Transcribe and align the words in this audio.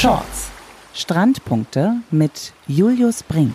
Shorts. 0.00 0.50
Strandpunkte 0.94 1.96
mit 2.10 2.54
Julius 2.66 3.22
Brink. 3.22 3.54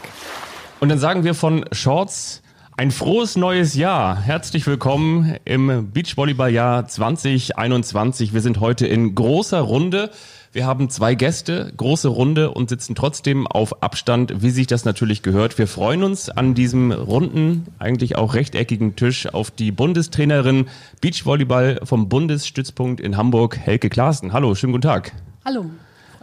Und 0.80 0.90
dann 0.90 1.00
sagen 1.00 1.24
wir 1.24 1.34
von 1.34 1.66
Shorts 1.72 2.44
ein 2.78 2.92
frohes 2.92 3.36
neues 3.36 3.74
Jahr. 3.74 4.22
Herzlich 4.22 4.68
willkommen 4.68 5.38
im 5.44 5.90
Beachvolleyball-Jahr 5.92 6.88
2021. 6.88 8.36
Wir 8.36 8.42
sind 8.42 8.60
heute 8.60 8.86
in 8.86 9.16
großer 9.16 9.60
Runde. 9.60 10.12
Wir 10.52 10.68
haben 10.68 10.92
zwei 10.92 11.16
Gäste, 11.16 11.74
große 11.78 12.10
Runde 12.10 12.52
und 12.52 12.70
sitzen 12.70 12.94
trotzdem 12.94 13.48
auf 13.48 13.82
Abstand, 13.82 14.44
wie 14.44 14.52
sich 14.52 14.68
das 14.68 14.86
natürlich 14.86 15.24
gehört. 15.24 15.58
Wir 15.58 15.68
freuen 15.68 16.04
uns 16.04 16.30
an 16.30 16.54
diesem 16.54 16.92
runden, 16.92 17.66
eigentlich 17.80 18.18
auch 18.18 18.36
rechteckigen 18.36 18.96
Tisch 18.96 19.26
auf 19.26 19.50
die 19.50 19.72
Bundestrainerin 19.72 20.68
Beachvolleyball 21.02 21.80
vom 21.82 22.08
Bundesstützpunkt 22.08 23.02
in 23.02 23.18
Hamburg, 23.18 23.58
Helke 23.58 23.90
Klaassen. 23.90 24.32
Hallo, 24.32 24.54
schönen 24.54 24.74
guten 24.74 24.84
Tag. 24.84 25.12
Hallo, 25.44 25.66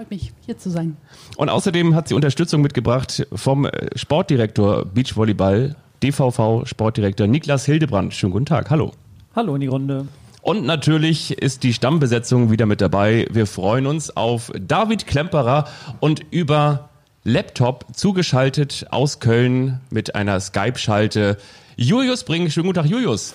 freut 0.03 0.11
mich, 0.11 0.33
hier 0.47 0.59
zu 0.59 0.69
sein. 0.69 0.97
Und 1.37 1.49
außerdem 1.49 1.95
hat 1.95 2.09
sie 2.09 2.15
Unterstützung 2.15 2.61
mitgebracht 2.61 3.27
vom 3.33 3.69
Sportdirektor 3.95 4.85
Beachvolleyball, 4.85 5.77
DVV 6.03 6.65
Sportdirektor 6.65 7.29
Niklas 7.29 7.65
Hildebrand. 7.65 8.13
Schönen 8.13 8.33
guten 8.33 8.47
Tag. 8.47 8.71
Hallo. 8.71 8.93
Hallo 9.37 9.55
in 9.55 9.61
die 9.61 9.69
Runde. 9.69 10.09
Und 10.41 10.67
natürlich 10.67 11.39
ist 11.39 11.63
die 11.63 11.73
Stammbesetzung 11.73 12.51
wieder 12.51 12.67
mit 12.67 12.81
dabei. 12.81 13.29
Wir 13.31 13.47
freuen 13.47 13.87
uns 13.87 14.17
auf 14.17 14.51
David 14.59 15.07
Klemperer 15.07 15.69
und 16.01 16.21
über 16.33 16.89
Laptop 17.23 17.87
zugeschaltet 17.95 18.87
aus 18.91 19.21
Köln 19.21 19.81
mit 19.91 20.17
einer 20.17 20.41
Skype-Schalte. 20.41 21.37
Julius 21.77 22.25
Brink, 22.25 22.51
schönen 22.51 22.67
guten 22.67 22.81
Tag, 22.81 22.87
Julius. 22.87 23.35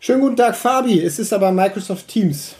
Schönen 0.00 0.22
guten 0.22 0.36
Tag, 0.36 0.56
Fabi. 0.56 1.02
Es 1.02 1.18
ist 1.18 1.34
aber 1.34 1.52
Microsoft 1.52 2.08
Teams. 2.08 2.54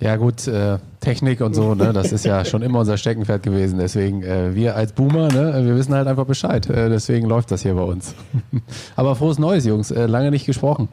Ja 0.00 0.14
gut, 0.14 0.46
äh, 0.46 0.78
Technik 1.00 1.40
und 1.40 1.54
so, 1.54 1.74
ne, 1.74 1.92
das 1.92 2.12
ist 2.12 2.24
ja 2.24 2.44
schon 2.46 2.62
immer 2.62 2.80
unser 2.80 2.96
Steckenpferd 2.96 3.42
gewesen. 3.42 3.78
Deswegen, 3.78 4.22
äh, 4.22 4.54
wir 4.54 4.76
als 4.76 4.92
Boomer, 4.92 5.28
ne, 5.28 5.64
wir 5.64 5.74
wissen 5.76 5.92
halt 5.94 6.06
einfach 6.06 6.26
Bescheid. 6.26 6.68
Äh, 6.70 6.88
deswegen 6.88 7.26
läuft 7.26 7.50
das 7.50 7.62
hier 7.62 7.74
bei 7.74 7.82
uns. 7.82 8.14
Aber 8.96 9.16
frohes 9.16 9.38
Neues, 9.38 9.64
Jungs. 9.64 9.90
Äh, 9.90 10.06
lange 10.06 10.30
nicht 10.30 10.46
gesprochen. 10.46 10.88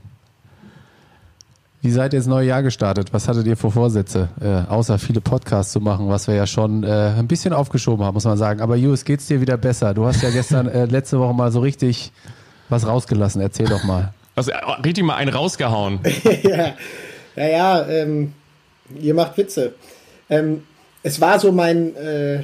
Wie 1.86 1.92
seid 1.92 2.14
ihr 2.14 2.18
ins 2.18 2.26
neue 2.26 2.48
Jahr 2.48 2.64
gestartet? 2.64 3.14
Was 3.14 3.28
hattet 3.28 3.46
ihr 3.46 3.56
vor 3.56 3.72
Vorsätze? 3.72 4.30
Äh, 4.42 4.72
außer 4.72 4.98
viele 4.98 5.22
Podcasts 5.22 5.72
zu 5.72 5.80
machen, 5.82 6.10
was 6.10 6.28
wir 6.28 6.34
ja 6.34 6.48
schon 6.48 6.84
äh, 6.84 7.14
ein 7.16 7.28
bisschen 7.28 7.54
aufgeschoben 7.54 8.04
haben, 8.04 8.16
muss 8.16 8.26
man 8.26 8.40
sagen. 8.40 8.60
Aber 8.60 8.76
Julius, 8.76 9.06
geht's 9.06 9.28
dir 9.28 9.40
wieder 9.40 9.56
besser? 9.56 9.94
Du 9.94 10.08
hast 10.08 10.24
ja 10.24 10.32
gestern, 10.32 10.68
äh, 10.68 10.86
letzte 10.86 11.20
Woche 11.20 11.36
mal 11.36 11.52
so 11.52 11.60
richtig 11.60 12.12
was 12.70 12.88
rausgelassen. 12.88 13.40
Erzähl 13.40 13.68
doch 13.68 13.84
mal. 13.84 14.14
Also 14.36 14.52
richtig 14.84 15.04
mal 15.04 15.16
einen 15.18 15.30
rausgehauen. 15.30 16.00
ja, 16.44 16.74
naja, 17.36 17.86
ähm, 17.88 18.34
ihr 19.00 19.14
macht 19.14 19.38
Witze. 19.38 19.74
Ähm, 20.30 20.64
es 21.04 21.22
war 21.22 21.40
so 21.40 21.52
mein, 21.52 21.96
äh, 21.96 22.44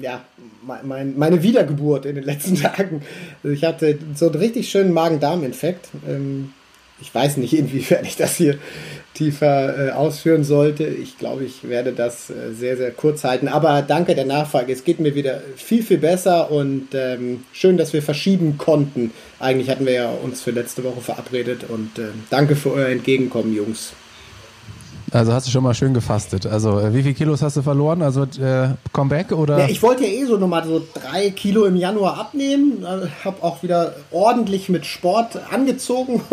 ja, 0.00 0.24
mein, 0.62 1.18
meine 1.18 1.42
Wiedergeburt 1.42 2.06
in 2.06 2.16
den 2.16 2.24
letzten 2.24 2.54
Tagen. 2.62 3.02
Also 3.42 3.54
ich 3.54 3.64
hatte 3.64 3.98
so 4.14 4.26
einen 4.26 4.36
richtig 4.36 4.68
schönen 4.70 4.92
Magen-Darm-Infekt. 4.92 5.88
Ähm, 6.06 6.52
ich 7.00 7.12
weiß 7.12 7.38
nicht, 7.38 7.52
inwiefern 7.52 8.04
ich 8.04 8.16
das 8.16 8.36
hier 8.36 8.58
tiefer 9.14 9.88
äh, 9.88 9.90
ausführen 9.90 10.44
sollte. 10.44 10.84
Ich 10.84 11.18
glaube, 11.18 11.44
ich 11.44 11.68
werde 11.68 11.92
das 11.92 12.30
äh, 12.30 12.52
sehr, 12.52 12.76
sehr 12.76 12.92
kurz 12.92 13.24
halten. 13.24 13.48
Aber 13.48 13.82
danke 13.82 14.14
der 14.14 14.24
Nachfrage. 14.24 14.72
Es 14.72 14.84
geht 14.84 15.00
mir 15.00 15.14
wieder 15.14 15.42
viel, 15.56 15.82
viel 15.82 15.98
besser 15.98 16.50
und 16.50 16.88
ähm, 16.94 17.44
schön, 17.52 17.76
dass 17.76 17.92
wir 17.92 18.02
verschieben 18.02 18.56
konnten. 18.56 19.10
Eigentlich 19.38 19.68
hatten 19.68 19.84
wir 19.84 19.92
ja 19.92 20.10
uns 20.10 20.40
für 20.42 20.52
letzte 20.52 20.84
Woche 20.84 21.00
verabredet 21.00 21.64
und 21.68 21.98
äh, 21.98 22.08
danke 22.30 22.56
für 22.56 22.72
euer 22.72 22.88
Entgegenkommen, 22.88 23.54
Jungs. 23.54 23.92
Also 25.12 25.32
hast 25.32 25.46
du 25.46 25.50
schon 25.50 25.62
mal 25.62 25.74
schön 25.74 25.92
gefastet. 25.92 26.46
Also 26.46 26.80
äh, 26.80 26.94
wie 26.94 27.02
viel 27.02 27.12
Kilos 27.12 27.42
hast 27.42 27.56
du 27.56 27.62
verloren? 27.62 28.02
Also 28.02 28.22
äh, 28.22 28.70
Comeback 28.92 29.32
oder? 29.32 29.58
Ja, 29.58 29.68
ich 29.68 29.82
wollte 29.82 30.04
ja 30.04 30.10
eh 30.10 30.24
so 30.24 30.38
nochmal 30.38 30.64
so 30.64 30.82
drei 30.94 31.30
Kilo 31.30 31.66
im 31.66 31.76
Januar 31.76 32.18
abnehmen. 32.18 32.86
Habe 33.24 33.42
auch 33.42 33.62
wieder 33.62 33.94
ordentlich 34.10 34.68
mit 34.68 34.86
Sport 34.86 35.38
angezogen. 35.50 36.22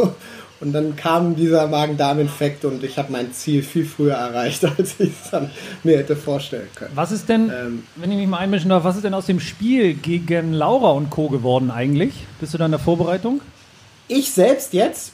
Und 0.62 0.74
dann 0.74 0.98
kam 0.98 1.36
dieser 1.38 1.68
Magen-Darm-Infekt 1.68 2.66
und 2.66 2.84
ich 2.84 2.98
habe 2.98 3.14
mein 3.14 3.32
Ziel 3.32 3.64
viel 3.64 3.86
früher 3.86 4.16
erreicht, 4.16 4.66
als 4.78 5.00
ich 5.00 5.12
es 5.12 5.32
dann 5.32 5.50
mir 5.84 5.98
hätte 5.98 6.18
vorstellen 6.18 6.68
können. 6.76 6.92
Was 6.96 7.14
ist 7.14 7.30
denn, 7.30 7.50
ähm, 7.50 7.84
wenn 7.96 8.12
ich 8.12 8.18
mich 8.18 8.28
mal 8.28 8.40
einmischen 8.40 8.70
darf, 8.70 8.84
was 8.84 8.98
ist 8.98 9.06
denn 9.06 9.14
aus 9.14 9.26
dem 9.26 9.40
Spiel 9.40 9.94
gegen 9.94 10.52
Laura 10.52 10.92
und 10.92 11.10
Co. 11.12 11.30
geworden 11.30 11.72
eigentlich? 11.72 12.14
Bist 12.42 12.54
du 12.54 12.58
da 12.58 12.66
in 12.66 12.72
der 12.72 12.80
Vorbereitung? 12.80 13.40
Ich 14.10 14.34
selbst 14.34 14.74
jetzt? 14.74 15.14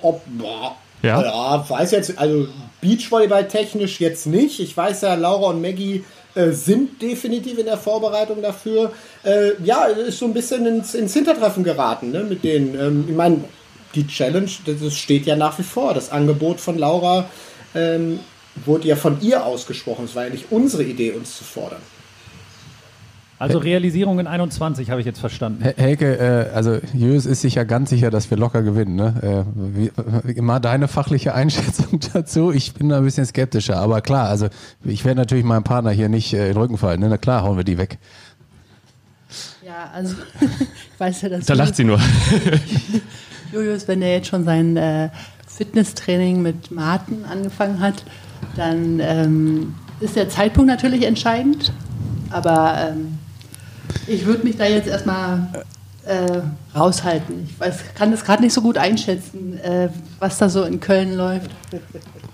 Ob, 0.00 0.22
boah, 0.38 0.76
ja. 1.02 1.22
ja, 1.22 1.68
weiß 1.68 1.90
jetzt, 1.90 2.18
also 2.18 2.48
Beachvolleyball 2.84 3.48
technisch 3.48 3.98
jetzt 3.98 4.26
nicht. 4.26 4.60
Ich 4.60 4.76
weiß 4.76 5.00
ja, 5.00 5.14
Laura 5.14 5.50
und 5.50 5.62
Maggie 5.62 6.04
äh, 6.34 6.50
sind 6.50 7.00
definitiv 7.00 7.58
in 7.58 7.64
der 7.64 7.78
Vorbereitung 7.78 8.42
dafür. 8.42 8.92
Äh, 9.24 9.52
ja, 9.64 9.86
ist 9.86 10.18
so 10.18 10.26
ein 10.26 10.34
bisschen 10.34 10.66
ins, 10.66 10.94
ins 10.94 11.14
Hintertreffen 11.14 11.64
geraten 11.64 12.10
ne, 12.10 12.22
mit 12.22 12.44
denen. 12.44 12.78
Ähm, 12.78 13.04
ich 13.08 13.16
meine, 13.16 13.44
die 13.94 14.06
Challenge, 14.06 14.50
das 14.66 14.94
steht 14.94 15.24
ja 15.24 15.34
nach 15.34 15.58
wie 15.58 15.62
vor. 15.62 15.94
Das 15.94 16.12
Angebot 16.12 16.60
von 16.60 16.78
Laura 16.78 17.30
ähm, 17.74 18.20
wurde 18.64 18.88
ja 18.88 18.96
von 18.96 19.20
ihr 19.22 19.46
ausgesprochen. 19.46 20.04
Es 20.04 20.14
war 20.14 20.24
ja 20.24 20.30
nicht 20.30 20.46
unsere 20.50 20.84
Idee, 20.84 21.12
uns 21.12 21.38
zu 21.38 21.44
fordern. 21.44 21.80
Also 23.44 23.58
Realisierung 23.58 24.18
in 24.18 24.26
21 24.26 24.90
habe 24.90 25.00
ich 25.00 25.06
jetzt 25.06 25.20
verstanden. 25.20 25.62
Helke, 25.76 26.18
äh, 26.18 26.54
also 26.54 26.78
Jös 26.92 27.26
ist 27.26 27.42
sich 27.42 27.56
ja 27.56 27.64
ganz 27.64 27.90
sicher, 27.90 28.10
dass 28.10 28.30
wir 28.30 28.38
locker 28.38 28.62
gewinnen. 28.62 28.96
Ne? 28.96 29.44
Äh, 29.46 30.26
wie, 30.26 30.32
immer 30.32 30.60
deine 30.60 30.88
fachliche 30.88 31.34
Einschätzung 31.34 32.00
dazu. 32.12 32.52
Ich 32.52 32.74
bin 32.74 32.88
da 32.88 32.98
ein 32.98 33.04
bisschen 33.04 33.26
skeptischer, 33.26 33.76
aber 33.76 34.00
klar, 34.00 34.28
also 34.28 34.48
ich 34.84 35.04
werde 35.04 35.20
natürlich 35.20 35.44
meinem 35.44 35.64
Partner 35.64 35.90
hier 35.90 36.08
nicht 36.08 36.32
äh, 36.32 36.48
in 36.48 36.54
den 36.54 36.56
Rücken 36.56 36.78
fallen. 36.78 37.00
Ne? 37.00 37.08
Na 37.08 37.18
klar, 37.18 37.42
hauen 37.42 37.56
wir 37.56 37.64
die 37.64 37.78
weg. 37.78 37.98
Ja, 39.64 39.90
also 39.92 40.14
ich 40.40 41.00
weiß 41.00 41.22
ja, 41.22 41.28
dass 41.28 41.46
da 41.46 41.54
lacht 41.54 41.76
sie 41.76 41.84
nur. 41.84 42.00
Julius, 43.52 43.86
wenn 43.88 44.02
er 44.02 44.12
jetzt 44.12 44.28
schon 44.28 44.44
sein 44.44 44.76
äh, 44.76 45.10
Fitnesstraining 45.46 46.42
mit 46.42 46.70
Martin 46.70 47.24
angefangen 47.24 47.80
hat, 47.80 48.04
dann 48.56 49.00
ähm, 49.00 49.74
ist 50.00 50.16
der 50.16 50.28
Zeitpunkt 50.28 50.68
natürlich 50.68 51.04
entscheidend. 51.04 51.72
Aber 52.30 52.76
ähm, 52.78 53.18
ich 54.06 54.26
würde 54.26 54.44
mich 54.44 54.56
da 54.56 54.66
jetzt 54.66 54.88
erstmal 54.88 55.48
äh, 56.04 56.40
raushalten. 56.76 57.46
Ich 57.48 57.58
weiß, 57.58 57.94
kann 57.94 58.10
das 58.10 58.24
gerade 58.24 58.42
nicht 58.42 58.52
so 58.52 58.62
gut 58.62 58.78
einschätzen, 58.78 59.58
äh, 59.60 59.88
was 60.18 60.38
da 60.38 60.48
so 60.48 60.64
in 60.64 60.80
Köln 60.80 61.14
läuft. 61.14 61.50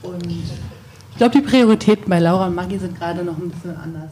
Und 0.02 0.26
ich 0.26 1.16
glaube, 1.16 1.38
die 1.38 1.42
Prioritäten 1.42 2.08
bei 2.08 2.18
Laura 2.18 2.46
und 2.46 2.54
Maggie 2.54 2.78
sind 2.78 2.98
gerade 2.98 3.24
noch 3.24 3.38
ein 3.38 3.50
bisschen 3.50 3.76
anders. 3.76 4.10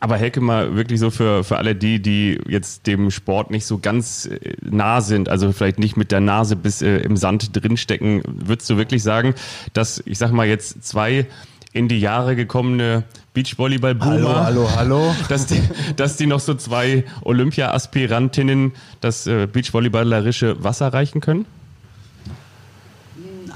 Aber 0.00 0.16
Helke, 0.16 0.40
mal 0.40 0.76
wirklich 0.76 1.00
so 1.00 1.10
für, 1.10 1.42
für 1.42 1.56
alle 1.56 1.74
die, 1.74 2.00
die 2.00 2.40
jetzt 2.46 2.86
dem 2.86 3.10
Sport 3.10 3.50
nicht 3.50 3.66
so 3.66 3.78
ganz 3.78 4.26
äh, 4.26 4.54
nah 4.62 5.00
sind, 5.00 5.28
also 5.28 5.50
vielleicht 5.52 5.80
nicht 5.80 5.96
mit 5.96 6.12
der 6.12 6.20
Nase 6.20 6.54
bis 6.54 6.82
äh, 6.82 6.98
im 6.98 7.16
Sand 7.16 7.50
drinstecken, 7.52 8.22
würdest 8.24 8.70
du 8.70 8.76
wirklich 8.76 9.02
sagen, 9.02 9.34
dass, 9.72 10.00
ich 10.06 10.18
sag 10.18 10.30
mal, 10.30 10.46
jetzt 10.46 10.84
zwei 10.86 11.26
in 11.72 11.88
die 11.88 12.00
Jahre 12.00 12.36
gekommene 12.36 13.04
Beachvolleyball-Boomer. 13.38 14.44
Hallo, 14.44 14.68
hallo, 14.74 14.76
hallo. 14.76 15.14
Dass 15.28 15.46
die, 15.46 15.62
dass 15.94 16.16
die 16.16 16.26
noch 16.26 16.40
so 16.40 16.54
zwei 16.54 17.04
Olympia-Aspirantinnen 17.22 18.72
das 19.00 19.28
äh, 19.28 19.46
Beachvolleyballerische 19.46 20.64
Wasser 20.64 20.92
reichen 20.92 21.20
können? 21.20 21.46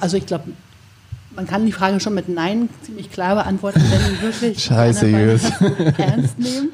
Also 0.00 0.16
ich 0.16 0.26
glaube, 0.26 0.44
man 1.34 1.48
kann 1.48 1.66
die 1.66 1.72
Frage 1.72 1.98
schon 1.98 2.14
mit 2.14 2.28
Nein 2.28 2.68
ziemlich 2.82 3.10
klar 3.10 3.34
beantworten, 3.34 3.82
wenn 3.90 4.14
die 4.14 4.22
wirklich 4.22 4.62
Scheiße, 4.62 5.08
ernst 5.98 6.38
nehmen, 6.38 6.70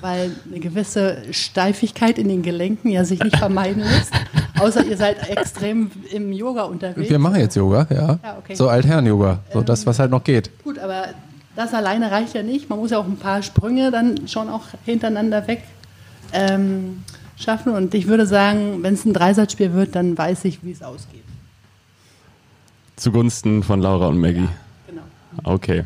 weil 0.00 0.30
eine 0.46 0.60
gewisse 0.60 1.22
Steifigkeit 1.32 2.18
in 2.18 2.28
den 2.28 2.42
Gelenken 2.42 2.90
ja 2.90 3.04
sich 3.04 3.20
nicht 3.20 3.36
vermeiden 3.36 3.82
lässt. 3.82 4.12
Außer 4.60 4.84
ihr 4.84 4.96
seid 4.96 5.28
extrem 5.28 5.90
im 6.12 6.32
Yoga 6.32 6.64
unterwegs. 6.64 7.10
Wir 7.10 7.18
machen 7.18 7.40
jetzt 7.40 7.56
Yoga, 7.56 7.86
ja. 7.90 8.18
ja 8.22 8.38
okay. 8.38 8.54
So 8.54 8.68
Altherren-Yoga, 8.68 9.40
so 9.52 9.60
ähm, 9.60 9.64
das, 9.64 9.86
was 9.86 9.98
halt 9.98 10.12
noch 10.12 10.22
geht. 10.22 10.50
Gut, 10.62 10.78
aber 10.78 11.08
das 11.58 11.74
alleine 11.74 12.12
reicht 12.12 12.34
ja 12.34 12.44
nicht. 12.44 12.70
Man 12.70 12.78
muss 12.78 12.92
ja 12.92 12.98
auch 12.98 13.04
ein 13.04 13.16
paar 13.16 13.42
Sprünge 13.42 13.90
dann 13.90 14.28
schon 14.28 14.48
auch 14.48 14.62
hintereinander 14.84 15.48
weg 15.48 15.64
ähm, 16.32 17.02
schaffen. 17.36 17.72
Und 17.72 17.94
ich 17.94 18.06
würde 18.06 18.26
sagen, 18.26 18.84
wenn 18.84 18.94
es 18.94 19.04
ein 19.04 19.12
Dreisatzspiel 19.12 19.72
wird, 19.72 19.96
dann 19.96 20.16
weiß 20.16 20.44
ich, 20.44 20.62
wie 20.62 20.70
es 20.70 20.84
ausgeht. 20.84 21.24
Zugunsten 22.94 23.64
von 23.64 23.80
Laura 23.80 24.06
und 24.06 24.20
Maggie. 24.20 24.42
Ja, 24.42 24.48
genau. 24.86 25.02
Okay. 25.42 25.82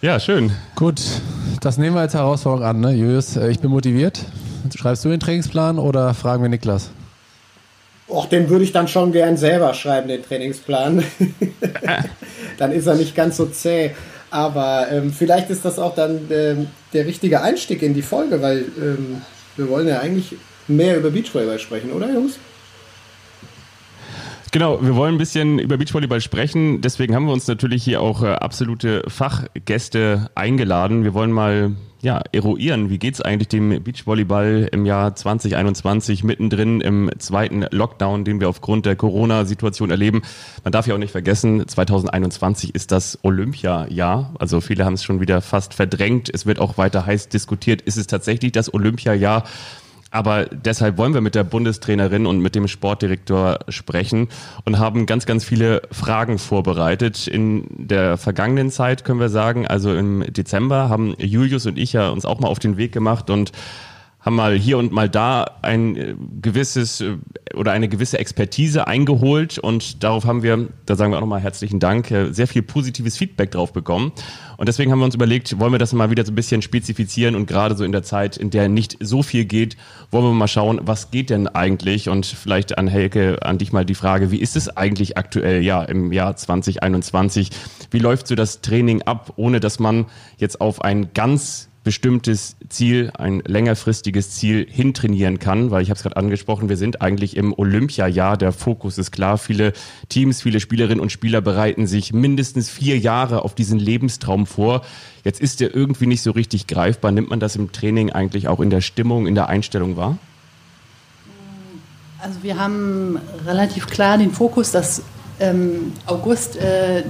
Ja, 0.00 0.18
schön. 0.18 0.50
Gut, 0.74 1.00
das 1.60 1.78
nehmen 1.78 1.94
wir 1.94 2.00
als 2.00 2.14
Herausforderung 2.14 2.66
an, 2.66 2.80
ne? 2.80 2.90
Julius, 2.94 3.36
äh, 3.36 3.48
ich 3.48 3.60
bin 3.60 3.70
motiviert. 3.70 4.24
Schreibst 4.74 5.04
du 5.04 5.10
den 5.10 5.20
Trainingsplan 5.20 5.78
oder 5.78 6.14
fragen 6.14 6.42
wir 6.42 6.48
Niklas? 6.48 6.90
Och, 8.08 8.26
den 8.26 8.48
würde 8.50 8.64
ich 8.64 8.72
dann 8.72 8.88
schon 8.88 9.12
gern 9.12 9.36
selber 9.36 9.72
schreiben, 9.72 10.08
den 10.08 10.24
Trainingsplan. 10.24 11.04
dann 12.58 12.72
ist 12.72 12.88
er 12.88 12.96
nicht 12.96 13.14
ganz 13.14 13.36
so 13.36 13.46
zäh. 13.46 13.92
Aber 14.32 14.88
ähm, 14.90 15.12
vielleicht 15.12 15.50
ist 15.50 15.62
das 15.66 15.78
auch 15.78 15.94
dann 15.94 16.28
ähm, 16.30 16.68
der 16.94 17.04
richtige 17.04 17.42
Einstieg 17.42 17.82
in 17.82 17.92
die 17.92 18.00
Folge, 18.00 18.40
weil 18.40 18.64
ähm, 18.80 19.20
wir 19.56 19.68
wollen 19.68 19.86
ja 19.86 20.00
eigentlich 20.00 20.36
mehr 20.68 20.96
über 20.96 21.10
Beachvolleyball 21.10 21.58
sprechen, 21.58 21.92
oder 21.92 22.10
Jungs? 22.10 22.38
Genau, 24.52 24.82
wir 24.82 24.94
wollen 24.96 25.14
ein 25.14 25.18
bisschen 25.18 25.58
über 25.58 25.78
Beachvolleyball 25.78 26.20
sprechen. 26.20 26.82
Deswegen 26.82 27.14
haben 27.14 27.24
wir 27.24 27.32
uns 27.32 27.48
natürlich 27.48 27.82
hier 27.84 28.02
auch 28.02 28.22
äh, 28.22 28.26
absolute 28.34 29.02
Fachgäste 29.08 30.28
eingeladen. 30.34 31.04
Wir 31.04 31.14
wollen 31.14 31.32
mal 31.32 31.74
ja, 32.02 32.20
eruieren, 32.32 32.90
wie 32.90 32.98
geht's 32.98 33.22
eigentlich 33.22 33.48
dem 33.48 33.82
Beachvolleyball 33.82 34.68
im 34.70 34.84
Jahr 34.84 35.14
2021 35.14 36.22
mittendrin 36.22 36.82
im 36.82 37.10
zweiten 37.18 37.64
Lockdown, 37.70 38.26
den 38.26 38.40
wir 38.40 38.50
aufgrund 38.50 38.84
der 38.84 38.94
Corona-Situation 38.94 39.90
erleben. 39.90 40.20
Man 40.64 40.72
darf 40.72 40.86
ja 40.86 40.96
auch 40.96 40.98
nicht 40.98 41.12
vergessen, 41.12 41.66
2021 41.66 42.74
ist 42.74 42.92
das 42.92 43.18
Olympia-Jahr. 43.22 44.34
Also 44.38 44.60
viele 44.60 44.84
haben 44.84 44.94
es 44.94 45.04
schon 45.04 45.20
wieder 45.20 45.40
fast 45.40 45.72
verdrängt. 45.72 46.28
Es 46.28 46.44
wird 46.44 46.58
auch 46.58 46.76
weiter 46.76 47.06
heiß 47.06 47.30
diskutiert. 47.30 47.80
Ist 47.80 47.96
es 47.96 48.06
tatsächlich 48.06 48.52
das 48.52 48.74
Olympia-Jahr? 48.74 49.44
Aber 50.12 50.44
deshalb 50.44 50.98
wollen 50.98 51.14
wir 51.14 51.22
mit 51.22 51.34
der 51.34 51.42
Bundestrainerin 51.42 52.26
und 52.26 52.38
mit 52.38 52.54
dem 52.54 52.68
Sportdirektor 52.68 53.60
sprechen 53.70 54.28
und 54.66 54.78
haben 54.78 55.06
ganz, 55.06 55.24
ganz 55.24 55.42
viele 55.42 55.80
Fragen 55.90 56.38
vorbereitet. 56.38 57.26
In 57.26 57.64
der 57.70 58.18
vergangenen 58.18 58.70
Zeit 58.70 59.04
können 59.04 59.20
wir 59.20 59.30
sagen, 59.30 59.66
also 59.66 59.94
im 59.94 60.22
Dezember 60.30 60.90
haben 60.90 61.14
Julius 61.18 61.64
und 61.64 61.78
ich 61.78 61.94
ja 61.94 62.10
uns 62.10 62.26
auch 62.26 62.40
mal 62.40 62.48
auf 62.48 62.58
den 62.58 62.76
Weg 62.76 62.92
gemacht 62.92 63.30
und 63.30 63.52
haben 64.22 64.36
mal 64.36 64.56
hier 64.56 64.78
und 64.78 64.92
mal 64.92 65.08
da 65.08 65.58
ein 65.62 65.96
äh, 65.96 66.14
gewisses 66.40 67.00
äh, 67.00 67.16
oder 67.54 67.72
eine 67.72 67.88
gewisse 67.88 68.18
Expertise 68.18 68.86
eingeholt 68.86 69.58
und 69.58 70.02
darauf 70.04 70.24
haben 70.24 70.42
wir, 70.42 70.68
da 70.86 70.94
sagen 70.94 71.12
wir 71.12 71.16
auch 71.16 71.22
nochmal 71.22 71.40
herzlichen 71.40 71.80
Dank, 71.80 72.10
äh, 72.10 72.32
sehr 72.32 72.46
viel 72.46 72.62
positives 72.62 73.16
Feedback 73.16 73.50
drauf 73.50 73.72
bekommen. 73.72 74.12
Und 74.56 74.68
deswegen 74.68 74.92
haben 74.92 75.00
wir 75.00 75.06
uns 75.06 75.16
überlegt, 75.16 75.58
wollen 75.58 75.72
wir 75.72 75.80
das 75.80 75.92
mal 75.92 76.10
wieder 76.10 76.24
so 76.24 76.30
ein 76.30 76.36
bisschen 76.36 76.62
spezifizieren 76.62 77.34
und 77.34 77.46
gerade 77.46 77.76
so 77.76 77.82
in 77.82 77.90
der 77.90 78.04
Zeit, 78.04 78.36
in 78.36 78.50
der 78.50 78.68
nicht 78.68 78.96
so 79.00 79.24
viel 79.24 79.44
geht, 79.44 79.76
wollen 80.12 80.24
wir 80.24 80.32
mal 80.32 80.46
schauen, 80.46 80.80
was 80.84 81.10
geht 81.10 81.30
denn 81.30 81.48
eigentlich? 81.48 82.08
Und 82.08 82.24
vielleicht 82.24 82.78
an 82.78 82.86
Helke, 82.86 83.38
an 83.42 83.58
dich 83.58 83.72
mal 83.72 83.84
die 83.84 83.96
Frage, 83.96 84.30
wie 84.30 84.38
ist 84.38 84.54
es 84.54 84.68
eigentlich 84.76 85.18
aktuell, 85.18 85.62
ja, 85.62 85.82
im 85.82 86.12
Jahr 86.12 86.36
2021? 86.36 87.50
Wie 87.90 87.98
läuft 87.98 88.28
so 88.28 88.36
das 88.36 88.60
Training 88.60 89.02
ab, 89.02 89.32
ohne 89.34 89.58
dass 89.58 89.80
man 89.80 90.06
jetzt 90.38 90.60
auf 90.60 90.82
ein 90.82 91.12
ganz 91.12 91.71
bestimmtes 91.84 92.56
Ziel, 92.68 93.10
ein 93.14 93.42
längerfristiges 93.46 94.30
Ziel 94.30 94.66
hintrainieren 94.70 95.38
kann, 95.38 95.70
weil 95.70 95.82
ich 95.82 95.90
habe 95.90 95.96
es 95.96 96.02
gerade 96.02 96.16
angesprochen, 96.16 96.68
wir 96.68 96.76
sind 96.76 97.02
eigentlich 97.02 97.36
im 97.36 97.52
Olympiajahr, 97.56 98.36
der 98.36 98.52
Fokus 98.52 98.98
ist 98.98 99.10
klar, 99.10 99.36
viele 99.36 99.72
Teams, 100.08 100.42
viele 100.42 100.60
Spielerinnen 100.60 101.00
und 101.00 101.10
Spieler 101.10 101.40
bereiten 101.40 101.86
sich 101.86 102.12
mindestens 102.12 102.70
vier 102.70 102.98
Jahre 102.98 103.42
auf 103.42 103.54
diesen 103.54 103.78
Lebenstraum 103.78 104.46
vor. 104.46 104.82
Jetzt 105.24 105.40
ist 105.40 105.60
der 105.60 105.74
irgendwie 105.74 106.06
nicht 106.06 106.22
so 106.22 106.30
richtig 106.30 106.66
greifbar. 106.66 107.10
Nimmt 107.12 107.30
man 107.30 107.40
das 107.40 107.56
im 107.56 107.72
Training 107.72 108.10
eigentlich 108.10 108.48
auch 108.48 108.60
in 108.60 108.70
der 108.70 108.80
Stimmung, 108.80 109.26
in 109.26 109.34
der 109.34 109.48
Einstellung 109.48 109.96
wahr? 109.96 110.18
Also 112.20 112.42
wir 112.42 112.56
haben 112.56 113.18
relativ 113.44 113.88
klar 113.88 114.18
den 114.18 114.30
Fokus, 114.30 114.70
dass 114.70 115.02
ähm, 115.40 115.92
August 116.06 116.56
äh, 116.56 117.02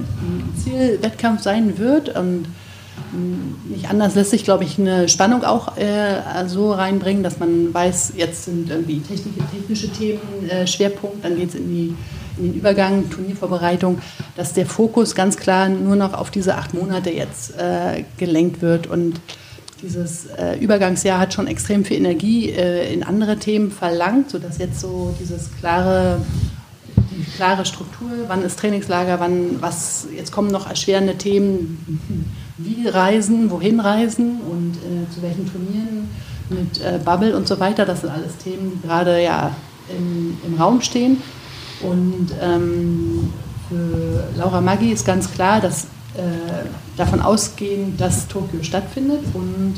Zielwettkampf 0.63 1.41
sein 1.43 1.77
wird 1.77 2.17
und 2.17 2.47
nicht 3.69 3.89
anders 3.89 4.15
lässt 4.15 4.31
sich, 4.31 4.43
glaube 4.43 4.63
ich, 4.63 4.79
eine 4.79 5.07
Spannung 5.07 5.43
auch 5.43 5.77
äh, 5.77 6.47
so 6.47 6.71
reinbringen, 6.71 7.23
dass 7.23 7.39
man 7.39 7.73
weiß, 7.73 8.13
jetzt 8.15 8.45
sind 8.45 8.69
irgendwie 8.69 8.99
technische, 8.99 9.39
technische 9.51 9.89
Themen 9.89 10.49
äh, 10.49 10.67
Schwerpunkt, 10.67 11.23
dann 11.23 11.35
geht 11.35 11.49
es 11.49 11.55
in, 11.55 11.95
in 12.37 12.43
den 12.43 12.53
Übergang, 12.55 13.09
Turniervorbereitung, 13.09 13.99
dass 14.35 14.53
der 14.53 14.65
Fokus 14.65 15.15
ganz 15.15 15.37
klar 15.37 15.69
nur 15.69 15.95
noch 15.95 16.13
auf 16.13 16.31
diese 16.31 16.55
acht 16.55 16.73
Monate 16.73 17.11
jetzt 17.11 17.57
äh, 17.57 18.03
gelenkt 18.17 18.61
wird. 18.61 18.87
Und 18.87 19.21
dieses 19.81 20.27
äh, 20.37 20.57
Übergangsjahr 20.59 21.19
hat 21.19 21.33
schon 21.33 21.47
extrem 21.47 21.85
viel 21.85 21.97
Energie 21.97 22.49
äh, 22.49 22.91
in 22.91 23.03
andere 23.03 23.37
Themen 23.37 23.69
verlangt, 23.69 24.31
sodass 24.31 24.57
jetzt 24.57 24.79
so 24.79 25.13
dieses 25.19 25.49
klare 25.59 26.21
klare 27.35 27.65
Struktur, 27.65 28.09
wann 28.27 28.43
ist 28.43 28.59
Trainingslager, 28.59 29.19
wann 29.19 29.61
was 29.61 30.07
jetzt 30.15 30.31
kommen 30.31 30.51
noch 30.51 30.67
erschwerende 30.67 31.15
Themen 31.15 32.31
wie 32.57 32.87
reisen, 32.87 33.49
wohin 33.49 33.79
reisen 33.79 34.41
und 34.41 34.75
äh, 34.77 35.09
zu 35.13 35.21
welchen 35.21 35.51
Turnieren 35.51 36.09
mit 36.49 36.81
äh, 36.81 36.99
Bubble 37.03 37.35
und 37.35 37.47
so 37.47 37.59
weiter. 37.59 37.85
Das 37.85 38.01
sind 38.01 38.11
alles 38.11 38.37
Themen, 38.37 38.71
die 38.75 38.87
gerade 38.87 39.21
ja 39.21 39.55
im, 39.89 40.37
im 40.45 40.55
Raum 40.61 40.81
stehen. 40.81 41.17
Und 41.81 42.29
ähm, 42.41 43.33
für 43.69 44.23
Laura 44.37 44.61
Maggi 44.61 44.91
ist 44.91 45.05
ganz 45.05 45.31
klar, 45.31 45.59
dass 45.59 45.85
äh, 46.15 46.67
davon 46.95 47.21
ausgehen, 47.21 47.97
dass 47.97 48.27
Tokio 48.27 48.61
stattfindet 48.63 49.21
und 49.33 49.75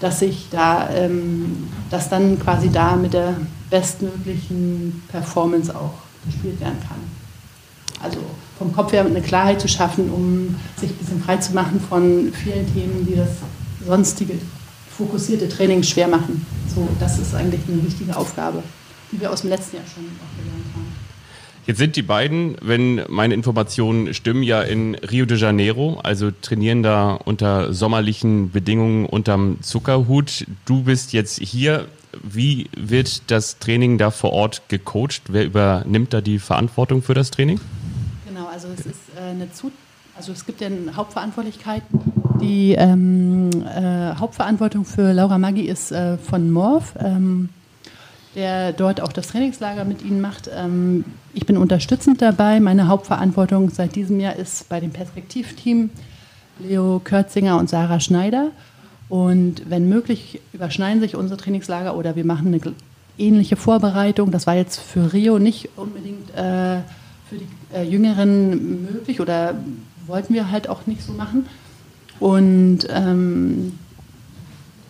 dass 0.00 0.20
sich 0.20 0.48
da, 0.50 0.88
ähm, 0.90 1.68
dass 1.90 2.08
dann 2.08 2.38
quasi 2.38 2.70
da 2.70 2.96
mit 2.96 3.14
der 3.14 3.34
bestmöglichen 3.70 5.02
Performance 5.08 5.74
auch 5.74 5.94
gespielt 6.24 6.60
werden 6.60 6.78
kann. 6.80 8.02
Also 8.02 8.18
vom 8.62 8.72
Kopf 8.72 8.92
her 8.92 9.04
eine 9.04 9.20
Klarheit 9.20 9.60
zu 9.60 9.68
schaffen, 9.68 10.10
um 10.10 10.54
sich 10.76 10.90
ein 10.90 10.96
bisschen 10.96 11.22
frei 11.22 11.36
zu 11.38 11.52
machen 11.52 11.80
von 11.80 12.32
vielen 12.32 12.72
Themen, 12.72 13.06
die 13.06 13.16
das 13.16 13.30
sonstige 13.84 14.34
fokussierte 14.96 15.48
Training 15.48 15.82
schwer 15.82 16.06
machen. 16.06 16.46
So, 16.72 16.88
das 17.00 17.18
ist 17.18 17.34
eigentlich 17.34 17.62
eine 17.68 17.82
wichtige 17.82 18.16
Aufgabe, 18.16 18.62
die 19.10 19.20
wir 19.20 19.32
aus 19.32 19.40
dem 19.40 19.50
letzten 19.50 19.76
Jahr 19.76 19.84
schon 19.92 20.04
auch 20.04 20.38
gelernt 20.38 20.66
haben. 20.74 20.86
Jetzt 21.66 21.78
sind 21.78 21.96
die 21.96 22.02
beiden, 22.02 22.56
wenn 22.60 23.02
meine 23.08 23.34
Informationen 23.34 24.14
stimmen, 24.14 24.42
ja 24.42 24.62
in 24.62 24.94
Rio 24.96 25.26
de 25.26 25.38
Janeiro, 25.38 26.00
also 26.02 26.30
trainieren 26.30 26.82
da 26.82 27.12
unter 27.12 27.72
sommerlichen 27.72 28.50
Bedingungen 28.50 29.06
unterm 29.06 29.58
Zuckerhut. 29.62 30.46
Du 30.64 30.82
bist 30.82 31.12
jetzt 31.12 31.40
hier. 31.40 31.86
Wie 32.22 32.66
wird 32.76 33.30
das 33.30 33.58
Training 33.58 33.96
da 33.96 34.10
vor 34.10 34.34
Ort 34.34 34.68
gecoacht? 34.68 35.22
Wer 35.28 35.46
übernimmt 35.46 36.12
da 36.12 36.20
die 36.20 36.38
Verantwortung 36.38 37.00
für 37.00 37.14
das 37.14 37.30
Training? 37.30 37.58
Also 38.62 38.74
es 38.78 38.86
ist 38.86 39.00
äh, 39.16 39.30
eine 39.30 39.52
Zu 39.52 39.72
also 40.14 40.32
es 40.32 40.44
gibt 40.44 40.60
ja 40.60 40.66
eine 40.66 40.94
Hauptverantwortlichkeit. 40.94 41.82
Die 42.40 42.72
ähm, 42.72 43.48
äh, 43.64 44.14
Hauptverantwortung 44.14 44.84
für 44.84 45.12
Laura 45.12 45.38
Maggi 45.38 45.62
ist 45.62 45.90
äh, 45.90 46.18
von 46.18 46.50
Morph, 46.50 46.94
ähm, 46.98 47.48
der 48.34 48.72
dort 48.72 49.00
auch 49.00 49.12
das 49.12 49.28
Trainingslager 49.28 49.86
mit 49.86 50.02
ihnen 50.02 50.20
macht. 50.20 50.50
Ähm, 50.54 51.04
ich 51.32 51.46
bin 51.46 51.56
unterstützend 51.56 52.20
dabei. 52.20 52.60
Meine 52.60 52.88
Hauptverantwortung 52.88 53.70
seit 53.70 53.96
diesem 53.96 54.20
Jahr 54.20 54.36
ist 54.36 54.68
bei 54.68 54.80
dem 54.80 54.90
Perspektivteam 54.90 55.88
Leo 56.58 57.00
Körzinger 57.02 57.58
und 57.58 57.70
Sarah 57.70 58.00
Schneider. 58.00 58.50
Und 59.08 59.62
wenn 59.70 59.88
möglich, 59.88 60.40
überschneiden 60.52 61.00
sich 61.00 61.16
unsere 61.16 61.38
Trainingslager 61.40 61.96
oder 61.96 62.16
wir 62.16 62.24
machen 62.26 62.48
eine 62.48 62.60
ähnliche 63.16 63.56
Vorbereitung. 63.56 64.30
Das 64.30 64.46
war 64.46 64.54
jetzt 64.54 64.78
für 64.78 65.14
Rio 65.14 65.38
nicht 65.38 65.70
unbedingt 65.76 66.34
äh, 66.36 66.80
für 67.32 67.38
die 67.38 67.48
äh, 67.74 67.82
Jüngeren 67.84 68.92
möglich 68.92 69.20
oder 69.20 69.54
wollten 70.06 70.34
wir 70.34 70.50
halt 70.50 70.68
auch 70.68 70.86
nicht 70.86 71.02
so 71.02 71.12
machen. 71.12 71.46
Und 72.20 72.80
ähm, 72.90 73.78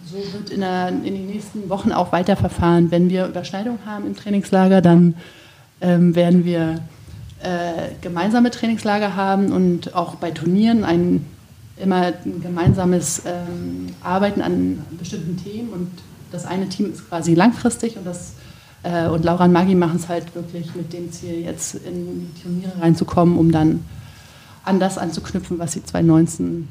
so 0.04 0.16
wird 0.16 0.50
in, 0.50 0.60
der, 0.60 0.88
in, 0.88 1.04
den 1.04 1.26
nächsten 1.26 1.68
Wochen 1.68 1.92
auch 1.92 2.12
weiterverfahren. 2.12 2.90
Wenn 2.90 3.08
wir 3.08 3.26
Überschneidungen 3.26 3.78
haben 3.86 4.06
im 4.06 4.16
Trainingslager, 4.16 4.82
dann 4.82 5.14
ähm, 5.80 6.14
werden 6.14 6.44
wir 6.44 6.80
äh, 7.42 7.92
gemeinsame 8.00 8.50
Trainingslager 8.50 9.16
haben 9.16 9.52
und 9.52 9.94
auch 9.94 10.16
bei 10.16 10.30
Turnieren 10.30 10.84
ein, 10.84 11.24
immer 11.76 12.12
ein 12.24 12.42
gemeinsames 12.42 13.22
ähm, 13.24 13.94
Arbeiten 14.02 14.42
an 14.42 14.84
bestimmten 14.98 15.42
Themen. 15.42 15.70
Und 15.70 15.90
das 16.32 16.44
eine 16.44 16.68
Team 16.68 16.92
ist 16.92 17.08
quasi 17.08 17.34
langfristig 17.34 17.96
und 17.96 18.06
das 18.06 18.34
äh, 18.82 19.06
und 19.06 19.24
Laura 19.24 19.44
und 19.44 19.52
Maggi 19.52 19.74
machen 19.74 19.96
es 19.96 20.08
halt 20.08 20.34
wirklich 20.34 20.74
mit 20.74 20.92
dem 20.92 21.12
Ziel, 21.12 21.40
jetzt 21.40 21.74
in 21.74 22.32
die 22.34 22.42
Turniere 22.42 22.80
reinzukommen, 22.80 23.38
um 23.38 23.52
dann 23.52 23.84
an 24.64 24.80
das 24.80 24.98
anzuknüpfen, 24.98 25.58
was 25.58 25.72
sie 25.72 25.84
2019 25.84 26.68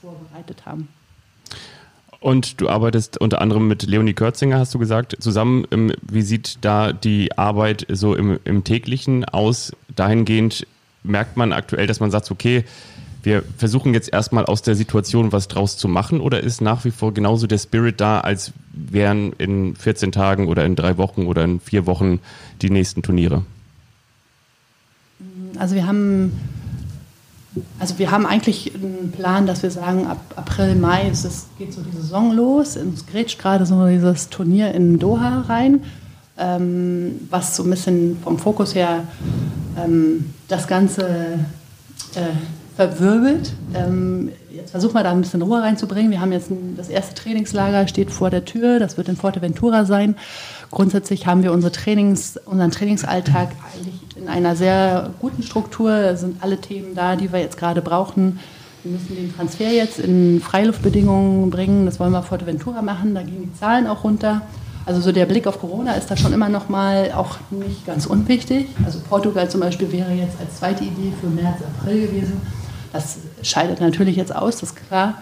vorbereitet 0.00 0.66
haben. 0.66 0.88
Und 2.20 2.60
du 2.60 2.68
arbeitest 2.68 3.18
unter 3.20 3.40
anderem 3.40 3.68
mit 3.68 3.82
Leonie 3.84 4.14
Körzinger, 4.14 4.58
hast 4.58 4.74
du 4.74 4.78
gesagt, 4.78 5.16
zusammen. 5.20 5.66
Ähm, 5.70 5.92
wie 6.02 6.22
sieht 6.22 6.58
da 6.62 6.92
die 6.92 7.36
Arbeit 7.36 7.86
so 7.90 8.14
im, 8.14 8.38
im 8.44 8.64
täglichen 8.64 9.24
aus? 9.24 9.72
Dahingehend 9.94 10.66
merkt 11.02 11.36
man 11.36 11.52
aktuell, 11.52 11.86
dass 11.86 12.00
man 12.00 12.10
sagt, 12.10 12.30
okay, 12.30 12.64
wir 13.26 13.42
versuchen 13.58 13.92
jetzt 13.92 14.12
erstmal 14.12 14.46
aus 14.46 14.62
der 14.62 14.76
Situation 14.76 15.32
was 15.32 15.48
draus 15.48 15.76
zu 15.76 15.88
machen 15.88 16.20
oder 16.20 16.42
ist 16.44 16.60
nach 16.60 16.84
wie 16.84 16.92
vor 16.92 17.12
genauso 17.12 17.48
der 17.48 17.58
Spirit 17.58 18.00
da, 18.00 18.20
als 18.20 18.52
wären 18.72 19.32
in 19.32 19.74
14 19.74 20.12
Tagen 20.12 20.46
oder 20.46 20.64
in 20.64 20.76
drei 20.76 20.96
Wochen 20.96 21.26
oder 21.26 21.42
in 21.42 21.58
vier 21.58 21.86
Wochen 21.86 22.20
die 22.62 22.70
nächsten 22.70 23.02
Turniere? 23.02 23.44
Also 25.58 25.74
wir 25.74 25.86
haben 25.86 26.32
also 27.78 27.98
wir 27.98 28.10
haben 28.10 28.26
eigentlich 28.26 28.74
einen 28.74 29.12
Plan, 29.12 29.46
dass 29.46 29.62
wir 29.62 29.70
sagen, 29.70 30.06
ab 30.06 30.18
April, 30.36 30.76
Mai 30.76 31.08
es, 31.10 31.46
geht 31.58 31.72
so 31.72 31.80
die 31.80 31.96
Saison 31.96 32.32
los. 32.32 32.76
Es 32.76 33.06
grätscht 33.06 33.38
gerade 33.38 33.64
so 33.64 33.86
dieses 33.86 34.28
Turnier 34.28 34.72
in 34.74 34.98
Doha 34.98 35.40
rein, 35.48 35.82
ähm, 36.38 37.12
was 37.30 37.56
so 37.56 37.64
ein 37.64 37.70
bisschen 37.70 38.18
vom 38.22 38.38
Fokus 38.38 38.74
her 38.74 39.04
ähm, 39.82 40.32
das 40.48 40.68
Ganze 40.68 41.40
äh, 42.14 42.20
verwirbelt. 42.76 43.52
Ähm, 43.74 44.30
jetzt 44.50 44.70
versuchen 44.70 44.94
wir 44.94 45.02
da 45.02 45.10
ein 45.10 45.22
bisschen 45.22 45.40
Ruhe 45.40 45.62
reinzubringen. 45.62 46.10
Wir 46.10 46.20
haben 46.20 46.32
jetzt 46.32 46.50
ein, 46.50 46.74
das 46.76 46.88
erste 46.88 47.14
Trainingslager 47.14 47.88
steht 47.88 48.10
vor 48.10 48.28
der 48.28 48.44
Tür. 48.44 48.78
Das 48.78 48.98
wird 48.98 49.08
in 49.08 49.16
Forteventura 49.16 49.86
sein. 49.86 50.16
Grundsätzlich 50.70 51.26
haben 51.26 51.42
wir 51.42 51.52
unsere 51.52 51.72
Trainings, 51.72 52.38
unseren 52.44 52.70
Trainingsalltag 52.70 53.48
eigentlich 53.74 53.94
in 54.16 54.28
einer 54.28 54.56
sehr 54.56 55.10
guten 55.20 55.42
Struktur. 55.42 55.90
Da 55.90 56.16
sind 56.16 56.42
alle 56.42 56.60
Themen 56.60 56.94
da, 56.94 57.16
die 57.16 57.32
wir 57.32 57.40
jetzt 57.40 57.56
gerade 57.56 57.80
brauchen. 57.80 58.40
Wir 58.82 58.92
müssen 58.92 59.16
den 59.16 59.34
Transfer 59.34 59.72
jetzt 59.72 59.98
in 59.98 60.40
Freiluftbedingungen 60.40 61.50
bringen. 61.50 61.86
Das 61.86 61.98
wollen 61.98 62.12
wir 62.12 62.22
Forteventura 62.22 62.82
machen. 62.82 63.14
Da 63.14 63.22
gehen 63.22 63.50
die 63.52 63.58
Zahlen 63.58 63.86
auch 63.86 64.04
runter. 64.04 64.42
Also 64.84 65.00
so 65.00 65.10
der 65.10 65.26
Blick 65.26 65.46
auf 65.48 65.58
Corona 65.58 65.94
ist 65.94 66.10
da 66.10 66.16
schon 66.16 66.32
immer 66.32 66.48
noch 66.48 66.68
mal 66.68 67.10
auch 67.16 67.38
nicht 67.50 67.86
ganz 67.86 68.06
unwichtig. 68.06 68.68
Also 68.84 69.00
Portugal 69.00 69.50
zum 69.50 69.60
Beispiel 69.60 69.90
wäre 69.90 70.12
jetzt 70.12 70.38
als 70.38 70.58
zweite 70.58 70.84
Idee 70.84 71.12
für 71.20 71.26
März, 71.26 71.56
April 71.80 72.06
gewesen. 72.06 72.40
Das 72.92 73.18
scheidet 73.42 73.80
natürlich 73.80 74.16
jetzt 74.16 74.34
aus, 74.34 74.58
das 74.58 74.70
ist 74.70 74.76
klar. 74.88 75.14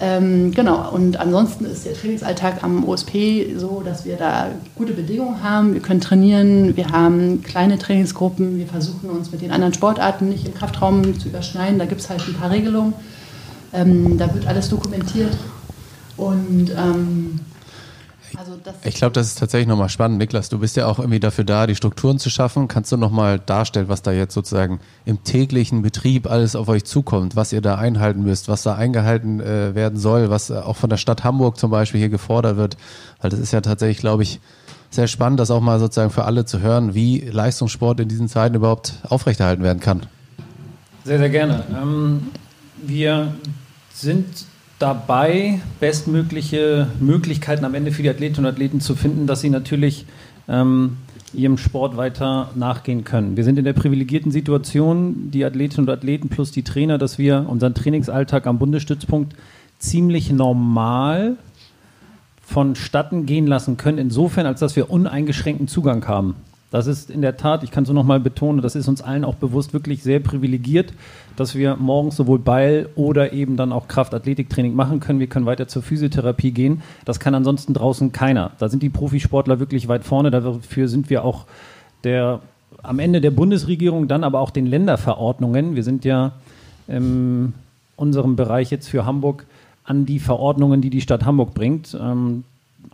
Ähm, 0.00 0.52
genau, 0.52 0.90
und 0.92 1.18
ansonsten 1.18 1.64
ist 1.64 1.84
der 1.84 1.94
Trainingsalltag 1.94 2.62
am 2.62 2.88
OSP 2.88 3.56
so, 3.56 3.82
dass 3.84 4.04
wir 4.04 4.16
da 4.16 4.46
gute 4.76 4.92
Bedingungen 4.92 5.42
haben. 5.42 5.74
Wir 5.74 5.80
können 5.80 6.00
trainieren, 6.00 6.76
wir 6.76 6.90
haben 6.90 7.42
kleine 7.42 7.78
Trainingsgruppen, 7.78 8.58
wir 8.58 8.68
versuchen 8.68 9.10
uns 9.10 9.32
mit 9.32 9.42
den 9.42 9.50
anderen 9.50 9.74
Sportarten 9.74 10.28
nicht 10.28 10.46
im 10.46 10.54
Kraftraum 10.54 11.18
zu 11.18 11.28
überschneiden. 11.28 11.80
Da 11.80 11.86
gibt 11.86 12.00
es 12.00 12.10
halt 12.10 12.22
ein 12.28 12.34
paar 12.34 12.50
Regelungen. 12.50 12.94
Ähm, 13.72 14.18
da 14.18 14.32
wird 14.32 14.46
alles 14.46 14.68
dokumentiert. 14.68 15.36
Und 16.16 16.70
ähm, 16.70 17.40
also 18.38 18.56
ich 18.84 18.94
glaube, 18.94 19.12
das 19.14 19.26
ist 19.26 19.38
tatsächlich 19.40 19.66
nochmal 19.66 19.88
spannend. 19.88 20.18
Niklas, 20.18 20.48
du 20.48 20.60
bist 20.60 20.76
ja 20.76 20.86
auch 20.86 21.00
irgendwie 21.00 21.18
dafür 21.18 21.42
da, 21.42 21.66
die 21.66 21.74
Strukturen 21.74 22.20
zu 22.20 22.30
schaffen. 22.30 22.68
Kannst 22.68 22.92
du 22.92 22.96
nochmal 22.96 23.40
darstellen, 23.40 23.88
was 23.88 24.02
da 24.02 24.12
jetzt 24.12 24.32
sozusagen 24.32 24.78
im 25.04 25.24
täglichen 25.24 25.82
Betrieb 25.82 26.30
alles 26.30 26.54
auf 26.54 26.68
euch 26.68 26.84
zukommt, 26.84 27.34
was 27.34 27.52
ihr 27.52 27.60
da 27.60 27.74
einhalten 27.74 28.22
müsst, 28.22 28.48
was 28.48 28.62
da 28.62 28.76
eingehalten 28.76 29.40
äh, 29.40 29.74
werden 29.74 29.98
soll, 29.98 30.30
was 30.30 30.50
äh, 30.50 30.54
auch 30.54 30.76
von 30.76 30.88
der 30.88 30.98
Stadt 30.98 31.24
Hamburg 31.24 31.58
zum 31.58 31.72
Beispiel 31.72 31.98
hier 31.98 32.10
gefordert 32.10 32.56
wird? 32.56 32.76
Weil 33.20 33.30
das 33.30 33.40
ist 33.40 33.52
ja 33.52 33.60
tatsächlich, 33.60 33.98
glaube 33.98 34.22
ich, 34.22 34.38
sehr 34.90 35.08
spannend, 35.08 35.40
das 35.40 35.50
auch 35.50 35.60
mal 35.60 35.80
sozusagen 35.80 36.10
für 36.10 36.24
alle 36.24 36.44
zu 36.44 36.60
hören, 36.60 36.94
wie 36.94 37.20
Leistungssport 37.20 37.98
in 37.98 38.08
diesen 38.08 38.28
Zeiten 38.28 38.54
überhaupt 38.54 38.94
aufrechterhalten 39.08 39.64
werden 39.64 39.80
kann. 39.80 40.06
Sehr, 41.04 41.18
sehr 41.18 41.30
gerne. 41.30 41.64
Ähm, 41.70 42.28
wir 42.76 43.34
sind 43.92 44.46
dabei, 44.78 45.60
bestmögliche 45.80 46.88
Möglichkeiten 47.00 47.64
am 47.64 47.74
Ende 47.74 47.92
für 47.92 48.02
die 48.02 48.10
Athletinnen 48.10 48.46
und 48.46 48.52
Athleten 48.52 48.80
zu 48.80 48.94
finden, 48.94 49.26
dass 49.26 49.40
sie 49.40 49.50
natürlich 49.50 50.06
ähm, 50.48 50.98
ihrem 51.32 51.58
Sport 51.58 51.96
weiter 51.96 52.50
nachgehen 52.54 53.04
können. 53.04 53.36
Wir 53.36 53.44
sind 53.44 53.58
in 53.58 53.64
der 53.64 53.72
privilegierten 53.72 54.30
Situation, 54.30 55.30
die 55.30 55.44
Athletinnen 55.44 55.88
und 55.88 55.92
Athleten 55.92 56.28
plus 56.28 56.52
die 56.52 56.62
Trainer, 56.62 56.98
dass 56.98 57.18
wir 57.18 57.46
unseren 57.48 57.74
Trainingsalltag 57.74 58.46
am 58.46 58.58
Bundesstützpunkt 58.58 59.34
ziemlich 59.78 60.30
normal 60.30 61.36
vonstatten 62.42 63.26
gehen 63.26 63.46
lassen 63.46 63.76
können, 63.76 63.98
insofern, 63.98 64.46
als 64.46 64.60
dass 64.60 64.74
wir 64.74 64.90
uneingeschränkten 64.90 65.68
Zugang 65.68 66.06
haben. 66.08 66.34
Das 66.70 66.86
ist 66.86 67.10
in 67.10 67.22
der 67.22 67.38
Tat, 67.38 67.62
ich 67.62 67.70
kann 67.70 67.84
es 67.84 67.88
nur 67.88 67.94
noch 67.94 68.04
mal 68.04 68.20
betonen, 68.20 68.60
das 68.60 68.74
ist 68.74 68.88
uns 68.88 69.00
allen 69.00 69.24
auch 69.24 69.36
bewusst 69.36 69.72
wirklich 69.72 70.02
sehr 70.02 70.20
privilegiert, 70.20 70.92
dass 71.34 71.54
wir 71.54 71.76
morgens 71.76 72.16
sowohl 72.16 72.38
Beil 72.38 72.90
oder 72.94 73.32
eben 73.32 73.56
dann 73.56 73.72
auch 73.72 73.88
Kraftathletiktraining 73.88 74.74
machen 74.74 75.00
können. 75.00 75.18
Wir 75.18 75.28
können 75.28 75.46
weiter 75.46 75.66
zur 75.66 75.82
Physiotherapie 75.82 76.50
gehen. 76.50 76.82
Das 77.06 77.20
kann 77.20 77.34
ansonsten 77.34 77.72
draußen 77.72 78.12
keiner. 78.12 78.50
Da 78.58 78.68
sind 78.68 78.82
die 78.82 78.90
Profisportler 78.90 79.60
wirklich 79.60 79.88
weit 79.88 80.04
vorne. 80.04 80.30
Dafür 80.30 80.88
sind 80.88 81.08
wir 81.08 81.24
auch 81.24 81.46
der, 82.04 82.40
am 82.82 82.98
Ende 82.98 83.22
der 83.22 83.30
Bundesregierung, 83.30 84.06
dann 84.06 84.22
aber 84.22 84.40
auch 84.40 84.50
den 84.50 84.66
Länderverordnungen. 84.66 85.74
Wir 85.74 85.84
sind 85.84 86.04
ja 86.04 86.32
in 86.86 87.54
unserem 87.96 88.36
Bereich 88.36 88.70
jetzt 88.70 88.88
für 88.88 89.06
Hamburg 89.06 89.46
an 89.84 90.04
die 90.04 90.18
Verordnungen, 90.18 90.82
die 90.82 90.90
die 90.90 91.00
Stadt 91.00 91.24
Hamburg 91.24 91.54
bringt, 91.54 91.96
ähm, 91.98 92.44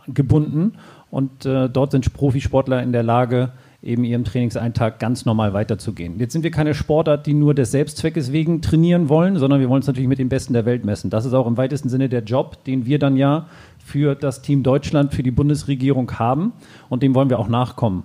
gebunden. 0.07 0.75
Und 1.11 1.45
äh, 1.45 1.69
dort 1.69 1.91
sind 1.91 2.13
Profisportler 2.13 2.81
in 2.81 2.91
der 2.91 3.03
Lage, 3.03 3.51
eben 3.85 4.03
ihrem 4.03 4.23
Trainingseintag 4.23 4.99
ganz 4.99 5.25
normal 5.25 5.53
weiterzugehen. 5.53 6.19
Jetzt 6.19 6.33
sind 6.33 6.43
wir 6.43 6.51
keine 6.51 6.73
Sportart, 6.73 7.25
die 7.27 7.33
nur 7.33 7.53
des 7.53 7.71
Selbstzweckes 7.71 8.31
wegen 8.31 8.61
trainieren 8.61 9.09
wollen, 9.09 9.37
sondern 9.37 9.59
wir 9.59 9.69
wollen 9.69 9.81
es 9.81 9.87
natürlich 9.87 10.09
mit 10.09 10.19
den 10.19 10.29
Besten 10.29 10.53
der 10.53 10.65
Welt 10.65 10.83
messen. 10.83 11.09
Das 11.09 11.25
ist 11.25 11.33
auch 11.33 11.47
im 11.47 11.57
weitesten 11.57 11.89
Sinne 11.89 12.09
der 12.09 12.23
Job, 12.23 12.63
den 12.63 12.85
wir 12.85 12.99
dann 12.99 13.15
ja 13.15 13.47
für 13.77 14.15
das 14.15 14.41
Team 14.41 14.63
Deutschland, 14.63 15.13
für 15.13 15.23
die 15.23 15.31
Bundesregierung 15.31 16.11
haben 16.13 16.53
und 16.89 17.03
dem 17.03 17.13
wollen 17.13 17.29
wir 17.29 17.39
auch 17.39 17.47
nachkommen. 17.47 18.03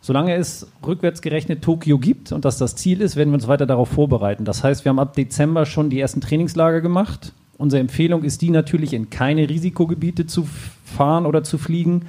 Solange 0.00 0.34
es 0.34 0.66
rückwärts 0.86 1.20
gerechnet 1.20 1.62
Tokio 1.62 1.98
gibt 1.98 2.32
und 2.32 2.44
das 2.44 2.56
das 2.56 2.76
Ziel 2.76 3.02
ist, 3.02 3.16
werden 3.16 3.30
wir 3.30 3.34
uns 3.34 3.48
weiter 3.48 3.66
darauf 3.66 3.90
vorbereiten. 3.90 4.44
Das 4.44 4.64
heißt, 4.64 4.84
wir 4.84 4.90
haben 4.90 4.98
ab 4.98 5.14
Dezember 5.14 5.66
schon 5.66 5.90
die 5.90 6.00
ersten 6.00 6.20
Trainingslager 6.20 6.80
gemacht. 6.80 7.32
Unsere 7.58 7.80
Empfehlung 7.80 8.22
ist 8.22 8.40
die 8.40 8.50
natürlich 8.50 8.94
in 8.94 9.10
keine 9.10 9.48
Risikogebiete 9.48 10.26
zu 10.26 10.46
fahren 10.84 11.26
oder 11.26 11.42
zu 11.42 11.58
fliegen, 11.58 12.06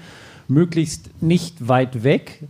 möglichst 0.48 1.22
nicht 1.22 1.68
weit 1.68 2.04
weg, 2.04 2.48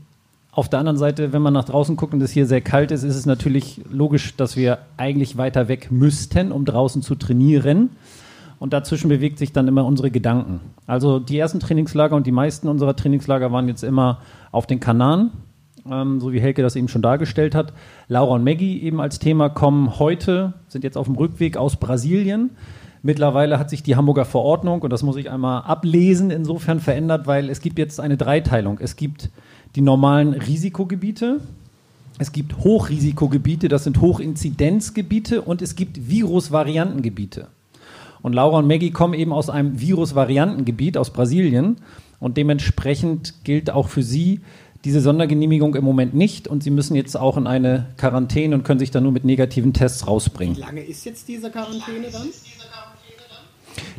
auf 0.52 0.68
der 0.68 0.80
anderen 0.80 0.98
Seite, 0.98 1.32
wenn 1.32 1.42
man 1.42 1.54
nach 1.54 1.66
draußen 1.66 1.96
guckt 1.96 2.14
und 2.14 2.22
es 2.22 2.32
hier 2.32 2.46
sehr 2.46 2.62
kalt 2.62 2.92
ist, 2.92 3.04
ist 3.04 3.16
es 3.16 3.26
natürlich 3.26 3.82
logisch, 3.90 4.36
dass 4.36 4.58
wir 4.58 4.80
eigentlich 4.98 5.38
weiter 5.38 5.68
weg 5.68 5.92
müssten, 5.92 6.52
um 6.52 6.66
draußen 6.66 7.02
zu 7.02 7.16
trainieren. 7.16 7.92
Und 8.58 8.74
dazwischen 8.74 9.10
bewegt 9.10 9.38
sich 9.38 9.54
dann 9.54 9.68
immer 9.68 9.86
unsere 9.86 10.12
Gedanken. 10.12 10.60
Also 10.86 11.20
die 11.20 11.38
ersten 11.38 11.60
Trainingslager 11.60 12.16
und 12.16 12.28
die 12.28 12.32
meisten 12.32 12.68
unserer 12.68 12.96
Trainingslager 12.96 13.52
waren 13.54 13.70
jetzt 13.70 13.84
immer 13.84 14.20
auf 14.52 14.68
den 14.68 14.82
Kanaren, 14.82 15.32
ähm, 15.90 16.20
so 16.20 16.34
wie 16.34 16.42
Helke 16.42 16.62
das 16.62 16.76
eben 16.76 16.90
schon 16.90 17.02
dargestellt 17.02 17.56
hat. 17.56 17.72
Laura 18.10 18.36
und 18.36 18.44
Maggie 18.44 18.82
eben 18.82 19.00
als 19.00 19.20
Thema 19.20 19.50
kommen 19.50 19.98
heute, 19.98 20.56
sind 20.68 20.84
jetzt 20.84 20.98
auf 20.98 21.06
dem 21.06 21.16
Rückweg 21.16 21.56
aus 21.56 21.78
Brasilien. 21.78 22.50
Mittlerweile 23.02 23.60
hat 23.60 23.70
sich 23.70 23.82
die 23.82 23.96
Hamburger 23.96 24.26
Verordnung, 24.26 24.82
und 24.82 24.92
das 24.92 25.04
muss 25.04 25.16
ich 25.16 25.32
einmal 25.32 25.62
ablesen, 25.62 26.32
insofern 26.32 26.82
verändert, 26.82 27.28
weil 27.28 27.50
es 27.50 27.62
gibt 27.62 27.80
jetzt 27.80 28.02
eine 28.02 28.18
Dreiteilung. 28.18 28.80
Es 28.82 28.98
gibt 28.98 29.30
die 29.76 29.82
normalen 29.82 30.34
Risikogebiete. 30.34 31.42
Es 32.18 32.32
gibt 32.32 32.58
Hochrisikogebiete, 32.58 33.70
das 33.70 33.86
sind 33.86 34.02
Hochinzidenzgebiete 34.02 35.42
und 35.42 35.62
es 35.62 35.76
gibt 35.76 36.10
Virusvariantengebiete. 36.10 37.48
Und 38.22 38.34
Laura 38.34 38.60
und 38.60 38.68
Maggie 38.68 38.92
kommen 38.92 39.14
eben 39.14 39.32
aus 39.32 39.50
einem 39.50 39.80
Virusvariantengebiet 39.80 40.98
aus 40.98 41.12
Brasilien 41.12 41.78
und 42.20 42.36
dementsprechend 42.36 43.46
gilt 43.46 43.70
auch 43.70 43.88
für 43.88 44.04
sie 44.04 44.42
diese 44.86 45.02
Sondergenehmigung 45.02 45.76
im 45.76 45.84
Moment 45.84 46.14
nicht 46.14 46.48
und 46.48 46.64
sie 46.64 46.72
müssen 46.72 46.96
jetzt 46.96 47.18
auch 47.18 47.38
in 47.38 47.48
eine 47.48 47.88
Quarantäne 47.98 48.56
und 48.56 48.64
können 48.64 48.80
sich 48.80 48.92
dann 48.92 49.04
nur 49.04 49.12
mit 49.12 49.26
negativen 49.26 49.74
Tests 49.74 50.08
rausbringen. 50.08 50.56
Wie 50.56 50.62
lange 50.62 50.82
ist 50.82 51.06
jetzt 51.06 51.28
diese 51.28 51.50
Quarantäne 51.50 52.08
dann? 52.12 52.28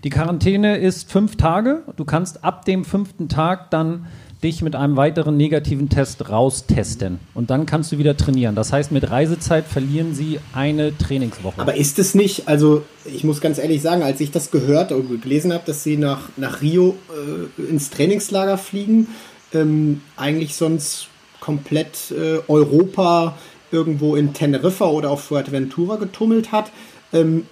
Die 0.05 0.11
Quarantäne 0.11 0.79
ist 0.79 1.11
fünf 1.11 1.37
Tage. 1.37 1.83
Du 1.97 2.05
kannst 2.05 2.45
ab 2.45 2.65
dem 2.65 2.85
fünften 2.85 3.29
Tag 3.29 3.71
dann 3.71 4.07
dich 4.43 4.63
mit 4.63 4.75
einem 4.75 4.97
weiteren 4.97 5.37
negativen 5.37 5.89
Test 5.89 6.31
raustesten. 6.31 7.19
Und 7.35 7.51
dann 7.51 7.67
kannst 7.67 7.93
du 7.93 7.99
wieder 7.99 8.17
trainieren. 8.17 8.55
Das 8.55 8.73
heißt, 8.73 8.91
mit 8.91 9.11
Reisezeit 9.11 9.67
verlieren 9.67 10.15
sie 10.15 10.41
eine 10.55 10.97
Trainingswoche. 10.97 11.61
Aber 11.61 11.77
ist 11.77 11.99
es 11.99 12.15
nicht, 12.15 12.49
also 12.49 12.83
ich 13.05 13.25
muss 13.25 13.41
ganz 13.41 13.59
ehrlich 13.59 13.83
sagen, 13.83 14.03
als 14.03 14.21
ich 14.21 14.31
das 14.31 14.51
gehört 14.51 14.93
und 14.93 15.21
gelesen 15.23 15.53
habe, 15.53 15.65
dass 15.67 15.83
sie 15.83 15.97
nach, 15.97 16.31
nach 16.37 16.63
Rio 16.63 16.97
äh, 17.59 17.63
ins 17.63 17.91
Trainingslager 17.91 18.57
fliegen, 18.57 19.09
ähm, 19.53 20.01
eigentlich 20.17 20.55
sonst 20.55 21.09
komplett 21.41 22.11
äh, 22.11 22.39
Europa 22.49 23.37
irgendwo 23.73 24.17
in 24.17 24.33
Teneriffa 24.33 24.87
oder 24.87 25.11
auf 25.11 25.25
Fuerteventura 25.25 25.97
getummelt 25.97 26.53
hat, 26.53 26.71
ähm, 27.13 27.47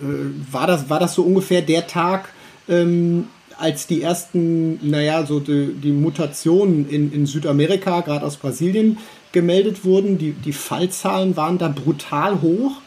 äh, 0.00 0.52
war, 0.52 0.66
das, 0.66 0.90
war 0.90 1.00
das 1.00 1.14
so 1.14 1.22
ungefähr 1.22 1.62
der 1.62 1.86
Tag, 1.86 2.28
ähm, 2.68 3.28
als 3.58 3.86
die 3.86 4.02
ersten, 4.02 4.78
naja, 4.88 5.26
so 5.26 5.40
die, 5.40 5.74
die 5.74 5.92
Mutationen 5.92 6.88
in, 6.88 7.12
in 7.12 7.26
Südamerika, 7.26 8.00
gerade 8.00 8.24
aus 8.24 8.36
Brasilien, 8.36 8.98
gemeldet 9.32 9.84
wurden. 9.84 10.16
Die, 10.18 10.32
die 10.32 10.52
Fallzahlen 10.52 11.36
waren 11.36 11.58
da 11.58 11.68
brutal 11.68 12.40
hoch. 12.40 12.80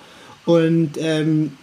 Und 0.45 0.93
ähm, 0.97 1.53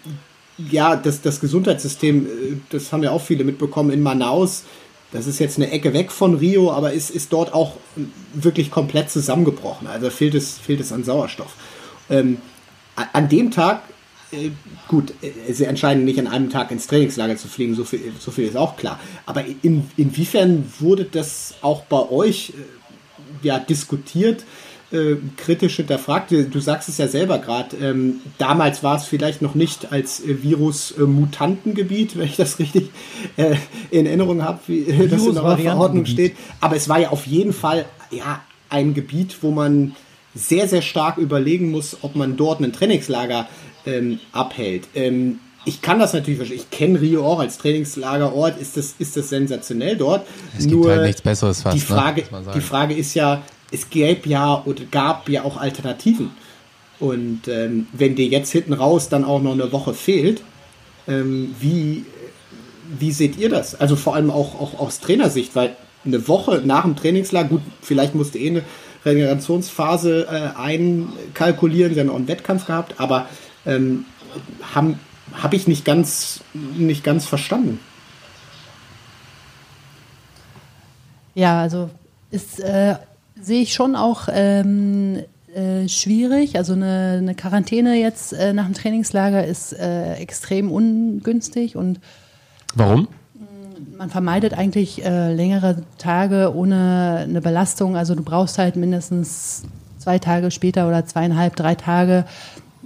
ja, 0.58 0.96
das, 0.96 1.22
das 1.22 1.40
Gesundheitssystem, 1.40 2.26
äh, 2.26 2.28
das 2.70 2.92
haben 2.92 3.02
ja 3.02 3.10
auch 3.10 3.22
viele 3.22 3.44
mitbekommen 3.44 3.90
in 3.90 4.02
Manaus. 4.02 4.64
Das 5.10 5.26
ist 5.26 5.38
jetzt 5.38 5.56
eine 5.56 5.70
Ecke 5.70 5.94
weg 5.94 6.12
von 6.12 6.34
Rio, 6.34 6.70
aber 6.70 6.92
ist, 6.92 7.10
ist 7.10 7.32
dort 7.32 7.54
auch 7.54 7.76
wirklich 8.34 8.70
komplett 8.70 9.10
zusammengebrochen. 9.10 9.86
Also 9.86 10.10
fehlt 10.10 10.34
es, 10.34 10.58
fehlt 10.58 10.80
es 10.80 10.92
an 10.92 11.02
Sauerstoff. 11.02 11.54
Ähm, 12.10 12.38
an 13.12 13.28
dem 13.28 13.50
Tag 13.50 13.82
gut, 14.88 15.12
äh, 15.22 15.52
sie 15.52 15.64
entscheiden 15.64 16.04
nicht 16.04 16.18
an 16.18 16.26
einem 16.26 16.50
Tag 16.50 16.70
ins 16.70 16.86
Trainingslager 16.86 17.36
zu 17.36 17.48
fliegen, 17.48 17.74
so 17.74 17.84
viel, 17.84 18.12
so 18.18 18.30
viel 18.30 18.46
ist 18.46 18.56
auch 18.56 18.76
klar. 18.76 19.00
Aber 19.26 19.44
in, 19.62 19.90
inwiefern 19.96 20.70
wurde 20.78 21.04
das 21.04 21.54
auch 21.62 21.82
bei 21.84 22.10
euch 22.10 22.50
äh, 22.50 23.46
ja, 23.46 23.58
diskutiert, 23.58 24.44
äh, 24.90 25.16
kritisch 25.36 25.76
hinterfragt? 25.76 26.30
Du 26.30 26.60
sagst 26.60 26.88
es 26.88 26.98
ja 26.98 27.08
selber 27.08 27.38
gerade, 27.38 27.76
ähm, 27.76 28.20
damals 28.38 28.82
war 28.82 28.96
es 28.96 29.04
vielleicht 29.04 29.42
noch 29.42 29.54
nicht 29.54 29.92
als 29.92 30.20
äh, 30.20 30.42
Virus-Mutantengebiet, 30.42 32.16
wenn 32.16 32.26
ich 32.26 32.36
das 32.36 32.58
richtig 32.58 32.90
äh, 33.36 33.56
in 33.90 34.06
Erinnerung 34.06 34.42
habe, 34.42 34.60
wie 34.66 34.84
das 35.08 35.26
in 35.26 35.34
der 35.34 35.58
Verordnung 35.58 36.06
steht. 36.06 36.36
Aber 36.60 36.76
es 36.76 36.88
war 36.88 36.98
ja 36.98 37.10
auf 37.10 37.26
jeden 37.26 37.52
Fall 37.52 37.84
ja, 38.10 38.42
ein 38.70 38.94
Gebiet, 38.94 39.36
wo 39.42 39.50
man 39.50 39.94
sehr, 40.34 40.68
sehr 40.68 40.82
stark 40.82 41.18
überlegen 41.18 41.70
muss, 41.70 41.98
ob 42.02 42.14
man 42.14 42.36
dort 42.36 42.60
ein 42.60 42.72
Trainingslager 42.72 43.48
ähm, 43.88 44.20
abhält. 44.32 44.88
Ähm, 44.94 45.40
ich 45.64 45.82
kann 45.82 45.98
das 45.98 46.12
natürlich 46.12 46.38
verstehen. 46.38 46.58
Ich 46.58 46.70
kenne 46.70 47.00
Rio 47.00 47.26
auch 47.26 47.40
als 47.40 47.58
Trainingslagerort. 47.58 48.60
Ist 48.60 48.76
das, 48.76 48.94
ist 48.98 49.16
das 49.16 49.28
sensationell 49.28 49.96
dort? 49.96 50.26
Es 50.56 50.66
gibt 50.66 50.72
Nur 50.72 50.90
halt 50.90 51.02
nichts 51.02 51.22
Besseres 51.22 51.62
fast. 51.62 51.76
Die 51.76 51.80
ne, 51.80 51.86
Frage, 51.86 52.22
ne? 52.30 52.42
die 52.54 52.60
Frage 52.60 52.94
ist 52.94 53.14
ja, 53.14 53.42
es 53.70 53.90
gäbe 53.90 54.28
ja 54.28 54.62
oder 54.64 54.84
gab 54.90 55.28
ja 55.28 55.44
auch 55.44 55.56
Alternativen. 55.56 56.30
Und 57.00 57.48
ähm, 57.48 57.86
wenn 57.92 58.16
dir 58.16 58.26
jetzt 58.26 58.50
hinten 58.50 58.72
raus 58.72 59.08
dann 59.08 59.24
auch 59.24 59.42
noch 59.42 59.52
eine 59.52 59.70
Woche 59.72 59.94
fehlt, 59.94 60.42
ähm, 61.06 61.54
wie, 61.60 62.04
wie 62.98 63.12
seht 63.12 63.36
ihr 63.36 63.50
das? 63.50 63.74
Also 63.74 63.94
vor 63.94 64.14
allem 64.14 64.30
auch, 64.30 64.60
auch 64.60 64.78
aus 64.78 65.00
Trainersicht, 65.00 65.54
weil 65.54 65.76
eine 66.04 66.26
Woche 66.28 66.62
nach 66.64 66.82
dem 66.82 66.96
Trainingslager, 66.96 67.48
gut, 67.48 67.62
vielleicht 67.82 68.14
musste 68.14 68.38
eh 68.38 68.50
eine 68.50 68.62
Regenerationsphase 69.04 70.26
äh, 70.30 70.58
einkalkulieren, 70.58 71.94
sie 71.94 72.00
haben 72.00 72.10
auch 72.10 72.16
einen 72.16 72.28
Wettkampf 72.28 72.66
gehabt, 72.66 72.94
aber 72.98 73.28
ähm, 73.66 74.04
habe 74.74 74.96
hab 75.34 75.54
ich 75.54 75.68
nicht 75.68 75.84
ganz, 75.84 76.40
nicht 76.54 77.04
ganz 77.04 77.26
verstanden. 77.26 77.80
Ja, 81.34 81.60
also 81.60 81.90
ist, 82.30 82.60
äh, 82.60 82.96
sehe 83.40 83.62
ich 83.62 83.72
schon 83.72 83.94
auch 83.94 84.28
ähm, 84.30 85.22
äh, 85.54 85.88
schwierig. 85.88 86.56
Also 86.56 86.72
eine, 86.72 87.18
eine 87.18 87.34
Quarantäne 87.34 87.94
jetzt 87.94 88.32
äh, 88.32 88.52
nach 88.52 88.64
dem 88.64 88.74
Trainingslager 88.74 89.46
ist 89.46 89.72
äh, 89.72 90.14
extrem 90.14 90.70
ungünstig 90.70 91.76
und 91.76 92.00
Warum? 92.74 93.08
man 93.96 94.10
vermeidet 94.10 94.54
eigentlich 94.54 95.04
äh, 95.04 95.32
längere 95.32 95.82
Tage 95.98 96.54
ohne 96.54 97.24
eine 97.28 97.40
Belastung. 97.40 97.96
Also 97.96 98.14
du 98.14 98.22
brauchst 98.22 98.58
halt 98.58 98.76
mindestens 98.76 99.64
zwei 99.98 100.18
Tage 100.18 100.50
später 100.50 100.88
oder 100.88 101.04
zweieinhalb, 101.04 101.56
drei 101.56 101.74
Tage 101.74 102.24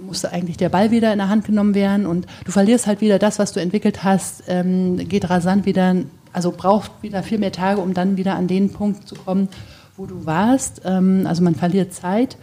muss 0.05 0.25
eigentlich 0.25 0.57
der 0.57 0.69
Ball 0.69 0.91
wieder 0.91 1.11
in 1.11 1.19
der 1.19 1.29
Hand 1.29 1.45
genommen 1.45 1.75
werden 1.75 2.05
und 2.05 2.27
du 2.45 2.51
verlierst 2.51 2.87
halt 2.87 3.01
wieder 3.01 3.19
das, 3.19 3.39
was 3.39 3.53
du 3.53 3.59
entwickelt 3.59 4.03
hast, 4.03 4.43
ähm, 4.47 4.97
geht 4.97 5.29
rasant 5.29 5.65
wieder, 5.65 5.95
also 6.31 6.51
braucht 6.51 6.91
wieder 7.01 7.23
viel 7.23 7.39
mehr 7.39 7.51
Tage, 7.51 7.81
um 7.81 7.93
dann 7.93 8.17
wieder 8.17 8.35
an 8.35 8.47
den 8.47 8.71
Punkt 8.71 9.07
zu 9.07 9.15
kommen, 9.15 9.49
wo 9.97 10.05
du 10.05 10.25
warst. 10.25 10.81
Ähm, 10.85 11.25
also 11.27 11.43
man 11.43 11.55
verliert 11.55 11.93
Zeit 11.93 12.37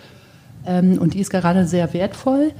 ähm, 0.66 0.98
und 0.98 1.14
die 1.14 1.20
ist 1.20 1.30
gerade 1.30 1.66
sehr 1.66 1.92
wertvoll 1.92 2.52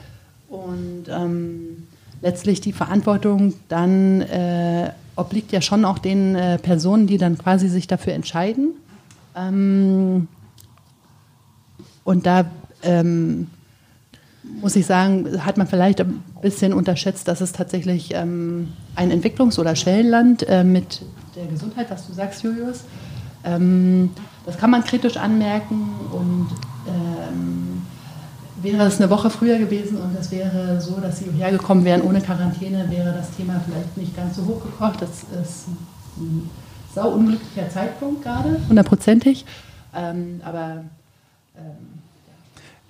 und 0.48 1.04
ähm, 1.08 1.86
letztlich 2.22 2.60
die 2.60 2.72
Verantwortung 2.72 3.54
dann 3.68 4.20
äh, 4.22 4.90
obliegt 5.16 5.52
ja 5.52 5.60
schon 5.60 5.84
auch 5.84 5.98
den 5.98 6.34
äh, 6.34 6.58
Personen, 6.58 7.06
die 7.06 7.18
dann 7.18 7.38
quasi 7.38 7.68
sich 7.68 7.86
dafür 7.86 8.14
entscheiden. 8.14 8.70
Ähm, 9.36 10.28
und 12.04 12.26
da 12.26 12.46
ähm, 12.82 13.48
muss 14.60 14.76
ich 14.76 14.86
sagen, 14.86 15.44
hat 15.44 15.56
man 15.56 15.66
vielleicht 15.66 16.00
ein 16.00 16.22
bisschen 16.42 16.72
unterschätzt, 16.72 17.28
dass 17.28 17.40
es 17.40 17.52
tatsächlich 17.52 18.14
ähm, 18.14 18.68
ein 18.94 19.10
Entwicklungs- 19.10 19.58
oder 19.58 19.76
Schwellenland 19.76 20.46
äh, 20.48 20.64
mit 20.64 21.02
der 21.36 21.46
Gesundheit, 21.46 21.90
was 21.90 22.06
du 22.06 22.12
sagst, 22.12 22.42
Julius, 22.42 22.84
ähm, 23.44 24.10
das 24.46 24.58
kann 24.58 24.70
man 24.70 24.84
kritisch 24.84 25.16
anmerken 25.16 25.90
und 26.12 26.48
ähm, 26.86 27.82
wäre 28.62 28.86
es 28.86 29.00
eine 29.00 29.10
Woche 29.10 29.30
früher 29.30 29.58
gewesen 29.58 29.96
und 29.96 30.16
es 30.18 30.30
wäre 30.30 30.80
so, 30.80 31.00
dass 31.00 31.18
sie 31.18 31.26
hierher 31.26 31.52
gekommen 31.52 31.84
wären 31.84 32.02
ohne 32.02 32.20
Quarantäne, 32.20 32.90
wäre 32.90 33.12
das 33.12 33.30
Thema 33.36 33.60
vielleicht 33.64 33.96
nicht 33.96 34.14
ganz 34.16 34.36
so 34.36 34.44
hochgekocht. 34.44 35.00
Das 35.00 35.24
ist 35.42 35.68
ein 36.18 36.50
sau 36.94 37.10
unglücklicher 37.10 37.68
Zeitpunkt 37.70 38.22
gerade, 38.22 38.60
hundertprozentig. 38.68 39.46
Ähm, 39.94 40.40
aber 40.44 40.84
ähm, 41.56 41.99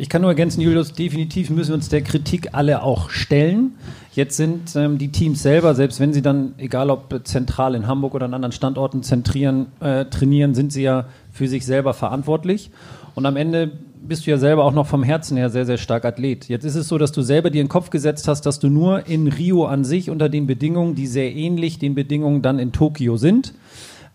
ich 0.00 0.09
kann 0.09 0.23
nur 0.23 0.30
ergänzen, 0.30 0.62
Julius, 0.62 0.95
definitiv 0.95 1.50
müssen 1.50 1.69
wir 1.69 1.75
uns 1.75 1.90
der 1.90 2.00
Kritik 2.00 2.49
alle 2.52 2.83
auch 2.83 3.11
stellen. 3.11 3.75
Jetzt 4.12 4.38
sind 4.38 4.75
ähm, 4.75 4.97
die 4.97 5.12
Teams 5.12 5.42
selber, 5.42 5.75
selbst 5.75 6.00
wenn 6.00 6.14
sie 6.14 6.23
dann, 6.23 6.54
egal 6.57 6.88
ob 6.88 7.21
zentral 7.25 7.75
in 7.75 7.87
Hamburg 7.87 8.14
oder 8.14 8.25
an 8.25 8.33
anderen 8.33 8.52
Standorten 8.52 9.02
zentrieren, 9.02 9.66
äh, 9.80 10.07
trainieren, 10.07 10.54
sind 10.54 10.73
sie 10.73 10.83
ja 10.83 11.04
für 11.30 11.49
sich 11.49 11.66
selber 11.66 11.92
verantwortlich. 11.92 12.71
Und 13.14 13.26
am 13.26 13.37
Ende 13.37 13.73
bist 14.00 14.26
du 14.26 14.30
ja 14.30 14.38
selber 14.38 14.64
auch 14.64 14.73
noch 14.73 14.87
vom 14.87 15.02
Herzen 15.02 15.37
her 15.37 15.50
sehr, 15.50 15.66
sehr 15.66 15.76
stark 15.76 16.07
Athlet. 16.07 16.49
Jetzt 16.49 16.64
ist 16.64 16.76
es 16.76 16.88
so, 16.88 16.97
dass 16.97 17.12
du 17.12 17.21
selber 17.21 17.50
dir 17.50 17.61
in 17.61 17.66
den 17.66 17.71
Kopf 17.71 17.90
gesetzt 17.90 18.26
hast, 18.26 18.47
dass 18.47 18.59
du 18.59 18.69
nur 18.69 19.07
in 19.07 19.28
Rio 19.28 19.66
an 19.66 19.85
sich 19.85 20.09
unter 20.09 20.30
den 20.30 20.47
Bedingungen, 20.47 20.95
die 20.95 21.06
sehr 21.06 21.34
ähnlich 21.36 21.78
den 21.78 21.95
Bedingungen 21.95 22.41
dann 22.41 22.58
in 22.58 22.73
Tokio 22.73 23.19
sind, 23.19 23.52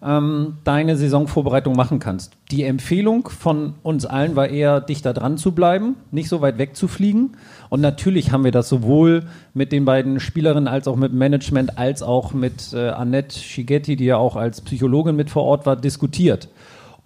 ähm, 0.04 0.58
deine 0.64 0.98
Saisonvorbereitung 0.98 1.76
machen 1.76 2.00
kannst. 2.00 2.34
Die 2.52 2.64
Empfehlung 2.64 3.28
von 3.28 3.74
uns 3.82 4.06
allen 4.06 4.36
war 4.36 4.48
eher, 4.48 4.82
dichter 4.82 5.14
dran 5.14 5.38
zu 5.38 5.54
bleiben, 5.54 5.96
nicht 6.12 6.30
so 6.30 6.42
weit 6.42 6.58
weg 6.58 6.76
zu 6.76 6.88
fliegen. 6.88 7.32
Und 7.70 7.82
natürlich 7.82 8.32
haben 8.32 8.44
wir 8.44 8.52
das 8.52 8.70
sowohl 8.70 9.24
mit 9.54 9.72
den 9.72 9.86
beiden 9.86 10.20
Spielerinnen 10.20 10.68
als 10.68 10.88
auch 10.88 10.96
mit 10.96 11.14
Management, 11.14 11.78
als 11.78 12.04
auch 12.04 12.34
mit 12.34 12.74
äh, 12.74 12.90
Annette 12.90 13.38
Schigetti, 13.38 13.96
die 13.96 14.06
ja 14.06 14.18
auch 14.18 14.36
als 14.36 14.62
Psychologin 14.62 15.16
mit 15.16 15.30
vor 15.30 15.44
Ort 15.44 15.66
war, 15.66 15.76
diskutiert. 15.76 16.50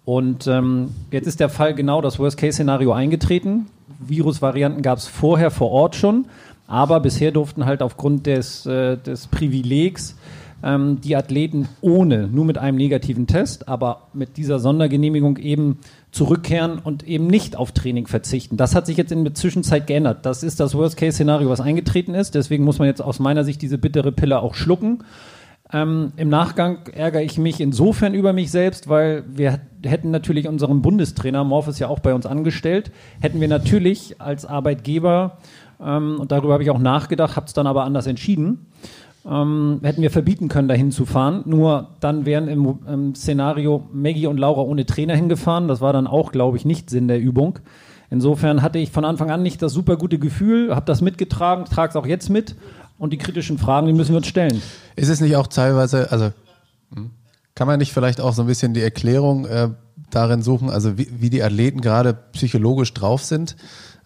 Und 0.05 0.47
ähm, 0.47 0.89
jetzt 1.11 1.27
ist 1.27 1.39
der 1.39 1.49
Fall 1.49 1.75
genau 1.75 2.01
das 2.01 2.17
Worst-Case-Szenario 2.17 2.91
eingetreten. 2.93 3.67
Virusvarianten 3.99 4.81
gab 4.81 4.97
es 4.97 5.07
vorher 5.07 5.51
vor 5.51 5.71
Ort 5.71 5.95
schon, 5.95 6.25
aber 6.67 6.99
bisher 6.99 7.31
durften 7.31 7.65
halt 7.65 7.81
aufgrund 7.81 8.25
des, 8.25 8.65
äh, 8.65 8.97
des 8.97 9.27
Privilegs 9.27 10.15
ähm, 10.63 10.99
die 11.01 11.15
Athleten 11.15 11.67
ohne, 11.81 12.27
nur 12.27 12.45
mit 12.45 12.57
einem 12.57 12.77
negativen 12.77 13.27
Test, 13.27 13.67
aber 13.67 14.07
mit 14.13 14.37
dieser 14.37 14.59
Sondergenehmigung 14.59 15.37
eben 15.37 15.79
zurückkehren 16.11 16.79
und 16.79 17.07
eben 17.07 17.27
nicht 17.27 17.55
auf 17.55 17.71
Training 17.71 18.07
verzichten. 18.07 18.57
Das 18.57 18.75
hat 18.75 18.85
sich 18.85 18.97
jetzt 18.97 19.11
in 19.11 19.23
der 19.23 19.33
Zwischenzeit 19.33 19.87
geändert. 19.87 20.25
Das 20.25 20.43
ist 20.43 20.59
das 20.59 20.75
Worst-Case-Szenario, 20.75 21.49
was 21.49 21.61
eingetreten 21.61 22.13
ist. 22.13 22.35
Deswegen 22.35 22.63
muss 22.63 22.79
man 22.79 22.87
jetzt 22.87 23.01
aus 23.01 23.19
meiner 23.19 23.43
Sicht 23.43 23.61
diese 23.61 23.77
bittere 23.77 24.11
Pille 24.11 24.39
auch 24.39 24.55
schlucken. 24.55 25.03
Ähm, 25.71 26.13
Im 26.17 26.29
Nachgang 26.29 26.79
ärgere 26.93 27.21
ich 27.21 27.37
mich 27.37 27.61
insofern 27.61 28.15
über 28.15 28.33
mich 28.33 28.49
selbst, 28.49 28.89
weil 28.89 29.23
wir 29.27 29.59
hätten 29.83 30.09
natürlich 30.09 30.47
unseren 30.47 30.81
Bundestrainer, 30.81 31.43
Morph 31.43 31.67
ist 31.67 31.77
ja 31.77 31.87
auch 31.87 31.99
bei 31.99 32.15
uns 32.15 32.25
angestellt, 32.25 32.91
hätten 33.21 33.39
wir 33.39 33.47
natürlich 33.47 34.19
als 34.19 34.45
Arbeitgeber, 34.45 35.37
ähm, 35.79 36.19
und 36.19 36.31
darüber 36.31 36.53
habe 36.53 36.63
ich 36.63 36.71
auch 36.71 36.79
nachgedacht, 36.79 37.35
habe 37.35 37.45
es 37.45 37.53
dann 37.53 37.67
aber 37.67 37.83
anders 37.83 38.07
entschieden, 38.07 38.67
ähm, 39.29 39.79
hätten 39.83 40.01
wir 40.01 40.11
verbieten 40.11 40.47
können, 40.47 40.67
dahin 40.67 40.91
zu 40.91 41.05
fahren. 41.05 41.43
Nur 41.45 41.89
dann 41.99 42.25
wären 42.25 42.47
im, 42.47 42.79
im, 42.87 43.15
Szenario 43.15 43.87
Maggie 43.93 44.27
und 44.27 44.37
Laura 44.37 44.61
ohne 44.61 44.85
Trainer 44.85 45.15
hingefahren. 45.15 45.67
Das 45.67 45.81
war 45.81 45.93
dann 45.93 46.07
auch, 46.07 46.31
glaube 46.31 46.57
ich, 46.57 46.65
nicht 46.65 46.89
Sinn 46.89 47.07
der 47.07 47.19
Übung. 47.19 47.59
Insofern 48.09 48.63
hatte 48.63 48.79
ich 48.79 48.89
von 48.91 49.05
Anfang 49.05 49.29
an 49.29 49.43
nicht 49.43 49.61
das 49.61 49.71
super 49.71 49.97
gute 49.97 50.17
Gefühl, 50.17 50.75
habe 50.75 50.85
das 50.85 51.01
mitgetragen, 51.01 51.65
trage 51.65 51.91
es 51.91 51.95
auch 51.95 52.07
jetzt 52.07 52.29
mit. 52.29 52.55
Und 52.97 53.13
die 53.13 53.17
kritischen 53.17 53.59
Fragen, 53.59 53.87
die 53.87 53.93
müssen 53.93 54.11
wir 54.11 54.17
uns 54.17 54.27
stellen. 54.27 54.61
Ist 54.95 55.09
es 55.09 55.21
nicht 55.21 55.35
auch 55.35 55.47
teilweise, 55.47 56.11
also 56.11 56.31
hm, 56.93 57.11
kann 57.53 57.67
man 57.67 57.77
nicht 57.77 57.93
vielleicht 57.93 58.19
auch 58.19 58.33
so 58.33 58.41
ein 58.41 58.47
bisschen 58.47 58.73
die 58.73 58.81
Erklärung 58.81 59.45
äh, 59.45 59.69
darin 60.09 60.41
suchen, 60.41 60.69
also 60.69 60.97
wie, 60.97 61.07
wie 61.21 61.29
die 61.29 61.43
Athleten 61.43 61.81
gerade 61.81 62.13
psychologisch 62.33 62.93
drauf 62.93 63.23
sind? 63.23 63.55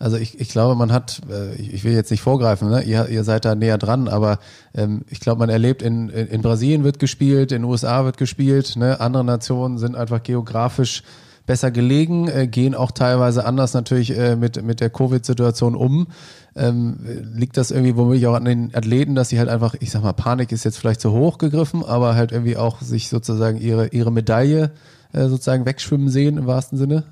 Also 0.03 0.17
ich, 0.17 0.37
ich 0.41 0.49
glaube, 0.49 0.75
man 0.75 0.91
hat, 0.91 1.21
äh, 1.31 1.55
ich 1.55 1.85
will 1.85 1.93
jetzt 1.93 2.11
nicht 2.11 2.19
vorgreifen, 2.19 2.69
ne? 2.69 2.83
ihr, 2.83 3.07
ihr 3.07 3.23
seid 3.23 3.45
da 3.45 3.55
näher 3.55 3.77
dran, 3.77 4.09
aber 4.09 4.39
ähm, 4.75 5.05
ich 5.09 5.21
glaube, 5.21 5.39
man 5.39 5.47
erlebt, 5.47 5.81
in, 5.81 6.09
in, 6.09 6.41
Brasilien 6.41 6.83
wird 6.83 6.99
gespielt, 6.99 7.53
in 7.53 7.61
den 7.61 7.71
USA 7.71 8.03
wird 8.03 8.17
gespielt, 8.17 8.75
ne? 8.75 8.99
andere 8.99 9.23
Nationen 9.23 9.77
sind 9.77 9.95
einfach 9.95 10.21
geografisch 10.21 11.03
besser 11.45 11.71
gelegen, 11.71 12.27
äh, 12.27 12.47
gehen 12.47 12.75
auch 12.75 12.91
teilweise 12.91 13.45
anders 13.45 13.73
natürlich 13.73 14.17
äh, 14.17 14.35
mit, 14.35 14.61
mit 14.61 14.81
der 14.81 14.89
Covid-Situation 14.89 15.73
um. 15.73 16.07
Ähm, 16.53 16.97
liegt 17.33 17.55
das 17.55 17.71
irgendwie 17.71 17.95
womöglich 17.95 18.27
auch 18.27 18.35
an 18.35 18.43
den 18.43 18.75
Athleten, 18.75 19.15
dass 19.15 19.29
sie 19.29 19.39
halt 19.39 19.47
einfach, 19.47 19.73
ich 19.79 19.89
sag 19.89 20.03
mal, 20.03 20.11
Panik 20.11 20.51
ist 20.51 20.65
jetzt 20.65 20.79
vielleicht 20.79 20.99
zu 20.99 21.13
hoch 21.13 21.37
gegriffen, 21.37 21.81
aber 21.81 22.15
halt 22.15 22.33
irgendwie 22.33 22.57
auch 22.57 22.81
sich 22.81 23.07
sozusagen 23.07 23.57
ihre, 23.57 23.87
ihre 23.87 24.11
Medaille 24.11 24.71
äh, 25.13 25.29
sozusagen 25.29 25.65
wegschwimmen 25.65 26.09
sehen 26.09 26.37
im 26.37 26.45
wahrsten 26.45 26.77
Sinne? 26.77 27.05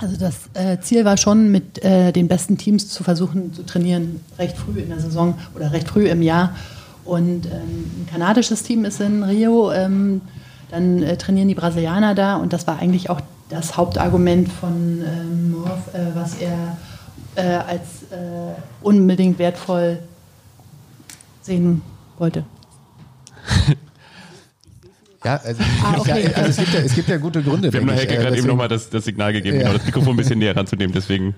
Also 0.00 0.16
das 0.16 0.48
äh, 0.54 0.80
Ziel 0.80 1.04
war 1.04 1.18
schon, 1.18 1.52
mit 1.52 1.84
äh, 1.84 2.10
den 2.10 2.26
besten 2.26 2.56
Teams 2.56 2.88
zu 2.88 3.04
versuchen 3.04 3.52
zu 3.52 3.66
trainieren, 3.66 4.20
recht 4.38 4.56
früh 4.56 4.80
in 4.80 4.88
der 4.88 4.98
Saison 4.98 5.34
oder 5.54 5.72
recht 5.72 5.88
früh 5.88 6.08
im 6.08 6.22
Jahr. 6.22 6.56
Und 7.04 7.46
ähm, 7.46 7.52
ein 7.52 8.06
kanadisches 8.10 8.62
Team 8.62 8.86
ist 8.86 9.00
in 9.00 9.22
Rio, 9.22 9.70
ähm, 9.72 10.22
dann 10.70 11.02
äh, 11.02 11.18
trainieren 11.18 11.48
die 11.48 11.54
Brasilianer 11.54 12.14
da 12.14 12.36
und 12.36 12.52
das 12.52 12.66
war 12.66 12.78
eigentlich 12.78 13.10
auch 13.10 13.20
das 13.50 13.76
Hauptargument 13.76 14.50
von 14.50 15.02
ähm, 15.04 15.52
Morph, 15.52 15.92
äh, 15.92 16.14
was 16.14 16.36
er 16.36 16.78
äh, 17.34 17.56
als 17.56 18.04
äh, 18.10 18.54
unbedingt 18.80 19.38
wertvoll 19.38 19.98
sehen 21.42 21.82
wollte. 22.18 22.44
Ja, 25.24 25.38
also, 25.44 25.62
ah, 25.82 25.96
okay. 25.98 26.24
ja, 26.24 26.30
also 26.30 26.48
es, 26.48 26.56
gibt 26.56 26.72
ja, 26.72 26.80
es 26.80 26.94
gibt 26.94 27.08
ja 27.08 27.18
gute 27.18 27.42
Gründe. 27.42 27.70
Wir 27.70 27.80
haben 27.80 27.90
Helge 27.90 28.16
gerade 28.16 28.38
eben 28.38 28.46
nochmal 28.46 28.68
das, 28.68 28.88
das 28.88 29.04
Signal 29.04 29.34
gegeben, 29.34 29.58
ja. 29.58 29.64
genau, 29.64 29.74
das 29.76 29.84
Mikrofon 29.84 30.14
ein 30.14 30.16
bisschen 30.16 30.38
näher 30.38 30.56
ranzunehmen. 30.56 30.94
Deswegen, 30.94 31.34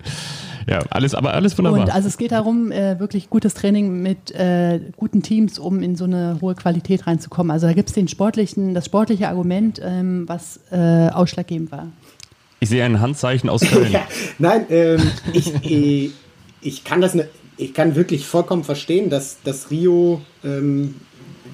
ja, 0.68 0.79
alles, 0.90 1.16
aber 1.16 1.35
alles 1.35 1.59
wunderbar. 1.59 1.81
Und 1.81 1.90
also 1.90 2.07
es 2.07 2.16
geht 2.16 2.31
darum, 2.31 2.71
äh, 2.71 3.01
wirklich 3.01 3.29
gutes 3.29 3.55
Training 3.55 4.01
mit 4.01 4.31
äh, 4.33 4.79
guten 4.97 5.23
Teams, 5.23 5.59
um 5.59 5.83
in 5.83 5.97
so 5.97 6.05
eine 6.05 6.38
hohe 6.40 6.55
Qualität 6.55 7.09
reinzukommen. 7.09 7.51
Also 7.51 7.66
da 7.66 7.73
gibt 7.73 7.88
es 7.88 7.95
den 7.95 8.07
sportlichen, 8.07 8.73
das 8.73 8.87
sportliche 8.87 9.29
Argument, 9.29 9.81
ähm, 9.83 10.29
was 10.29 10.61
äh, 10.71 11.09
ausschlaggebend 11.09 11.73
war. 11.73 11.88
Ich 12.61 12.68
sehe 12.68 12.85
ein 12.85 13.01
Handzeichen 13.01 13.51
aus 13.51 13.62
Köln. 13.68 13.90
ja, 13.90 14.07
nein, 14.38 14.66
ähm, 14.71 15.03
ich, 15.33 15.53
ich, 15.57 15.71
äh, 15.73 16.11
ich, 16.61 16.85
kann 16.85 17.01
das, 17.01 17.14
ne, 17.14 17.29
ich 17.57 17.75
kann 17.75 17.97
wirklich 17.97 18.27
vollkommen 18.27 18.62
verstehen, 18.62 19.11
dass, 19.11 19.42
dass 19.42 19.73
Rio 19.73 20.21
ähm, 20.45 20.95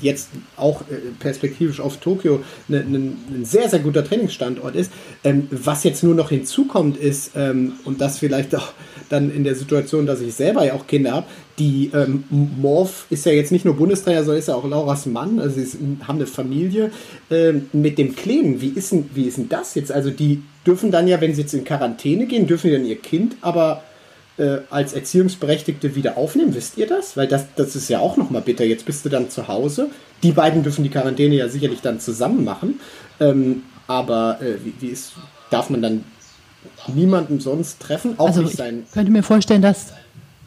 jetzt 0.01 0.29
auch 0.57 0.83
äh, 0.83 0.95
perspektivisch 1.19 1.81
auf 1.81 1.99
Tokio 1.99 2.43
ne, 2.69 2.85
ne, 2.85 2.99
ein 2.99 3.45
sehr, 3.45 3.69
sehr 3.69 3.81
guter 3.81 4.05
Trainingsstandort 4.05 4.75
ist. 4.75 4.93
Ähm, 5.25 5.49
was 5.51 5.85
jetzt 5.85 6.03
nur 6.03 6.15
noch 6.15 6.31
hinzukommt 6.31 6.97
ist, 6.97 7.33
ähm, 7.37 7.75
und 7.85 8.01
das 8.01 8.19
vielleicht 8.19 8.55
auch 8.55 8.73
dann 9.09 9.31
in 9.31 9.45
der 9.45 9.55
Situation, 9.55 10.07
dass 10.07 10.21
ich 10.21 10.35
selber 10.35 10.65
ja 10.65 10.75
auch 10.75 10.87
Kinder 10.87 11.13
habe, 11.13 11.27
die 11.59 11.91
ähm, 11.95 12.25
Morph 12.31 13.07
ist 13.11 13.27
ja 13.27 13.33
jetzt 13.33 13.53
nicht 13.53 13.65
nur 13.65 13.77
Bundestrainer, 13.77 14.23
sondern 14.23 14.39
ist 14.39 14.49
ja 14.49 14.55
auch 14.55 14.69
Lauras 14.69 15.07
Mann, 15.07 15.41
also 15.41 15.61
sie 15.61 15.67
haben 16.07 16.17
eine 16.17 16.27
Familie 16.27 16.91
mit 17.73 17.99
dem 17.99 18.15
Kleinen. 18.15 18.61
Wie 18.61 18.69
ist, 18.69 18.93
denn, 18.93 19.11
wie 19.15 19.25
ist 19.25 19.39
denn 19.39 19.49
das 19.49 19.75
jetzt? 19.75 19.91
Also 19.91 20.11
die 20.11 20.43
dürfen 20.67 20.91
dann 20.91 21.09
ja, 21.09 21.21
wenn 21.21 21.35
sie 21.35 21.43
jetzt 21.43 21.55
in 21.55 21.65
Quarantäne 21.65 22.27
gehen, 22.27 22.47
dürfen 22.47 22.71
dann 22.71 22.85
ihr 22.85 22.97
Kind 22.97 23.37
aber 23.41 23.83
äh, 24.39 24.59
als 24.71 24.93
Erziehungsberechtigte 24.93 25.95
wieder 25.95 26.17
aufnehmen. 26.17 26.55
Wisst 26.55 26.79
ihr 26.79 26.87
das? 26.87 27.17
Weil 27.17 27.27
das, 27.27 27.47
das 27.57 27.77
ist 27.77 27.89
ja 27.89 27.99
auch 28.01 28.17
nochmal 28.17 28.43
bitter. 28.43 28.65
Jetzt 28.65 28.87
bist 28.87 29.05
du 29.05 29.09
dann 29.09 29.31
zu 29.31 29.49
Hause. 29.49 29.89
Die 30.23 30.33
beiden 30.33 30.63
dürfen 30.63 30.83
die 30.83 30.91
Quarantäne 30.91 31.35
ja 31.35 31.49
sicherlich 31.49 31.81
dann 31.81 32.01
zusammen 32.01 32.45
machen. 32.45 32.81
Ähm, 33.21 33.63
aber 33.87 34.41
äh, 34.41 34.65
wie, 34.65 34.75
wie 34.81 34.89
ist, 34.89 35.13
darf 35.51 35.71
man 35.71 35.83
dann 35.83 36.05
niemanden 36.95 37.41
sonst 37.41 37.81
treffen? 37.81 38.15
Auch 38.19 38.29
also 38.29 38.43
nicht 38.43 38.57
sein. 38.57 38.85
Ich 38.87 38.93
könnte 38.93 39.11
mir 39.11 39.23
vorstellen, 39.23 39.63
dass 39.63 39.93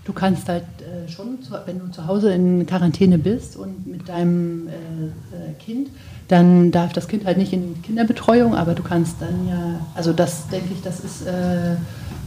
du 0.06 0.13
kannst 0.13 0.49
halt 0.49 0.63
äh, 0.80 1.10
schon, 1.10 1.41
zu, 1.41 1.54
wenn 1.65 1.80
du 1.80 1.91
zu 1.91 2.08
Hause 2.08 2.34
in 2.34 2.65
Quarantäne 2.65 3.17
bist 3.17 3.56
und 3.56 3.88
mit 3.88 4.10
deinem 4.10 4.67
äh, 4.67 4.71
äh, 4.71 5.54
Kind, 5.60 5.89
dann 6.27 6.71
darf 6.71 6.93
das 6.93 7.08
Kind 7.08 7.25
halt 7.25 7.38
nicht 7.38 7.54
in 7.54 7.82
Kinderbetreuung, 7.82 8.56
aber 8.56 8.73
du 8.73 8.84
kannst 8.84 9.15
dann 9.19 9.47
ja, 9.47 9.86
also 9.95 10.13
das 10.13 10.47
denke 10.47 10.73
ich, 10.73 10.82
das 10.82 11.01
ist 11.01 11.27
äh, 11.27 11.75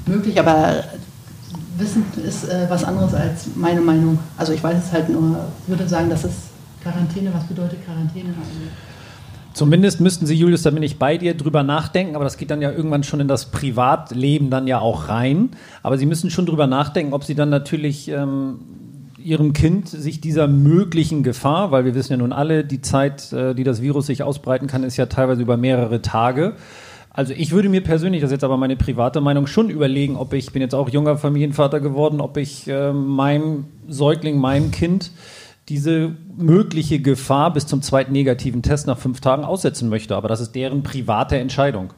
möglich, 0.07 0.39
aber 0.39 0.85
Wissen 1.77 2.05
ist 2.27 2.49
äh, 2.49 2.67
was 2.69 2.85
anderes 2.85 3.15
als 3.15 3.49
meine 3.57 3.81
Meinung. 3.81 4.19
Also 4.37 4.53
ich 4.53 4.63
weiß 4.63 4.77
es 4.85 4.93
halt 4.93 5.09
nur, 5.09 5.37
würde 5.67 5.89
sagen, 5.89 6.09
das 6.11 6.25
ist 6.25 6.37
Quarantäne. 6.83 7.33
Was 7.35 7.45
bedeutet 7.45 7.85
Quarantäne? 7.85 8.35
Zumindest 9.55 10.01
müssten 10.01 10.27
Sie, 10.27 10.35
Julius, 10.35 10.63
da 10.63 10.71
bin 10.71 10.83
ich 10.83 10.99
bei 10.99 11.17
dir, 11.17 11.37
drüber 11.37 11.63
nachdenken, 11.63 12.17
aber 12.17 12.25
das 12.25 12.37
geht 12.37 12.51
dann 12.51 12.61
ja 12.61 12.71
irgendwann 12.71 13.05
schon 13.05 13.21
in 13.21 13.29
das 13.29 13.47
Privatleben 13.47 14.51
dann 14.51 14.67
ja 14.67 14.81
auch 14.81 15.09
rein. 15.09 15.51
Aber 15.83 15.97
Sie 15.97 16.07
müssen 16.07 16.31
schon 16.31 16.47
drüber 16.47 16.67
nachdenken, 16.67 17.13
ob 17.13 17.25
Sie 17.25 17.35
dann 17.35 17.51
natürlich 17.51 18.09
ähm, 18.09 18.59
Ihrem 19.17 19.53
Kind 19.53 19.89
sich 19.89 20.21
dieser 20.21 20.49
möglichen 20.49 21.23
Gefahr, 21.23 21.71
weil 21.71 21.85
wir 21.85 21.95
wissen 21.95 22.13
ja 22.13 22.17
nun 22.19 22.33
alle, 22.33 22.65
die 22.65 22.83
Zeit, 22.83 23.33
äh, 23.33 23.55
die 23.55 23.65
das 23.65 23.81
Virus 23.81 24.07
sich 24.07 24.23
ausbreiten 24.23 24.67
kann, 24.67 24.83
ist 24.83 24.97
ja 24.97 25.07
teilweise 25.07 25.43
über 25.43 25.57
mehrere 25.57 26.03
Tage. 26.03 26.55
Also 27.17 27.33
ich 27.33 27.53
würde 27.53 27.69
mir 27.69 27.81
persönlich, 27.81 28.21
das 28.21 28.29
ist 28.29 28.35
jetzt 28.35 28.45
aber 28.45 28.57
meine 28.57 28.75
private 28.75 29.21
Meinung, 29.21 29.47
schon 29.47 29.71
überlegen, 29.71 30.17
ob 30.17 30.33
ich, 30.33 30.53
bin 30.53 30.61
jetzt 30.61 30.75
auch 30.75 30.89
junger 30.89 31.17
Familienvater 31.17 31.79
geworden, 31.79 32.21
ob 32.21 32.37
ich 32.37 32.67
äh, 32.67 32.93
meinem 32.93 33.67
Säugling, 33.89 34.39
meinem 34.39 34.73
Kind 34.73 35.13
diese 35.69 36.11
mögliche 36.37 36.99
Gefahr 36.99 37.53
bis 37.53 37.69
zum 37.69 37.83
zweiten 37.83 38.11
negativen 38.13 38.63
Test 38.63 38.89
nach 38.89 38.99
fünf 38.99 39.21
Tagen 39.21 39.45
aussetzen 39.45 39.89
möchte. 39.89 40.17
Aber 40.17 40.27
das 40.27 40.41
ist 40.41 40.57
deren 40.57 40.83
private 40.83 41.39
Entscheidung. 41.39 41.95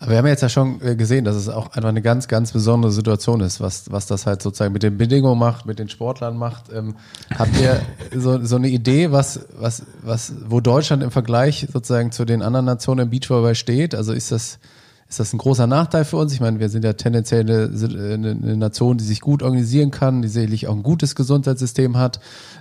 Aber 0.00 0.12
wir 0.12 0.18
haben 0.18 0.26
jetzt 0.26 0.40
ja 0.40 0.48
schon 0.48 0.80
äh, 0.80 0.96
gesehen, 0.96 1.26
dass 1.26 1.36
es 1.36 1.50
auch 1.50 1.72
einfach 1.72 1.90
eine 1.90 2.00
ganz, 2.00 2.26
ganz 2.26 2.52
besondere 2.52 2.90
Situation 2.90 3.40
ist, 3.40 3.60
was, 3.60 3.92
was 3.92 4.06
das 4.06 4.24
halt 4.24 4.40
sozusagen 4.40 4.72
mit 4.72 4.82
den 4.82 4.96
Bedingungen 4.96 5.38
macht, 5.38 5.66
mit 5.66 5.78
den 5.78 5.90
Sportlern 5.90 6.38
macht. 6.38 6.72
Ähm, 6.72 6.96
habt 7.38 7.60
ihr 7.60 7.82
so, 8.18 8.42
so 8.42 8.56
eine 8.56 8.68
Idee, 8.68 9.12
was, 9.12 9.40
was, 9.58 9.82
was, 10.00 10.32
wo 10.48 10.60
Deutschland 10.60 11.02
im 11.02 11.10
Vergleich 11.10 11.68
sozusagen 11.70 12.12
zu 12.12 12.24
den 12.24 12.40
anderen 12.40 12.64
Nationen 12.64 13.04
im 13.04 13.10
Beachvolleyball 13.10 13.54
steht? 13.54 13.94
Also 13.94 14.14
ist 14.14 14.32
das, 14.32 14.58
ist 15.06 15.20
das 15.20 15.34
ein 15.34 15.38
großer 15.38 15.66
Nachteil 15.66 16.06
für 16.06 16.16
uns? 16.16 16.32
Ich 16.32 16.40
meine, 16.40 16.60
wir 16.60 16.70
sind 16.70 16.82
ja 16.82 16.94
tendenziell 16.94 17.42
eine, 17.42 18.14
eine, 18.14 18.56
Nation, 18.56 18.96
die 18.96 19.04
sich 19.04 19.20
gut 19.20 19.42
organisieren 19.42 19.90
kann, 19.90 20.22
die 20.22 20.28
sicherlich 20.28 20.66
auch 20.66 20.76
ein 20.76 20.82
gutes 20.82 21.14
Gesundheitssystem 21.14 21.98
hat. 21.98 22.20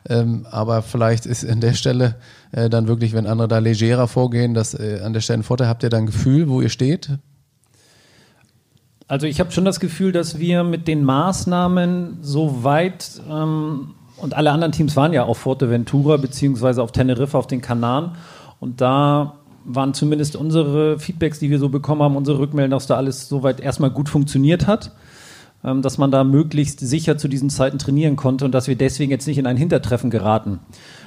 Ähm, 0.09 0.45
aber 0.51 0.81
vielleicht 0.81 1.25
ist 1.25 1.49
an 1.49 1.61
der 1.61 1.73
Stelle 1.73 2.15
äh, 2.51 2.69
dann 2.69 2.89
wirklich, 2.89 3.13
wenn 3.13 3.27
andere 3.27 3.47
da 3.47 3.59
legerer 3.59 4.09
vorgehen, 4.09 4.53
dass 4.53 4.73
äh, 4.73 4.99
an 5.05 5.13
der 5.13 5.21
Stelle 5.21 5.39
ein 5.39 5.43
Vorteil. 5.43 5.69
Habt 5.69 5.83
ihr 5.83 5.89
da 5.89 5.99
ein 5.99 6.05
Gefühl, 6.05 6.49
wo 6.49 6.59
ihr 6.59 6.67
steht? 6.67 7.19
Also 9.09 9.25
ich 9.25 9.39
habe 9.39 9.51
schon 9.51 9.65
das 9.65 9.79
Gefühl, 9.79 10.11
dass 10.11 10.37
wir 10.37 10.63
mit 10.63 10.87
den 10.87 11.03
Maßnahmen 11.03 12.19
so 12.21 12.63
weit 12.63 13.19
ähm, 13.27 13.95
und 14.17 14.35
alle 14.35 14.51
anderen 14.51 14.71
Teams 14.71 14.95
waren 14.95 15.13
ja 15.13 15.23
auf 15.23 15.39
Fuerteventura 15.39 16.17
beziehungsweise 16.17 16.83
auf 16.83 16.91
Teneriffa, 16.91 17.39
auf 17.39 17.47
den 17.47 17.59
Kanaren 17.59 18.11
und 18.59 18.81
da 18.81 19.33
waren 19.65 19.95
zumindest 19.95 20.35
unsere 20.35 20.99
Feedbacks, 20.99 21.39
die 21.39 21.49
wir 21.49 21.57
so 21.57 21.69
bekommen 21.69 22.03
haben, 22.03 22.15
unsere 22.15 22.37
Rückmeldungen, 22.37 22.69
dass 22.69 22.85
da 22.85 22.97
alles 22.97 23.27
soweit 23.27 23.59
erstmal 23.59 23.89
gut 23.89 24.09
funktioniert 24.09 24.67
hat, 24.67 24.91
ähm, 25.63 25.81
dass 25.81 25.97
man 25.97 26.11
da 26.11 26.23
möglichst 26.23 26.79
sicher 26.79 27.17
zu 27.17 27.27
diesen 27.27 27.49
Zeiten 27.49 27.79
trainieren 27.79 28.15
konnte 28.15 28.45
und 28.45 28.51
dass 28.51 28.67
wir 28.67 28.75
deswegen 28.75 29.09
jetzt 29.09 29.25
nicht 29.25 29.39
in 29.39 29.47
ein 29.47 29.57
Hintertreffen 29.57 30.11
geraten. 30.11 30.59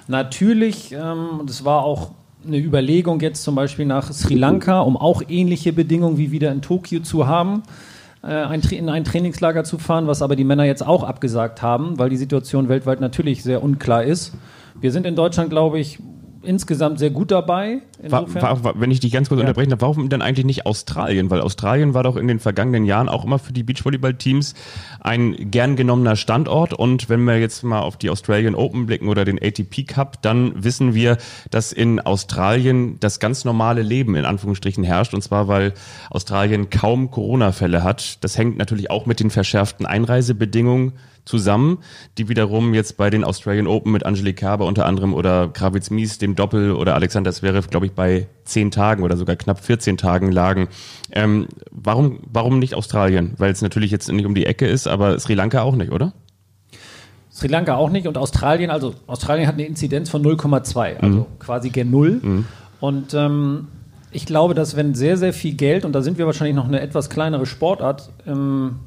Natürlich, 0.09 0.91
ähm, 0.91 1.39
und 1.39 1.49
es 1.49 1.65
war 1.65 1.85
auch 1.85 2.11
eine 2.45 2.59
Überlegung 2.59 3.21
jetzt 3.21 3.45
zum 3.45 3.55
Beispiel 3.55 3.87
nach 3.87 4.13
Sri 4.13 4.35
Lanka, 4.35 4.81
um 4.81 4.97
auch 4.97 5.23
ähnliche 5.29 5.73
Bedingungen 5.73 6.19
wie 6.19 6.33
wieder 6.33 6.51
in 6.51 6.63
Tokio 6.63 6.99
zu 6.99 7.29
haben 7.29 7.63
in 8.23 8.89
ein 8.89 9.05
Trainingslager 9.05 9.65
zu 9.65 9.79
fahren, 9.79 10.07
was 10.07 10.23
aber 10.23 10.37
die 10.37 10.45
Männer 10.45 10.65
jetzt 10.65 10.87
auch 10.87 11.03
abgesagt 11.03 11.61
haben, 11.61 11.99
weil 11.99 12.09
die 12.09 12.17
Situation 12.17 12.69
weltweit 12.69 13.01
natürlich 13.01 13.43
sehr 13.43 13.63
unklar 13.63 14.05
ist. 14.05 14.33
Wir 14.81 14.93
sind 14.93 15.07
in 15.07 15.17
Deutschland, 15.17 15.51
glaube 15.51 15.81
ich, 15.81 15.99
insgesamt 16.45 16.99
sehr 16.99 17.11
gut 17.11 17.31
dabei. 17.31 17.83
War, 18.03 18.33
war, 18.65 18.81
wenn 18.81 18.91
ich 18.91 19.01
dich 19.01 19.13
ganz 19.13 19.29
kurz 19.29 19.39
ja. 19.39 19.47
unterbrechen 19.47 19.71
darf, 19.71 19.81
warum 19.81 20.09
denn 20.09 20.23
eigentlich 20.23 20.47
nicht 20.47 20.67
Australien? 20.67 21.31
Weil 21.31 21.41
Australien 21.41 21.95
war 21.95 22.03
doch 22.03 22.17
in 22.17 22.29
den 22.29 22.41
vergangenen 22.41 22.85
Jahren 22.85 23.09
auch 23.09 23.25
immer 23.25 23.39
für 23.39 23.53
die 23.53 23.63
Beachvolleyball-Teams 23.63 24.55
ein 25.01 25.51
gern 25.51 25.77
genommener 25.77 26.17
Standort. 26.17 26.75
Und 26.75 27.09
wenn 27.09 27.25
wir 27.25 27.39
jetzt 27.39 27.63
mal 27.63 27.81
auf 27.81 27.97
die 27.97 28.11
Australian 28.11 28.55
Open 28.55 28.87
blicken 28.87 29.09
oder 29.09 29.25
den 29.25 29.39
ATP 29.43 29.85
Cup, 29.87 30.23
dann 30.23 30.53
wissen 30.63 30.95
wir, 30.95 31.19
dass 31.51 31.73
in 31.73 32.01
Australien 32.01 32.99
das 33.01 33.21
ganz 33.21 33.45
normale 33.45 33.83
Leben 33.83 34.15
in 34.15 34.25
Anführungsstrichen 34.25 34.85
herrscht. 34.85 35.15
Und 35.15 35.23
zwar, 35.23 35.49
weil 35.49 35.75
Australien 36.11 36.71
kaum 36.71 37.11
Corona-Fälle 37.11 37.83
hat. 37.83 38.23
Das 38.25 38.37
hängt 38.37 38.59
natürlich 38.59 38.91
auch 38.91 39.07
mit 39.07 39.21
den 39.21 39.31
verschärften 39.31 39.87
Einreisebedingungen 39.87 40.93
zusammen, 41.25 41.79
die 42.19 42.29
wiederum 42.29 42.75
jetzt 42.75 42.97
bei 42.97 43.11
den 43.11 43.25
Australian 43.25 43.67
Open 43.67 43.93
mit 43.93 44.05
Angelique 44.05 44.37
Kerber 44.37 44.67
unter 44.67 44.87
anderem 44.87 45.15
oder 45.15 45.49
Kravitz 45.49 45.91
Mies, 45.91 46.19
dem 46.19 46.35
Doppel 46.35 46.73
oder 46.73 46.95
Alexander 46.95 47.33
Zverev, 47.33 47.69
glaube 47.69 47.87
ich, 47.87 47.93
bei 47.93 48.29
zehn 48.45 48.71
Tagen 48.71 49.03
oder 49.03 49.17
sogar 49.17 49.37
knapp 49.37 49.65
14 49.65 49.97
Tagen 49.97 50.33
lagen. 50.33 50.69
Ähm, 51.13 51.47
warum, 51.71 52.21
warum 52.33 52.59
nicht 52.59 52.75
Australien? 52.75 53.35
Weil 53.39 53.53
es 53.53 53.63
natürlich 53.63 53.91
jetzt 53.91 54.11
nicht 54.11 54.27
um 54.27 54.35
die 54.35 54.47
Ecke 54.47 54.67
ist, 54.67 54.87
aber 54.87 55.19
Sri 55.19 55.35
Lanka 55.35 55.63
auch 55.63 55.77
nicht, 55.77 55.93
oder? 55.93 56.13
Sri 57.31 57.47
Lanka 57.47 57.77
auch 57.77 57.91
nicht 57.91 58.07
und 58.07 58.19
Australien, 58.19 58.71
also 58.71 58.95
Australien 59.07 59.47
hat 59.47 59.55
eine 59.55 59.65
Inzidenz 59.65 60.11
von 60.11 60.23
0,2, 60.25 60.97
also 60.97 61.19
mhm. 61.19 61.27
quasi 61.39 61.71
gen 61.71 61.91
Null. 61.91 62.21
Mhm. 62.23 62.45
Und 62.81 63.15
ähm, 63.15 63.69
ich 64.11 64.27
glaube, 64.27 64.55
dass 64.55 64.77
wenn 64.77 64.95
sehr, 64.95 65.17
sehr 65.17 65.33
viel 65.33 65.55
Geld, 65.55 65.85
und 65.85 65.93
da 65.93 66.03
sind 66.03 66.19
wir 66.19 66.27
wahrscheinlich 66.27 66.57
noch 66.57 66.67
eine 66.67 66.81
etwas 66.81 67.09
kleinere 67.09 67.47
Sportart, 67.47 68.11
ähm, 68.27 68.81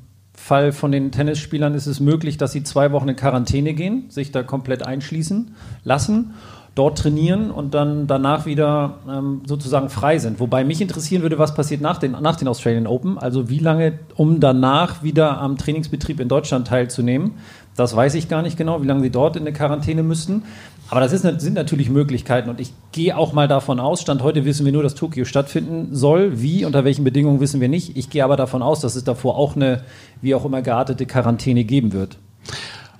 Fall 0.45 0.73
von 0.73 0.91
den 0.91 1.11
Tennisspielern 1.11 1.73
ist 1.73 1.87
es 1.87 1.99
möglich, 1.99 2.37
dass 2.37 2.51
sie 2.51 2.61
zwei 2.61 2.91
Wochen 2.91 3.09
in 3.09 3.15
Quarantäne 3.15 3.73
gehen, 3.73 4.05
sich 4.09 4.31
da 4.31 4.43
komplett 4.43 4.85
einschließen 4.85 5.55
lassen, 5.83 6.35
dort 6.75 6.99
trainieren 6.99 7.49
und 7.49 7.73
dann 7.73 8.05
danach 8.05 8.45
wieder 8.45 8.99
ähm, 9.09 9.41
sozusagen 9.47 9.89
frei 9.89 10.19
sind. 10.19 10.39
Wobei 10.39 10.63
mich 10.63 10.81
interessieren 10.81 11.23
würde, 11.23 11.39
was 11.39 11.55
passiert 11.55 11.81
nach 11.81 11.97
den, 11.97 12.11
nach 12.11 12.35
den 12.35 12.47
Australian 12.47 12.85
Open, 12.85 13.17
also 13.17 13.49
wie 13.49 13.57
lange, 13.57 13.97
um 14.17 14.39
danach 14.39 15.01
wieder 15.01 15.41
am 15.41 15.57
Trainingsbetrieb 15.57 16.19
in 16.19 16.27
Deutschland 16.27 16.67
teilzunehmen. 16.67 17.31
Das 17.75 17.95
weiß 17.95 18.15
ich 18.15 18.29
gar 18.29 18.41
nicht 18.41 18.57
genau, 18.57 18.81
wie 18.81 18.87
lange 18.87 19.01
sie 19.01 19.09
dort 19.09 19.35
in 19.35 19.43
der 19.43 19.53
Quarantäne 19.53 20.01
müssten. 20.01 20.43
Aber 20.89 21.01
das 21.01 21.11
ist, 21.11 21.23
sind 21.41 21.55
natürlich 21.55 21.89
Möglichkeiten 21.89 22.49
und 22.49 22.59
ich 22.59 22.71
gehe 22.91 23.17
auch 23.17 23.33
mal 23.33 23.47
davon 23.47 23.79
aus, 23.79 24.01
Stand 24.01 24.23
heute 24.23 24.45
wissen 24.45 24.65
wir 24.65 24.71
nur, 24.71 24.83
dass 24.83 24.95
Tokio 24.95 25.25
stattfinden 25.25 25.89
soll. 25.91 26.41
Wie, 26.41 26.63
unter 26.63 26.85
welchen 26.85 27.03
Bedingungen 27.03 27.39
wissen 27.39 27.59
wir 27.59 27.69
nicht. 27.69 27.97
Ich 27.97 28.09
gehe 28.09 28.23
aber 28.23 28.37
davon 28.37 28.61
aus, 28.61 28.79
dass 28.79 28.95
es 28.95 29.03
davor 29.03 29.37
auch 29.37 29.55
eine, 29.55 29.83
wie 30.21 30.35
auch 30.35 30.45
immer 30.45 30.61
geartete 30.61 31.05
Quarantäne 31.05 31.63
geben 31.63 31.91
wird. 31.91 32.17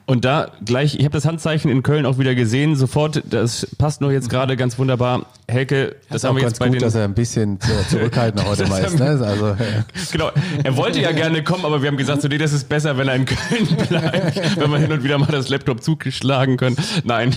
Und 0.08 0.24
da 0.24 0.52
gleich, 0.64 0.96
ich 0.96 1.04
habe 1.04 1.14
das 1.14 1.26
Handzeichen 1.26 1.72
in 1.72 1.82
Köln 1.82 2.06
auch 2.06 2.20
wieder 2.20 2.36
gesehen, 2.36 2.76
sofort, 2.76 3.24
das 3.26 3.68
passt 3.80 4.02
nur 4.02 4.12
jetzt 4.12 4.30
gerade 4.30 4.56
ganz 4.56 4.78
wunderbar. 4.78 5.26
Helke, 5.48 5.96
das, 6.10 6.22
das 6.22 6.24
haben 6.26 6.36
wir 6.36 6.44
jetzt 6.44 6.60
bei 6.60 6.68
gut, 6.68 6.76
den... 6.76 6.82
dass 6.82 6.94
er 6.94 7.06
ein 7.06 7.16
bisschen 7.16 7.60
zurückhaltender 7.90 8.46
heute 8.48 8.68
mal 8.68 8.84
ist. 8.84 9.00
Ne? 9.00 9.06
Also, 9.06 9.48
ja. 9.48 9.56
Genau, 10.12 10.30
er 10.64 10.78
wollte 10.78 11.02
ja 11.02 11.12
gerne 11.12 11.44
kommen, 11.44 11.66
aber 11.66 11.82
wir 11.82 11.88
haben 11.88 11.98
gesagt, 11.98 12.22
so, 12.22 12.28
nee, 12.28 12.38
das 12.38 12.54
ist 12.54 12.70
besser, 12.70 12.98
wenn 13.00 13.08
er 13.08 13.16
in 13.16 13.26
Köln 13.26 13.68
bleibt, 13.90 14.60
wenn 14.60 14.70
wir 14.70 14.78
hin 14.78 14.92
und 14.92 15.04
wieder 15.04 15.18
mal 15.18 15.32
das 15.32 15.50
Laptop 15.50 15.82
zugeschlagen 15.82 16.58
können. 16.58 16.78
Nein. 17.04 17.36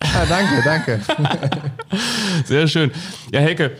Ah, 0.00 0.24
danke, 0.28 0.62
danke. 0.64 1.00
Sehr 2.44 2.66
schön. 2.66 2.90
Ja, 3.30 3.40
Helke, 3.40 3.72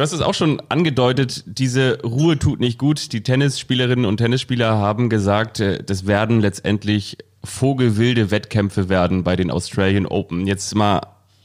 Du 0.00 0.04
hast 0.04 0.12
es 0.14 0.22
auch 0.22 0.32
schon 0.32 0.62
angedeutet, 0.70 1.44
diese 1.44 2.00
Ruhe 2.02 2.38
tut 2.38 2.58
nicht 2.58 2.78
gut. 2.78 3.12
Die 3.12 3.22
Tennisspielerinnen 3.22 4.06
und 4.06 4.16
Tennisspieler 4.16 4.78
haben 4.78 5.10
gesagt, 5.10 5.60
äh, 5.60 5.84
das 5.84 6.06
werden 6.06 6.40
letztendlich 6.40 7.18
vogelwilde 7.44 8.30
Wettkämpfe 8.30 8.88
werden 8.88 9.24
bei 9.24 9.36
den 9.36 9.50
Australian 9.50 10.06
Open. 10.06 10.46
Jetzt 10.46 10.74
mal 10.74 11.02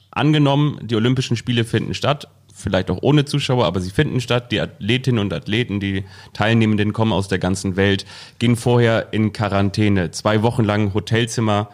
angenommen, 0.09 0.79
die 0.83 0.95
Olympischen 0.95 1.35
Spiele 1.35 1.65
finden 1.65 1.93
statt. 1.93 2.29
vielleicht 2.53 2.89
auch 2.89 2.99
ohne 3.01 3.25
Zuschauer, 3.25 3.65
aber 3.65 3.81
sie 3.81 3.91
finden 3.91 4.21
statt. 4.21 4.53
Die 4.53 4.61
Athletinnen 4.61 5.19
und 5.19 5.33
Athleten, 5.33 5.81
die 5.81 6.05
Teilnehmenden 6.31 6.93
kommen 6.93 7.11
aus 7.11 7.27
der 7.27 7.39
ganzen 7.39 7.75
Welt, 7.75 8.05
gehen 8.39 8.55
vorher 8.55 9.11
in 9.11 9.33
Quarantäne, 9.33 10.11
zwei 10.11 10.43
Wochen 10.43 10.63
lang 10.63 10.93
Hotelzimmer. 10.93 11.71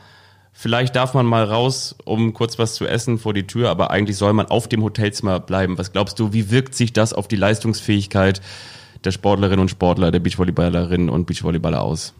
Vielleicht 0.53 0.95
darf 0.95 1.13
man 1.13 1.25
mal 1.25 1.45
raus, 1.45 1.95
um 2.05 2.33
kurz 2.33 2.59
was 2.59 2.75
zu 2.75 2.85
essen 2.85 3.17
vor 3.17 3.33
die 3.33 3.47
Tür, 3.47 3.69
aber 3.69 3.89
eigentlich 3.91 4.17
soll 4.17 4.33
man 4.33 4.47
auf 4.47 4.67
dem 4.67 4.83
Hotelzimmer 4.83 5.39
bleiben. 5.39 5.77
Was 5.77 5.91
glaubst 5.91 6.19
du, 6.19 6.33
wie 6.33 6.51
wirkt 6.51 6.75
sich 6.75 6.93
das 6.93 7.13
auf 7.13 7.27
die 7.27 7.37
Leistungsfähigkeit 7.37 8.41
der 9.03 9.11
Sportlerinnen 9.11 9.59
und 9.59 9.69
Sportler, 9.69 10.11
der 10.11 10.19
Beachvolleyballerinnen 10.19 11.09
und 11.09 11.25
Beachvolleyballer 11.25 11.81
aus? 11.81 12.13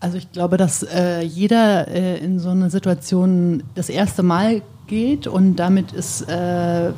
Also 0.00 0.18
ich 0.18 0.32
glaube, 0.32 0.56
dass 0.56 0.82
äh, 0.82 1.20
jeder 1.20 1.86
äh, 1.86 2.18
in 2.18 2.40
so 2.40 2.48
eine 2.48 2.70
Situation 2.70 3.62
das 3.76 3.88
erste 3.88 4.24
Mal 4.24 4.62
geht 4.88 5.28
und 5.28 5.56
damit 5.56 5.92
ist 5.92 6.28
äh, 6.28 6.90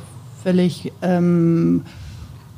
völlig 0.43 0.91
ähm, 1.03 1.85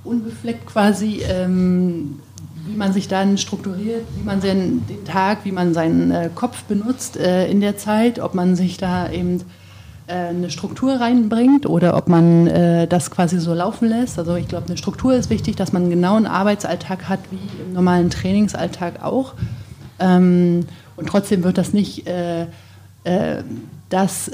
unbefleckt 0.05 0.67
quasi, 0.67 1.23
ähm, 1.29 2.21
wie 2.67 2.77
man 2.77 2.93
sich 2.93 3.09
dann 3.09 3.39
strukturiert, 3.39 4.05
wie 4.17 4.25
man 4.25 4.41
den, 4.41 4.83
Tag, 5.05 5.45
wie 5.45 5.53
man 5.53 5.75
seinen 5.75 6.11
äh, 6.11 6.31
Kopf 6.35 6.65
benutzt 6.65 7.17
äh, 7.17 7.49
in 7.49 7.61
der 7.61 7.77
Zeit, 7.77 8.19
ob 8.19 8.35
man 8.35 8.57
sich 8.57 8.77
da 8.77 9.11
eben 9.11 9.43
äh, 10.07 10.15
eine 10.15 10.51
Struktur 10.51 11.01
reinbringt 11.01 11.67
oder 11.67 11.97
ob 11.97 12.09
man 12.09 12.47
das 12.89 13.11
quasi 13.11 13.39
so 13.39 13.55
laufen 13.55 13.89
lässt. 13.89 14.19
Also 14.19 14.37
ich 14.37 14.49
glaube, 14.49 14.67
eine 14.67 14.77
Struktur 14.77 15.15
ist 15.15 15.31
wichtig, 15.31 15.57
dass 15.57 15.73
man 15.73 15.83
einen 15.83 15.91
genauen 15.91 16.27
Arbeitsalltag 16.27 17.09
hat, 17.09 17.21
wie 17.31 17.63
im 17.63 17.73
normalen 17.73 18.11
Trainingsalltag 18.11 19.03
auch. 19.03 19.35
Ähm, 19.99 20.67
und 20.97 21.09
trotzdem 21.09 21.45
wird 21.45 21.59
das 21.59 21.73
nicht 21.73 22.05
das 23.89 24.31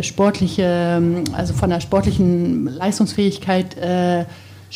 sportliche, 0.00 1.02
also 1.32 1.52
von 1.52 1.68
der 1.68 1.80
sportlichen 1.80 2.64
Leistungsfähigkeit 2.66 3.76
äh, 3.76 4.24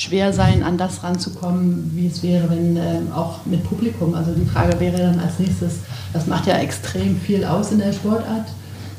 schwer 0.01 0.33
sein, 0.33 0.63
an 0.63 0.79
das 0.79 1.03
ranzukommen, 1.03 1.91
wie 1.95 2.07
es 2.07 2.23
wäre, 2.23 2.49
wenn 2.51 2.77
äh, 2.77 3.01
auch 3.15 3.45
mit 3.45 3.65
Publikum. 3.65 4.15
Also 4.15 4.33
die 4.33 4.47
Frage 4.47 4.79
wäre 4.81 4.99
dann 4.99 5.21
als 5.21 5.39
nächstes, 5.39 5.81
das 6.13 6.27
macht 6.27 6.47
ja 6.47 6.57
extrem 6.59 7.21
viel 7.21 7.45
aus 7.45 7.73
in 7.73 7.79
der 7.79 7.93
Sportart, 7.93 8.47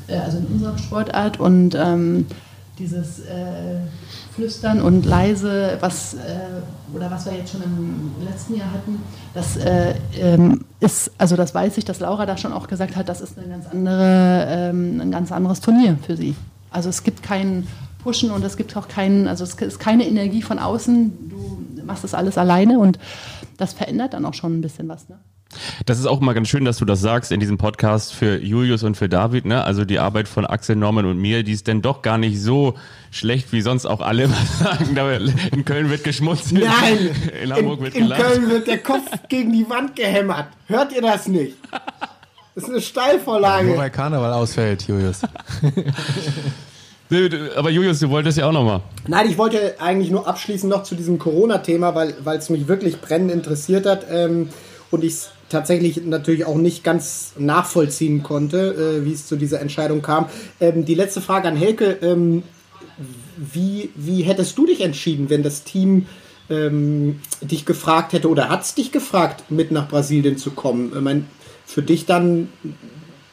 äh, 0.07 0.17
also 0.17 0.37
in 0.37 0.45
unserer 0.45 0.77
Sportart 0.77 1.39
und 1.39 1.75
ähm, 1.75 2.27
dieses 2.77 3.21
flüstern 4.33 4.81
und 4.81 5.05
leise, 5.05 5.77
was, 5.81 6.13
äh, 6.13 6.17
oder 6.95 7.11
was 7.11 7.25
wir 7.25 7.33
jetzt 7.33 7.51
schon 7.51 7.61
im 7.63 8.11
letzten 8.25 8.55
Jahr 8.55 8.71
hatten, 8.71 9.01
das 9.33 9.57
äh, 9.57 9.93
ähm, 10.17 10.65
ist, 10.79 11.11
also 11.17 11.35
das 11.35 11.53
weiß 11.53 11.77
ich, 11.77 11.85
dass 11.85 11.99
Laura 11.99 12.25
da 12.25 12.37
schon 12.37 12.53
auch 12.53 12.67
gesagt 12.67 12.95
hat, 12.95 13.09
das 13.09 13.21
ist 13.21 13.37
eine 13.37 13.47
ganz 13.47 13.67
andere, 13.67 14.47
ähm, 14.49 15.01
ein 15.01 15.11
ganz 15.11 15.31
anderes 15.31 15.59
Turnier 15.59 15.97
für 16.05 16.15
sie. 16.15 16.35
Also 16.71 16.89
es 16.89 17.03
gibt 17.03 17.21
keinen 17.21 17.67
Pushen 18.03 18.31
und 18.31 18.43
es 18.43 18.57
gibt 18.57 18.75
auch 18.77 18.87
keinen, 18.87 19.27
also 19.27 19.43
es 19.43 19.53
ist 19.53 19.79
keine 19.79 20.07
Energie 20.07 20.41
von 20.41 20.59
außen, 20.59 21.29
du 21.29 21.83
machst 21.85 22.03
das 22.03 22.13
alles 22.13 22.37
alleine 22.37 22.79
und 22.79 22.99
das 23.57 23.73
verändert 23.73 24.13
dann 24.13 24.25
auch 24.25 24.33
schon 24.33 24.57
ein 24.57 24.61
bisschen 24.61 24.87
was. 24.89 25.07
Ne? 25.09 25.19
Das 25.85 25.99
ist 25.99 26.05
auch 26.05 26.19
mal 26.19 26.33
ganz 26.33 26.47
schön, 26.47 26.65
dass 26.65 26.77
du 26.77 26.85
das 26.85 27.01
sagst 27.01 27.31
in 27.31 27.39
diesem 27.39 27.57
Podcast 27.57 28.13
für 28.13 28.37
Julius 28.37 28.83
und 28.83 28.95
für 28.95 29.09
David. 29.09 29.45
Ne? 29.45 29.63
Also 29.63 29.85
die 29.85 29.99
Arbeit 29.99 30.27
von 30.27 30.45
Axel 30.45 30.75
Norman 30.75 31.05
und 31.05 31.17
mir, 31.17 31.43
die 31.43 31.51
ist 31.51 31.67
denn 31.67 31.81
doch 31.81 32.01
gar 32.01 32.17
nicht 32.17 32.41
so 32.41 32.75
schlecht, 33.11 33.51
wie 33.51 33.61
sonst 33.61 33.85
auch 33.85 34.01
alle 34.01 34.23
immer 34.23 34.35
sagen. 34.59 35.33
In 35.51 35.65
Köln 35.65 35.89
wird 35.89 36.03
geschmunzelt. 36.03 36.63
Nein, 36.63 37.09
in 37.43 37.53
Hamburg 37.53 37.79
in, 37.79 37.83
wird 37.83 37.93
gelacht. 37.95 38.19
In 38.19 38.25
Köln 38.25 38.49
wird 38.49 38.67
der 38.67 38.77
Kopf 38.79 39.09
gegen 39.29 39.51
die 39.51 39.69
Wand 39.69 39.95
gehämmert. 39.95 40.47
Hört 40.67 40.93
ihr 40.93 41.01
das 41.01 41.27
nicht? 41.27 41.57
Das 42.55 42.65
ist 42.65 42.69
eine 42.69 42.81
Steilvorlage. 42.81 43.67
Nur 43.67 43.77
weil 43.77 43.89
Karneval 43.89 44.33
ausfällt, 44.33 44.87
Julius. 44.87 45.21
Aber 47.55 47.69
Julius, 47.69 47.99
du 47.99 48.09
wolltest 48.09 48.37
ja 48.37 48.47
auch 48.47 48.53
noch 48.53 48.63
mal. 48.63 48.81
Nein, 49.07 49.29
ich 49.29 49.37
wollte 49.37 49.75
eigentlich 49.79 50.11
nur 50.11 50.27
abschließen 50.27 50.69
noch 50.69 50.83
zu 50.83 50.95
diesem 50.95 51.19
Corona-Thema, 51.19 51.93
weil 51.93 52.37
es 52.37 52.49
mich 52.49 52.67
wirklich 52.67 53.01
brennend 53.01 53.31
interessiert 53.31 53.85
hat. 53.85 54.05
Ähm, 54.09 54.49
und 54.91 55.03
ich 55.03 55.13
es 55.13 55.29
tatsächlich 55.49 56.05
natürlich 56.05 56.45
auch 56.45 56.55
nicht 56.55 56.83
ganz 56.83 57.33
nachvollziehen 57.37 58.23
konnte, 58.23 59.01
äh, 59.01 59.05
wie 59.05 59.13
es 59.13 59.27
zu 59.27 59.35
dieser 59.35 59.59
Entscheidung 59.59 60.01
kam. 60.01 60.27
Ähm, 60.59 60.85
die 60.85 60.95
letzte 60.95 61.21
Frage 61.21 61.47
an 61.47 61.55
Helke. 61.55 61.97
Ähm, 62.01 62.43
wie, 63.37 63.89
wie 63.95 64.21
hättest 64.21 64.57
du 64.57 64.65
dich 64.65 64.81
entschieden, 64.81 65.29
wenn 65.29 65.43
das 65.43 65.63
Team 65.63 66.05
ähm, 66.49 67.19
dich 67.41 67.65
gefragt 67.65 68.13
hätte 68.13 68.29
oder 68.29 68.49
hat 68.49 68.61
es 68.61 68.75
dich 68.75 68.91
gefragt, 68.91 69.49
mit 69.49 69.71
nach 69.71 69.89
Brasilien 69.89 70.37
zu 70.37 70.51
kommen? 70.51 70.91
Ich 70.95 71.01
meine, 71.01 71.23
für 71.65 71.81
dich 71.81 72.05
dann 72.05 72.49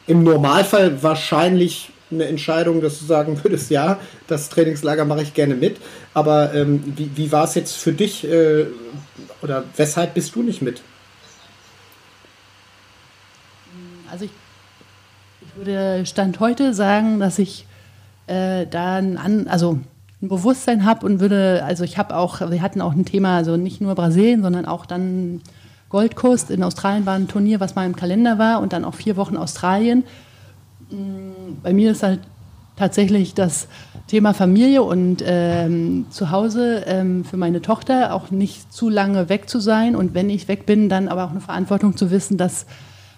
im 0.07 0.23
Normalfall 0.23 1.03
wahrscheinlich 1.03 1.91
eine 2.11 2.25
Entscheidung, 2.25 2.81
dass 2.81 2.99
du 2.99 3.05
sagen 3.05 3.39
würdest, 3.43 3.69
ja, 3.69 3.99
das 4.27 4.49
Trainingslager 4.49 5.05
mache 5.05 5.21
ich 5.21 5.33
gerne 5.33 5.55
mit. 5.55 5.77
Aber 6.13 6.53
ähm, 6.53 6.83
wie, 6.95 7.11
wie 7.15 7.31
war 7.31 7.43
es 7.43 7.55
jetzt 7.55 7.75
für 7.75 7.93
dich 7.93 8.25
äh, 8.25 8.65
oder 9.41 9.63
weshalb 9.75 10.13
bist 10.13 10.35
du 10.35 10.43
nicht 10.43 10.61
mit? 10.61 10.81
Also 14.11 14.25
ich, 14.25 14.31
ich 15.41 15.55
würde 15.55 16.05
Stand 16.05 16.39
heute 16.39 16.73
sagen, 16.73 17.19
dass 17.19 17.37
ich 17.37 17.65
äh, 18.27 18.65
da 18.65 18.95
ein, 18.95 19.47
also 19.47 19.79
ein 20.21 20.27
Bewusstsein 20.29 20.85
habe 20.85 21.05
und 21.05 21.19
würde, 21.19 21.63
also 21.63 21.83
ich 21.83 21.97
habe 21.97 22.15
auch, 22.15 22.41
wir 22.41 22.61
hatten 22.61 22.81
auch 22.81 22.93
ein 22.93 23.05
Thema, 23.05 23.37
also 23.37 23.55
nicht 23.55 23.81
nur 23.81 23.95
Brasilien, 23.95 24.41
sondern 24.41 24.65
auch 24.65 24.85
dann 24.85 25.41
Gold 25.89 26.15
Coast 26.15 26.51
in 26.51 26.63
Australien 26.63 27.05
war 27.05 27.15
ein 27.15 27.27
Turnier, 27.27 27.59
was 27.59 27.75
mal 27.75 27.85
im 27.85 27.95
Kalender 27.95 28.37
war 28.37 28.61
und 28.61 28.73
dann 28.73 28.85
auch 28.85 28.95
vier 28.95 29.15
Wochen 29.15 29.37
Australien. 29.37 30.03
Mm, 30.91 31.61
bei 31.61 31.73
mir 31.73 31.91
ist 31.91 32.03
halt 32.03 32.19
tatsächlich 32.75 33.33
das 33.33 33.67
Thema 34.07 34.33
Familie 34.33 34.81
und 34.83 35.23
ähm, 35.25 36.05
zu 36.09 36.31
Hause 36.31 36.83
ähm, 36.87 37.25
für 37.25 37.37
meine 37.37 37.61
Tochter 37.61 38.13
auch 38.13 38.31
nicht 38.31 38.71
zu 38.73 38.89
lange 38.89 39.29
weg 39.29 39.49
zu 39.49 39.59
sein 39.59 39.95
und 39.95 40.13
wenn 40.13 40.29
ich 40.29 40.47
weg 40.47 40.65
bin, 40.65 40.89
dann 40.89 41.09
aber 41.09 41.25
auch 41.25 41.31
eine 41.31 41.41
Verantwortung 41.41 41.97
zu 41.97 42.09
wissen, 42.09 42.37
dass 42.37 42.65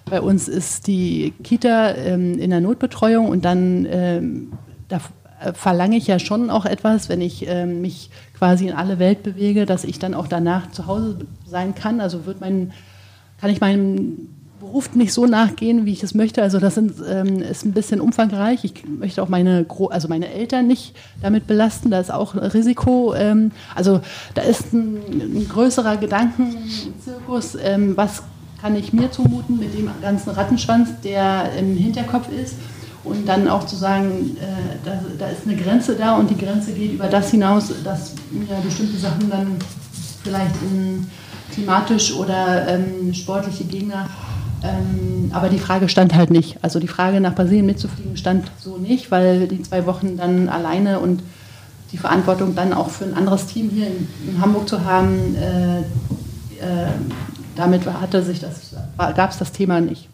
bei 0.06 0.20
uns 0.20 0.48
ist 0.48 0.88
die 0.88 1.34
Kita 1.44 1.94
ähm, 1.94 2.40
in 2.40 2.50
der 2.50 2.60
Notbetreuung 2.60 3.30
und 3.30 3.46
dann 3.46 3.88
ähm, 3.90 4.54
da 4.90 5.00
äh, 5.40 5.54
verlange 5.54 5.96
ich 5.96 6.08
ja 6.08 6.20
schon 6.20 6.50
auch 6.50 6.66
etwas, 6.66 7.08
wenn 7.08 7.22
ich 7.22 7.48
ähm, 7.48 7.82
mich 7.82 8.10
quasi 8.38 8.68
in 8.68 8.74
alle 8.74 9.00
Welt 9.00 9.24
bewege, 9.24 9.66
dass 9.66 9.84
ich 9.84 10.00
dann 10.00 10.14
auch 10.14 10.28
danach 10.28 10.72
zu 10.72 10.88
Hause 10.88 11.20
sein 11.46 11.76
kann. 11.76 12.02
Also 12.02 12.26
wird 12.26 12.42
mein, 12.42 12.74
kann 13.40 13.52
ich 13.52 13.62
meinem 13.62 14.30
Beruf 14.62 14.94
nicht 14.94 15.12
so 15.12 15.26
nachgehen, 15.26 15.88
wie 15.88 15.92
ich 15.92 16.04
es 16.04 16.14
möchte. 16.14 16.44
Also 16.44 16.60
das 16.60 16.76
sind, 16.76 16.94
ähm, 17.10 17.42
ist 17.42 17.66
ein 17.66 17.74
bisschen 17.74 18.00
umfangreich. 18.00 18.64
Ich 18.64 18.86
möchte 18.88 19.24
auch 19.24 19.28
meine, 19.28 19.66
also 19.90 20.08
meine 20.08 20.32
Eltern 20.32 20.68
nicht 20.68 20.96
damit 21.20 21.48
belasten. 21.48 21.90
Da 21.90 22.00
ist 22.00 22.14
auch 22.14 22.36
ein 22.36 22.40
Risiko. 22.40 23.16
Ähm, 23.16 23.52
also 23.74 24.02
da 24.36 24.44
ist 24.44 24.72
ein, 24.72 24.98
ein 24.98 25.48
größerer 25.50 25.98
Gedankenzirkus. 25.98 27.58
Ähm, 27.60 27.98
was 27.98 28.22
kann 28.62 28.76
ich 28.76 28.94
mir 28.94 29.12
zumuten 29.12 29.58
mit 29.58 29.74
dem 29.74 29.90
ganzen 30.00 30.30
Rattenschwanz, 30.30 30.90
der 31.04 31.52
im 31.58 31.76
Hinterkopf 31.76 32.30
ist? 32.32 32.54
Und 33.04 33.28
dann 33.28 33.48
auch 33.48 33.66
zu 33.66 33.76
sagen, 33.76 34.38
äh, 34.40 34.86
da, 34.86 35.04
da, 35.18 35.26
ist 35.30 35.48
eine 35.48 35.56
Grenze 35.56 35.96
da 35.96 36.18
und 36.18 36.30
die 36.30 36.38
Grenze 36.38 36.72
geht 36.74 36.94
über 36.94 37.08
das 37.08 37.32
hinaus, 37.32 37.72
dass 37.84 38.14
mir 38.30 38.56
bestimmte 38.64 38.98
Sachen 38.98 39.28
dann 39.28 39.56
vielleicht 40.24 40.54
in, 40.62 41.08
klimatisch 41.52 42.14
oder 42.14 42.68
ähm, 42.68 43.12
sportliche 43.12 43.64
Gegner. 43.64 44.08
Ähm, 44.64 45.32
aber 45.34 45.50
die 45.50 45.60
Frage 45.60 45.90
stand 45.90 46.14
halt 46.14 46.30
nicht. 46.30 46.58
Also 46.62 46.80
die 46.80 46.88
Frage 46.88 47.20
nach 47.20 47.34
Brasilien 47.34 47.66
mitzufliegen 47.66 48.18
stand 48.18 48.52
so 48.60 48.78
nicht, 48.78 49.10
weil 49.12 49.48
die 49.48 49.62
zwei 49.64 49.86
Wochen 49.86 50.18
dann 50.18 50.50
alleine 50.50 51.00
und 51.00 51.24
die 51.92 51.98
Verantwortung 51.98 52.56
dann 52.56 52.74
auch 52.74 52.90
für 52.90 53.06
ein 53.06 53.14
anderes 53.14 53.48
Team 53.48 53.70
hier 53.70 53.88
in, 53.88 54.08
in 54.28 54.42
Hamburg 54.42 54.70
zu 54.70 54.86
haben, 54.86 55.36
äh, 55.36 55.80
äh, 55.80 55.84
damit 57.56 57.86
hatte 57.86 58.24
sich 58.24 58.40
das, 58.40 58.76
gab 58.98 59.32
es 59.32 59.38
das 59.38 59.52
Thema 59.52 59.82
nicht. 59.82 60.08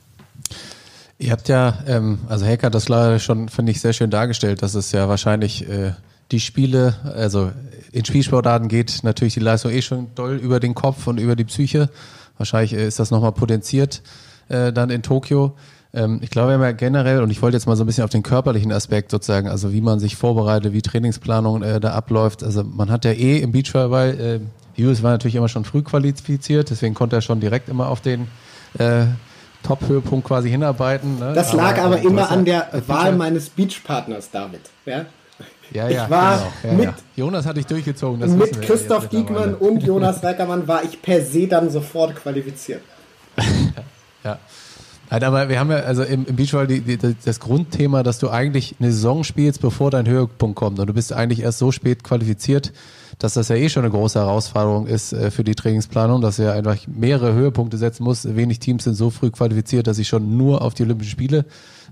Ihr 1.19 1.31
habt 1.31 1.49
ja, 1.49 1.79
ähm, 1.87 2.19
also 2.29 2.45
hat 2.45 2.73
das 2.73 2.89
leider 2.89 3.19
schon, 3.19 3.49
finde 3.49 3.71
ich, 3.71 3.81
sehr 3.81 3.93
schön 3.93 4.09
dargestellt, 4.09 4.61
dass 4.61 4.75
es 4.75 4.91
ja 4.91 5.09
wahrscheinlich 5.09 5.67
äh, 5.67 5.93
die 6.31 6.39
Spiele, 6.39 6.95
also 7.15 7.51
in 7.91 8.05
Spielsportarten 8.05 8.67
geht 8.67 9.03
natürlich 9.03 9.33
die 9.33 9.39
Leistung 9.39 9.71
eh 9.71 9.81
schon 9.81 10.07
doll 10.15 10.35
über 10.35 10.59
den 10.59 10.75
Kopf 10.75 11.07
und 11.07 11.19
über 11.19 11.35
die 11.35 11.45
Psyche. 11.45 11.89
Wahrscheinlich 12.37 12.73
äh, 12.73 12.87
ist 12.87 12.99
das 12.99 13.11
nochmal 13.11 13.31
potenziert 13.31 14.01
äh, 14.49 14.71
dann 14.71 14.89
in 14.89 15.03
Tokio. 15.03 15.55
Ähm, 15.93 16.19
ich 16.21 16.29
glaube 16.29 16.53
immer 16.53 16.73
generell, 16.73 17.21
und 17.21 17.31
ich 17.31 17.41
wollte 17.41 17.57
jetzt 17.57 17.65
mal 17.65 17.75
so 17.75 17.83
ein 17.83 17.87
bisschen 17.87 18.03
auf 18.03 18.09
den 18.09 18.23
körperlichen 18.23 18.71
Aspekt 18.71 19.11
sozusagen, 19.11 19.47
also 19.47 19.73
wie 19.73 19.81
man 19.81 19.99
sich 19.99 20.15
vorbereitet, 20.15 20.73
wie 20.73 20.81
Trainingsplanung 20.81 21.63
äh, 21.63 21.79
da 21.79 21.93
abläuft. 21.93 22.43
Also 22.43 22.63
man 22.63 22.91
hat 22.91 23.05
ja 23.05 23.11
eh 23.11 23.37
im 23.39 23.51
Beachvolleyball, 23.51 24.19
äh, 24.19 24.39
Julius 24.79 25.01
war 25.01 25.11
natürlich 25.11 25.35
immer 25.35 25.49
schon 25.49 25.65
früh 25.65 25.81
qualifiziert, 25.81 26.69
deswegen 26.69 26.93
konnte 26.93 27.15
er 27.15 27.21
schon 27.21 27.39
direkt 27.39 27.67
immer 27.67 27.87
auf 27.87 28.01
den 28.01 28.27
äh, 28.77 29.05
Top-Höhepunkt 29.63 30.27
quasi 30.27 30.49
hinarbeiten. 30.49 31.17
Ne? 31.19 31.33
Das 31.33 31.53
lag 31.53 31.79
aber, 31.79 31.95
aber 31.95 32.01
immer 32.01 32.29
an 32.29 32.45
der 32.45 32.67
Wahl 32.85 33.15
meines 33.15 33.49
Beachpartners, 33.49 34.29
David. 34.29 34.61
Ja? 34.85 35.05
Ja, 35.71 35.89
ja, 35.89 36.03
ich 36.05 36.09
war 36.09 36.37
genau. 36.37 36.51
ja, 36.63 36.73
mit, 36.73 36.85
ja. 36.85 36.95
Jonas 37.15 37.45
hatte 37.45 37.59
ich 37.59 37.65
durchgezogen. 37.65 38.37
Mit 38.37 38.61
Christoph 38.61 39.09
Diekmann 39.09 39.55
und 39.55 39.83
Jonas 39.83 40.23
Reckermann 40.23 40.67
war 40.67 40.83
ich 40.83 41.01
per 41.01 41.21
se 41.21 41.47
dann 41.47 41.69
sofort 41.69 42.15
qualifiziert. 42.15 42.81
ja. 44.27 44.39
Nein, 45.09 45.23
aber 45.23 45.47
wir 45.47 45.57
haben 45.57 45.71
ja 45.71 45.77
also 45.77 46.03
im, 46.03 46.25
im 46.25 46.35
Beachvolleyball 46.35 46.81
die, 46.81 46.97
die, 46.97 47.15
das 47.23 47.39
Grundthema, 47.39 48.03
dass 48.03 48.19
du 48.19 48.29
eigentlich 48.29 48.75
eine 48.79 48.91
Saison 48.91 49.23
spielst, 49.23 49.61
bevor 49.61 49.89
dein 49.89 50.05
Höhepunkt 50.05 50.57
kommt. 50.57 50.79
Und 50.79 50.87
du 50.87 50.93
bist 50.93 51.13
eigentlich 51.13 51.41
erst 51.41 51.59
so 51.59 51.71
spät 51.71 52.03
qualifiziert, 52.03 52.73
dass 53.17 53.35
das 53.35 53.47
ja 53.47 53.55
eh 53.55 53.69
schon 53.69 53.83
eine 53.83 53.91
große 53.91 54.19
Herausforderung 54.19 54.85
ist 54.85 55.13
äh, 55.13 55.31
für 55.31 55.45
die 55.45 55.55
Trainingsplanung, 55.55 56.19
dass 56.19 56.39
er 56.39 56.53
einfach 56.53 56.75
mehrere 56.87 57.33
Höhepunkte 57.33 57.77
setzen 57.77 58.03
muss. 58.03 58.35
Wenig 58.35 58.59
Teams 58.59 58.83
sind 58.83 58.95
so 58.95 59.09
früh 59.09 59.31
qualifiziert, 59.31 59.87
dass 59.87 59.95
sie 59.95 60.05
schon 60.05 60.35
nur 60.35 60.61
auf 60.61 60.73
die 60.73 60.83
Olympischen 60.83 61.11
Spiele 61.11 61.45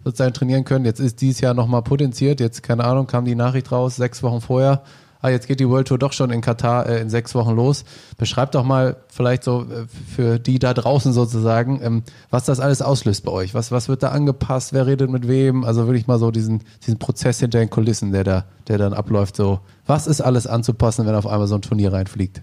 sozusagen 0.04 0.34
trainieren 0.34 0.66
können. 0.66 0.84
Jetzt 0.84 1.00
ist 1.00 1.22
dieses 1.22 1.40
Jahr 1.40 1.54
nochmal 1.54 1.84
potenziert. 1.84 2.42
Jetzt, 2.42 2.64
keine 2.64 2.84
Ahnung, 2.84 3.08
kam 3.08 3.24
die 3.24 3.36
Nachricht 3.36 3.72
raus, 3.72 3.96
sechs 3.96 4.24
Wochen 4.24 4.42
vorher 4.42 4.84
ah, 5.26 5.30
jetzt 5.30 5.48
geht 5.48 5.60
die 5.60 5.68
World 5.68 5.88
Tour 5.88 5.98
doch 5.98 6.14
schon 6.14 6.30
in 6.30 6.42
Katar 6.42 6.88
äh, 6.88 7.02
in 7.02 7.10
sechs 7.10 7.34
Wochen 7.34 7.56
los. 7.56 7.84
Beschreibt 8.18 8.54
doch 8.54 8.64
mal 8.64 8.98
vielleicht 9.08 9.44
so 9.44 9.62
äh, 9.62 9.86
für 10.16 10.40
die 10.40 10.60
da 10.60 10.74
draußen 10.74 11.14
sozusagen, 11.14 11.80
ähm, 11.82 12.04
was 12.30 12.46
das 12.46 12.60
alles 12.60 12.82
auslöst 12.82 13.26
bei 13.26 13.32
euch. 13.32 13.54
Was, 13.54 13.72
was 13.72 13.90
wird 13.90 14.04
da 14.04 14.10
angepasst? 14.10 14.72
Wer 14.74 14.86
redet 14.86 15.10
mit 15.10 15.28
wem? 15.28 15.64
Also 15.64 15.88
wirklich 15.88 16.08
mal 16.08 16.20
so 16.20 16.32
diesen, 16.32 16.62
diesen 16.86 17.00
Prozess 17.00 17.40
hinter 17.40 17.60
den 17.60 17.70
Kulissen, 17.70 18.12
der 18.12 18.24
da, 18.24 18.46
der 18.68 18.78
dann 18.78 18.94
abläuft. 18.94 19.36
So, 19.36 19.60
was 19.88 20.06
ist 20.06 20.22
alles 20.22 20.46
anzupassen, 20.46 21.08
wenn 21.08 21.16
auf 21.16 21.28
einmal 21.28 21.48
so 21.48 21.56
ein 21.56 21.62
Turnier 21.62 21.92
reinfliegt? 21.92 22.42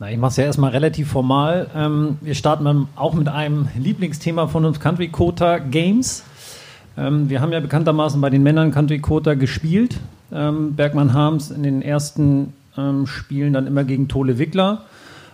Na, 0.00 0.10
ich 0.10 0.18
mache 0.18 0.30
es 0.30 0.36
ja 0.36 0.44
erstmal 0.44 0.70
relativ 0.70 1.10
formal. 1.10 1.68
Ähm, 1.74 2.18
wir 2.20 2.34
starten 2.34 2.88
auch 2.96 3.14
mit 3.14 3.28
einem 3.28 3.68
Lieblingsthema 3.78 4.48
von 4.48 4.64
uns, 4.64 4.80
Country 4.80 5.08
Quota 5.08 5.58
Games. 5.58 6.24
Ähm, 6.96 7.30
wir 7.30 7.40
haben 7.40 7.52
ja 7.52 7.60
bekanntermaßen 7.60 8.20
bei 8.20 8.30
den 8.30 8.42
Männern 8.42 8.70
Country 8.72 8.98
Quota 8.98 9.34
gespielt. 9.34 9.96
Ähm, 10.32 10.74
Bergmann 10.74 11.12
Harms 11.12 11.50
in 11.50 11.62
den 11.62 11.82
ersten 11.82 12.52
ähm, 12.76 13.06
Spielen 13.06 13.52
dann 13.52 13.66
immer 13.66 13.84
gegen 13.84 14.08
Tole 14.08 14.38
Wickler. 14.38 14.82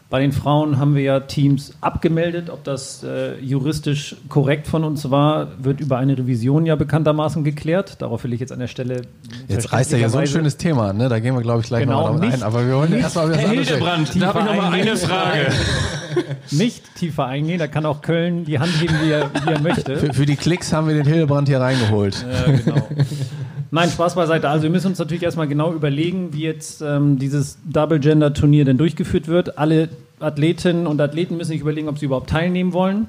Bei 0.08 0.20
den 0.20 0.30
Frauen 0.30 0.78
haben 0.78 0.94
wir 0.94 1.02
ja 1.02 1.18
Teams 1.20 1.74
abgemeldet. 1.80 2.48
Ob 2.48 2.62
das 2.62 3.02
äh, 3.02 3.40
juristisch 3.40 4.14
korrekt 4.28 4.68
von 4.68 4.84
uns 4.84 5.10
war, 5.10 5.48
wird 5.58 5.80
über 5.80 5.98
eine 5.98 6.16
Revision 6.16 6.64
ja 6.64 6.76
bekanntermaßen 6.76 7.42
geklärt. 7.42 8.00
Darauf 8.00 8.22
will 8.22 8.32
ich 8.32 8.38
jetzt 8.38 8.52
an 8.52 8.60
der 8.60 8.68
Stelle. 8.68 9.02
Jetzt 9.48 9.72
reißt 9.72 9.92
er 9.92 9.98
ja 9.98 10.08
so 10.08 10.18
ein 10.18 10.28
schönes 10.28 10.58
Thema, 10.58 10.92
ne? 10.92 11.08
Da 11.08 11.18
gehen 11.18 11.34
wir, 11.34 11.42
glaube 11.42 11.62
ich, 11.62 11.66
gleich 11.66 11.82
genau, 11.82 12.12
noch 12.12 12.20
ein. 12.22 12.42
Aber 12.44 12.64
wir 12.64 12.76
wollen 12.76 12.92
erstmal 12.92 13.36
Herr 13.36 13.48
Hildebrand, 13.48 14.22
da 14.22 14.26
habe 14.28 14.38
ich 14.38 14.44
noch 14.44 14.56
mal 14.56 14.72
eine 14.72 14.96
Frage. 14.96 15.46
nicht 16.50 16.94
tiefer 16.96 17.26
eingehen, 17.26 17.58
da 17.58 17.66
kann 17.66 17.86
auch 17.86 18.02
Köln 18.02 18.44
die 18.44 18.58
Hand 18.58 18.72
heben, 18.80 18.94
wie 19.02 19.10
er, 19.10 19.30
wie 19.44 19.50
er 19.50 19.60
möchte. 19.60 19.96
Für, 19.96 20.12
für, 20.12 20.26
die 20.26 20.36
Klicks 20.36 20.72
haben 20.72 20.88
wir 20.88 20.94
den 20.94 21.06
Hildebrand 21.06 21.48
hier 21.48 21.60
reingeholt. 21.60 22.24
Ja, 22.30 22.52
genau. 22.52 22.88
Nein, 23.70 23.90
Spaß 23.90 24.14
beiseite. 24.14 24.48
Also 24.48 24.62
wir 24.62 24.70
müssen 24.70 24.88
uns 24.88 24.98
natürlich 24.98 25.22
erstmal 25.22 25.48
genau 25.48 25.72
überlegen, 25.72 26.32
wie 26.32 26.42
jetzt 26.42 26.82
ähm, 26.82 27.18
dieses 27.18 27.58
Double-Gender-Turnier 27.64 28.64
denn 28.64 28.78
durchgeführt 28.78 29.28
wird. 29.28 29.58
Alle 29.58 29.88
Athletinnen 30.20 30.86
und 30.86 31.00
Athleten 31.00 31.36
müssen 31.36 31.50
sich 31.50 31.60
überlegen, 31.60 31.88
ob 31.88 31.98
sie 31.98 32.06
überhaupt 32.06 32.30
teilnehmen 32.30 32.72
wollen. 32.72 33.08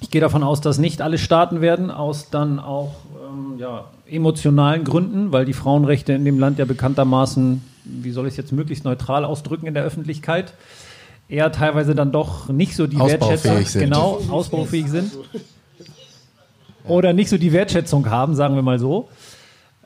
Ich 0.00 0.10
gehe 0.10 0.20
davon 0.20 0.42
aus, 0.42 0.60
dass 0.60 0.78
nicht 0.78 1.02
alle 1.02 1.18
starten 1.18 1.60
werden, 1.60 1.90
aus 1.90 2.30
dann 2.30 2.60
auch 2.60 2.94
ähm, 3.28 3.58
ja, 3.58 3.86
emotionalen 4.06 4.84
Gründen, 4.84 5.32
weil 5.32 5.44
die 5.44 5.52
Frauenrechte 5.52 6.12
in 6.12 6.24
dem 6.24 6.38
Land 6.38 6.58
ja 6.58 6.64
bekanntermaßen, 6.64 7.62
wie 7.84 8.10
soll 8.10 8.26
ich 8.26 8.32
es 8.32 8.36
jetzt 8.36 8.52
möglichst 8.52 8.84
neutral 8.84 9.24
ausdrücken 9.24 9.66
in 9.66 9.74
der 9.74 9.84
Öffentlichkeit, 9.84 10.52
eher 11.28 11.52
teilweise 11.52 11.94
dann 11.94 12.12
doch 12.12 12.48
nicht 12.48 12.74
so 12.74 12.86
die 12.86 12.98
Wertschätzung, 12.98 13.64
sind. 13.64 13.82
genau, 13.82 14.20
ausbaufähig 14.30 14.88
sind. 14.88 15.12
Oder 16.84 17.12
nicht 17.12 17.28
so 17.28 17.36
die 17.36 17.52
Wertschätzung 17.52 18.08
haben, 18.08 18.34
sagen 18.34 18.54
wir 18.54 18.62
mal 18.62 18.78
so. 18.78 19.08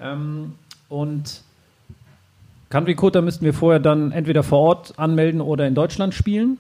Ähm, 0.01 0.55
und 0.89 1.43
Country 2.71 2.95
Quota 2.95 3.21
müssten 3.21 3.45
wir 3.45 3.55
vorher 3.55 3.81
dann 3.81 4.13
entweder 4.13 4.43
vor 4.43 4.61
Ort 4.61 4.99
anmelden 4.99 5.41
oder 5.41 5.67
in 5.67 5.75
Deutschland 5.75 6.15
spielen. 6.15 6.59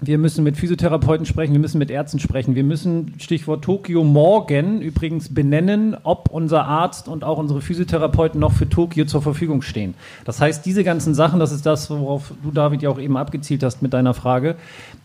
Wir 0.00 0.16
müssen 0.16 0.44
mit 0.44 0.56
Physiotherapeuten 0.56 1.26
sprechen, 1.26 1.54
wir 1.54 1.60
müssen 1.60 1.78
mit 1.78 1.90
Ärzten 1.90 2.20
sprechen, 2.20 2.54
wir 2.54 2.62
müssen, 2.62 3.14
Stichwort 3.18 3.64
Tokio, 3.64 4.04
morgen 4.04 4.80
übrigens 4.80 5.34
benennen, 5.34 5.96
ob 6.04 6.30
unser 6.30 6.66
Arzt 6.66 7.08
und 7.08 7.24
auch 7.24 7.36
unsere 7.36 7.60
Physiotherapeuten 7.60 8.38
noch 8.38 8.52
für 8.52 8.68
Tokio 8.68 9.06
zur 9.06 9.22
Verfügung 9.22 9.60
stehen. 9.60 9.94
Das 10.24 10.40
heißt, 10.40 10.64
diese 10.64 10.84
ganzen 10.84 11.14
Sachen, 11.14 11.40
das 11.40 11.50
ist 11.50 11.66
das, 11.66 11.90
worauf 11.90 12.32
du, 12.44 12.52
David, 12.52 12.82
ja 12.82 12.90
auch 12.90 13.00
eben 13.00 13.16
abgezielt 13.16 13.64
hast 13.64 13.82
mit 13.82 13.92
deiner 13.92 14.14
Frage, 14.14 14.54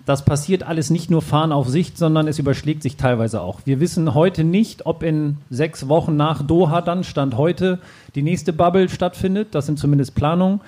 das 0.05 0.25
passiert 0.25 0.61
alles 0.61 0.91
nicht 0.91 1.09
nur 1.09 1.23
fahren 1.23 1.53
auf 1.53 1.67
Sicht, 1.69 1.97
sondern 1.97 2.27
es 2.27 2.37
überschlägt 2.37 2.83
sich 2.83 2.95
teilweise 2.95 3.41
auch. 3.41 3.61
Wir 3.65 3.79
wissen 3.79 4.13
heute 4.13 4.43
nicht, 4.43 4.85
ob 4.85 5.01
in 5.01 5.37
sechs 5.49 5.87
Wochen 5.87 6.15
nach 6.17 6.45
Doha 6.45 6.81
dann, 6.81 7.03
Stand 7.03 7.35
heute, 7.35 7.79
die 8.13 8.21
nächste 8.21 8.53
Bubble 8.53 8.89
stattfindet. 8.89 9.55
Das 9.55 9.65
sind 9.65 9.79
zumindest 9.79 10.13
Planungen. 10.13 10.61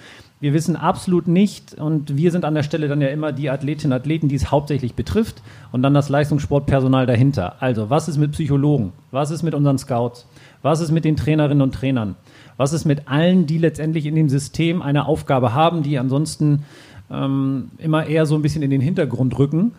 Wir 0.46 0.54
wissen 0.54 0.76
absolut 0.76 1.28
nicht, 1.28 1.74
und 1.74 2.18
wir 2.18 2.32
sind 2.32 2.46
an 2.46 2.54
der 2.54 2.62
Stelle 2.62 2.88
dann 2.88 3.02
ja 3.02 3.08
immer 3.08 3.32
die 3.32 3.50
Athletinnen 3.50 3.94
und 3.94 4.00
Athleten, 4.00 4.28
die 4.28 4.36
es 4.36 4.52
hauptsächlich 4.52 4.94
betrifft, 4.94 5.42
und 5.72 5.82
dann 5.82 5.96
das 5.96 6.08
Leistungssportpersonal 6.08 7.08
dahinter. 7.08 7.56
Also, 7.64 7.90
was 7.90 8.08
ist 8.08 8.20
mit 8.20 8.34
Psychologen? 8.34 8.94
Was 9.10 9.32
ist 9.32 9.42
mit 9.42 9.56
unseren 9.56 9.80
Scouts? 9.80 10.28
Was 10.62 10.82
ist 10.82 10.92
mit 10.92 11.04
den 11.04 11.16
Trainerinnen 11.16 11.64
und 11.64 11.74
Trainern? 11.74 12.14
Was 12.58 12.74
ist 12.74 12.86
mit 12.86 13.08
allen, 13.08 13.48
die 13.48 13.58
letztendlich 13.58 14.06
in 14.06 14.14
dem 14.14 14.30
System 14.30 14.84
eine 14.84 15.08
Aufgabe 15.08 15.56
haben, 15.56 15.82
die 15.82 15.98
ansonsten 15.98 16.66
ähm, 17.10 17.72
immer 17.80 18.06
eher 18.06 18.28
so 18.28 18.36
ein 18.36 18.44
bisschen 18.44 18.62
in 18.62 18.70
den 18.70 18.82
Hintergrund 18.82 19.40
rücken? 19.40 19.72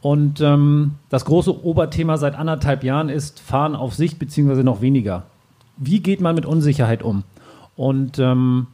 Und 0.00 0.40
ähm, 0.40 0.92
das 1.10 1.26
große 1.26 1.62
Oberthema 1.62 2.16
seit 2.16 2.36
anderthalb 2.36 2.84
Jahren 2.84 3.10
ist 3.10 3.38
Fahren 3.38 3.76
auf 3.76 3.94
Sicht, 3.94 4.18
beziehungsweise 4.18 4.64
noch 4.64 4.80
weniger. 4.80 5.24
Wie 5.76 6.00
geht 6.00 6.22
man 6.22 6.34
mit 6.34 6.46
Unsicherheit 6.46 7.02
um? 7.02 7.24
Und 7.76 8.18
ähm, 8.18 8.68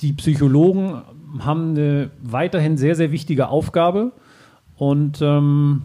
die 0.00 0.12
Psychologen 0.12 1.02
haben 1.40 1.70
eine 1.70 2.10
weiterhin 2.22 2.76
sehr, 2.76 2.94
sehr 2.94 3.12
wichtige 3.12 3.48
Aufgabe 3.48 4.12
und 4.76 5.20
ähm, 5.20 5.82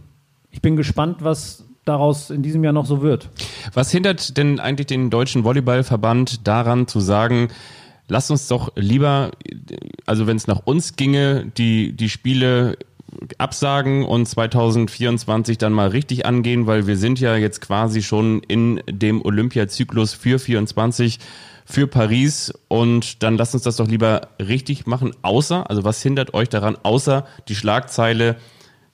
ich 0.52 0.62
bin 0.62 0.76
gespannt, 0.76 1.18
was 1.22 1.66
daraus 1.86 2.30
in 2.30 2.44
diesem 2.44 2.64
Jahr 2.64 2.74
noch 2.74 2.86
so 2.86 3.02
wird. 3.02 3.30
Was 3.74 3.92
hindert 3.92 4.38
denn 4.38 4.60
eigentlich 4.60 4.88
den 4.88 5.10
Deutschen 5.10 5.44
Volleyballverband 5.44 6.48
daran 6.48 6.88
zu 6.88 7.00
sagen, 7.00 7.50
lasst 8.08 8.32
uns 8.32 8.48
doch 8.48 8.72
lieber, 8.76 9.32
also 10.06 10.28
wenn 10.28 10.38
es 10.38 10.48
nach 10.48 10.62
uns 10.66 10.96
ginge, 10.96 11.52
die, 11.58 11.94
die 11.94 12.10
Spiele 12.10 12.78
absagen 13.38 14.04
und 14.06 14.28
2024 14.28 15.58
dann 15.58 15.74
mal 15.74 15.90
richtig 15.90 16.26
angehen, 16.26 16.68
weil 16.68 16.88
wir 16.88 16.98
sind 16.98 17.20
ja 17.20 17.36
jetzt 17.36 17.62
quasi 17.62 18.02
schon 18.02 18.42
in 18.44 18.82
dem 18.90 19.24
Olympiazyklus 19.24 20.14
für 20.14 20.40
24 20.40 21.20
für 21.74 21.88
Paris 21.88 22.54
und 22.68 23.24
dann 23.24 23.36
lasst 23.36 23.56
uns 23.56 23.64
das 23.64 23.78
doch 23.78 23.88
lieber 23.88 24.28
richtig 24.40 24.86
machen, 24.86 25.12
außer, 25.24 25.68
also 25.68 25.84
was 25.84 26.04
hindert 26.04 26.36
euch 26.36 26.48
daran, 26.48 26.78
außer 26.84 27.26
die 27.48 27.56
Schlagzeile 27.56 28.36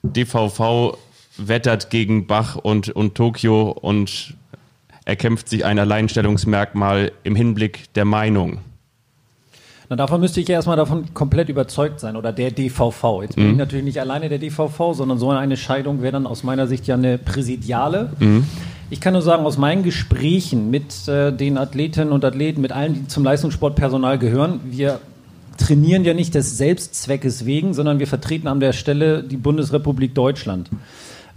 DVV 0.04 0.98
wettert 1.36 1.89
gegen 1.89 2.26
Bach 2.26 2.56
und, 2.56 2.88
und 2.88 3.15
Tokio 3.15 3.72
und 3.72 4.34
erkämpft 5.04 5.50
sich 5.50 5.65
ein 5.65 5.78
Alleinstellungsmerkmal 5.78 7.12
im 7.24 7.36
Hinblick 7.36 7.94
der 7.96 8.06
Meinung. 8.06 8.60
Na, 9.89 9.98
davon 9.98 10.22
müsste 10.22 10.39
ich 10.39 10.48
ja 10.48 10.56
erstmal 10.56 10.78
davon 10.78 11.13
komplett 11.13 11.50
überzeugt 11.50 12.00
sein 12.00 12.15
oder 12.15 12.32
der 12.32 12.52
DVV. 12.52 13.24
Jetzt 13.24 13.36
bin 13.36 13.46
mhm. 13.46 13.52
ich 13.52 13.58
natürlich 13.58 13.86
nicht 13.86 14.00
alleine 14.00 14.30
der 14.30 14.39
DVV, 14.39 14.94
sondern 14.94 15.18
so 15.18 15.32
eine 15.32 15.58
Scheidung 15.58 16.02
wäre 16.02 16.13
dann 16.13 16.28
aus 16.28 16.44
meiner 16.44 16.65
Sicht 16.68 16.88
ja 16.88 16.96
eine 16.96 17.18
präsidiale. 17.18 18.13
Mhm. 18.20 18.46
Ich 18.91 18.99
kann 18.99 19.13
nur 19.13 19.21
sagen, 19.21 19.45
aus 19.45 19.58
meinen 19.58 19.84
Gesprächen 19.84 20.71
mit 20.71 21.08
äh, 21.08 21.32
den 21.32 21.60
Athletinnen 21.60 22.12
und 22.12 22.25
Athleten, 22.25 22.60
mit 22.60 22.71
allen, 22.71 22.95
die 22.95 23.08
zum 23.08 23.23
Leistungssportpersonal 23.23 24.17
gehören, 24.17 24.62
wir 24.65 24.99
trainieren 25.58 26.06
ja 26.06 26.15
nicht 26.15 26.34
des 26.34 26.58
Selbstzweckes 26.58 27.45
wegen, 27.45 27.75
sondern 27.75 27.99
wir 27.99 28.08
vertreten 28.08 28.47
an 28.47 28.60
der 28.60 28.73
Stelle 28.73 29.21
die 29.21 29.38
Bundesrepublik 29.38 30.15
Deutschland. 30.15 30.71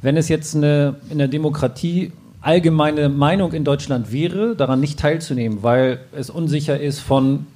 Wenn 0.01 0.17
es 0.17 0.29
jetzt 0.29 0.57
eine, 0.57 0.97
in 1.11 1.19
der 1.19 1.29
Demokratie 1.29 2.13
allgemeine 2.41 3.11
Meinung 3.11 3.53
in 3.53 3.65
Deutschland 3.65 4.13
wäre, 4.13 4.57
daran 4.57 4.81
nicht 4.81 4.99
teilzunehmen, 4.99 5.63
weil 5.63 6.01
es 6.17 6.31
unsicher 6.31 6.81
ist 6.81 7.01
von 7.01 7.47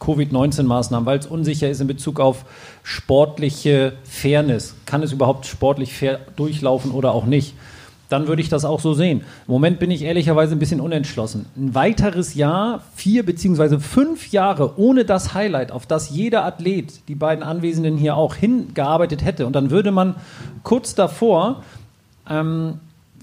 Covid-19-Maßnahmen, 0.00 1.06
weil 1.06 1.18
es 1.18 1.26
unsicher 1.26 1.70
ist 1.70 1.80
in 1.80 1.86
Bezug 1.86 2.18
auf 2.18 2.44
sportliche 2.82 3.92
Fairness, 4.02 4.74
kann 4.84 5.02
es 5.02 5.12
überhaupt 5.12 5.46
sportlich 5.46 5.94
fair 5.94 6.18
durchlaufen 6.36 6.90
oder 6.90 7.12
auch 7.12 7.24
nicht, 7.26 7.54
dann 8.08 8.28
würde 8.28 8.42
ich 8.42 8.48
das 8.48 8.64
auch 8.64 8.80
so 8.80 8.94
sehen. 8.94 9.20
Im 9.46 9.52
Moment 9.52 9.78
bin 9.78 9.90
ich 9.90 10.02
ehrlicherweise 10.02 10.54
ein 10.54 10.58
bisschen 10.58 10.80
unentschlossen. 10.80 11.46
Ein 11.56 11.74
weiteres 11.74 12.34
Jahr, 12.34 12.82
vier 12.94 13.24
beziehungsweise 13.24 13.80
fünf 13.80 14.30
Jahre 14.30 14.78
ohne 14.78 15.04
das 15.04 15.34
Highlight, 15.34 15.72
auf 15.72 15.86
das 15.86 16.10
jeder 16.10 16.44
Athlet, 16.44 17.08
die 17.08 17.14
beiden 17.14 17.42
Anwesenden 17.42 17.96
hier 17.96 18.16
auch 18.16 18.34
hingearbeitet 18.34 19.24
hätte. 19.24 19.46
Und 19.46 19.54
dann 19.54 19.70
würde 19.70 19.90
man 19.90 20.16
kurz 20.62 20.94
davor 20.94 21.62
ähm, 22.28 22.74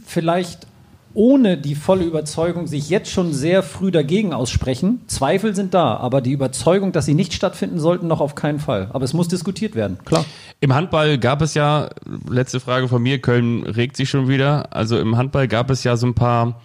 vielleicht 0.05 0.67
ohne 1.13 1.57
die 1.57 1.75
volle 1.75 2.03
Überzeugung 2.03 2.67
sich 2.67 2.89
jetzt 2.89 3.09
schon 3.09 3.33
sehr 3.33 3.63
früh 3.63 3.91
dagegen 3.91 4.33
aussprechen. 4.33 5.01
Zweifel 5.07 5.55
sind 5.55 5.73
da, 5.73 5.97
aber 5.97 6.21
die 6.21 6.31
Überzeugung, 6.31 6.91
dass 6.91 7.05
sie 7.05 7.13
nicht 7.13 7.33
stattfinden 7.33 7.79
sollten, 7.79 8.07
noch 8.07 8.21
auf 8.21 8.35
keinen 8.35 8.59
Fall. 8.59 8.89
Aber 8.93 9.05
es 9.05 9.13
muss 9.13 9.27
diskutiert 9.27 9.75
werden, 9.75 9.97
klar. 10.05 10.25
Im 10.59 10.73
Handball 10.73 11.17
gab 11.17 11.41
es 11.41 11.53
ja, 11.53 11.89
letzte 12.29 12.59
Frage 12.59 12.87
von 12.87 13.01
mir, 13.01 13.19
Köln 13.19 13.63
regt 13.63 13.97
sich 13.97 14.09
schon 14.09 14.27
wieder. 14.27 14.75
Also 14.75 14.99
im 14.99 15.17
Handball 15.17 15.47
gab 15.47 15.69
es 15.69 15.83
ja 15.83 15.97
so 15.97 16.07
ein 16.07 16.13
paar, 16.13 16.61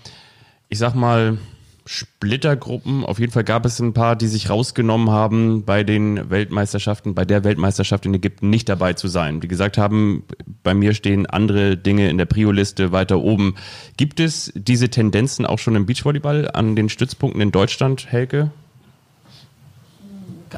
ich 0.68 0.78
sag 0.78 0.94
mal, 0.94 1.38
Splittergruppen. 1.86 3.04
Auf 3.04 3.20
jeden 3.20 3.32
Fall 3.32 3.44
gab 3.44 3.64
es 3.64 3.78
ein 3.78 3.94
paar, 3.94 4.16
die 4.16 4.26
sich 4.26 4.50
rausgenommen 4.50 5.10
haben, 5.10 5.64
bei 5.64 5.84
den 5.84 6.28
Weltmeisterschaften, 6.30 7.14
bei 7.14 7.24
der 7.24 7.44
Weltmeisterschaft 7.44 8.04
in 8.06 8.14
Ägypten 8.14 8.50
nicht 8.50 8.68
dabei 8.68 8.92
zu 8.94 9.06
sein. 9.06 9.40
Die 9.40 9.48
gesagt 9.48 9.78
haben, 9.78 10.24
bei 10.64 10.74
mir 10.74 10.94
stehen 10.94 11.26
andere 11.26 11.76
Dinge 11.76 12.10
in 12.10 12.18
der 12.18 12.24
Prio-Liste 12.26 12.90
weiter 12.90 13.20
oben. 13.20 13.54
Gibt 13.96 14.18
es 14.18 14.52
diese 14.56 14.88
Tendenzen 14.88 15.46
auch 15.46 15.60
schon 15.60 15.76
im 15.76 15.86
Beachvolleyball 15.86 16.50
an 16.50 16.74
den 16.74 16.88
Stützpunkten 16.88 17.40
in 17.40 17.52
Deutschland, 17.52 18.10
Helke? 18.10 18.50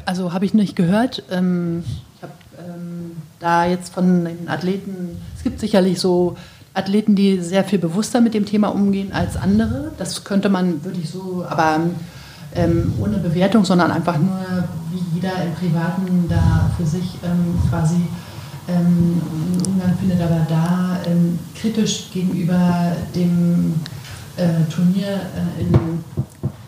Also 0.05 0.33
habe 0.33 0.45
ich 0.45 0.55
nicht 0.55 0.75
gehört. 0.75 1.23
Ähm, 1.29 1.83
ich 2.15 2.23
habe 2.23 2.33
ähm, 2.57 3.11
da 3.39 3.67
jetzt 3.67 3.93
von 3.93 4.25
den 4.25 4.49
Athleten, 4.49 5.21
es 5.35 5.43
gibt 5.43 5.59
sicherlich 5.59 5.99
so 5.99 6.37
Athleten, 6.73 7.15
die 7.15 7.39
sehr 7.41 7.63
viel 7.63 7.79
bewusster 7.79 8.21
mit 8.21 8.33
dem 8.33 8.45
Thema 8.45 8.69
umgehen 8.69 9.11
als 9.11 9.35
andere. 9.37 9.91
Das 9.97 10.23
könnte 10.23 10.49
man 10.49 10.83
wirklich 10.83 11.09
so, 11.09 11.45
aber 11.47 11.79
ähm, 12.55 12.93
ohne 12.99 13.17
Bewertung, 13.17 13.65
sondern 13.65 13.91
einfach 13.91 14.17
nur, 14.17 14.39
wie 14.91 15.15
jeder 15.15 15.31
im 15.43 15.53
Privaten 15.53 16.25
da 16.29 16.71
für 16.77 16.85
sich 16.85 17.17
ähm, 17.23 17.59
quasi 17.69 18.01
ähm, 18.67 19.21
einen 19.43 19.61
Umgang 19.67 19.97
findet, 19.99 20.21
aber 20.21 20.45
da 20.47 20.99
ähm, 21.05 21.39
kritisch 21.55 22.09
gegenüber 22.13 22.95
dem 23.15 23.75
äh, 24.37 24.71
Turnier 24.73 25.19
äh, 25.57 25.61
in 25.61 26.03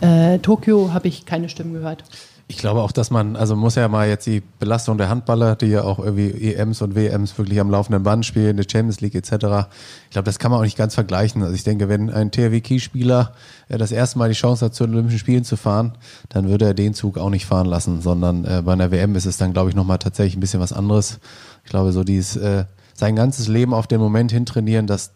äh, 0.01 0.39
Tokio 0.39 0.93
habe 0.93 1.07
ich 1.07 1.25
keine 1.25 1.47
Stimmen 1.47 1.73
gehört. 1.73 2.03
Ich 2.51 2.57
glaube 2.57 2.81
auch, 2.81 2.91
dass 2.91 3.11
man, 3.11 3.37
also 3.37 3.55
muss 3.55 3.75
ja 3.75 3.87
mal 3.87 4.09
jetzt 4.09 4.27
die 4.27 4.43
Belastung 4.59 4.97
der 4.97 5.07
Handballer, 5.07 5.55
die 5.55 5.67
ja 5.67 5.83
auch 5.83 5.99
irgendwie 5.99 6.53
EMs 6.53 6.81
und 6.81 6.95
WMs 6.95 7.37
wirklich 7.37 7.61
am 7.61 7.71
laufenden 7.71 8.03
Band 8.03 8.25
spielen, 8.25 8.57
die 8.57 8.69
Champions 8.69 8.99
League 8.99 9.15
etc. 9.15 9.31
Ich 9.31 10.09
glaube, 10.09 10.25
das 10.25 10.37
kann 10.37 10.51
man 10.51 10.59
auch 10.59 10.65
nicht 10.65 10.77
ganz 10.77 10.93
vergleichen. 10.93 11.43
Also 11.43 11.55
ich 11.55 11.63
denke, 11.63 11.87
wenn 11.87 12.09
ein 12.09 12.29
THW-Key-Spieler 12.29 13.31
äh, 13.69 13.77
das 13.77 13.93
erste 13.93 14.19
Mal 14.19 14.27
die 14.27 14.35
Chance 14.35 14.65
hat, 14.65 14.75
zu 14.75 14.85
den 14.85 14.95
Olympischen 14.95 15.19
Spielen 15.19 15.45
zu 15.45 15.55
fahren, 15.55 15.93
dann 16.27 16.49
würde 16.49 16.65
er 16.65 16.73
den 16.73 16.93
Zug 16.93 17.17
auch 17.17 17.29
nicht 17.29 17.45
fahren 17.45 17.67
lassen, 17.67 18.01
sondern 18.01 18.43
äh, 18.43 18.61
bei 18.65 18.73
einer 18.73 18.91
WM 18.91 19.15
ist 19.15 19.25
es 19.25 19.37
dann, 19.37 19.53
glaube 19.53 19.69
ich, 19.69 19.75
nochmal 19.77 19.99
tatsächlich 19.99 20.35
ein 20.35 20.41
bisschen 20.41 20.59
was 20.59 20.73
anderes. 20.73 21.21
Ich 21.63 21.69
glaube, 21.69 21.93
so 21.93 22.03
dieses, 22.03 22.35
äh, 22.35 22.65
sein 22.93 23.15
ganzes 23.15 23.47
Leben 23.47 23.73
auf 23.73 23.87
den 23.87 24.01
Moment 24.01 24.33
hintrainieren, 24.33 24.87
das 24.87 25.13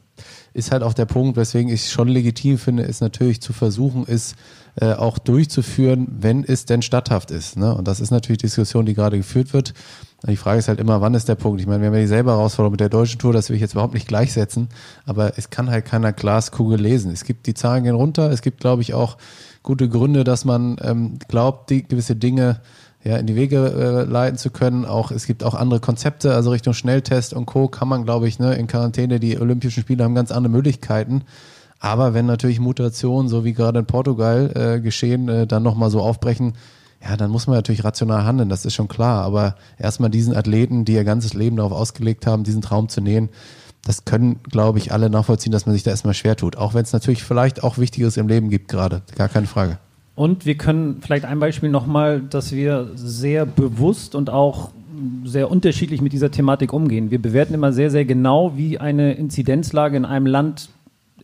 ist 0.54 0.72
halt 0.72 0.84
auch 0.84 0.94
der 0.94 1.06
Punkt, 1.06 1.36
weswegen 1.36 1.70
ich 1.70 1.82
es 1.82 1.92
schon 1.92 2.08
legitim 2.08 2.58
finde, 2.58 2.84
ist 2.84 3.02
natürlich 3.02 3.42
zu 3.42 3.52
versuchen, 3.52 4.06
ist 4.06 4.36
äh, 4.80 4.94
auch 4.94 5.18
durchzuführen, 5.18 6.08
wenn 6.10 6.44
es 6.44 6.66
denn 6.66 6.82
statthaft 6.82 7.32
ist. 7.32 7.58
Ne? 7.58 7.74
Und 7.74 7.88
das 7.88 8.00
ist 8.00 8.12
natürlich 8.12 8.40
die 8.40 8.48
Diskussion, 8.48 8.86
die 8.86 8.94
gerade 8.94 9.18
geführt 9.18 9.54
wird. 9.54 9.74
Die 10.28 10.38
Frage 10.38 10.60
ist 10.60 10.68
halt 10.68 10.80
immer, 10.80 11.02
wann 11.02 11.14
ist 11.14 11.30
der 11.30 11.36
Punkt? 11.36 11.62
Ich 11.62 11.68
meine, 11.68 11.82
wir 11.82 11.88
haben 11.88 11.94
ja 11.94 12.02
dieselbe 12.02 12.32
Herausforderung 12.32 12.72
mit 12.72 12.80
der 12.80 12.90
deutschen 12.90 13.20
Tour, 13.20 13.32
das 13.32 13.50
will 13.50 13.56
ich 13.56 13.62
jetzt 13.62 13.74
überhaupt 13.74 13.94
nicht 13.94 14.08
gleichsetzen, 14.08 14.70
aber 15.06 15.38
es 15.38 15.52
kann 15.52 15.70
halt 15.70 15.86
keiner 15.86 16.14
Glaskugel 16.14 16.80
lesen. 16.80 17.12
Es 17.12 17.26
gibt, 17.26 17.46
die 17.46 17.54
Zahlen 17.54 17.84
gehen 17.84 17.96
runter, 17.96 18.32
es 18.32 18.42
gibt, 18.42 18.60
glaube 18.60 18.82
ich, 18.82 18.94
auch 18.96 19.18
gute 19.62 19.88
Gründe, 19.88 20.24
dass 20.24 20.44
man 20.44 20.78
ähm, 20.82 21.20
glaubt, 21.28 21.70
die 21.70 21.84
gewisse 21.84 22.16
Dinge 22.16 22.62
ja, 23.04 23.18
in 23.18 23.28
die 23.28 23.36
Wege 23.36 23.68
äh, 24.08 24.12
leiten 24.12 24.38
zu 24.38 24.50
können. 24.50 24.84
Auch 24.84 25.12
es 25.12 25.28
gibt 25.28 25.44
auch 25.44 25.54
andere 25.54 25.80
Konzepte, 25.80 26.34
also 26.34 26.50
Richtung 26.50 26.74
Schnelltest 26.74 27.34
und 27.34 27.46
Co. 27.46 27.68
kann 27.68 27.88
man, 27.88 28.04
glaube 28.04 28.28
ich, 28.28 28.40
ne, 28.40 28.56
in 28.56 28.66
Quarantäne. 28.66 29.20
Die 29.20 29.40
Olympischen 29.40 29.84
Spiele 29.84 30.04
haben 30.04 30.16
ganz 30.16 30.32
andere 30.32 30.52
Möglichkeiten. 30.52 31.24
Aber 31.80 32.14
wenn 32.14 32.26
natürlich 32.26 32.60
Mutationen, 32.60 33.28
so 33.28 33.44
wie 33.44 33.54
gerade 33.54 33.80
in 33.80 33.86
Portugal 33.86 34.52
äh, 34.56 34.82
geschehen, 34.82 35.28
äh, 35.30 35.48
dann 35.48 35.64
nochmal 35.64 35.90
so 35.90 36.02
aufbrechen, 36.02 36.54
ja, 37.04 37.18
dann 37.18 37.30
muss 37.30 37.46
man 37.46 37.56
natürlich 37.56 37.84
rational 37.84 38.26
handeln, 38.26 38.50
das 38.50 38.66
ist 38.66 38.74
schon 38.74 38.88
klar. 38.88 39.24
Aber 39.24 39.56
erstmal 39.78 40.10
diesen 40.10 40.36
Athleten, 40.36 40.86
die 40.86 40.94
ihr 40.94 41.04
ganzes 41.04 41.34
Leben 41.34 41.58
darauf 41.58 41.72
ausgelegt 41.72 42.26
haben, 42.26 42.44
diesen 42.44 42.62
Traum 42.62 42.90
zu 42.90 43.02
nähen, 43.02 43.30
das 43.84 44.04
können, 44.04 44.40
glaube 44.50 44.80
ich, 44.80 44.92
alle 44.92 45.12
nachvollziehen, 45.12 45.52
dass 45.52 45.68
man 45.68 45.74
sich 45.74 45.84
da 45.84 45.92
erstmal 45.92 46.16
schwer 46.16 46.36
tut. 46.36 46.58
Auch 46.58 46.74
wenn 46.74 46.82
es 46.82 46.94
natürlich 46.94 47.24
vielleicht 47.24 47.64
auch 47.64 47.78
Wichtiges 47.78 48.18
im 48.18 48.28
Leben 48.28 48.50
gibt 48.50 48.68
gerade, 48.68 49.04
gar 49.16 49.30
keine 49.30 49.46
Frage. 49.46 49.78
Und 50.16 50.46
wir 50.46 50.56
können 50.56 51.02
vielleicht 51.02 51.26
ein 51.26 51.40
Beispiel 51.40 51.70
nochmal, 51.70 52.22
dass 52.22 52.52
wir 52.52 52.90
sehr 52.96 53.46
bewusst 53.46 54.16
und 54.16 54.30
auch 54.30 54.72
sehr 55.26 55.52
unterschiedlich 55.52 56.02
mit 56.02 56.14
dieser 56.14 56.32
Thematik 56.32 56.74
umgehen. 56.74 57.12
Wir 57.12 57.22
bewerten 57.22 57.54
immer 57.54 57.74
sehr, 57.74 57.92
sehr 57.92 58.06
genau, 58.06 58.54
wie 58.56 58.80
eine 58.80 59.14
Inzidenzlage 59.14 59.98
in 59.98 60.06
einem 60.06 60.26
Land 60.26 60.70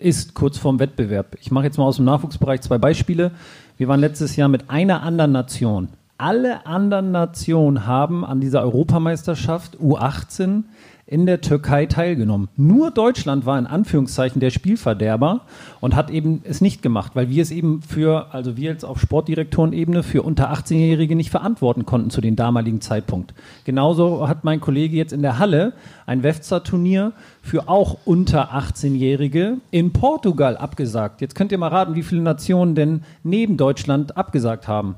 ist, 0.01 0.33
kurz 0.33 0.57
vorm 0.57 0.79
Wettbewerb. 0.79 1.37
Ich 1.39 1.51
mache 1.51 1.65
jetzt 1.65 1.77
mal 1.77 1.85
aus 1.85 1.97
dem 1.97 2.05
Nachwuchsbereich 2.05 2.61
zwei 2.61 2.77
Beispiele. 2.77 3.31
Wir 3.77 3.87
waren 3.87 3.99
letztes 3.99 4.35
Jahr 4.35 4.47
mit 4.47 4.69
einer 4.69 5.03
anderen 5.03 5.31
Nation. 5.31 5.89
Alle 6.17 6.65
anderen 6.65 7.11
Nationen 7.11 7.87
haben 7.87 8.23
an 8.23 8.41
dieser 8.41 8.61
Europameisterschaft 8.61 9.77
U18 9.77 10.63
in 11.11 11.25
der 11.25 11.41
Türkei 11.41 11.87
teilgenommen. 11.87 12.47
Nur 12.55 12.89
Deutschland 12.89 13.45
war 13.45 13.59
in 13.59 13.67
Anführungszeichen 13.67 14.39
der 14.39 14.49
Spielverderber 14.49 15.41
und 15.81 15.93
hat 15.93 16.09
eben 16.09 16.41
es 16.45 16.61
nicht 16.61 16.81
gemacht, 16.81 17.11
weil 17.15 17.29
wir 17.29 17.41
es 17.41 17.51
eben 17.51 17.81
für, 17.81 18.33
also 18.33 18.55
wir 18.55 18.71
jetzt 18.71 18.85
auf 18.85 19.01
Sportdirektorenebene 19.01 20.03
für 20.03 20.23
unter 20.23 20.53
18-Jährige 20.53 21.17
nicht 21.17 21.29
verantworten 21.29 21.85
konnten 21.85 22.11
zu 22.11 22.21
dem 22.21 22.37
damaligen 22.37 22.79
Zeitpunkt. 22.79 23.33
Genauso 23.65 24.29
hat 24.29 24.45
mein 24.45 24.61
Kollege 24.61 24.95
jetzt 24.95 25.11
in 25.11 25.21
der 25.21 25.37
Halle 25.37 25.73
ein 26.05 26.23
WEFZA-Turnier 26.23 27.11
für 27.41 27.67
auch 27.67 27.97
unter 28.05 28.53
18-Jährige 28.53 29.57
in 29.69 29.91
Portugal 29.91 30.55
abgesagt. 30.55 31.19
Jetzt 31.19 31.35
könnt 31.35 31.51
ihr 31.51 31.57
mal 31.57 31.67
raten, 31.67 31.95
wie 31.95 32.03
viele 32.03 32.21
Nationen 32.21 32.73
denn 32.73 33.03
neben 33.23 33.57
Deutschland 33.57 34.15
abgesagt 34.15 34.69
haben. 34.69 34.95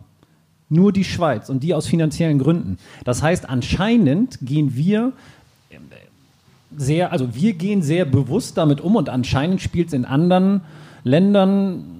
Nur 0.70 0.93
die 0.93 1.05
Schweiz 1.05 1.49
und 1.49 1.64
die 1.64 1.74
aus 1.74 1.88
finanziellen 1.88 2.38
Gründen. 2.38 2.78
Das 3.03 3.24
heißt, 3.24 3.49
anscheinend 3.49 4.38
gehen 4.43 4.76
wir 4.76 5.14
sehr, 6.78 7.12
also 7.12 7.36
wir 7.36 7.54
gehen 7.54 7.82
sehr 7.82 8.06
bewusst 8.06 8.58
damit 8.58 8.82
um 8.82 8.96
und 8.96 9.10
anscheinend 9.10 9.62
spielt 9.62 9.88
es 9.88 9.94
in 9.94 10.06
anderen 10.06 10.62
Ländern 11.04 11.94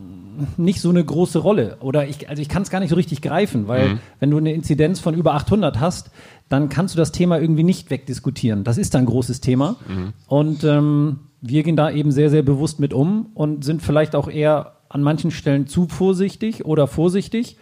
nicht 0.58 0.82
so 0.82 0.90
eine 0.90 1.04
große 1.04 1.40
Rolle. 1.40 1.78
Oder 1.80 2.08
ich, 2.08 2.30
also 2.30 2.42
ich 2.42 2.50
kann 2.50 2.64
es 2.64 2.70
gar 2.70 2.80
nicht 2.80 2.90
so 2.90 2.96
richtig 2.96 3.22
greifen, 3.22 3.68
weil 3.68 3.90
mhm. 3.90 4.00
wenn 4.20 4.32
du 4.32 4.38
eine 4.38 4.54
Inzidenz 4.54 5.00
von 5.00 5.14
über 5.14 5.34
800 5.36 5.80
hast, 5.80 6.12
dann 6.50 6.70
kannst 6.70 6.96
du 6.96 6.98
das 6.98 7.12
Thema 7.12 7.40
irgendwie 7.40 7.64
nicht 7.64 7.90
wegdiskutieren. 7.90 8.64
Das 8.64 8.78
ist 8.78 8.96
ein 8.96 9.06
großes 9.06 9.42
Thema. 9.42 9.78
Mhm. 9.88 10.14
Und 10.28 10.64
ähm, 10.64 11.20
wir 11.42 11.64
gehen 11.64 11.76
da 11.76 11.92
eben 11.92 12.12
sehr, 12.12 12.30
sehr 12.30 12.42
bewusst 12.42 12.80
mit 12.80 12.94
um 12.94 13.28
und 13.34 13.64
sind 13.64 13.82
vielleicht 13.82 14.16
auch 14.16 14.30
eher 14.30 14.74
an 14.90 15.04
manchen 15.04 15.32
Stellen 15.32 15.68
zu 15.68 15.88
vorsichtig 15.88 16.66
oder 16.66 16.88
vorsichtig 16.88 17.58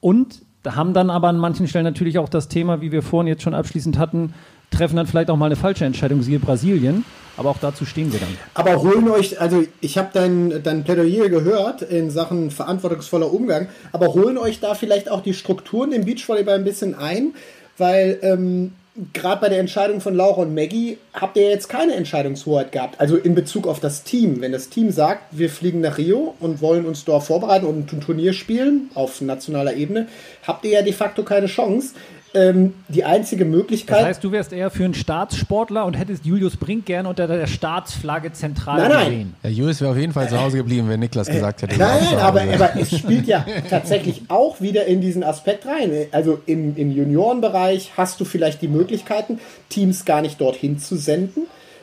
und 0.00 0.42
haben 0.66 0.94
dann 0.94 1.10
aber 1.10 1.28
an 1.28 1.38
manchen 1.38 1.66
Stellen 1.66 1.84
natürlich 1.84 2.18
auch 2.18 2.28
das 2.28 2.48
Thema, 2.48 2.80
wie 2.80 2.92
wir 2.92 3.02
vorhin 3.02 3.28
jetzt 3.28 3.42
schon 3.42 3.54
abschließend 3.54 3.98
hatten, 3.98 4.34
treffen 4.70 4.96
dann 4.96 5.06
vielleicht 5.06 5.30
auch 5.30 5.36
mal 5.36 5.46
eine 5.46 5.56
falsche 5.56 5.84
Entscheidung, 5.84 6.22
siehe 6.22 6.38
Brasilien. 6.38 7.04
Aber 7.36 7.50
auch 7.50 7.58
dazu 7.60 7.86
stehen 7.86 8.12
wir 8.12 8.18
dann. 8.18 8.36
Aber 8.54 8.82
holen 8.82 9.08
euch, 9.08 9.40
also 9.40 9.64
ich 9.80 9.96
habe 9.96 10.08
dein, 10.12 10.60
dein 10.64 10.82
Plädoyer 10.82 11.28
gehört 11.28 11.82
in 11.82 12.10
Sachen 12.10 12.50
verantwortungsvoller 12.50 13.32
Umgang, 13.32 13.68
aber 13.92 14.08
holen 14.08 14.36
euch 14.38 14.58
da 14.58 14.74
vielleicht 14.74 15.08
auch 15.08 15.22
die 15.22 15.34
Strukturen 15.34 15.92
im 15.92 16.04
Beachvolleyball 16.04 16.56
ein 16.56 16.64
bisschen 16.64 16.96
ein, 16.96 17.34
weil 17.76 18.18
ähm, 18.22 18.72
gerade 19.12 19.40
bei 19.40 19.48
der 19.48 19.60
Entscheidung 19.60 20.00
von 20.00 20.14
Laura 20.16 20.42
und 20.42 20.54
Maggie 20.54 20.98
habt 21.14 21.36
ihr 21.36 21.48
jetzt 21.48 21.68
keine 21.68 21.94
Entscheidungshoheit 21.94 22.72
gehabt. 22.72 23.00
Also 23.00 23.16
in 23.16 23.34
Bezug 23.34 23.66
auf 23.66 23.78
das 23.80 24.02
Team. 24.02 24.40
Wenn 24.40 24.52
das 24.52 24.68
Team 24.68 24.90
sagt, 24.90 25.22
wir 25.30 25.50
fliegen 25.50 25.80
nach 25.80 25.98
Rio 25.98 26.34
und 26.40 26.60
wollen 26.60 26.86
uns 26.86 27.04
dort 27.04 27.22
vorbereiten 27.22 27.66
und 27.66 27.92
ein 27.92 28.00
Turnier 28.00 28.32
spielen 28.32 28.90
auf 28.94 29.20
nationaler 29.20 29.74
Ebene, 29.74 30.08
habt 30.46 30.64
ihr 30.64 30.72
ja 30.72 30.82
de 30.82 30.92
facto 30.92 31.22
keine 31.22 31.46
Chance 31.46 31.94
ähm, 32.38 32.74
die 32.88 33.04
einzige 33.04 33.44
Möglichkeit. 33.44 33.98
Das 33.98 34.06
heißt, 34.06 34.24
du 34.24 34.32
wärst 34.32 34.52
eher 34.52 34.70
für 34.70 34.84
einen 34.84 34.94
Staatssportler 34.94 35.84
und 35.84 35.94
hättest 35.94 36.24
Julius 36.24 36.56
Brink 36.56 36.86
gern 36.86 37.06
unter 37.06 37.26
der 37.26 37.46
Staatsflagge 37.46 38.32
zentral 38.32 38.78
nein, 38.78 38.90
nein. 38.90 39.10
gesehen. 39.10 39.34
Ja, 39.42 39.50
Julius 39.50 39.80
wäre 39.80 39.90
auf 39.90 39.98
jeden 39.98 40.12
Fall 40.12 40.28
zu 40.28 40.40
Hause 40.40 40.58
geblieben, 40.58 40.88
wenn 40.88 41.00
Niklas 41.00 41.28
äh, 41.28 41.32
gesagt 41.34 41.62
hätte. 41.62 41.76
Nein, 41.76 41.98
nein 42.04 42.18
aber, 42.18 42.42
aber 42.42 42.76
es 42.80 42.96
spielt 42.96 43.26
ja 43.26 43.44
tatsächlich 43.68 44.22
auch 44.28 44.60
wieder 44.60 44.86
in 44.86 45.00
diesen 45.00 45.24
Aspekt 45.24 45.66
rein. 45.66 45.90
Also 46.12 46.40
im, 46.46 46.76
im 46.76 46.90
Juniorenbereich 46.90 47.92
hast 47.96 48.20
du 48.20 48.24
vielleicht 48.24 48.62
die 48.62 48.68
Möglichkeiten, 48.68 49.40
Teams 49.68 50.04
gar 50.04 50.22
nicht 50.22 50.40
dorthin 50.40 50.78
zu 50.78 50.96
senden. 50.96 51.42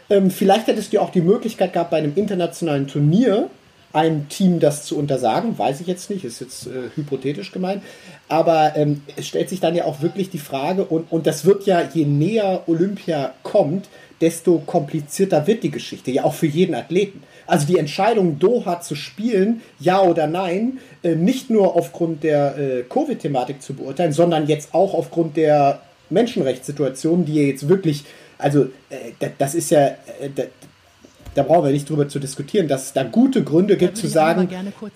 Ähm, 0.09 0.31
vielleicht 0.31 0.67
hättest 0.67 0.93
du 0.93 0.99
auch 0.99 1.09
die 1.09 1.21
Möglichkeit 1.21 1.73
gehabt, 1.73 1.91
bei 1.91 1.97
einem 1.97 2.13
internationalen 2.15 2.87
Turnier 2.87 3.49
ein 3.95 4.27
Team 4.27 4.59
das 4.59 4.85
zu 4.85 4.97
untersagen, 4.97 5.57
weiß 5.57 5.79
ich 5.79 5.87
jetzt 5.87 6.09
nicht, 6.09 6.25
ist 6.25 6.41
jetzt 6.41 6.67
äh, 6.67 6.89
hypothetisch 6.95 7.51
gemeint. 7.51 7.81
Aber 8.27 8.73
ähm, 8.75 9.01
es 9.15 9.27
stellt 9.27 9.49
sich 9.49 9.61
dann 9.61 9.75
ja 9.75 9.85
auch 9.85 10.01
wirklich 10.01 10.29
die 10.29 10.37
Frage, 10.37 10.83
und, 10.83 11.11
und 11.11 11.25
das 11.25 11.45
wird 11.45 11.65
ja, 11.65 11.81
je 11.93 12.05
näher 12.05 12.63
Olympia 12.67 13.33
kommt, 13.43 13.87
desto 14.19 14.59
komplizierter 14.59 15.47
wird 15.47 15.63
die 15.63 15.71
Geschichte, 15.71 16.11
ja 16.11 16.25
auch 16.25 16.33
für 16.33 16.45
jeden 16.45 16.75
Athleten. 16.75 17.23
Also 17.47 17.67
die 17.67 17.77
Entscheidung, 17.77 18.37
Doha 18.37 18.81
zu 18.81 18.95
spielen, 18.95 19.61
ja 19.79 20.01
oder 20.01 20.27
nein, 20.27 20.79
äh, 21.03 21.15
nicht 21.15 21.49
nur 21.49 21.75
aufgrund 21.75 22.23
der 22.23 22.57
äh, 22.57 22.83
Covid-Thematik 22.83 23.61
zu 23.61 23.75
beurteilen, 23.75 24.11
sondern 24.11 24.47
jetzt 24.47 24.73
auch 24.73 24.93
aufgrund 24.93 25.37
der 25.37 25.81
Menschenrechtssituation, 26.09 27.25
die 27.25 27.47
jetzt 27.47 27.69
wirklich, 27.69 28.03
also 28.37 28.65
äh, 28.89 29.29
das 29.37 29.55
ist 29.55 29.71
ja, 29.71 29.87
äh, 29.87 30.29
da 31.35 31.43
brauchen 31.43 31.65
wir 31.65 31.71
nicht 31.71 31.89
drüber 31.89 32.07
zu 32.07 32.17
diskutieren, 32.17 32.67
dass 32.67 32.85
es 32.85 32.93
da 32.93 33.03
gute 33.03 33.43
Gründe 33.43 33.77
gibt 33.77 33.97
zu 33.97 34.07
sagen, 34.07 34.49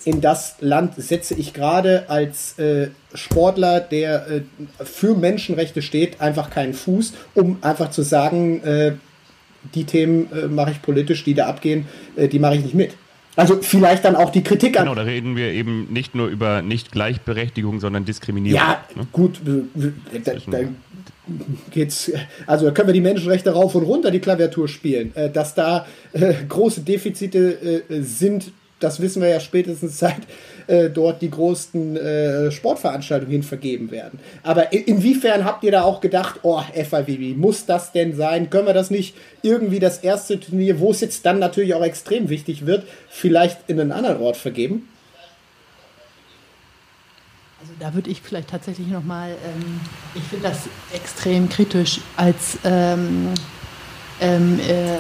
in 0.06 0.22
das 0.22 0.56
Land 0.62 0.96
setze 0.96 1.36
ich 1.36 1.54
gerade 1.54 2.10
als 2.10 2.58
äh, 2.58 2.90
Sportler, 3.14 3.82
der 3.82 4.28
äh, 4.28 4.42
für 4.84 5.16
Menschenrechte 5.16 5.82
steht, 5.82 6.22
einfach 6.22 6.50
keinen 6.50 6.74
Fuß, 6.74 7.14
um 7.36 7.58
einfach 7.62 7.92
zu 7.92 8.04
sagen, 8.04 8.64
äh, 8.64 8.94
die 9.76 9.84
Themen 9.84 10.32
äh, 10.32 10.48
mache 10.48 10.72
ich 10.72 10.82
politisch, 10.82 11.26
die 11.26 11.34
da 11.34 11.48
abgehen, 11.48 11.86
äh, 12.16 12.30
die 12.30 12.40
mache 12.40 12.56
ich 12.56 12.64
nicht 12.64 12.76
mit. 12.76 12.96
Also 13.36 13.62
vielleicht 13.62 14.06
dann 14.06 14.16
auch 14.16 14.32
die 14.32 14.44
Kritik 14.44 14.78
an. 14.78 14.86
Genau, 14.86 14.96
da 14.96 15.04
reden 15.04 15.36
wir 15.36 15.52
eben 15.52 15.88
nicht 15.92 16.16
nur 16.16 16.28
über 16.28 16.62
Nicht-Gleichberechtigung, 16.62 17.80
sondern 17.80 18.06
Diskriminierung. 18.06 18.60
Ja, 18.60 18.84
ne? 18.96 19.08
gut, 19.12 19.40
da, 19.46 20.34
da 20.48 20.60
geht's, 21.72 22.12
also 22.46 22.72
können 22.72 22.90
wir 22.90 22.94
die 22.94 23.02
Menschenrechte 23.02 23.52
rauf 23.52 23.76
und 23.76 23.84
runter 23.84 24.12
die 24.12 24.20
Klaviatur 24.20 24.68
spielen. 24.68 25.16
Äh, 25.16 25.30
dass 25.30 25.56
da 25.56 25.86
äh, 26.14 26.34
große 26.48 26.82
Defizite 26.82 27.84
äh, 27.90 28.02
sind, 28.02 28.52
das 28.80 29.02
wissen 29.02 29.22
wir 29.22 29.30
ja 29.30 29.40
spätestens 29.40 30.00
seit 30.00 30.22
dort 30.94 31.24
die 31.24 31.32
größten 31.32 31.98
äh, 31.98 32.52
Sportveranstaltungen 32.52 33.32
hin 33.32 33.42
vergeben 33.42 33.90
werden. 33.90 34.20
Aber 34.44 34.72
in, 34.72 34.84
inwiefern 34.84 35.44
habt 35.44 35.64
ihr 35.64 35.72
da 35.72 35.82
auch 35.82 36.00
gedacht, 36.00 36.42
oh, 36.44 36.62
FIVB, 36.62 37.36
muss 37.36 37.66
das 37.66 37.92
denn 37.92 38.16
sein? 38.16 38.52
Können 38.52 38.68
wir 38.68 38.76
das 38.76 38.92
nicht 38.92 39.16
irgendwie 39.42 39.80
das 39.80 39.98
erste 39.98 40.40
Turnier, 40.40 40.80
wo 40.80 40.92
es 40.92 41.02
jetzt 41.02 41.26
dann 41.26 41.40
natürlich 41.40 41.74
auch 41.74 41.84
extrem 41.84 42.30
wichtig 42.30 42.68
wird, 42.68 42.84
vielleicht 43.10 43.68
in 43.68 43.80
einen 43.80 43.92
anderen 43.92 44.22
Ort 44.22 44.38
vergeben? 44.38 44.88
Also 47.62 47.74
da 47.78 47.94
würde 47.94 48.10
ich 48.10 48.22
vielleicht 48.22 48.50
tatsächlich 48.50 48.88
nochmal, 48.88 49.32
ähm, 49.32 49.82
ich 50.16 50.24
finde 50.24 50.48
das 50.48 50.70
extrem 50.94 51.50
kritisch 51.50 52.00
als 52.16 52.58
ähm, 52.64 53.34
ähm, 54.22 54.60
äh, 54.62 54.98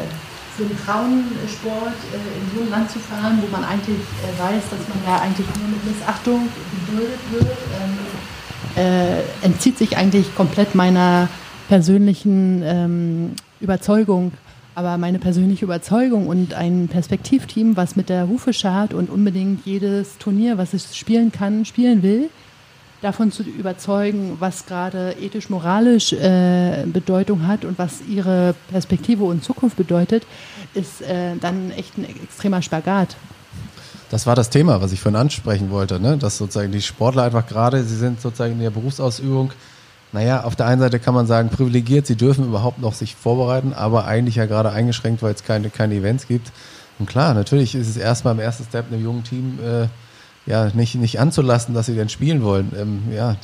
für 0.57 0.66
den 0.66 0.78
Frauensport 0.78 1.95
äh, 2.12 2.18
in 2.18 2.53
so 2.53 2.62
ein 2.62 2.70
Land 2.70 2.91
zu 2.91 2.99
fahren, 2.99 3.41
wo 3.41 3.47
man 3.47 3.64
eigentlich 3.64 3.95
äh, 3.97 4.39
weiß, 4.41 4.62
dass 4.72 4.89
man 4.89 4.97
ja 5.07 5.22
eigentlich 5.22 5.47
nur 5.57 5.70
mit 5.70 5.86
Missachtung 5.86 6.49
geduldet 6.86 7.20
wird, 7.32 7.57
ähm, 7.82 8.84
äh, 8.84 9.45
entzieht 9.45 9.78
sich 9.78 9.95
eigentlich 9.95 10.36
komplett 10.36 10.76
meiner 10.76 11.30
persönlichen 11.70 12.62
ähm, 12.66 13.36
Überzeugung. 13.62 14.34
Aber 14.76 14.97
meine 14.97 15.20
persönliche 15.20 15.64
Überzeugung 15.64 16.28
und 16.28 16.53
ein 16.53 16.89
Perspektivteam, 16.89 17.78
was 17.78 17.95
mit 17.95 18.10
der 18.10 18.28
Hufe 18.28 18.51
schart 18.51 18.93
und 18.93 19.10
unbedingt 19.10 19.66
jedes 19.66 20.18
Turnier, 20.18 20.57
was 20.57 20.74
es 20.74 20.97
spielen 20.97 21.32
kann, 21.32 21.64
spielen 21.64 22.03
will, 22.03 22.30
davon 23.02 23.32
zu 23.32 23.43
überzeugen, 23.43 24.38
was 24.39 24.66
gerade 24.66 25.16
ethisch-moralisch 25.22 26.14
äh, 26.14 26.86
Bedeutung 26.86 27.47
hat 27.47 27.66
und 27.66 27.78
was 27.80 28.02
ihre 28.08 28.56
Perspektive 28.72 29.24
und 29.24 29.43
Zukunft 29.43 29.78
bedeutet, 29.78 30.26
ist 30.74 31.02
äh, 31.02 31.36
dann 31.39 31.72
echt 31.72 31.97
ein 31.97 32.06
extremer 32.06 32.62
Spagat. 32.62 33.16
Das 34.10 34.26
war 34.26 34.36
das 34.36 34.50
Thema, 34.50 34.82
was 34.82 34.91
ich 34.91 35.00
vorhin 35.00 35.20
ansprechen 35.20 35.70
wollte, 35.70 36.00
ne? 36.00 36.18
dass 36.18 36.38
sozusagen 36.38 36.72
die 36.72 36.82
Sportler 36.82 37.24
einfach 37.24 37.47
gerade, 37.47 37.84
sie 37.84 37.95
sind 37.95 38.20
sozusagen 38.20 38.54
in 38.54 38.60
der 38.60 38.72
Berufsausübung, 38.72 39.52
naja, 40.12 40.43
auf 40.43 40.56
der 40.56 40.66
einen 40.66 40.82
Seite 40.82 41.00
kann 41.00 41.14
man 41.14 41.28
sagen, 41.28 41.50
privilegiert, 41.50 42.08
sie 42.08 42.16
dürfen 42.16 42.45
überhaupt 42.45 42.80
noch 42.80 42.95
sich 42.95 43.16
vorbereiten, 43.16 43.74
aber 43.74 44.06
eigentlich 44.06 44.36
ja 44.36 44.47
gerade 44.47 44.72
eingeschränkt, 44.72 45.22
weil 45.22 45.36
es 45.36 45.43
keine, 45.43 45.70
keine 45.70 45.93
Events 45.93 46.28
gibt. 46.28 46.52
Und 46.97 47.08
klar, 47.08 47.36
natürlich 47.36 47.76
ist 47.76 47.88
es 47.88 47.97
erstmal 47.97 48.34
im 48.34 48.39
ersten 48.39 48.64
Step 48.64 48.91
einem 48.91 49.04
jungen 49.04 49.24
Team 49.24 49.60
äh, 49.64 49.88
ja, 50.50 50.72
nicht, 50.74 50.95
nicht 50.95 51.20
anzulassen, 51.20 51.76
dass 51.76 51.86
sie 51.86 51.95
denn 51.95 52.10
spielen 52.10 52.43
wollen. 52.43 52.72
Ähm, 52.76 53.04
ja, 53.16 53.38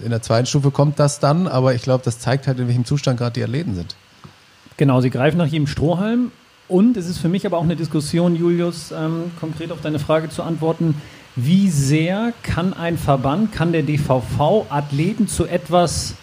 in 0.00 0.10
der 0.10 0.20
zweiten 0.20 0.46
Stufe 0.46 0.70
kommt 0.70 0.98
das 0.98 1.18
dann, 1.18 1.48
aber 1.48 1.74
ich 1.74 1.82
glaube, 1.82 2.04
das 2.04 2.18
zeigt 2.18 2.46
halt, 2.46 2.60
in 2.60 2.68
welchem 2.68 2.84
Zustand 2.84 3.18
gerade 3.18 3.32
die 3.32 3.42
Athleten 3.42 3.74
sind. 3.74 3.96
Genau, 4.76 5.00
sie 5.00 5.08
greifen 5.08 5.38
nach 5.38 5.46
jedem 5.46 5.66
Strohhalm. 5.66 6.30
Und 6.68 6.98
es 6.98 7.08
ist 7.08 7.18
für 7.18 7.30
mich 7.30 7.46
aber 7.46 7.56
auch 7.56 7.62
eine 7.62 7.76
Diskussion, 7.76 8.36
Julius, 8.36 8.92
ähm, 8.92 9.30
konkret 9.40 9.72
auf 9.72 9.80
deine 9.80 9.98
Frage 9.98 10.28
zu 10.28 10.42
antworten. 10.42 11.00
Wie 11.36 11.70
sehr 11.70 12.34
kann 12.42 12.74
ein 12.74 12.98
Verband, 12.98 13.52
kann 13.52 13.72
der 13.72 13.82
DVV 13.82 14.66
Athleten 14.68 15.28
zu 15.28 15.46
etwas, 15.46 16.16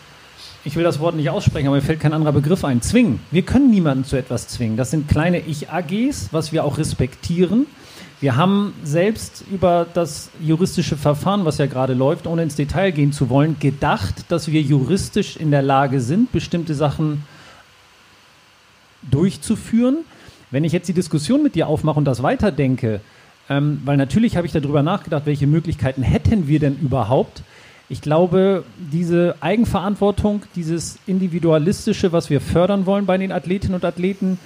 ich 0.64 0.76
will 0.76 0.84
das 0.84 1.00
Wort 1.00 1.16
nicht 1.16 1.32
aussprechen, 1.32 1.68
aber 1.68 1.78
mir 1.78 1.82
fällt 1.82 2.02
kein 2.02 2.14
anderer 2.14 2.34
Begriff 2.34 2.64
ein, 2.64 2.84
zwingen? 2.84 3.20
Wir 3.32 3.42
können 3.42 3.72
niemanden 3.72 4.06
zu 4.06 4.16
etwas 4.16 4.48
zwingen. 4.48 4.78
Das 4.78 4.92
sind 4.92 5.08
kleine 5.08 5.40
Ich-AGs, 5.40 6.30
was 6.32 6.52
wir 6.52 6.66
auch 6.66 6.78
respektieren. 6.78 7.66
Wir 8.24 8.38
haben 8.38 8.74
selbst 8.86 9.44
über 9.52 9.86
das 9.94 10.30
juristische 10.40 10.96
Verfahren, 10.96 11.44
was 11.44 11.58
ja 11.58 11.66
gerade 11.66 11.94
läuft, 11.94 12.26
ohne 12.26 12.44
ins 12.44 12.56
Detail 12.56 12.92
gehen 12.92 13.12
zu 13.12 13.30
wollen, 13.30 13.58
gedacht, 13.60 14.24
dass 14.30 14.50
wir 14.50 14.62
juristisch 14.62 15.36
in 15.36 15.52
der 15.52 15.62
Lage 15.62 16.00
sind, 16.00 16.32
bestimmte 16.32 16.74
Sachen 16.74 17.26
durchzuführen. 19.12 20.06
Wenn 20.52 20.64
ich 20.64 20.72
jetzt 20.72 20.88
die 20.88 20.94
Diskussion 20.94 21.44
mit 21.44 21.56
dir 21.56 21.68
aufmache 21.68 21.98
und 21.98 22.06
das 22.06 22.24
weiterdenke, 22.24 23.02
ähm, 23.50 23.82
weil 23.84 23.98
natürlich 23.98 24.38
habe 24.38 24.48
ich 24.48 24.54
darüber 24.54 24.84
nachgedacht, 24.84 25.26
welche 25.26 25.46
Möglichkeiten 25.46 26.02
hätten 26.02 26.48
wir 26.48 26.60
denn 26.60 26.80
überhaupt. 26.80 27.44
Ich 27.90 28.00
glaube, 28.00 28.64
diese 28.78 29.36
Eigenverantwortung, 29.42 30.44
dieses 30.56 30.98
Individualistische, 31.08 32.14
was 32.14 32.30
wir 32.30 32.40
fördern 32.40 32.86
wollen 32.86 33.06
bei 33.06 33.18
den 33.18 33.34
Athletinnen 33.34 33.76
und 33.76 33.84
Athleten, 33.84 34.40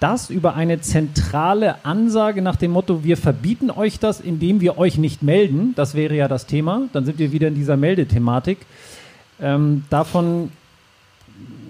das 0.00 0.30
über 0.30 0.54
eine 0.54 0.80
zentrale 0.80 1.84
Ansage 1.84 2.42
nach 2.42 2.56
dem 2.56 2.72
Motto, 2.72 3.04
wir 3.04 3.16
verbieten 3.16 3.70
euch 3.70 3.98
das, 3.98 4.20
indem 4.20 4.60
wir 4.60 4.78
euch 4.78 4.98
nicht 4.98 5.22
melden, 5.22 5.72
das 5.76 5.94
wäre 5.94 6.14
ja 6.14 6.28
das 6.28 6.46
Thema, 6.46 6.82
dann 6.92 7.04
sind 7.04 7.18
wir 7.18 7.32
wieder 7.32 7.48
in 7.48 7.54
dieser 7.54 7.76
Meldethematik. 7.76 8.58
Ähm, 9.40 9.84
davon 9.90 10.50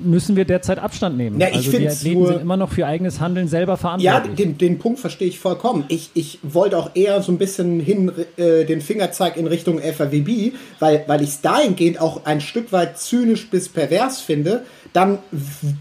müssen 0.03 0.37
wir 0.37 0.45
derzeit 0.45 0.79
Abstand 0.79 1.17
nehmen. 1.17 1.41
Ja, 1.41 1.49
also 1.49 1.71
die 1.79 1.89
Athleten 1.89 2.19
nur, 2.19 2.29
sind 2.29 2.43
immer 2.43 2.57
noch 2.57 2.71
für 2.71 2.87
eigenes 2.87 3.21
Handeln 3.21 3.49
selber 3.49 3.77
verantwortlich. 3.77 4.39
Ja, 4.39 4.45
den, 4.45 4.59
den 4.59 4.79
Punkt 4.79 5.01
verstehe 5.01 5.29
ich 5.29 5.39
vollkommen. 5.39 5.85
Ich, 5.89 6.11
ich 6.15 6.39
wollte 6.43 6.77
auch 6.77 6.91
eher 6.95 7.23
so 7.23 7.33
ein 7.33 7.39
bisschen 7.39 7.81
hin 7.81 8.13
äh, 8.37 8.65
den 8.65 8.81
Fingerzeig 8.81 9.37
in 9.37 9.47
Richtung 9.47 9.81
FAWB, 9.81 10.53
weil, 10.81 11.05
weil 11.07 11.23
ich 11.23 11.31
es 11.31 11.41
dahingehend 11.41 12.01
auch 12.01 12.27
ein 12.27 12.41
Stück 12.41 12.73
weit 12.73 12.99
zynisch 12.99 13.49
bis 13.49 13.69
pervers 13.69 14.21
finde, 14.21 14.65
dann 14.93 15.19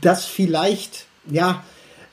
das 0.01 0.25
vielleicht, 0.25 1.05
ja, 1.29 1.63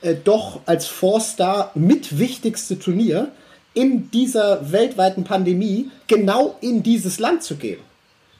äh, 0.01 0.15
doch 0.23 0.61
als 0.65 0.87
Four-Star 0.87 1.71
mit 1.75 2.17
wichtigste 2.17 2.79
Turnier 2.79 3.29
in 3.73 4.11
dieser 4.11 4.71
weltweiten 4.71 5.23
Pandemie 5.23 5.89
genau 6.07 6.57
in 6.61 6.83
dieses 6.83 7.19
Land 7.19 7.43
zu 7.43 7.55
gehen. 7.55 7.79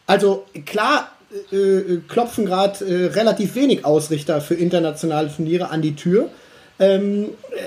Also 0.06 0.46
klar 0.66 1.12
äh, 1.52 1.56
äh 1.56 2.02
klopfen 2.08 2.46
gerade 2.46 2.86
äh, 2.86 3.06
relativ 3.08 3.56
wenig 3.56 3.86
Ausrichter 3.86 4.42
für 4.42 4.56
internationale 4.56 5.34
Turniere 5.34 5.70
an 5.70 5.82
die 5.82 5.96
Tür, 5.96 6.30
ähm, 6.80 7.30
äh, 7.52 7.58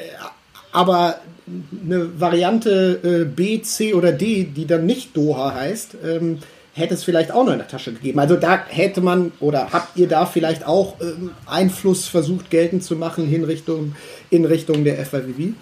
aber 0.72 1.20
eine 1.46 2.20
Variante 2.20 3.26
B, 3.36 3.60
C 3.60 3.92
oder 3.92 4.12
D, 4.12 4.44
die 4.44 4.66
dann 4.66 4.86
nicht 4.86 5.14
Doha 5.14 5.54
heißt, 5.54 5.90
ähm, 6.02 6.38
hätte 6.74 6.94
es 6.94 7.04
vielleicht 7.04 7.30
auch 7.32 7.44
noch 7.44 7.52
in 7.52 7.58
der 7.58 7.68
Tasche 7.68 7.92
gegeben. 7.92 8.18
Also 8.18 8.36
da 8.36 8.64
hätte 8.66 9.00
man 9.00 9.32
oder 9.40 9.68
habt 9.72 9.96
ihr 9.96 10.08
da 10.08 10.26
vielleicht 10.26 10.66
auch 10.66 11.00
ähm, 11.00 11.30
Einfluss 11.46 12.06
versucht 12.06 12.50
geltend 12.50 12.82
zu 12.82 12.96
machen 12.96 13.32
in 13.32 13.44
Richtung, 13.44 13.94
in 14.30 14.44
Richtung 14.44 14.84
der 14.84 14.96
FIVB? 15.06 15.54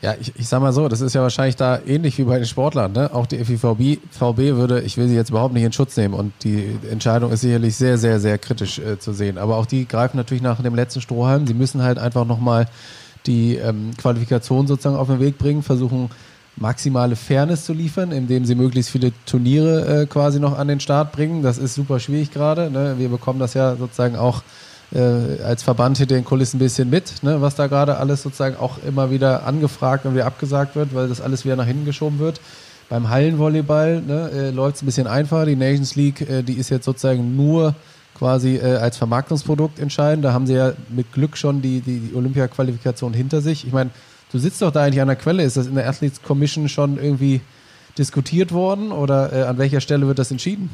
Ja, 0.00 0.14
ich, 0.18 0.32
ich 0.36 0.46
sag 0.46 0.60
mal 0.60 0.72
so, 0.72 0.88
das 0.88 1.00
ist 1.00 1.14
ja 1.14 1.22
wahrscheinlich 1.22 1.56
da 1.56 1.80
ähnlich 1.84 2.16
wie 2.18 2.22
bei 2.22 2.38
den 2.38 2.46
Sportlern. 2.46 2.92
Ne? 2.92 3.12
Auch 3.12 3.26
die 3.26 3.44
FIVB 3.44 3.98
VB 4.10 4.56
würde, 4.56 4.80
ich 4.80 4.96
will 4.96 5.08
sie 5.08 5.16
jetzt 5.16 5.30
überhaupt 5.30 5.54
nicht 5.54 5.64
in 5.64 5.72
Schutz 5.72 5.96
nehmen 5.96 6.14
und 6.14 6.32
die 6.44 6.78
Entscheidung 6.88 7.32
ist 7.32 7.40
sicherlich 7.42 7.76
sehr, 7.76 7.98
sehr, 7.98 8.20
sehr 8.20 8.38
kritisch 8.38 8.78
äh, 8.78 8.98
zu 8.98 9.12
sehen. 9.12 9.38
Aber 9.38 9.56
auch 9.56 9.66
die 9.66 9.86
greifen 9.86 10.16
natürlich 10.16 10.42
nach 10.42 10.62
dem 10.62 10.74
letzten 10.74 11.00
Strohhalm. 11.00 11.46
Sie 11.46 11.54
müssen 11.54 11.82
halt 11.82 11.98
einfach 11.98 12.24
nochmal 12.24 12.68
die 13.26 13.56
ähm, 13.56 13.90
Qualifikation 13.98 14.66
sozusagen 14.66 14.96
auf 14.96 15.08
den 15.08 15.20
Weg 15.20 15.36
bringen, 15.36 15.62
versuchen 15.62 16.10
maximale 16.60 17.16
Fairness 17.16 17.64
zu 17.64 17.72
liefern, 17.72 18.12
indem 18.12 18.44
sie 18.44 18.54
möglichst 18.54 18.90
viele 18.90 19.12
Turniere 19.26 20.02
äh, 20.02 20.06
quasi 20.06 20.40
noch 20.40 20.58
an 20.58 20.68
den 20.68 20.80
Start 20.80 21.12
bringen. 21.12 21.42
Das 21.42 21.58
ist 21.58 21.74
super 21.74 22.00
schwierig 22.00 22.32
gerade. 22.32 22.70
Ne? 22.70 22.94
Wir 22.98 23.08
bekommen 23.08 23.38
das 23.38 23.54
ja 23.54 23.76
sozusagen 23.76 24.16
auch 24.16 24.42
äh, 24.92 25.42
als 25.42 25.62
Verband 25.62 25.98
hinter 25.98 26.14
den 26.14 26.24
Kulissen 26.24 26.56
ein 26.56 26.60
bisschen 26.60 26.90
mit, 26.90 27.22
ne? 27.22 27.40
was 27.40 27.54
da 27.54 27.66
gerade 27.66 27.98
alles 27.98 28.22
sozusagen 28.22 28.56
auch 28.56 28.78
immer 28.86 29.10
wieder 29.10 29.46
angefragt 29.46 30.06
und 30.06 30.14
wieder 30.14 30.26
abgesagt 30.26 30.76
wird, 30.76 30.94
weil 30.94 31.08
das 31.08 31.20
alles 31.20 31.44
wieder 31.44 31.56
nach 31.56 31.66
hinten 31.66 31.84
geschoben 31.84 32.18
wird. 32.18 32.40
Beim 32.88 33.10
Hallenvolleyball 33.10 34.00
ne, 34.00 34.30
äh, 34.32 34.50
läuft 34.50 34.76
es 34.76 34.82
ein 34.82 34.86
bisschen 34.86 35.06
einfacher. 35.06 35.44
Die 35.44 35.56
Nations 35.56 35.94
League, 35.94 36.22
äh, 36.22 36.42
die 36.42 36.54
ist 36.54 36.70
jetzt 36.70 36.86
sozusagen 36.86 37.36
nur 37.36 37.74
quasi 38.18 38.56
äh, 38.56 38.76
als 38.76 38.96
Vermarktungsprodukt 38.96 39.78
entscheidend. 39.78 40.24
Da 40.24 40.32
haben 40.32 40.46
sie 40.46 40.54
ja 40.54 40.72
mit 40.88 41.12
Glück 41.12 41.36
schon 41.36 41.60
die, 41.60 41.80
die, 41.80 42.00
die 42.00 42.14
Olympia-Qualifikation 42.14 43.12
hinter 43.12 43.42
sich. 43.42 43.66
Ich 43.66 43.72
meine, 43.72 43.90
Du 44.30 44.38
sitzt 44.38 44.60
doch 44.60 44.70
da 44.70 44.84
eigentlich 44.84 45.00
an 45.00 45.08
der 45.08 45.16
Quelle. 45.16 45.42
Ist 45.42 45.56
das 45.56 45.66
in 45.66 45.74
der 45.74 45.88
Athletes 45.88 46.22
Commission 46.22 46.68
schon 46.68 46.98
irgendwie 47.02 47.40
diskutiert 47.98 48.52
worden 48.52 48.92
oder 48.92 49.32
äh, 49.32 49.42
an 49.42 49.58
welcher 49.58 49.80
Stelle 49.80 50.06
wird 50.06 50.18
das 50.18 50.30
entschieden? 50.30 50.70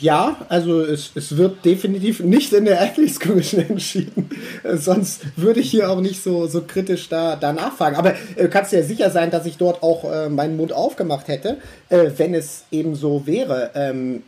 Ja, 0.00 0.36
also 0.48 0.80
es, 0.82 1.10
es 1.14 1.36
wird 1.36 1.64
definitiv 1.64 2.20
nicht 2.20 2.52
in 2.52 2.64
der 2.64 2.80
Athletes 2.80 3.18
Commission 3.18 3.64
entschieden. 3.68 4.30
Äh, 4.62 4.76
sonst 4.76 5.22
würde 5.36 5.60
ich 5.60 5.70
hier 5.70 5.90
auch 5.90 6.00
nicht 6.00 6.22
so, 6.22 6.46
so 6.46 6.62
kritisch 6.62 7.08
da, 7.08 7.36
da 7.36 7.52
nachfragen. 7.52 7.96
Aber 7.96 8.14
äh, 8.36 8.48
kannst 8.48 8.72
dir 8.72 8.80
ja 8.80 8.84
sicher 8.84 9.10
sein, 9.10 9.30
dass 9.30 9.46
ich 9.46 9.56
dort 9.56 9.82
auch 9.82 10.04
äh, 10.10 10.28
meinen 10.28 10.56
Mund 10.56 10.72
aufgemacht 10.72 11.28
hätte, 11.28 11.58
äh, 11.88 12.10
wenn 12.16 12.34
es 12.34 12.64
eben 12.70 12.94
so 12.94 13.26
wäre. 13.26 13.70
Ähm, 13.74 14.22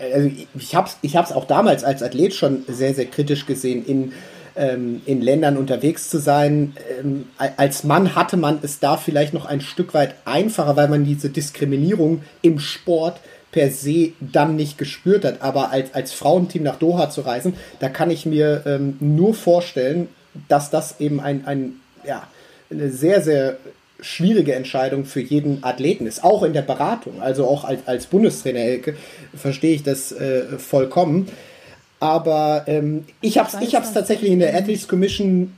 also 0.00 0.30
ich 0.58 0.74
habe 0.74 0.88
es 0.88 0.96
ich 1.02 1.16
auch 1.16 1.44
damals 1.46 1.84
als 1.84 2.02
Athlet 2.02 2.34
schon 2.34 2.64
sehr, 2.68 2.94
sehr 2.94 3.06
kritisch 3.06 3.46
gesehen 3.46 3.84
in 3.86 4.12
ähm, 4.58 5.00
in 5.06 5.22
Ländern 5.22 5.56
unterwegs 5.56 6.10
zu 6.10 6.18
sein. 6.18 6.74
Ähm, 7.00 7.26
als 7.38 7.84
Mann 7.84 8.14
hatte 8.14 8.36
man 8.36 8.58
es 8.62 8.80
da 8.80 8.96
vielleicht 8.96 9.32
noch 9.32 9.46
ein 9.46 9.60
Stück 9.60 9.94
weit 9.94 10.14
einfacher, 10.24 10.76
weil 10.76 10.88
man 10.88 11.04
diese 11.04 11.30
Diskriminierung 11.30 12.22
im 12.42 12.58
Sport 12.58 13.20
per 13.52 13.70
se 13.70 14.12
dann 14.20 14.56
nicht 14.56 14.76
gespürt 14.76 15.24
hat. 15.24 15.40
Aber 15.40 15.70
als, 15.70 15.94
als 15.94 16.12
Frauenteam 16.12 16.64
nach 16.64 16.76
Doha 16.76 17.08
zu 17.08 17.22
reisen, 17.22 17.54
da 17.80 17.88
kann 17.88 18.10
ich 18.10 18.26
mir 18.26 18.64
ähm, 18.66 18.96
nur 19.00 19.34
vorstellen, 19.34 20.08
dass 20.48 20.70
das 20.70 21.00
eben 21.00 21.20
ein, 21.20 21.46
ein 21.46 21.72
ja, 22.04 22.26
eine 22.70 22.90
sehr, 22.90 23.22
sehr 23.22 23.56
schwierige 24.00 24.54
Entscheidung 24.54 25.04
für 25.04 25.20
jeden 25.20 25.64
Athleten 25.64 26.06
ist, 26.06 26.22
auch 26.22 26.42
in 26.42 26.52
der 26.52 26.62
Beratung. 26.62 27.20
Also 27.20 27.46
auch 27.46 27.64
als, 27.64 27.80
als 27.86 28.06
Bundestrainer 28.06 28.60
Elke 28.60 28.96
verstehe 29.34 29.74
ich 29.74 29.82
das 29.82 30.12
äh, 30.12 30.58
vollkommen. 30.58 31.28
Aber 32.00 32.64
ähm, 32.66 33.04
ich 33.20 33.38
habe 33.38 33.48
es 33.48 33.60
ich 33.60 33.74
hab's 33.74 33.92
tatsächlich 33.92 34.30
in 34.30 34.38
der 34.38 34.54
Athletes 34.54 34.86
Commission 34.88 35.52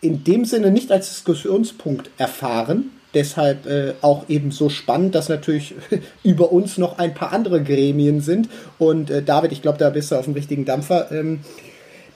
in 0.00 0.24
dem 0.24 0.44
Sinne 0.44 0.70
nicht 0.70 0.92
als 0.92 1.08
Diskussionspunkt 1.08 2.10
erfahren. 2.18 2.90
Deshalb 3.14 3.66
äh, 3.66 3.94
auch 4.02 4.28
eben 4.28 4.50
so 4.50 4.68
spannend, 4.68 5.14
dass 5.14 5.28
natürlich 5.28 5.74
über 6.24 6.52
uns 6.52 6.78
noch 6.78 6.98
ein 6.98 7.14
paar 7.14 7.32
andere 7.32 7.62
Gremien 7.62 8.20
sind. 8.20 8.48
Und 8.78 9.10
äh, 9.10 9.22
David, 9.22 9.52
ich 9.52 9.62
glaube, 9.62 9.78
da 9.78 9.90
bist 9.90 10.10
du 10.10 10.16
auf 10.16 10.24
dem 10.24 10.34
richtigen 10.34 10.64
Dampfer. 10.64 11.10
Ähm, 11.12 11.40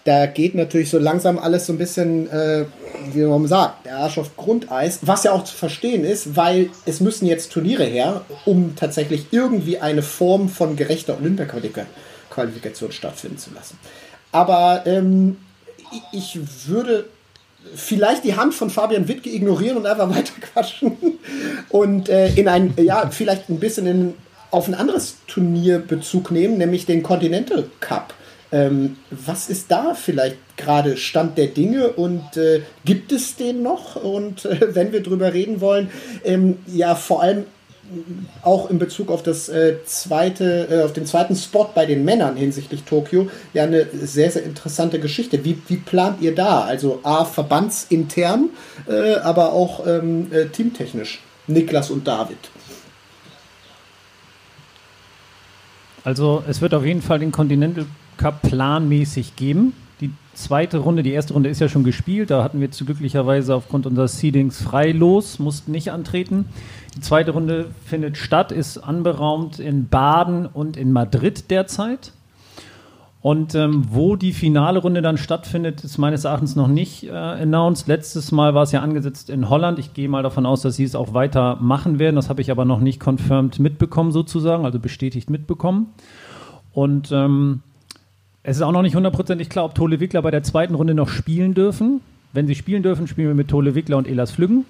da 0.04 0.26
geht 0.26 0.54
natürlich 0.54 0.90
so 0.90 0.98
langsam 0.98 1.38
alles 1.38 1.66
so 1.66 1.72
ein 1.72 1.78
bisschen, 1.78 2.30
äh, 2.30 2.64
wie 3.12 3.22
man 3.22 3.46
sagt, 3.46 3.86
der 3.86 3.98
Arsch 3.98 4.18
auf 4.18 4.36
Grundeis, 4.36 5.00
was 5.02 5.24
ja 5.24 5.32
auch 5.32 5.44
zu 5.44 5.54
verstehen 5.54 6.04
ist, 6.04 6.34
weil 6.34 6.70
es 6.86 7.00
müssen 7.00 7.26
jetzt 7.26 7.52
Turniere 7.52 7.84
her, 7.84 8.22
um 8.44 8.74
tatsächlich 8.74 9.26
irgendwie 9.30 9.78
eine 9.78 10.02
Form 10.02 10.48
von 10.48 10.76
gerechter 10.76 11.18
Olympia-Qualifikation 11.18 12.07
stattfinden 12.90 13.38
zu 13.38 13.50
lassen. 13.54 13.78
Aber 14.32 14.82
ähm, 14.86 15.36
ich 16.12 16.38
würde 16.66 17.06
vielleicht 17.74 18.24
die 18.24 18.36
Hand 18.36 18.54
von 18.54 18.70
Fabian 18.70 19.08
Wittke 19.08 19.30
ignorieren 19.30 19.76
und 19.76 19.86
einfach 19.86 20.10
weiter 20.14 20.32
quatschen 20.40 20.96
und 21.68 22.08
äh, 22.08 22.28
in 22.34 22.48
ein, 22.48 22.74
ja, 22.76 23.08
vielleicht 23.10 23.48
ein 23.48 23.60
bisschen 23.60 23.86
in, 23.86 24.14
auf 24.50 24.68
ein 24.68 24.74
anderes 24.74 25.16
Turnier 25.26 25.78
Bezug 25.78 26.30
nehmen, 26.30 26.58
nämlich 26.58 26.86
den 26.86 27.02
Continental 27.02 27.64
Cup. 27.80 28.14
Ähm, 28.50 28.96
was 29.10 29.50
ist 29.50 29.70
da 29.70 29.92
vielleicht 29.94 30.38
gerade 30.56 30.96
Stand 30.96 31.36
der 31.36 31.48
Dinge 31.48 31.88
und 31.88 32.38
äh, 32.38 32.62
gibt 32.86 33.12
es 33.12 33.36
den 33.36 33.62
noch? 33.62 33.96
Und 33.96 34.46
äh, 34.46 34.74
wenn 34.74 34.92
wir 34.92 35.02
drüber 35.02 35.34
reden 35.34 35.60
wollen, 35.60 35.90
ähm, 36.24 36.56
ja, 36.66 36.94
vor 36.94 37.22
allem 37.22 37.44
auch 38.42 38.70
in 38.70 38.78
Bezug 38.78 39.10
auf 39.10 39.22
das 39.22 39.48
äh, 39.48 39.76
zweite, 39.84 40.68
äh, 40.70 40.82
auf 40.84 40.92
den 40.92 41.06
zweiten 41.06 41.36
Spot 41.36 41.68
bei 41.74 41.86
den 41.86 42.04
Männern 42.04 42.36
hinsichtlich 42.36 42.84
Tokio, 42.84 43.30
ja 43.54 43.64
eine 43.64 43.86
sehr, 43.92 44.30
sehr 44.30 44.44
interessante 44.44 45.00
Geschichte. 45.00 45.44
Wie, 45.44 45.58
wie 45.68 45.76
plant 45.76 46.20
ihr 46.20 46.34
da? 46.34 46.62
Also 46.62 47.00
A, 47.02 47.24
verbandsintern, 47.24 48.50
äh, 48.88 49.16
aber 49.16 49.52
auch 49.52 49.86
ähm, 49.86 50.32
äh, 50.32 50.46
teamtechnisch. 50.46 51.20
Niklas 51.46 51.90
und 51.90 52.06
David. 52.06 52.36
Also 56.04 56.42
es 56.46 56.60
wird 56.60 56.74
auf 56.74 56.84
jeden 56.84 57.02
Fall 57.02 57.18
den 57.18 57.32
Continental 57.32 57.86
Cup 58.16 58.42
planmäßig 58.42 59.36
geben. 59.36 59.72
Die 60.00 60.10
zweite 60.32 60.78
Runde, 60.78 61.02
die 61.02 61.12
erste 61.12 61.32
Runde 61.32 61.48
ist 61.48 61.60
ja 61.60 61.68
schon 61.68 61.82
gespielt. 61.82 62.30
Da 62.30 62.44
hatten 62.44 62.60
wir 62.60 62.70
zu 62.70 62.84
glücklicherweise 62.84 63.54
aufgrund 63.54 63.86
unseres 63.86 64.18
Seedings 64.18 64.62
frei 64.62 64.92
los, 64.92 65.38
mussten 65.38 65.72
nicht 65.72 65.90
antreten. 65.90 66.46
Die 66.94 67.00
zweite 67.00 67.32
Runde 67.32 67.70
findet 67.84 68.16
statt, 68.16 68.52
ist 68.52 68.78
anberaumt 68.78 69.58
in 69.58 69.88
Baden 69.88 70.46
und 70.46 70.76
in 70.76 70.92
Madrid 70.92 71.50
derzeit. 71.50 72.12
Und 73.20 73.56
ähm, 73.56 73.84
wo 73.90 74.14
die 74.14 74.32
finale 74.32 74.78
Runde 74.78 75.02
dann 75.02 75.18
stattfindet, 75.18 75.82
ist 75.82 75.98
meines 75.98 76.24
Erachtens 76.24 76.54
noch 76.54 76.68
nicht 76.68 77.04
äh, 77.04 77.10
announced. 77.10 77.88
Letztes 77.88 78.30
Mal 78.30 78.54
war 78.54 78.62
es 78.62 78.70
ja 78.70 78.80
angesetzt 78.80 79.28
in 79.28 79.48
Holland. 79.48 79.80
Ich 79.80 79.92
gehe 79.92 80.08
mal 80.08 80.22
davon 80.22 80.46
aus, 80.46 80.62
dass 80.62 80.76
sie 80.76 80.84
es 80.84 80.94
auch 80.94 81.14
weiter 81.14 81.56
machen 81.60 81.98
werden. 81.98 82.14
Das 82.14 82.28
habe 82.28 82.40
ich 82.40 82.52
aber 82.52 82.64
noch 82.64 82.78
nicht 82.78 83.04
confirmed 83.04 83.58
mitbekommen, 83.58 84.12
sozusagen, 84.12 84.64
also 84.64 84.78
bestätigt 84.78 85.30
mitbekommen. 85.30 85.88
Und 86.72 87.10
ähm, 87.10 87.62
es 88.48 88.56
ist 88.56 88.62
auch 88.62 88.72
noch 88.72 88.80
nicht 88.80 88.96
hundertprozentig 88.96 89.50
klar, 89.50 89.66
ob 89.66 89.74
Tole 89.74 90.00
Wickler 90.00 90.22
bei 90.22 90.30
der 90.30 90.42
zweiten 90.42 90.74
Runde 90.74 90.94
noch 90.94 91.10
spielen 91.10 91.52
dürfen. 91.52 92.00
Wenn 92.32 92.46
sie 92.46 92.54
spielen 92.54 92.82
dürfen, 92.82 93.06
spielen 93.06 93.28
wir 93.28 93.34
mit 93.34 93.48
Tole 93.48 93.74
Wickler 93.74 93.98
und 93.98 94.08
Elas 94.08 94.30
Flüggen. 94.30 94.64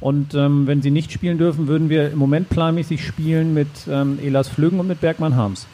Und 0.00 0.34
ähm, 0.34 0.66
wenn 0.66 0.82
sie 0.82 0.90
nicht 0.90 1.12
spielen 1.12 1.38
dürfen, 1.38 1.68
würden 1.68 1.88
wir 1.88 2.10
im 2.10 2.18
Moment 2.18 2.48
planmäßig 2.50 3.06
spielen 3.06 3.54
mit 3.54 3.68
ähm, 3.88 4.18
Elas 4.20 4.48
Flüggen 4.48 4.80
und 4.80 4.88
mit 4.88 5.00
Bergmann 5.00 5.36
Harms. 5.36 5.66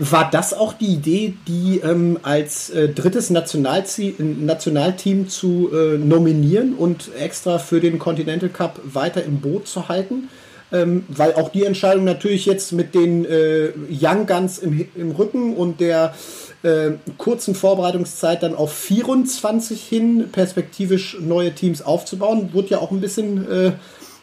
War 0.00 0.28
das 0.28 0.52
auch 0.52 0.72
die 0.72 0.94
Idee, 0.94 1.34
die 1.46 1.78
ähm, 1.78 2.18
als 2.24 2.70
äh, 2.70 2.88
drittes 2.88 3.30
Nationalteam 3.30 5.28
zu 5.28 5.70
äh, 5.72 5.96
nominieren 5.96 6.74
und 6.74 7.10
extra 7.20 7.60
für 7.60 7.78
den 7.78 8.00
Continental 8.00 8.48
Cup 8.48 8.80
weiter 8.82 9.22
im 9.22 9.40
Boot 9.40 9.68
zu 9.68 9.88
halten? 9.88 10.28
Ähm, 10.70 11.04
weil 11.08 11.34
auch 11.34 11.48
die 11.48 11.64
Entscheidung 11.64 12.04
natürlich 12.04 12.44
jetzt 12.44 12.72
mit 12.72 12.94
den 12.94 13.24
äh, 13.24 13.70
Young 13.90 14.26
Guns 14.26 14.58
im, 14.58 14.86
im 14.94 15.12
Rücken 15.12 15.54
und 15.54 15.80
der 15.80 16.14
äh, 16.62 16.92
kurzen 17.16 17.54
Vorbereitungszeit 17.54 18.42
dann 18.42 18.54
auf 18.54 18.72
24 18.72 19.82
hin 19.82 20.28
perspektivisch 20.32 21.16
neue 21.20 21.54
Teams 21.54 21.82
aufzubauen, 21.82 22.52
wurde 22.52 22.68
ja 22.68 22.78
auch 22.78 22.90
ein 22.90 23.00
bisschen, 23.00 23.50
äh, 23.50 23.72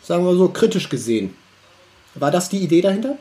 sagen 0.01 0.25
wir 0.25 0.35
so, 0.35 0.49
kritisch 0.49 0.89
gesehen. 0.89 1.33
War 2.15 2.31
das 2.31 2.49
die 2.49 2.59
Idee 2.59 2.81
dahinter? 2.81 3.17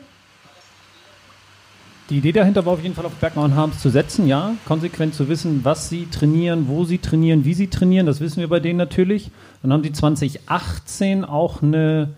Die 2.09 2.17
Idee 2.17 2.33
dahinter 2.33 2.65
war 2.65 2.73
auf 2.73 2.83
jeden 2.83 2.93
Fall 2.93 3.05
auf 3.05 3.13
Bergmann 3.13 3.45
und 3.45 3.55
Harms 3.55 3.79
zu 3.79 3.89
setzen, 3.89 4.27
ja. 4.27 4.55
Konsequent 4.67 5.15
zu 5.15 5.27
wissen, 5.27 5.61
was 5.63 5.89
sie 5.89 6.05
trainieren, 6.05 6.67
wo 6.67 6.85
sie 6.85 6.99
trainieren, 6.99 7.45
wie 7.45 7.55
sie 7.55 7.67
trainieren, 7.67 8.05
das 8.05 8.19
wissen 8.19 8.41
wir 8.41 8.47
bei 8.47 8.59
denen 8.59 8.77
natürlich. 8.77 9.31
Dann 9.63 9.73
haben 9.73 9.83
sie 9.83 9.91
2018 9.91 11.25
auch 11.25 11.63
eine 11.63 12.09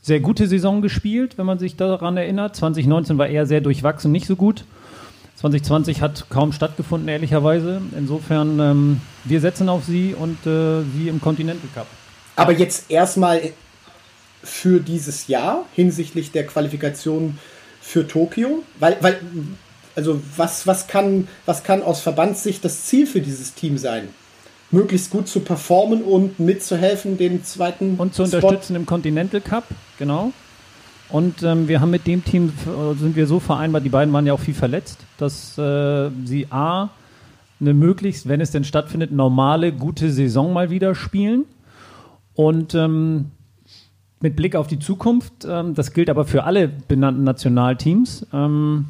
sehr 0.00 0.20
gute 0.20 0.46
Saison 0.46 0.80
gespielt, 0.80 1.36
wenn 1.36 1.44
man 1.44 1.58
sich 1.58 1.76
daran 1.76 2.16
erinnert. 2.16 2.56
2019 2.56 3.18
war 3.18 3.26
eher 3.26 3.44
sehr 3.44 3.60
durchwachsen, 3.60 4.12
nicht 4.12 4.26
so 4.26 4.36
gut. 4.36 4.64
2020 5.44 6.00
hat 6.00 6.26
kaum 6.30 6.52
stattgefunden, 6.52 7.06
ehrlicherweise. 7.08 7.82
Insofern, 7.96 8.58
ähm, 8.60 9.00
wir 9.24 9.40
setzen 9.40 9.68
auf 9.68 9.84
sie 9.84 10.14
und 10.14 10.46
äh, 10.46 10.82
sie 10.96 11.08
im 11.08 11.20
Continental 11.20 11.68
Cup. 11.74 11.86
Aber 12.36 12.52
jetzt 12.52 12.90
erstmal 12.90 13.52
für 14.42 14.80
dieses 14.80 15.28
Jahr 15.28 15.66
hinsichtlich 15.74 16.32
der 16.32 16.46
Qualifikation 16.46 17.38
für 17.82 18.08
Tokio, 18.08 18.62
weil, 18.78 18.96
weil 19.00 19.20
also 19.94 20.20
was, 20.36 20.66
was, 20.66 20.86
kann, 20.86 21.28
was 21.44 21.62
kann 21.62 21.82
aus 21.82 22.00
Verbandssicht 22.00 22.64
das 22.64 22.86
Ziel 22.86 23.06
für 23.06 23.20
dieses 23.20 23.54
Team 23.54 23.76
sein? 23.76 24.08
möglichst 24.70 25.10
gut 25.10 25.28
zu 25.28 25.38
performen 25.38 26.02
und 26.02 26.40
mitzuhelfen, 26.40 27.16
den 27.16 27.44
zweiten 27.44 27.94
und 27.96 28.12
zu 28.12 28.26
Spot. 28.26 28.38
unterstützen 28.38 28.74
im 28.74 28.86
Continental 28.86 29.40
Cup, 29.40 29.64
genau. 30.00 30.32
Und 31.08 31.42
ähm, 31.42 31.68
wir 31.68 31.80
haben 31.80 31.90
mit 31.90 32.06
dem 32.06 32.24
Team 32.24 32.52
sind 32.98 33.14
wir 33.14 33.26
so 33.26 33.38
vereinbart, 33.38 33.84
die 33.84 33.90
beiden 33.90 34.12
waren 34.12 34.26
ja 34.26 34.32
auch 34.32 34.40
viel 34.40 34.54
verletzt, 34.54 34.98
dass 35.18 35.56
äh, 35.58 36.10
sie 36.24 36.46
a 36.50 36.90
eine 37.60 37.74
möglichst, 37.74 38.28
wenn 38.28 38.40
es 38.40 38.50
denn 38.50 38.64
stattfindet, 38.64 39.12
normale 39.12 39.72
gute 39.72 40.10
Saison 40.10 40.52
mal 40.52 40.70
wieder 40.70 40.94
spielen 40.94 41.44
und 42.34 42.74
ähm, 42.74 43.30
mit 44.20 44.36
Blick 44.36 44.56
auf 44.56 44.66
die 44.66 44.78
Zukunft, 44.78 45.46
ähm, 45.46 45.74
das 45.74 45.92
gilt 45.92 46.10
aber 46.10 46.24
für 46.24 46.44
alle 46.44 46.68
benannten 46.68 47.24
Nationalteams, 47.24 48.26
ähm, 48.32 48.86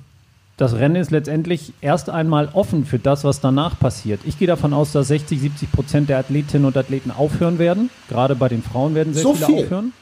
das 0.56 0.74
Rennen 0.74 0.96
ist 0.96 1.10
letztendlich 1.10 1.72
erst 1.80 2.08
einmal 2.08 2.48
offen 2.52 2.84
für 2.84 3.00
das, 3.00 3.24
was 3.24 3.40
danach 3.40 3.78
passiert. 3.78 4.20
Ich 4.24 4.38
gehe 4.38 4.46
davon 4.46 4.72
aus, 4.72 4.92
dass 4.92 5.08
60, 5.08 5.40
70 5.40 5.72
Prozent 5.72 6.08
der 6.08 6.18
Athletinnen 6.18 6.64
und 6.64 6.76
Athleten 6.76 7.10
aufhören 7.10 7.58
werden. 7.58 7.90
Gerade 8.08 8.36
bei 8.36 8.48
den 8.48 8.62
Frauen 8.62 8.94
werden 8.94 9.14
sehr 9.14 9.24
so 9.24 9.34
viele 9.34 9.46
viel. 9.46 9.64
aufhören. 9.64 9.92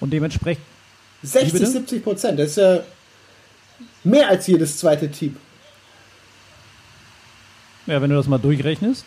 Und 0.00 0.12
dementsprechend. 0.12 0.64
60, 1.22 1.66
70 1.66 2.04
Prozent, 2.04 2.38
das 2.38 2.50
ist 2.50 2.56
ja 2.56 2.80
mehr 4.04 4.28
als 4.28 4.46
jedes 4.46 4.78
zweite 4.78 5.10
Team. 5.10 5.36
Ja, 7.86 8.00
wenn 8.00 8.10
du 8.10 8.16
das 8.16 8.28
mal 8.28 8.38
durchrechnest. 8.38 9.04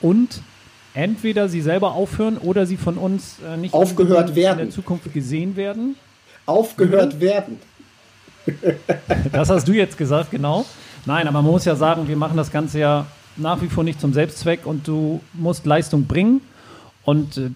Und 0.00 0.42
entweder 0.94 1.48
sie 1.48 1.60
selber 1.60 1.92
aufhören 1.92 2.38
oder 2.38 2.66
sie 2.66 2.76
von 2.76 2.98
uns 2.98 3.36
äh, 3.46 3.56
nicht 3.56 3.72
aufgehört 3.72 4.34
werden. 4.34 4.60
in 4.60 4.66
der 4.66 4.74
Zukunft 4.74 5.12
gesehen 5.12 5.56
werden. 5.56 5.96
Aufgehört 6.46 7.20
werden. 7.20 7.58
Das 9.32 9.50
hast 9.50 9.68
du 9.68 9.72
jetzt 9.72 9.96
gesagt, 9.96 10.32
genau. 10.32 10.66
Nein, 11.06 11.28
aber 11.28 11.42
man 11.42 11.52
muss 11.52 11.64
ja 11.64 11.76
sagen, 11.76 12.08
wir 12.08 12.16
machen 12.16 12.36
das 12.36 12.50
Ganze 12.50 12.80
ja 12.80 13.06
nach 13.36 13.62
wie 13.62 13.68
vor 13.68 13.84
nicht 13.84 14.00
zum 14.00 14.12
Selbstzweck 14.12 14.66
und 14.66 14.88
du 14.88 15.20
musst 15.32 15.64
Leistung 15.64 16.06
bringen. 16.06 16.40
Und 17.04 17.36
äh, 17.36 17.50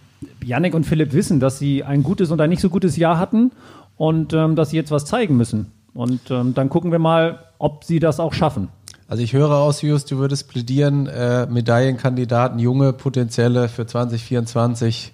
Yannick 0.44 0.74
und 0.74 0.84
Philipp 0.84 1.12
wissen, 1.12 1.40
dass 1.40 1.58
sie 1.58 1.82
ein 1.82 2.04
gutes 2.04 2.30
und 2.30 2.40
ein 2.40 2.50
nicht 2.50 2.62
so 2.62 2.70
gutes 2.70 2.96
Jahr 2.96 3.18
hatten 3.18 3.50
und 3.96 4.32
ähm, 4.32 4.56
dass 4.56 4.70
sie 4.70 4.76
jetzt 4.76 4.90
was 4.90 5.04
zeigen 5.04 5.36
müssen. 5.36 5.72
Und 5.94 6.30
ähm, 6.30 6.54
dann 6.54 6.68
gucken 6.68 6.92
wir 6.92 6.98
mal, 6.98 7.38
ob 7.58 7.84
sie 7.84 8.00
das 8.00 8.20
auch 8.20 8.32
schaffen. 8.32 8.68
Also 9.08 9.22
ich 9.22 9.32
höre 9.32 9.52
aus, 9.52 9.82
Just, 9.82 10.10
du 10.10 10.18
würdest 10.18 10.48
plädieren, 10.48 11.06
äh, 11.06 11.46
Medaillenkandidaten, 11.46 12.58
junge 12.58 12.92
potenzielle 12.92 13.68
für 13.68 13.86
2024 13.86 15.12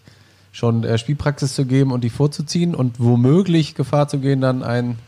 schon 0.51 0.83
äh, 0.85 0.99
Spielpraxis 0.99 1.55
zu 1.55 1.66
geben 1.66 1.93
und 1.93 2.03
die 2.03 2.11
vorzuziehen 2.11 2.74
und 2.74 2.99
womöglich 2.99 3.74
Gefahr 3.74 4.09
zu 4.09 4.18
gehen, 4.18 4.41
dann 4.41 4.62
ein 4.62 4.99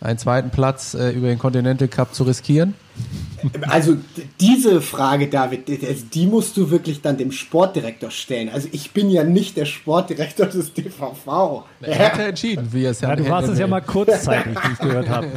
einen 0.00 0.18
zweiten 0.18 0.50
Platz 0.50 0.94
äh, 0.94 1.10
über 1.10 1.28
den 1.28 1.38
Continental 1.38 1.88
Cup 1.88 2.14
zu 2.14 2.24
riskieren? 2.24 2.74
Also 3.68 3.96
diese 4.40 4.80
Frage, 4.80 5.28
David, 5.28 6.14
die 6.14 6.26
musst 6.26 6.56
du 6.56 6.70
wirklich 6.70 7.02
dann 7.02 7.16
dem 7.16 7.32
Sportdirektor 7.32 8.10
stellen. 8.10 8.48
Also 8.48 8.68
ich 8.72 8.92
bin 8.92 9.10
ja 9.10 9.24
nicht 9.24 9.56
der 9.56 9.66
Sportdirektor 9.66 10.46
des 10.46 10.72
DVV. 10.72 11.64
Er 11.82 11.98
hat 11.98 12.18
ja 12.18 12.26
entschieden, 12.28 12.68
wie 12.72 12.84
er 12.84 12.90
es 12.92 13.00
ja 13.00 13.14
Du 13.14 13.28
warst 13.28 13.48
es 13.48 13.58
ja 13.58 13.66
mal 13.66 13.82
kurzzeitig, 13.82 14.56
wie 14.56 14.72
ich 14.72 14.78
gehört 14.78 15.08
habe. 15.08 15.26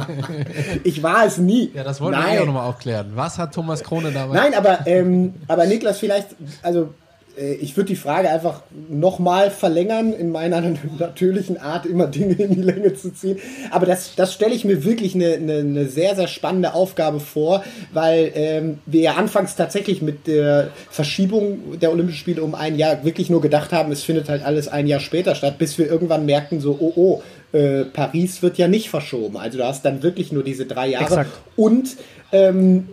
Ich 0.84 1.02
war 1.02 1.26
es 1.26 1.38
nie. 1.38 1.70
Ja, 1.74 1.84
das 1.84 2.00
wollen 2.00 2.12
Nein. 2.12 2.32
wir 2.32 2.42
auch 2.42 2.46
nochmal 2.46 2.66
aufklären. 2.66 3.12
Was 3.14 3.38
hat 3.38 3.54
Thomas 3.54 3.82
Krone 3.82 4.10
damals? 4.12 4.40
Nein, 4.40 4.54
aber, 4.54 4.86
ähm, 4.86 5.34
aber 5.46 5.66
Niklas, 5.66 5.98
vielleicht, 5.98 6.28
also 6.62 6.94
ich 7.36 7.76
würde 7.76 7.88
die 7.88 7.96
Frage 7.96 8.28
einfach 8.28 8.62
nochmal 8.88 9.50
verlängern, 9.50 10.12
in 10.12 10.30
meiner 10.30 10.60
natürlichen 10.98 11.58
Art 11.58 11.86
immer 11.86 12.06
Dinge 12.06 12.34
in 12.34 12.54
die 12.54 12.62
Länge 12.62 12.94
zu 12.94 13.12
ziehen. 13.12 13.38
Aber 13.70 13.86
das, 13.86 14.14
das 14.16 14.34
stelle 14.34 14.54
ich 14.54 14.64
mir 14.64 14.84
wirklich 14.84 15.14
eine, 15.14 15.34
eine, 15.34 15.58
eine, 15.58 15.86
sehr, 15.86 16.16
sehr 16.16 16.28
spannende 16.28 16.74
Aufgabe 16.74 17.20
vor, 17.20 17.64
weil 17.92 18.32
ähm, 18.34 18.78
wir 18.86 19.00
ja 19.00 19.14
anfangs 19.14 19.56
tatsächlich 19.56 20.02
mit 20.02 20.26
der 20.26 20.70
Verschiebung 20.90 21.78
der 21.80 21.92
Olympischen 21.92 22.18
Spiele 22.18 22.42
um 22.42 22.54
ein 22.54 22.76
Jahr 22.76 23.04
wirklich 23.04 23.30
nur 23.30 23.40
gedacht 23.40 23.72
haben, 23.72 23.92
es 23.92 24.02
findet 24.02 24.28
halt 24.28 24.44
alles 24.44 24.68
ein 24.68 24.86
Jahr 24.86 25.00
später 25.00 25.34
statt, 25.34 25.58
bis 25.58 25.78
wir 25.78 25.86
irgendwann 25.86 26.26
merkten, 26.26 26.60
so, 26.60 26.76
oh, 26.78 26.92
oh, 26.96 27.56
äh, 27.56 27.84
Paris 27.84 28.42
wird 28.42 28.58
ja 28.58 28.68
nicht 28.68 28.90
verschoben. 28.90 29.36
Also 29.36 29.58
du 29.58 29.64
hast 29.64 29.84
dann 29.84 30.02
wirklich 30.02 30.32
nur 30.32 30.44
diese 30.44 30.66
drei 30.66 30.88
Jahre. 30.88 31.04
Exakt. 31.04 31.30
Und 31.56 31.96
ähm, 32.32 32.88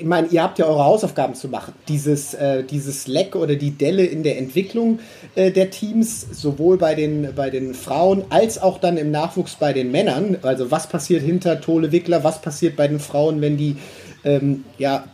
ich 0.00 0.04
meine, 0.04 0.28
ihr 0.28 0.42
habt 0.42 0.58
ja 0.58 0.66
eure 0.66 0.84
Hausaufgaben 0.84 1.34
zu 1.34 1.48
machen. 1.48 1.74
Dieses, 1.88 2.34
äh, 2.34 2.64
dieses 2.64 3.06
Leck 3.06 3.36
oder 3.36 3.56
die 3.56 3.72
Delle 3.72 4.04
in 4.04 4.22
der 4.22 4.38
Entwicklung 4.38 5.00
äh, 5.34 5.50
der 5.50 5.70
Teams, 5.70 6.26
sowohl 6.32 6.78
bei 6.78 6.94
den, 6.94 7.34
bei 7.34 7.50
den 7.50 7.74
Frauen 7.74 8.24
als 8.30 8.60
auch 8.60 8.78
dann 8.78 8.96
im 8.96 9.10
Nachwuchs 9.10 9.56
bei 9.56 9.72
den 9.72 9.90
Männern. 9.90 10.38
Also 10.42 10.70
was 10.70 10.88
passiert 10.88 11.22
hinter 11.22 11.60
Tole 11.60 11.92
Wickler, 11.92 12.24
was 12.24 12.40
passiert 12.40 12.76
bei 12.76 12.88
den 12.88 13.00
Frauen, 13.00 13.40
wenn 13.40 13.56
die 13.56 13.76
ähm, 14.24 14.64
ja, 14.78 15.04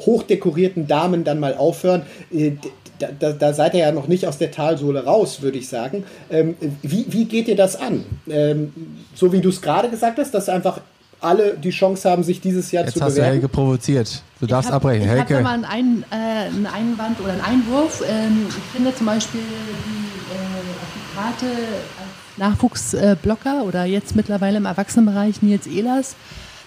hochdekorierten 0.00 0.86
Damen 0.86 1.24
dann 1.24 1.40
mal 1.40 1.54
aufhören. 1.54 2.02
Äh, 2.32 2.52
da, 2.98 3.08
da, 3.18 3.32
da, 3.32 3.52
seid 3.52 3.74
ihr 3.74 3.80
ja 3.80 3.92
noch 3.92 4.06
nicht 4.06 4.26
aus 4.26 4.38
der 4.38 4.52
Talsohle 4.52 5.04
raus, 5.04 5.42
würde 5.42 5.58
ich 5.58 5.68
sagen. 5.68 6.04
Ähm, 6.30 6.54
wie, 6.82 7.06
wie 7.08 7.24
geht 7.24 7.48
ihr 7.48 7.56
das 7.56 7.76
an? 7.76 8.04
Ähm, 8.28 8.72
so 9.14 9.32
wie 9.32 9.40
du 9.40 9.48
es 9.48 9.60
gerade 9.60 9.88
gesagt 9.90 10.18
hast, 10.18 10.32
dass 10.32 10.48
einfach 10.48 10.80
alle 11.22 11.56
die 11.56 11.70
Chance 11.70 12.10
haben, 12.10 12.22
sich 12.22 12.40
dieses 12.40 12.70
Jahr 12.72 12.84
Jetzt 12.84 12.94
zu 12.98 13.00
hast 13.00 13.14
bewerben. 13.14 13.28
Du 13.28 13.32
Helge 13.34 13.48
provoziert. 13.48 14.22
Du 14.40 14.46
darfst 14.46 14.70
hab, 14.70 14.76
abbrechen. 14.76 15.02
Ich 15.02 15.08
Helge. 15.08 15.34
habe 15.34 15.42
mal 15.42 15.64
einen, 15.64 15.64
Ein, 15.64 16.04
äh, 16.10 16.46
einen 16.46 16.66
Einwand 16.66 17.20
oder 17.20 17.32
einen 17.32 17.40
Einwurf. 17.40 18.02
Ähm, 18.08 18.46
ich 18.48 18.72
finde 18.74 18.94
zum 18.94 19.06
Beispiel 19.06 19.40
die, 19.40 20.34
äh, 20.34 20.74
die 20.94 21.16
Karte 21.16 21.46
als 21.46 22.38
Nachwuchsblocker 22.38 23.64
oder 23.64 23.84
jetzt 23.84 24.16
mittlerweile 24.16 24.56
im 24.56 24.66
Erwachsenenbereich 24.66 25.42
Nils 25.42 25.66
Ehlers, 25.66 26.16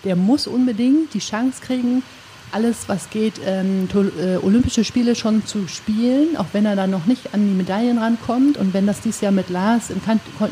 der 0.03 0.15
muss 0.15 0.47
unbedingt 0.47 1.13
die 1.13 1.19
Chance 1.19 1.61
kriegen, 1.61 2.03
alles, 2.51 2.87
was 2.87 3.09
geht, 3.09 3.33
ähm, 3.45 3.89
äh, 3.93 4.37
Olympische 4.37 4.83
Spiele 4.83 5.15
schon 5.15 5.45
zu 5.45 5.67
spielen, 5.67 6.37
auch 6.37 6.45
wenn 6.53 6.65
er 6.65 6.75
dann 6.75 6.91
noch 6.91 7.05
nicht 7.05 7.33
an 7.33 7.45
die 7.45 7.53
Medaillen 7.53 7.97
rankommt. 7.97 8.57
Und 8.57 8.73
wenn 8.73 8.87
das 8.87 9.01
dieses 9.01 9.21
Jahr 9.21 9.31
mit 9.31 9.49
Lars 9.49 9.89
im, 9.89 9.99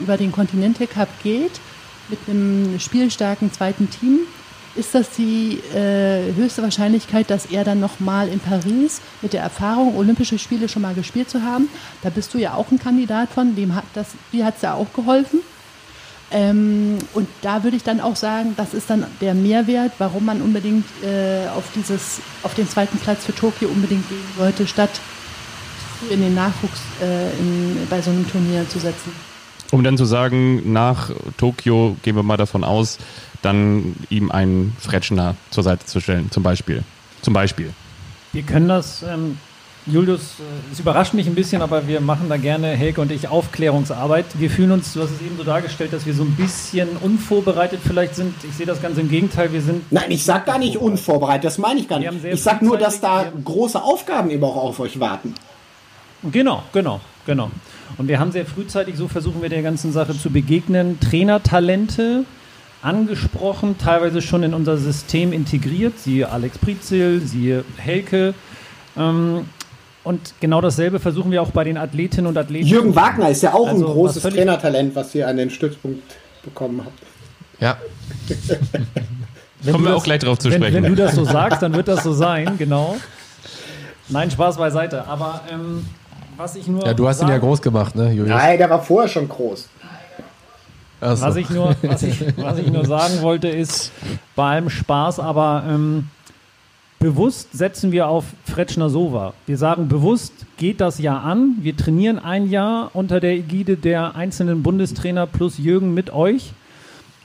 über 0.01 0.17
den 0.17 0.31
Continental 0.31 0.87
Cup 0.87 1.07
geht, 1.23 1.61
mit 2.09 2.19
einem 2.27 2.79
spielstarken 2.79 3.51
zweiten 3.51 3.89
Team, 3.89 4.19
ist 4.75 4.95
das 4.95 5.11
die 5.11 5.59
äh, 5.75 6.33
höchste 6.33 6.63
Wahrscheinlichkeit, 6.63 7.29
dass 7.29 7.45
er 7.45 7.63
dann 7.63 7.79
nochmal 7.79 8.27
in 8.27 8.39
Paris 8.39 9.01
mit 9.21 9.33
der 9.33 9.41
Erfahrung, 9.41 9.95
Olympische 9.95 10.39
Spiele 10.39 10.67
schon 10.67 10.81
mal 10.81 10.95
gespielt 10.95 11.29
zu 11.29 11.43
haben. 11.43 11.69
Da 12.01 12.09
bist 12.09 12.33
du 12.33 12.39
ja 12.39 12.55
auch 12.55 12.71
ein 12.71 12.79
Kandidat 12.79 13.29
von, 13.29 13.55
dem 13.55 13.75
hat 13.75 13.83
das, 13.93 14.07
dir 14.31 14.45
hat 14.45 14.55
es 14.55 14.63
ja 14.63 14.73
auch 14.73 14.91
geholfen. 14.93 15.41
Ähm, 16.31 16.97
und 17.13 17.27
da 17.43 17.63
würde 17.63 17.77
ich 17.77 17.83
dann 17.83 18.01
auch 18.01 18.15
sagen, 18.15 18.55
das 18.57 18.73
ist 18.73 18.89
dann 18.89 19.05
der 19.21 19.35
Mehrwert, 19.35 19.91
warum 19.99 20.25
man 20.25 20.41
unbedingt 20.41 20.85
äh, 21.03 21.47
auf, 21.55 21.65
dieses, 21.75 22.21
auf 22.41 22.55
den 22.55 22.67
zweiten 22.67 22.97
Platz 22.97 23.25
für 23.25 23.35
Tokio 23.35 23.69
unbedingt 23.69 24.09
gehen 24.09 24.25
sollte, 24.35 24.65
statt 24.65 24.99
in 26.09 26.21
den 26.21 26.33
Nachwuchs 26.33 26.81
äh, 27.01 27.29
in, 27.37 27.87
bei 27.89 28.01
so 28.01 28.09
einem 28.09 28.27
Turnier 28.27 28.67
zu 28.67 28.79
setzen. 28.79 29.32
Um 29.73 29.83
dann 29.83 29.97
zu 29.97 30.05
sagen, 30.05 30.71
nach 30.71 31.09
Tokio 31.37 31.97
gehen 32.03 32.15
wir 32.15 32.21
mal 32.21 32.37
davon 32.37 32.63
aus, 32.63 32.99
dann 33.41 33.95
ihm 34.11 34.29
einen 34.29 34.77
Fretschner 34.79 35.35
zur 35.49 35.63
Seite 35.63 35.87
zu 35.87 35.99
stellen, 35.99 36.29
zum 36.29 36.43
Beispiel. 36.43 36.83
Zum 37.23 37.33
Beispiel. 37.33 37.73
Wir 38.33 38.43
können 38.43 38.67
das, 38.67 39.01
ähm, 39.01 39.39
Julius, 39.87 40.21
äh, 40.21 40.71
es 40.71 40.79
überrascht 40.79 41.15
mich 41.15 41.25
ein 41.25 41.33
bisschen, 41.33 41.63
aber 41.63 41.87
wir 41.87 42.01
machen 42.01 42.29
da 42.29 42.37
gerne, 42.37 42.67
Helge 42.67 43.01
und 43.01 43.11
ich, 43.11 43.29
Aufklärungsarbeit. 43.29 44.25
Wir 44.35 44.51
fühlen 44.51 44.73
uns, 44.73 44.93
du 44.93 45.01
hast 45.01 45.09
es 45.09 45.21
eben 45.21 45.37
so 45.37 45.43
dargestellt, 45.43 45.91
dass 45.91 46.05
wir 46.05 46.13
so 46.13 46.21
ein 46.21 46.35
bisschen 46.35 46.89
unvorbereitet 46.97 47.79
vielleicht 47.83 48.13
sind. 48.13 48.35
Ich 48.47 48.53
sehe 48.53 48.67
das 48.67 48.79
ganz 48.79 48.99
im 48.99 49.09
Gegenteil, 49.09 49.53
wir 49.53 49.61
sind... 49.63 49.91
Nein, 49.91 50.11
ich 50.11 50.23
sag 50.23 50.45
gar 50.45 50.59
nicht 50.59 50.77
unvorbereitet, 50.77 51.45
das 51.45 51.57
meine 51.57 51.79
ich 51.79 51.87
gar 51.87 51.97
nicht. 51.97 52.23
Ich 52.23 52.43
sag 52.43 52.61
nur, 52.61 52.77
dass 52.77 53.01
da 53.01 53.25
große 53.43 53.81
Aufgaben 53.81 54.29
eben 54.29 54.43
auch 54.43 54.55
auf 54.55 54.79
euch 54.79 54.99
warten. 54.99 55.33
Genau, 56.31 56.61
genau, 56.71 57.01
genau. 57.25 57.49
Und 57.97 58.07
wir 58.07 58.19
haben 58.19 58.31
sehr 58.31 58.45
frühzeitig, 58.45 58.95
so 58.95 59.07
versuchen 59.07 59.41
wir 59.41 59.49
der 59.49 59.61
ganzen 59.61 59.91
Sache 59.91 60.17
zu 60.17 60.29
begegnen, 60.29 60.99
Trainertalente 60.99 62.25
angesprochen, 62.81 63.77
teilweise 63.77 64.21
schon 64.21 64.43
in 64.43 64.53
unser 64.53 64.77
System 64.77 65.31
integriert, 65.31 65.97
siehe 65.99 66.29
Alex 66.29 66.57
Prizel, 66.57 67.21
siehe 67.21 67.63
Helke. 67.77 68.33
Ähm, 68.97 69.45
und 70.03 70.33
genau 70.41 70.59
dasselbe 70.59 70.99
versuchen 70.99 71.31
wir 71.31 71.41
auch 71.41 71.51
bei 71.51 71.63
den 71.63 71.77
Athletinnen 71.77 72.27
und 72.27 72.37
Athleten. 72.37 72.67
Jürgen 72.67 72.93
Wagner 72.93 73.29
ist 73.29 73.41
ja 73.41 73.53
auch 73.53 73.69
also, 73.69 73.87
ein 73.87 73.93
großes 73.93 74.23
Trainertalent, 74.23 74.95
was 74.95 75.15
ihr 75.15 75.27
an 75.27 75.37
den 75.37 75.49
Stützpunkt 75.49 76.03
bekommen 76.43 76.81
habt. 76.83 76.99
Ja. 77.59 77.77
Kommen 79.71 79.85
wir 79.85 79.95
auch 79.95 80.03
gleich 80.03 80.19
drauf 80.19 80.39
zu 80.39 80.49
wenn, 80.49 80.61
sprechen. 80.61 80.83
Wenn 80.83 80.93
du 80.93 80.95
das 80.95 81.15
so 81.15 81.23
sagst, 81.23 81.61
dann 81.61 81.73
wird 81.73 81.87
das 81.87 82.03
so 82.03 82.11
sein, 82.11 82.57
genau. 82.57 82.97
Nein, 84.09 84.29
Spaß 84.29 84.57
beiseite. 84.57 85.07
Aber 85.07 85.41
ähm, 85.49 85.85
was 86.43 86.55
ich 86.55 86.67
nur. 86.67 86.85
Ja, 86.85 86.93
du 86.93 87.07
hast 87.07 87.21
ihn 87.21 87.29
ja 87.29 87.37
groß 87.37 87.61
gemacht, 87.61 87.95
ne, 87.95 88.11
Julius? 88.11 88.37
Nein, 88.37 88.57
der 88.57 88.69
war 88.69 88.81
vorher 88.81 89.09
schon 89.09 89.29
groß. 89.29 89.69
So. 91.01 91.21
Was, 91.21 91.35
ich 91.35 91.49
nur, 91.49 91.75
was, 91.81 92.03
ich, 92.03 92.37
was 92.37 92.57
ich 92.59 92.71
nur 92.71 92.85
sagen 92.85 93.21
wollte, 93.21 93.49
ist 93.49 93.91
bei 94.35 94.51
allem 94.51 94.69
Spaß, 94.69 95.19
aber 95.19 95.63
ähm, 95.67 96.07
bewusst 96.99 97.49
setzen 97.51 97.91
wir 97.91 98.07
auf 98.07 98.25
Fretschner 98.45 98.89
Sova. 98.89 99.33
Wir 99.45 99.57
sagen 99.57 99.89
bewusst, 99.89 100.33
geht 100.57 100.79
das 100.79 100.99
Jahr 100.99 101.23
an. 101.23 101.57
Wir 101.61 101.75
trainieren 101.75 102.19
ein 102.19 102.49
Jahr 102.49 102.91
unter 102.93 103.19
der 103.19 103.33
Ägide 103.33 103.75
der 103.75 104.15
einzelnen 104.15 104.63
Bundestrainer 104.63 105.27
plus 105.27 105.57
Jürgen 105.57 105.93
mit 105.93 106.13
euch. 106.13 106.53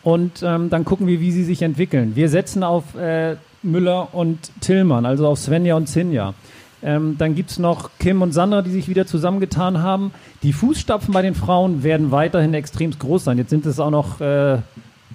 Und 0.03 0.43
ähm, 0.43 0.71
dann 0.71 0.85
gucken 0.85 1.07
wir, 1.07 1.21
wie 1.21 1.31
sie 1.31 1.45
sich 1.45 1.62
entwickeln. 1.62 2.16
Wir 2.16 2.29
setzen 2.29 2.64
auf 2.64 2.97
äh, 2.97 3.37
Müller 3.62 4.09
und 4.12 4.39
Tillmann, 4.61 5.07
also 5.07 5.29
auf 5.29 5.39
Svenja 5.39 5.77
und 5.77 5.89
Sinja. 5.89 6.35
Ähm, 6.83 7.16
dann 7.18 7.35
gibt 7.35 7.51
es 7.51 7.59
noch 7.59 7.91
Kim 7.99 8.22
und 8.22 8.33
Sandra, 8.33 8.62
die 8.62 8.70
sich 8.70 8.89
wieder 8.89 9.07
zusammengetan 9.07 9.83
haben. 9.83 10.12
Die 10.43 10.53
Fußstapfen 10.53 11.12
bei 11.12 11.22
den 11.22 11.35
Frauen 11.35 11.83
werden 11.83 12.12
weiterhin 12.12 12.55
extrem 12.55 12.91
groß 12.91 13.24
sein. 13.24 13.39
Jetzt 13.39 13.51
sind 13.51 13.66
es 13.66 13.81
auch 13.81 13.91
noch 13.91 14.20
äh, 14.20 14.59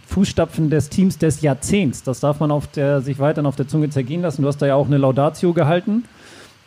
Fußstapfen 0.07 0.69
des 0.69 0.89
Teams 0.89 1.17
des 1.17 1.41
Jahrzehnts. 1.41 2.03
Das 2.03 2.19
darf 2.19 2.39
man 2.39 2.51
auf 2.51 2.67
der, 2.67 3.01
sich 3.01 3.19
weiterhin 3.19 3.45
auf 3.45 3.55
der 3.55 3.67
Zunge 3.67 3.89
zergehen 3.89 4.21
lassen. 4.21 4.41
Du 4.41 4.47
hast 4.47 4.61
da 4.61 4.65
ja 4.65 4.75
auch 4.75 4.87
eine 4.87 4.97
Laudatio 4.97 5.53
gehalten, 5.53 6.03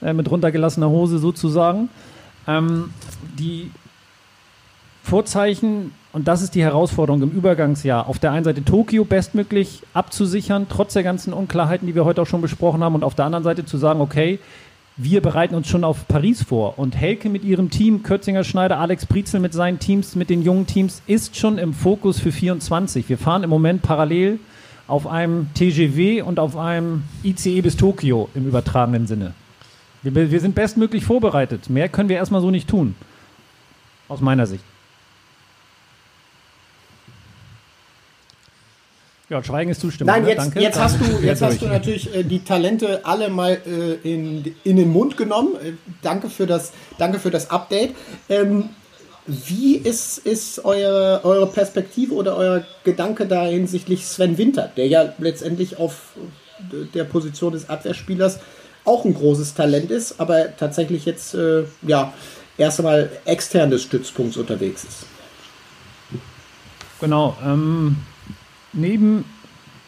äh, 0.01 0.12
mit 0.12 0.30
runtergelassener 0.30 0.88
Hose 0.88 1.18
sozusagen. 1.18 1.90
Ähm, 2.49 2.90
die 3.38 3.70
Vorzeichen, 5.03 5.92
und 6.12 6.26
das 6.26 6.42
ist 6.42 6.55
die 6.57 6.62
Herausforderung 6.62 7.22
im 7.22 7.30
Übergangsjahr, 7.30 8.09
auf 8.09 8.18
der 8.18 8.32
einen 8.32 8.44
Seite 8.44 8.64
Tokio 8.64 9.05
bestmöglich 9.05 9.82
abzusichern, 9.94 10.66
trotz 10.68 10.94
der 10.94 11.05
ganzen 11.05 11.32
Unklarheiten, 11.32 11.86
die 11.86 11.94
wir 11.94 12.05
heute 12.05 12.22
auch 12.22 12.26
schon 12.26 12.40
besprochen 12.40 12.82
haben, 12.82 12.97
und 12.97 13.05
auf 13.05 13.14
der 13.14 13.26
anderen 13.26 13.44
Seite 13.44 13.64
zu 13.64 13.78
sagen, 13.78 14.01
okay, 14.01 14.40
wir 14.97 15.20
bereiten 15.20 15.55
uns 15.55 15.68
schon 15.68 15.84
auf 15.84 16.09
Paris 16.09 16.42
vor. 16.42 16.78
Und 16.78 16.97
Helke 16.97 17.28
mit 17.28 17.44
ihrem 17.44 17.70
Team, 17.70 18.03
Kötzinger 18.03 18.44
Schneider, 18.44 18.78
Alex 18.78 19.05
Prizel 19.05 19.40
mit 19.40 19.53
seinen 19.53 19.78
Teams, 19.78 20.14
mit 20.14 20.30
den 20.30 20.42
jungen 20.42 20.66
Teams, 20.66 21.03
ist 21.07 21.36
schon 21.36 21.59
im 21.59 21.74
Fokus 21.74 22.18
für 22.18 22.32
24. 22.32 23.09
Wir 23.09 23.18
fahren 23.18 23.42
im 23.42 23.51
Moment 23.51 23.82
parallel 23.82 24.38
auf 24.88 25.07
einem 25.07 25.49
TGW 25.55 26.22
und 26.22 26.38
auf 26.38 26.57
einem 26.57 27.03
ICE 27.24 27.61
bis 27.61 27.76
Tokio 27.76 28.30
im 28.34 28.47
übertragenen 28.47 29.07
Sinne. 29.07 29.34
Wir, 30.03 30.30
wir 30.30 30.40
sind 30.40 30.55
bestmöglich 30.55 31.05
vorbereitet. 31.05 31.68
Mehr 31.68 31.88
können 31.88 32.09
wir 32.09 32.16
erstmal 32.16 32.40
so 32.40 32.51
nicht 32.51 32.68
tun. 32.68 32.94
Aus 34.09 34.20
meiner 34.20 34.47
Sicht. 34.47 34.64
Ja, 39.29 39.43
Schweigen 39.43 39.72
ist 39.72 39.81
Zustimmung. 39.81 40.14
Nein, 40.14 40.27
jetzt, 40.27 40.39
Danke. 40.39 40.61
jetzt 40.61 40.79
hast 40.79 40.99
du, 41.01 41.24
jetzt 41.24 41.43
hast 41.43 41.61
du 41.61 41.66
natürlich 41.66 42.14
äh, 42.14 42.22
die 42.22 42.45
Talente 42.45 43.05
alle 43.05 43.29
mal 43.29 43.59
äh, 43.66 43.95
in, 44.09 44.55
in 44.62 44.77
den 44.77 44.93
Mund 44.93 45.16
genommen. 45.16 45.57
Äh, 45.57 45.72
danke, 46.03 46.29
für 46.29 46.47
das, 46.47 46.72
danke 46.97 47.18
für 47.18 47.31
das 47.31 47.51
Update. 47.51 47.97
Ähm, 48.29 48.68
wie 49.27 49.77
ist, 49.77 50.18
ist 50.18 50.64
eure, 50.64 51.24
eure 51.24 51.49
Perspektive 51.49 52.14
oder 52.14 52.37
euer 52.37 52.64
Gedanke 52.85 53.27
da 53.27 53.45
hinsichtlich 53.45 54.07
Sven 54.07 54.39
Winter, 54.39 54.70
der 54.77 54.87
ja 54.87 55.12
letztendlich 55.18 55.79
auf 55.79 56.12
der 56.95 57.03
Position 57.03 57.53
des 57.53 57.68
Abwehrspielers 57.68 58.39
auch 58.85 59.05
ein 59.05 59.14
großes 59.14 59.55
Talent 59.55 59.91
ist, 59.91 60.20
aber 60.20 60.57
tatsächlich 60.57 61.05
jetzt 61.05 61.35
äh, 61.35 61.64
ja, 61.83 62.12
erst 62.57 62.79
einmal 62.79 63.11
extern 63.24 63.70
des 63.70 63.83
Stützpunkts 63.83 64.37
unterwegs 64.37 64.85
ist? 64.85 65.07
Genau. 67.01 67.37
Ähm 67.45 67.97
neben, 68.72 69.24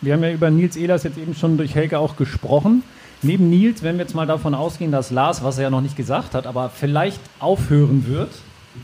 wir 0.01 0.15
haben 0.15 0.23
ja 0.23 0.33
über 0.33 0.51
Nils 0.51 0.77
Ehlers 0.77 1.03
jetzt 1.03 1.19
eben 1.19 1.35
schon 1.35 1.57
durch 1.57 1.75
Helge 1.75 1.99
auch 1.99 2.17
gesprochen. 2.17 2.83
Neben 3.23 3.51
Nils, 3.51 3.83
wenn 3.83 3.97
wir 3.97 4.05
jetzt 4.05 4.15
mal 4.15 4.27
davon 4.27 4.55
ausgehen, 4.55 4.93
dass 4.93 5.11
Lars, 5.11 5.43
was 5.43 5.59
er 5.59 5.65
ja 5.65 5.71
noch 5.71 5.81
nicht 5.81 5.97
gesagt 5.97 6.35
hat, 6.35 6.47
aber 6.47 6.71
vielleicht 6.71 7.21
aufhören 7.41 8.07
wird, 8.07 8.31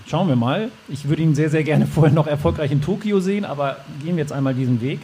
schauen 0.07 0.28
wir 0.28 0.36
mal. 0.36 0.70
Ich 0.88 1.09
würde 1.09 1.22
ihn 1.22 1.34
sehr, 1.34 1.51
sehr 1.51 1.62
gerne 1.62 1.86
vorher 1.95 2.12
noch 2.12 2.26
erfolgreich 2.26 2.72
in 2.72 2.82
Tokio 2.82 3.20
sehen, 3.20 3.45
aber 3.45 3.76
gehen 4.03 4.16
wir 4.16 4.22
jetzt 4.22 4.32
einmal 4.32 4.55
diesen 4.55 4.80
Weg. 4.80 5.01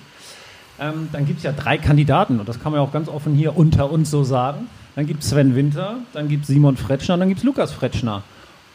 Ähm, 0.80 1.09
dann 1.12 1.26
gibt 1.26 1.38
es 1.38 1.45
ja 1.45 1.53
drei 1.53 1.78
Kandidaten 1.78 2.41
und 2.41 2.49
das 2.49 2.61
kann 2.61 2.72
man 2.72 2.80
ja 2.80 2.86
auch 2.86 2.93
ganz 2.93 3.09
offen 3.09 3.34
hier 3.34 3.57
unter 3.57 3.91
uns 3.91 4.11
so 4.11 4.24
sagen. 4.24 4.66
dann 4.97 5.07
gibt 5.07 5.22
es 5.22 5.30
Sven 5.30 5.55
Winter, 5.55 5.99
dann 6.12 6.28
gibt 6.28 6.43
es 6.43 6.49
Simon 6.49 6.76
Fretschner 6.76 7.14
und 7.14 7.20
dann 7.20 7.28
gibt 7.28 7.41
es 7.41 7.45
Lukas 7.45 7.72
Fretschner. 7.72 8.22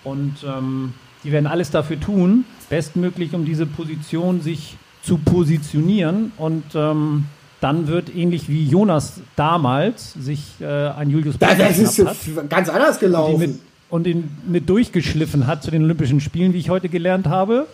Und 0.03 0.35
ähm, 0.47 0.93
die 1.23 1.31
werden 1.31 1.47
alles 1.47 1.71
dafür 1.71 1.99
tun, 1.99 2.45
bestmöglich 2.69 3.33
um 3.33 3.43
diese 3.43 3.65
Position 3.65 4.41
sich 4.41 4.77
zu 5.05 5.17
positionieren. 5.17 6.31
Und 6.37 6.63
ähm, 6.75 7.25
dann 7.61 7.87
wird 7.87 8.13
ähnlich 8.13 8.49
wie 8.49 8.65
Jonas 8.65 9.21
damals 9.35 10.13
sich 10.13 10.41
äh, 10.59 10.65
ein 10.65 11.09
Julius 11.09 11.37
Das, 11.39 11.57
das 11.57 11.79
ist 11.79 12.05
hat 12.05 12.49
ganz 12.49 12.69
anders 12.69 12.97
und 12.97 13.03
ihn, 13.03 13.07
gelaufen. 13.07 13.39
mit, 13.39 13.59
und 13.89 14.07
ihn 14.07 14.29
mit 14.47 14.69
durchgeschliffen 14.69 15.47
hat 15.47 15.63
zu 15.63 15.71
den 15.71 15.83
Olympischen 15.83 16.19
Spielen, 16.19 16.53
wie 16.53 16.59
ich 16.59 16.69
heute 16.69 16.89
gelernt 16.89 17.27
habe, 17.27 17.67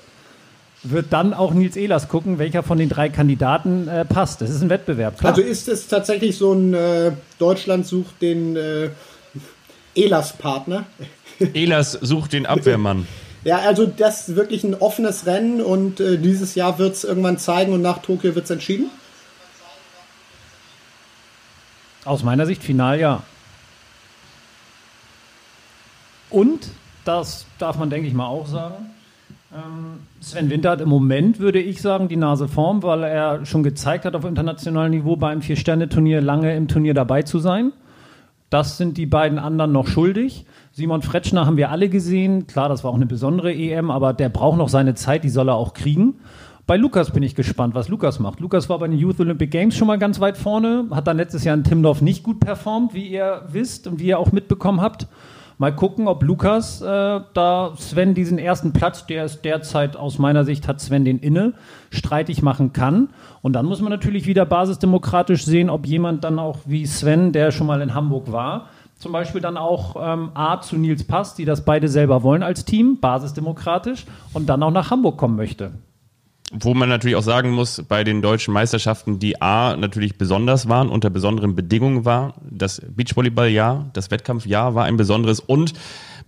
wird 0.83 1.07
dann 1.11 1.33
auch 1.33 1.53
Nils 1.53 1.75
Ehlers 1.75 2.07
gucken, 2.07 2.39
welcher 2.39 2.63
von 2.63 2.77
den 2.77 2.89
drei 2.89 3.09
Kandidaten 3.09 3.87
äh, 3.87 4.05
passt. 4.05 4.41
Das 4.41 4.49
ist 4.49 4.61
ein 4.61 4.69
Wettbewerb, 4.69 5.19
klar. 5.19 5.33
Also 5.33 5.41
ist 5.41 5.67
es 5.67 5.87
tatsächlich 5.87 6.37
so 6.37 6.53
ein 6.53 6.73
äh, 6.73 7.11
Deutschland 7.37 7.85
sucht 7.85 8.21
den 8.21 8.55
äh, 8.55 8.89
Elas-Partner? 9.95 10.85
Elas 11.53 11.91
sucht 11.91 12.33
den 12.33 12.45
Abwehrmann. 12.45 13.07
Ja, 13.43 13.59
also 13.59 13.85
das 13.85 14.29
ist 14.29 14.35
wirklich 14.35 14.63
ein 14.63 14.75
offenes 14.75 15.25
Rennen 15.25 15.61
und 15.61 15.99
äh, 15.99 16.17
dieses 16.17 16.55
Jahr 16.55 16.77
wird 16.77 16.93
es 16.93 17.03
irgendwann 17.03 17.37
zeigen 17.37 17.73
und 17.73 17.81
nach 17.81 17.99
Tokio 17.99 18.35
wird 18.35 18.45
es 18.45 18.51
entschieden. 18.51 18.91
Aus 22.05 22.23
meiner 22.23 22.45
Sicht 22.45 22.63
final 22.63 22.99
ja. 22.99 23.23
Und, 26.29 26.69
das 27.03 27.45
darf 27.57 27.77
man, 27.77 27.89
denke 27.89 28.07
ich 28.07 28.13
mal, 28.13 28.27
auch 28.27 28.47
sagen, 28.47 28.91
ähm, 29.53 29.99
Sven 30.21 30.49
Winter 30.49 30.71
hat 30.71 30.81
im 30.81 30.89
Moment, 30.89 31.39
würde 31.39 31.59
ich 31.59 31.81
sagen, 31.81 32.07
die 32.07 32.15
Nase 32.15 32.47
vorn, 32.47 32.83
weil 32.83 33.03
er 33.03 33.45
schon 33.45 33.63
gezeigt 33.63 34.05
hat, 34.05 34.15
auf 34.15 34.23
internationalem 34.23 34.91
Niveau 34.91 35.15
bei 35.17 35.29
einem 35.29 35.41
Vier-Sterne-Turnier 35.41 36.21
lange 36.21 36.55
im 36.55 36.67
Turnier 36.67 36.93
dabei 36.93 37.23
zu 37.23 37.39
sein. 37.39 37.73
Das 38.51 38.77
sind 38.77 38.97
die 38.97 39.05
beiden 39.05 39.39
anderen 39.39 39.71
noch 39.71 39.87
schuldig. 39.87 40.45
Simon 40.73 41.01
Fretschner 41.01 41.45
haben 41.45 41.55
wir 41.55 41.71
alle 41.71 41.87
gesehen. 41.87 42.47
Klar, 42.47 42.67
das 42.67 42.83
war 42.83 42.91
auch 42.91 42.95
eine 42.95 43.05
besondere 43.05 43.53
EM, 43.53 43.89
aber 43.89 44.11
der 44.11 44.27
braucht 44.27 44.57
noch 44.57 44.67
seine 44.67 44.93
Zeit, 44.93 45.23
die 45.23 45.29
soll 45.29 45.49
er 45.49 45.55
auch 45.55 45.73
kriegen. 45.73 46.15
Bei 46.67 46.75
Lukas 46.75 47.11
bin 47.11 47.23
ich 47.23 47.33
gespannt, 47.33 47.75
was 47.75 47.87
Lukas 47.87 48.19
macht. 48.19 48.41
Lukas 48.41 48.67
war 48.67 48.77
bei 48.79 48.89
den 48.89 48.97
Youth 48.97 49.21
Olympic 49.21 49.51
Games 49.51 49.77
schon 49.77 49.87
mal 49.87 49.97
ganz 49.97 50.19
weit 50.19 50.37
vorne, 50.37 50.85
hat 50.91 51.07
dann 51.07 51.15
letztes 51.15 51.45
Jahr 51.45 51.55
in 51.55 51.63
Timdorf 51.63 52.01
nicht 52.01 52.23
gut 52.23 52.41
performt, 52.41 52.93
wie 52.93 53.07
ihr 53.07 53.43
wisst 53.47 53.87
und 53.87 54.01
wie 54.01 54.07
ihr 54.07 54.19
auch 54.19 54.33
mitbekommen 54.33 54.81
habt. 54.81 55.07
Mal 55.61 55.75
gucken, 55.75 56.07
ob 56.07 56.23
Lukas 56.23 56.81
äh, 56.81 56.85
da 57.35 57.73
Sven 57.77 58.15
diesen 58.15 58.39
ersten 58.39 58.73
Platz, 58.73 59.05
der 59.05 59.25
ist 59.25 59.45
derzeit 59.45 59.95
aus 59.95 60.17
meiner 60.17 60.43
Sicht 60.43 60.67
hat 60.67 60.81
Sven 60.81 61.05
den 61.05 61.19
inne, 61.19 61.53
streitig 61.91 62.41
machen 62.41 62.73
kann. 62.73 63.09
Und 63.43 63.53
dann 63.53 63.67
muss 63.67 63.79
man 63.79 63.91
natürlich 63.91 64.25
wieder 64.25 64.43
basisdemokratisch 64.43 65.45
sehen, 65.45 65.69
ob 65.69 65.85
jemand 65.85 66.23
dann 66.23 66.39
auch 66.39 66.57
wie 66.65 66.87
Sven, 66.87 67.31
der 67.31 67.51
schon 67.51 67.67
mal 67.67 67.79
in 67.81 67.93
Hamburg 67.93 68.31
war, 68.31 68.69
zum 68.97 69.11
Beispiel 69.11 69.39
dann 69.39 69.55
auch 69.55 69.95
ähm, 69.99 70.31
A 70.33 70.59
zu 70.61 70.77
Nils 70.77 71.03
passt, 71.03 71.37
die 71.37 71.45
das 71.45 71.63
beide 71.63 71.89
selber 71.89 72.23
wollen 72.23 72.41
als 72.41 72.65
Team, 72.65 72.97
basisdemokratisch, 72.99 74.07
und 74.33 74.49
dann 74.49 74.63
auch 74.63 74.71
nach 74.71 74.89
Hamburg 74.89 75.17
kommen 75.17 75.35
möchte. 75.35 75.73
Wo 76.53 76.73
man 76.73 76.89
natürlich 76.89 77.15
auch 77.15 77.23
sagen 77.23 77.51
muss, 77.51 77.81
bei 77.87 78.03
den 78.03 78.21
deutschen 78.21 78.53
Meisterschaften, 78.53 79.19
die 79.19 79.41
A 79.41 79.77
natürlich 79.77 80.17
besonders 80.17 80.67
waren, 80.67 80.89
unter 80.89 81.09
besonderen 81.09 81.55
Bedingungen 81.55 82.03
war. 82.03 82.33
Das 82.49 82.81
Beachvolleyball-Jahr, 82.89 83.89
das 83.93 84.11
Wettkampfjahr 84.11 84.75
war 84.75 84.83
ein 84.83 84.97
besonderes 84.97 85.39
und 85.39 85.73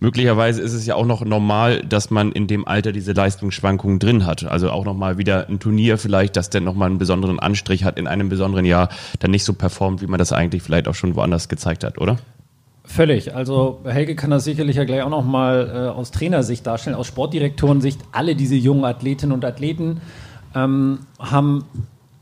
möglicherweise 0.00 0.62
ist 0.62 0.72
es 0.72 0.86
ja 0.86 0.94
auch 0.94 1.04
noch 1.04 1.22
normal, 1.26 1.82
dass 1.82 2.10
man 2.10 2.32
in 2.32 2.46
dem 2.46 2.66
Alter 2.66 2.92
diese 2.92 3.12
Leistungsschwankungen 3.12 3.98
drin 3.98 4.24
hat. 4.24 4.44
Also 4.44 4.70
auch 4.70 4.86
nochmal 4.86 5.18
wieder 5.18 5.46
ein 5.50 5.58
Turnier 5.58 5.98
vielleicht, 5.98 6.36
das 6.36 6.48
dann 6.48 6.64
nochmal 6.64 6.88
einen 6.88 6.98
besonderen 6.98 7.38
Anstrich 7.38 7.84
hat 7.84 7.98
in 7.98 8.06
einem 8.06 8.30
besonderen 8.30 8.64
Jahr, 8.64 8.88
dann 9.18 9.30
nicht 9.30 9.44
so 9.44 9.52
performt, 9.52 10.00
wie 10.00 10.06
man 10.06 10.18
das 10.18 10.32
eigentlich 10.32 10.62
vielleicht 10.62 10.88
auch 10.88 10.94
schon 10.94 11.16
woanders 11.16 11.50
gezeigt 11.50 11.84
hat, 11.84 11.98
oder? 11.98 12.16
Völlig. 12.84 13.34
Also 13.34 13.80
Helge 13.84 14.14
kann 14.14 14.30
das 14.30 14.44
sicherlich 14.44 14.76
ja 14.76 14.84
gleich 14.84 15.02
auch 15.02 15.10
noch 15.10 15.24
mal 15.24 15.70
äh, 15.74 15.88
aus 15.88 16.10
Trainersicht 16.10 16.66
darstellen, 16.66 16.94
aus 16.94 17.06
Sportdirektorensicht. 17.06 17.98
Alle 18.12 18.36
diese 18.36 18.56
jungen 18.56 18.84
Athletinnen 18.84 19.32
und 19.32 19.44
Athleten 19.44 20.02
ähm, 20.54 21.00
haben 21.18 21.64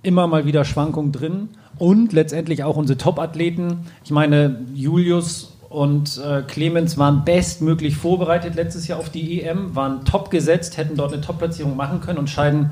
immer 0.02 0.26
mal 0.28 0.46
wieder 0.46 0.64
Schwankungen 0.64 1.10
drin 1.10 1.48
und 1.78 2.12
letztendlich 2.12 2.62
auch 2.62 2.76
unsere 2.76 2.96
Top-Athleten. 2.96 3.86
Ich 4.04 4.12
meine, 4.12 4.60
Julius 4.72 5.56
und 5.68 6.20
äh, 6.24 6.42
Clemens 6.42 6.96
waren 6.96 7.24
bestmöglich 7.24 7.96
vorbereitet 7.96 8.54
letztes 8.54 8.86
Jahr 8.86 8.98
auf 8.98 9.10
die 9.10 9.42
EM, 9.42 9.74
waren 9.74 10.04
top 10.04 10.30
gesetzt, 10.30 10.76
hätten 10.76 10.96
dort 10.96 11.12
eine 11.12 11.22
Top-Platzierung 11.22 11.76
machen 11.76 12.00
können 12.00 12.18
und 12.18 12.30
scheiden 12.30 12.70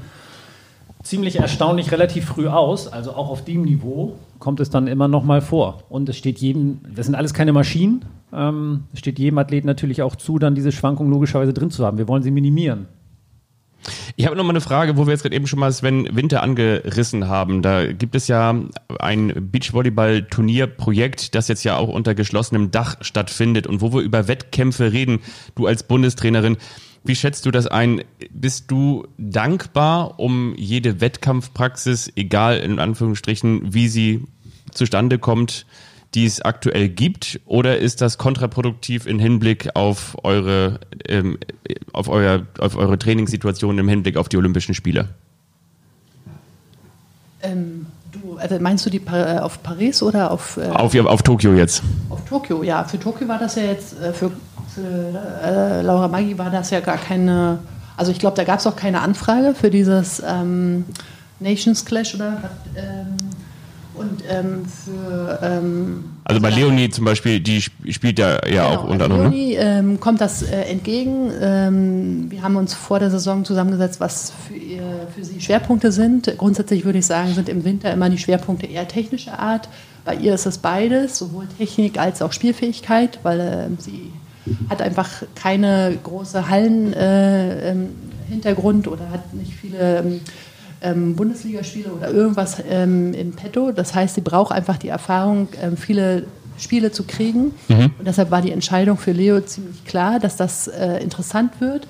ziemlich 1.11 1.40
erstaunlich 1.40 1.90
relativ 1.90 2.24
früh 2.24 2.46
aus. 2.46 2.86
Also 2.86 3.12
auch 3.12 3.30
auf 3.30 3.44
dem 3.44 3.62
Niveau 3.62 4.16
kommt 4.38 4.61
es 4.61 4.70
dann 4.70 4.86
immer 4.86 5.08
noch 5.08 5.24
mal 5.24 5.40
vor. 5.40 5.82
Und 5.88 6.08
es 6.08 6.16
steht 6.16 6.38
jedem, 6.38 6.78
das 6.94 7.06
sind 7.06 7.16
alles 7.16 7.34
keine 7.34 7.52
Maschinen, 7.52 8.04
ähm, 8.32 8.84
es 8.92 9.00
steht 9.00 9.18
jedem 9.18 9.38
Athleten 9.38 9.66
natürlich 9.66 10.02
auch 10.02 10.14
zu, 10.14 10.38
dann 10.38 10.54
diese 10.54 10.70
Schwankungen 10.70 11.12
logischerweise 11.12 11.52
drin 11.52 11.72
zu 11.72 11.84
haben. 11.84 11.98
Wir 11.98 12.06
wollen 12.06 12.22
sie 12.22 12.30
minimieren. 12.30 12.86
Ich 14.14 14.26
habe 14.26 14.36
noch 14.36 14.44
mal 14.44 14.50
eine 14.50 14.61
Frage, 14.61 14.96
wo 14.96 15.06
wir 15.06 15.12
jetzt 15.12 15.22
gerade 15.22 15.34
eben 15.34 15.46
schon 15.48 15.58
mal 15.58 15.72
Sven 15.72 16.06
Winter 16.14 16.42
angerissen 16.42 17.26
haben. 17.26 17.62
Da 17.62 17.92
gibt 17.92 18.14
es 18.14 18.28
ja 18.28 18.54
ein 19.00 19.50
Beachvolleyball-Turnierprojekt, 19.50 21.34
das 21.34 21.48
jetzt 21.48 21.64
ja 21.64 21.76
auch 21.76 21.88
unter 21.88 22.14
geschlossenem 22.14 22.70
Dach 22.70 22.98
stattfindet 23.00 23.66
und 23.66 23.80
wo 23.80 23.92
wir 23.92 24.02
über 24.02 24.28
Wettkämpfe 24.28 24.92
reden. 24.92 25.20
Du 25.56 25.66
als 25.66 25.82
Bundestrainerin, 25.82 26.58
wie 27.05 27.16
schätzt 27.16 27.46
du 27.46 27.51
das 27.51 27.66
ein? 27.66 28.03
Bist 28.30 28.70
du 28.70 29.07
dankbar 29.16 30.18
um 30.20 30.55
jede 30.57 31.01
Wettkampfpraxis, 31.01 32.12
egal 32.16 32.59
in 32.59 32.78
Anführungsstrichen, 32.78 33.72
wie 33.72 33.88
sie 33.88 34.24
zustande 34.70 35.18
kommt, 35.18 35.64
die 36.14 36.26
es 36.26 36.42
aktuell 36.42 36.88
gibt? 36.88 37.40
Oder 37.46 37.78
ist 37.78 38.01
das 38.01 38.18
kontraproduktiv 38.18 39.07
im 39.07 39.18
Hinblick 39.18 39.70
auf 39.74 40.16
eure, 40.24 40.80
ähm, 41.09 41.38
auf 41.92 42.09
euer, 42.09 42.46
auf 42.59 42.76
eure 42.76 42.98
Trainingssituation 42.98 43.78
im 43.78 43.88
Hinblick 43.88 44.16
auf 44.16 44.28
die 44.28 44.36
Olympischen 44.36 44.74
Spiele? 44.74 45.09
Ähm, 47.42 47.86
du, 48.12 48.36
also 48.36 48.59
meinst 48.59 48.84
du 48.84 48.90
die 48.90 48.98
Pa- 48.98 49.36
äh, 49.36 49.38
auf 49.38 49.62
Paris 49.62 50.03
oder 50.03 50.30
auf, 50.30 50.57
äh, 50.59 50.66
Auf, 50.68 50.94
auf 50.94 51.22
Tokio 51.22 51.55
jetzt. 51.55 51.82
auf 52.11 52.22
Tokio? 52.26 52.62
Ja, 52.62 52.84
für 52.84 52.98
Tokio 52.98 53.26
war 53.28 53.38
das 53.38 53.55
ja 53.55 53.62
jetzt, 53.62 53.98
äh, 53.98 54.12
für, 54.12 54.30
für 54.30 54.36
äh, 54.78 55.82
Laura 55.82 56.08
Maggi 56.08 56.36
war 56.38 56.50
das 56.50 56.70
ja 56.70 56.80
gar 56.80 56.98
keine, 56.98 57.58
also 57.96 58.12
ich 58.12 58.18
glaube, 58.18 58.36
da 58.36 58.44
gab 58.44 58.58
es 58.60 58.66
auch 58.66 58.76
keine 58.76 59.00
Anfrage 59.00 59.54
für 59.54 59.70
dieses 59.70 60.22
ähm, 60.26 60.84
Nations 61.40 61.84
Clash 61.84 62.14
oder 62.14 62.38
ähm, 62.76 63.16
und 63.92 64.22
ähm, 64.30 64.62
für 64.66 65.38
ähm, 65.42 66.04
Also 66.24 66.40
bei 66.40 66.48
Leonie 66.50 66.88
zum 66.90 67.04
Beispiel, 67.04 67.40
die 67.40 67.58
sp- 67.60 67.74
spielt 67.90 68.18
ja, 68.18 68.38
ja 68.46 68.66
auch 68.66 68.82
Genau, 68.82 68.92
unter 68.92 69.04
also 69.04 69.14
anderem. 69.16 69.30
Ne? 69.32 69.36
Leonie 69.36 69.54
ähm, 69.56 70.00
kommt 70.00 70.20
das 70.20 70.42
äh, 70.42 70.62
entgegen. 70.62 71.30
Ähm, 71.40 72.30
wir 72.30 72.42
haben 72.42 72.56
uns 72.56 72.72
vor 72.72 72.98
der 72.98 73.10
Saison 73.10 73.44
zusammengesetzt, 73.44 74.00
was 74.00 74.32
für, 74.48 74.54
ihr, 74.54 74.82
für 75.14 75.24
sie 75.24 75.40
Schwerpunkte 75.40 75.92
sind. 75.92 76.32
Grundsätzlich 76.38 76.84
würde 76.84 77.00
ich 77.00 77.06
sagen, 77.06 77.34
sind 77.34 77.48
im 77.48 77.64
Winter 77.64 77.92
immer 77.92 78.08
die 78.08 78.16
Schwerpunkte 78.18 78.66
eher 78.66 78.86
technischer 78.88 79.38
Art. 79.38 79.68
Bei 80.04 80.14
ihr 80.14 80.34
ist 80.34 80.46
es 80.46 80.58
beides, 80.58 81.18
sowohl 81.18 81.46
Technik 81.58 81.98
als 81.98 82.22
auch 82.22 82.32
Spielfähigkeit, 82.32 83.18
weil 83.22 83.40
ähm, 83.40 83.76
sie 83.78 84.12
hat 84.68 84.82
einfach 84.82 85.09
keine 85.34 85.97
große 86.03 86.49
Hallen 86.49 86.93
äh, 86.93 87.70
ähm, 87.70 87.88
oder 88.86 89.11
hat 89.11 89.34
nicht 89.34 89.55
viele 89.55 89.99
ähm, 89.99 90.20
ähm, 90.82 91.16
Bundesligaspiele 91.16 91.91
oder 91.91 92.11
irgendwas 92.11 92.62
ähm, 92.68 93.12
im 93.12 93.32
Petto. 93.32 93.72
Das 93.72 93.95
heißt, 93.95 94.14
sie 94.14 94.20
braucht 94.20 94.53
einfach 94.53 94.76
die 94.76 94.88
Erfahrung, 94.88 95.49
ähm, 95.61 95.76
viele 95.76 96.24
Spiele 96.57 96.93
zu 96.93 97.05
kriegen. 97.05 97.53
Und 97.99 98.07
deshalb 98.07 98.30
war 98.30 98.43
die 98.43 98.53
Entscheidung 98.53 98.99
für 98.99 99.12
Leo 99.12 99.41
ziemlich 99.41 99.84
klar, 99.84 100.20
dass 100.20 100.36
das 100.36 100.68
äh, 100.68 100.99
interessant 101.03 101.61
wird. 101.61 101.86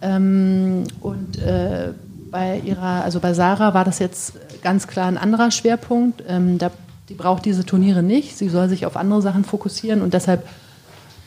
Ähm, 0.00 0.84
und 1.00 1.38
äh, 1.38 1.92
bei 2.30 2.60
ihrer, 2.64 3.02
also 3.02 3.20
bei 3.20 3.34
Sarah 3.34 3.74
war 3.74 3.84
das 3.84 3.98
jetzt 3.98 4.34
ganz 4.62 4.86
klar 4.86 5.06
ein 5.06 5.18
anderer 5.18 5.50
Schwerpunkt. 5.50 6.22
Ähm, 6.28 6.58
da, 6.58 6.70
die 7.08 7.14
braucht 7.14 7.44
diese 7.44 7.64
Turniere 7.64 8.02
nicht. 8.02 8.36
Sie 8.36 8.48
soll 8.48 8.68
sich 8.68 8.86
auf 8.86 8.96
andere 8.96 9.22
Sachen 9.22 9.44
fokussieren 9.44 10.02
und 10.02 10.14
deshalb 10.14 10.46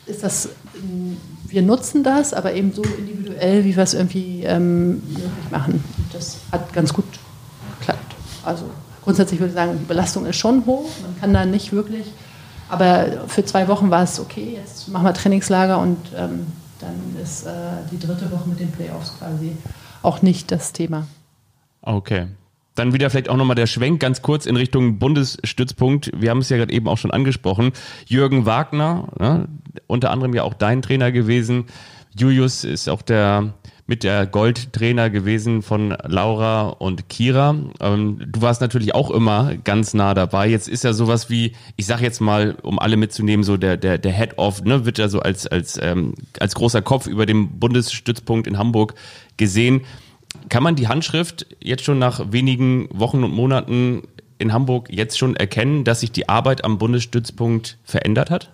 ist 0.10 0.24
das, 0.24 0.50
wir 1.48 1.62
nutzen 1.62 2.04
das, 2.04 2.34
aber 2.34 2.54
eben 2.54 2.72
so 2.74 2.84
individuell, 2.84 3.64
wie 3.66 3.76
wir 3.76 3.84
es 3.84 3.94
irgendwie 3.94 4.44
ähm, 4.44 5.02
möglich 5.08 5.52
machen. 5.52 5.84
Das 6.14 6.38
hat 6.52 6.74
ganz 6.74 6.94
gut 6.94 7.06
geklappt. 7.80 8.16
Also 8.44 8.66
grundsätzlich 9.04 9.40
würde 9.40 9.50
ich 9.50 9.56
sagen, 9.56 9.78
die 9.80 9.86
Belastung 9.86 10.26
ist 10.26 10.38
schon 10.38 10.66
hoch. 10.66 10.90
Man 11.02 11.20
kann 11.20 11.34
da 11.34 11.46
nicht 11.46 11.72
wirklich, 11.72 12.06
aber 12.70 13.26
für 13.28 13.46
zwei 13.46 13.68
Wochen 13.68 13.90
war 13.90 14.04
es 14.04 14.20
okay. 14.20 14.58
Jetzt 14.58 14.90
machen 14.90 15.06
wir 15.06 15.14
Trainingslager 15.14 15.80
und 15.80 15.98
ähm, 16.16 16.48
dann 16.80 17.22
ist 17.22 17.46
äh, 17.46 17.52
die 17.92 18.00
dritte 18.00 18.32
Woche 18.32 18.48
mit 18.48 18.60
den 18.60 18.72
Playoffs 18.72 19.14
quasi 19.18 19.52
auch 20.02 20.22
nicht 20.22 20.52
das 20.52 20.74
Thema. 20.74 21.08
Okay. 21.82 22.28
Dann 22.76 22.94
wieder 22.94 23.10
vielleicht 23.10 23.28
auch 23.28 23.36
nochmal 23.36 23.56
der 23.56 23.68
Schwenk 23.68 24.00
ganz 24.00 24.22
kurz 24.22 24.46
in 24.46 24.56
Richtung 24.56 25.00
Bundesstützpunkt. 25.00 26.12
Wir 26.16 26.30
haben 26.30 26.38
es 26.38 26.50
ja 26.50 26.56
gerade 26.58 26.72
eben 26.72 26.88
auch 26.88 26.98
schon 26.98 27.12
angesprochen. 27.12 27.74
Jürgen 28.06 28.46
Wagner, 28.46 29.10
ne, 29.20 29.48
unter 29.88 30.12
anderem 30.12 30.34
ja 30.34 30.44
auch 30.44 30.54
dein 30.54 30.82
Trainer 30.82 31.12
gewesen. 31.12 31.66
Julius 32.18 32.64
ist 32.64 32.90
auch 32.90 33.02
der 33.02 33.54
mit 33.90 34.04
der 34.04 34.28
Goldtrainer 34.28 35.10
gewesen 35.10 35.64
von 35.64 35.98
Laura 36.06 36.70
und 36.70 37.10
Kira. 37.10 37.56
Ähm, 37.82 38.20
du 38.24 38.42
warst 38.42 38.62
natürlich 38.62 38.94
auch 38.94 39.10
immer 39.10 39.56
ganz 39.56 39.96
nah 39.96 40.14
dabei. 40.14 40.48
Jetzt 40.48 40.68
ist 40.68 40.84
ja 40.84 40.94
sowas 40.94 41.32
wie, 41.32 41.54
ich 41.76 41.88
sage 41.88 42.04
jetzt 42.04 42.22
mal, 42.22 42.56
um 42.62 42.78
alle 42.78 42.98
mitzunehmen, 42.98 43.44
so 43.44 43.58
der 43.58 43.78
der 43.78 43.98
der 43.98 44.12
Head 44.14 44.38
of, 44.38 44.64
ne, 44.64 44.86
wird 44.86 45.00
ja 45.00 45.10
so 45.10 45.22
als 45.22 45.48
als 45.48 45.80
ähm, 45.82 46.14
als 46.40 46.54
großer 46.54 46.84
Kopf 46.84 47.08
über 47.08 47.26
dem 47.26 47.60
Bundesstützpunkt 47.60 48.46
in 48.46 48.60
Hamburg 48.60 48.94
gesehen. 49.38 49.82
Kann 50.50 50.62
man 50.62 50.76
die 50.76 50.88
Handschrift 50.88 51.48
jetzt 51.60 51.84
schon 51.84 51.98
nach 51.98 52.32
wenigen 52.32 52.90
Wochen 52.92 53.24
und 53.24 53.34
Monaten 53.34 54.04
in 54.38 54.54
Hamburg 54.54 54.90
jetzt 54.92 55.18
schon 55.18 55.36
erkennen, 55.36 55.84
dass 55.84 56.02
sich 56.02 56.12
die 56.12 56.30
Arbeit 56.30 56.64
am 56.64 56.78
Bundesstützpunkt 56.78 57.80
verändert 57.84 58.30
hat? 58.30 58.52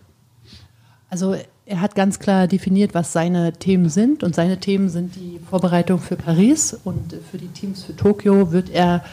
Also 1.09 1.35
er 1.65 1.81
hat 1.81 1.95
ganz 1.95 2.19
klar 2.19 2.47
definiert, 2.47 2.93
was 2.93 3.13
seine 3.13 3.53
Themen 3.53 3.89
sind. 3.89 4.23
Und 4.23 4.35
seine 4.35 4.59
Themen 4.59 4.89
sind 4.89 5.15
die 5.15 5.39
Vorbereitung 5.49 5.99
für 5.99 6.15
Paris 6.15 6.77
und 6.83 7.15
für 7.31 7.37
die 7.37 7.47
Teams 7.47 7.83
für 7.83 7.95
Tokio 7.95 8.51
wird 8.51 8.69
er 8.69 9.03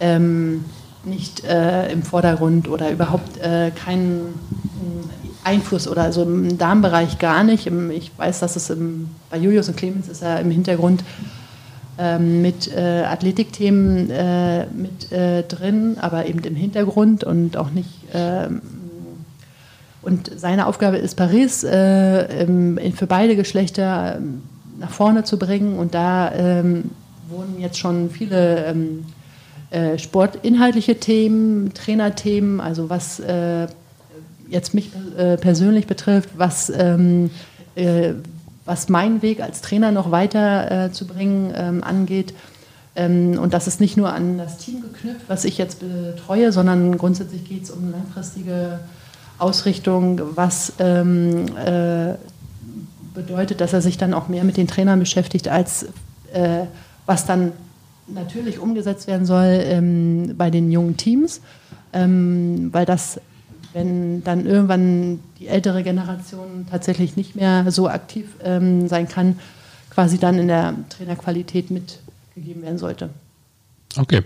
ähm, 0.00 0.64
nicht 1.04 1.44
äh, 1.44 1.90
im 1.92 2.02
Vordergrund 2.02 2.68
oder 2.68 2.90
überhaupt 2.90 3.38
äh, 3.38 3.70
keinen 3.70 4.20
äh, 4.20 5.48
Einfluss 5.48 5.88
oder 5.88 6.02
also 6.02 6.22
im 6.22 6.58
Darmbereich 6.58 7.18
gar 7.18 7.44
nicht. 7.44 7.66
Ich 7.66 8.10
weiß, 8.16 8.40
dass 8.40 8.56
es 8.56 8.70
im, 8.70 9.08
bei 9.30 9.38
Julius 9.38 9.68
und 9.68 9.76
Clemens 9.76 10.08
ist 10.08 10.22
er 10.22 10.40
im 10.40 10.50
Hintergrund 10.50 11.04
ähm, 11.98 12.42
mit 12.42 12.72
äh, 12.74 13.04
Athletikthemen 13.04 14.10
äh, 14.10 14.66
mit 14.66 15.12
äh, 15.12 15.42
drin, 15.44 15.96
aber 16.00 16.26
eben 16.26 16.40
im 16.40 16.56
Hintergrund 16.56 17.24
und 17.24 17.56
auch 17.56 17.70
nicht 17.70 17.90
ähm, 18.12 18.60
und 20.02 20.30
seine 20.36 20.66
Aufgabe 20.66 20.96
ist, 20.96 21.14
Paris 21.16 21.62
äh, 21.62 22.46
für 22.92 23.06
beide 23.06 23.36
Geschlechter 23.36 24.16
ähm, 24.16 24.42
nach 24.78 24.90
vorne 24.90 25.24
zu 25.24 25.38
bringen. 25.38 25.78
Und 25.78 25.94
da 25.94 26.32
ähm, 26.32 26.90
wurden 27.28 27.60
jetzt 27.60 27.78
schon 27.78 28.10
viele 28.10 28.64
ähm, 28.64 29.04
äh, 29.70 29.98
sportinhaltliche 29.98 30.98
Themen, 30.98 31.74
Trainerthemen, 31.74 32.60
also 32.60 32.88
was 32.88 33.20
äh, 33.20 33.66
jetzt 34.48 34.74
mich 34.74 34.90
äh, 35.16 35.36
persönlich 35.36 35.86
betrifft, 35.86 36.30
was, 36.36 36.70
ähm, 36.74 37.30
äh, 37.74 38.14
was 38.64 38.88
meinen 38.88 39.22
Weg 39.22 39.40
als 39.40 39.60
Trainer 39.60 39.92
noch 39.92 40.10
weiter 40.10 40.86
äh, 40.86 40.92
zu 40.92 41.06
bringen 41.06 41.52
ähm, 41.54 41.84
angeht. 41.84 42.32
Ähm, 42.96 43.38
und 43.38 43.52
das 43.52 43.68
ist 43.68 43.80
nicht 43.80 43.96
nur 43.98 44.12
an 44.12 44.38
das 44.38 44.56
Team 44.56 44.80
geknüpft, 44.80 45.28
was 45.28 45.44
ich 45.44 45.58
jetzt 45.58 45.80
betreue, 45.80 46.52
sondern 46.52 46.96
grundsätzlich 46.96 47.44
geht 47.44 47.64
es 47.64 47.70
um 47.70 47.92
langfristige 47.92 48.80
Ausrichtung, 49.40 50.20
was 50.34 50.74
ähm, 50.78 51.46
äh, 51.56 52.14
bedeutet, 53.14 53.60
dass 53.60 53.72
er 53.72 53.80
sich 53.80 53.98
dann 53.98 54.14
auch 54.14 54.28
mehr 54.28 54.44
mit 54.44 54.56
den 54.56 54.68
Trainern 54.68 54.98
beschäftigt, 55.00 55.48
als 55.48 55.84
äh, 56.32 56.66
was 57.06 57.26
dann 57.26 57.52
natürlich 58.06 58.58
umgesetzt 58.58 59.06
werden 59.06 59.26
soll 59.26 59.60
ähm, 59.64 60.34
bei 60.36 60.50
den 60.50 60.70
jungen 60.70 60.96
Teams, 60.96 61.40
ähm, 61.92 62.68
weil 62.72 62.86
das, 62.86 63.20
wenn 63.72 64.22
dann 64.24 64.46
irgendwann 64.46 65.20
die 65.38 65.48
ältere 65.48 65.82
Generation 65.82 66.66
tatsächlich 66.70 67.16
nicht 67.16 67.36
mehr 67.36 67.70
so 67.70 67.88
aktiv 67.88 68.26
ähm, 68.42 68.88
sein 68.88 69.08
kann, 69.08 69.38
quasi 69.90 70.18
dann 70.18 70.38
in 70.38 70.48
der 70.48 70.74
Trainerqualität 70.88 71.70
mitgegeben 71.70 72.62
werden 72.62 72.78
sollte. 72.78 73.10
Okay, 73.96 74.22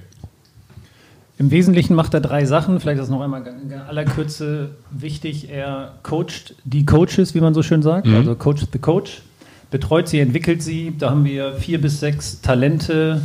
im 1.37 1.51
Wesentlichen 1.51 1.95
macht 1.95 2.14
er 2.14 2.20
drei 2.20 2.45
Sachen. 2.45 2.78
Vielleicht 2.78 3.01
ist 3.01 3.09
das 3.09 3.11
noch 3.11 3.20
einmal 3.20 3.45
in 3.47 3.72
aller 3.72 4.05
Kürze 4.05 4.70
wichtig. 4.91 5.51
Er 5.51 5.95
coacht 6.03 6.55
die 6.64 6.87
Coaches, 6.87 7.35
wie 7.35 7.41
man 7.41 7.55
so 7.55 7.62
schön 7.62 7.82
sagt. 7.82 8.07
Mhm. 8.07 8.14
Also 8.14 8.35
coacht 8.37 8.68
the 8.72 8.78
coach. 8.78 9.22
Betreut 9.70 10.09
sie, 10.09 10.20
entwickelt 10.20 10.62
sie. 10.62 10.95
Da 10.97 11.11
haben 11.11 11.24
wir 11.24 11.55
vier 11.55 11.80
bis 11.80 11.99
sechs 11.99 12.41
Talente. 12.41 13.20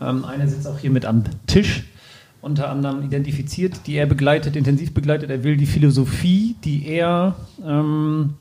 Ähm, 0.00 0.24
eine 0.24 0.48
sitzt 0.48 0.66
auch 0.66 0.78
hier 0.78 0.90
mit 0.90 1.04
am 1.04 1.22
Tisch. 1.46 1.84
Unter 2.42 2.68
anderem 2.68 3.04
identifiziert, 3.04 3.86
die 3.86 3.94
er 3.94 4.06
begleitet, 4.06 4.56
intensiv 4.56 4.92
begleitet. 4.92 5.30
Er 5.30 5.44
will 5.44 5.56
die 5.56 5.66
Philosophie, 5.66 6.56
die 6.64 6.86
er 6.88 7.36
ähm, 7.64 8.34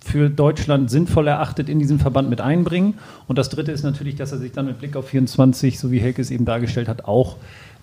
für 0.00 0.28
Deutschland 0.30 0.90
sinnvoll 0.90 1.28
erachtet, 1.28 1.68
in 1.68 1.78
diesen 1.78 1.98
Verband 1.98 2.30
mit 2.30 2.40
einbringen. 2.40 2.94
Und 3.28 3.38
das 3.38 3.50
Dritte 3.50 3.72
ist 3.72 3.84
natürlich, 3.84 4.16
dass 4.16 4.32
er 4.32 4.38
sich 4.38 4.52
dann 4.52 4.66
mit 4.66 4.78
Blick 4.78 4.96
auf 4.96 5.08
24, 5.08 5.78
so 5.78 5.92
wie 5.92 5.98
Helke 5.98 6.22
es 6.22 6.30
eben 6.30 6.46
dargestellt 6.46 6.88
hat, 6.88 7.04
auch 7.04 7.36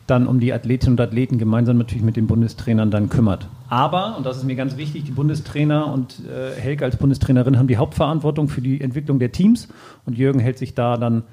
dann 0.08 0.28
um 0.28 0.40
die 0.40 0.54
Athletinnen 0.54 0.94
und 0.94 1.02
Athleten 1.02 1.38
gemeinsam 1.38 1.78
natürlich 1.78 2.04
mit 2.04 2.16
den 2.16 2.28
Bundestrainern 2.28 2.92
dann 2.92 3.10
kümmert. 3.10 3.48
Aber, 3.70 4.18
und 4.18 4.26
das 4.26 4.38
ist 4.38 4.44
mir 4.44 4.56
ganz 4.56 4.78
wichtig, 4.78 5.06
die 5.06 5.12
Bundestrainer 5.12 5.92
und 5.92 6.22
äh, 6.26 6.60
Helge 6.60 6.86
als 6.86 6.98
Bundestrainerin 6.98 7.58
haben 7.58 7.68
die 7.68 7.78
Hauptverantwortung 7.78 8.50
für 8.50 8.62
die 8.62 8.82
Entwicklung 8.82 9.20
der 9.20 9.32
Teams 9.32 9.70
und 10.06 10.18
Jürgen 10.18 10.40
hält 10.40 10.58
sich 10.58 10.76
da 10.76 10.98
dann 10.98 11.24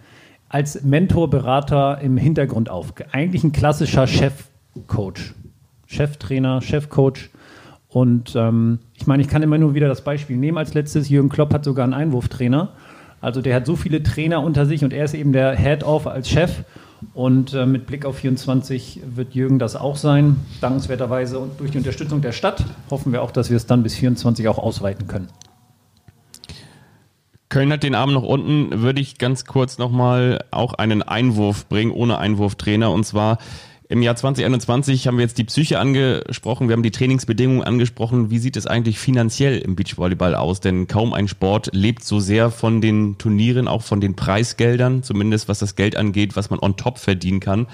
als 0.49 0.83
Mentor, 0.83 1.29
Berater 1.29 2.01
im 2.01 2.17
Hintergrund 2.17 2.71
auf. 2.71 2.95
Eigentlich 3.13 3.45
ein 3.45 3.53
klassischer 3.53 4.07
Chefcoach, 4.07 5.35
Cheftrainer, 5.87 6.63
Chefcoach. 6.63 7.31
Und 7.89 8.35
ähm, 8.37 8.79
ich 8.95 9.07
meine, 9.07 9.23
ich 9.23 9.29
kann 9.29 9.43
immer 9.43 9.59
nur 9.59 9.75
wieder 9.75 9.89
das 9.89 10.03
Beispiel 10.03 10.37
nehmen. 10.37 10.59
Als 10.59 10.75
letztes, 10.75 11.09
Jürgen 11.09 11.29
Klopp 11.29 11.53
hat 11.53 11.65
sogar 11.65 11.85
einen 11.85 11.95
Einwurftrainer. 11.95 12.71
Also 13.21 13.43
der 13.43 13.57
hat 13.57 13.67
so 13.67 13.77
viele 13.77 14.03
Trainer 14.03 14.43
unter 14.43 14.65
sich 14.67 14.85
und 14.85 14.93
er 14.93 15.05
ist 15.05 15.15
eben 15.15 15.33
der 15.33 15.57
Head-Off 15.57 16.07
als 16.07 16.29
Chef 16.29 16.65
und 17.15 17.55
äh, 17.55 17.67
mit 17.67 17.87
Blick 17.87 18.05
auf 18.05 18.19
24 18.19 19.01
wird 19.15 19.35
Jürgen 19.35 19.59
das 19.59 19.77
auch 19.77 19.97
sein. 19.97 20.37
Dankenswerterweise 20.61 21.39
und 21.39 21.61
durch 21.61 21.71
die 21.71 21.79
Unterstützung 21.79 22.21
der 22.21 22.33
Stadt 22.33 22.65
hoffen 22.91 23.13
wir 23.13 23.23
auch, 23.23 23.31
dass 23.31 23.51
wir 23.51 23.57
es 23.57 23.67
dann 23.67 23.83
bis 23.83 23.95
24 23.95 24.49
auch 24.49 24.59
ausweiten 24.59 25.07
können. 25.07 25.29
Köln 27.49 27.73
hat 27.73 27.83
den 27.83 27.95
Arm 27.95 28.13
noch 28.13 28.25
unten, 28.25 28.83
würde 28.83 29.01
ich 29.01 29.17
ganz 29.17 29.47
kurz 29.47 29.79
nochmal 29.79 30.45
auch 30.51 30.75
einen 30.75 31.03
Einwurf 31.03 31.67
bringen, 31.67 31.93
ohne 31.93 32.19
Einwurftrainer. 32.19 32.91
Und 32.91 33.05
zwar 33.05 33.39
im 33.91 34.03
Jahr 34.03 34.17
2021 34.17 35.07
haben 35.07 35.17
wir 35.17 35.25
jetzt 35.25 35.39
die 35.39 35.45
Psyche 35.45 35.79
angesprochen, 35.79 36.69
wir 36.69 36.75
haben 36.75 36.83
die 36.83 36.91
Trainingsbedingungen 36.91 37.63
angesprochen. 37.63 38.31
Wie 38.31 38.39
sieht 38.39 38.57
es 38.57 38.67
eigentlich 38.67 38.99
finanziell 38.99 39.59
im 39.59 39.77
Beachvolleyball 39.77 40.35
aus? 40.35 40.61
Denn 40.61 40.87
kaum 40.89 41.15
ein 41.15 41.27
Sport 41.27 41.71
lebt 41.73 42.05
so 42.05 42.21
sehr 42.21 42.51
von 42.51 42.83
den 42.83 43.17
Turnieren, 43.17 43.67
auch 43.67 43.83
von 43.83 44.03
den 44.03 44.15
Preisgeldern, 44.15 45.03
zumindest 45.03 45.49
was 45.49 45.59
das 45.59 45.75
Geld 45.75 45.97
angeht, 45.97 46.37
was 46.37 46.51
man 46.51 46.59
on 46.59 46.77
top 46.77 46.99
verdienen 46.99 47.41
kann. 47.41 47.67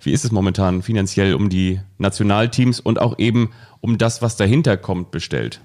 Wie 0.00 0.12
ist 0.12 0.24
es 0.24 0.30
momentan 0.30 0.82
finanziell 0.82 1.34
um 1.34 1.48
die 1.50 1.80
Nationalteams 1.98 2.78
und 2.78 3.00
auch 3.00 3.18
eben 3.18 3.50
um 3.80 3.98
das, 3.98 4.22
was 4.22 4.36
dahinter 4.36 4.76
kommt, 4.76 5.10
bestellt? 5.10 5.60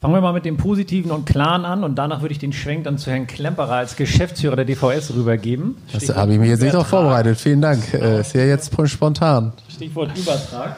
Fangen 0.00 0.14
wir 0.14 0.22
mal 0.22 0.32
mit 0.32 0.46
dem 0.46 0.56
Positiven 0.56 1.10
und 1.10 1.26
Klaren 1.26 1.66
an 1.66 1.84
und 1.84 1.96
danach 1.96 2.22
würde 2.22 2.32
ich 2.32 2.38
den 2.38 2.54
Schwenk 2.54 2.84
dann 2.84 2.96
zu 2.96 3.10
Herrn 3.10 3.26
Klemperer 3.26 3.74
als 3.74 3.96
Geschäftsführer 3.96 4.56
der 4.56 4.64
DVS 4.64 5.12
rübergeben. 5.14 5.76
Das 5.92 6.08
habe 6.16 6.32
ich 6.32 6.38
mir 6.38 6.46
jetzt 6.46 6.62
nicht 6.62 6.72
noch 6.72 6.86
vorbereitet. 6.86 7.38
Vielen 7.38 7.60
Dank. 7.60 7.92
Äh, 7.92 8.20
ist 8.20 8.34
ja 8.34 8.46
jetzt 8.46 8.74
spontan. 8.86 9.52
Stichwort 9.68 10.16
Übertrag. 10.16 10.76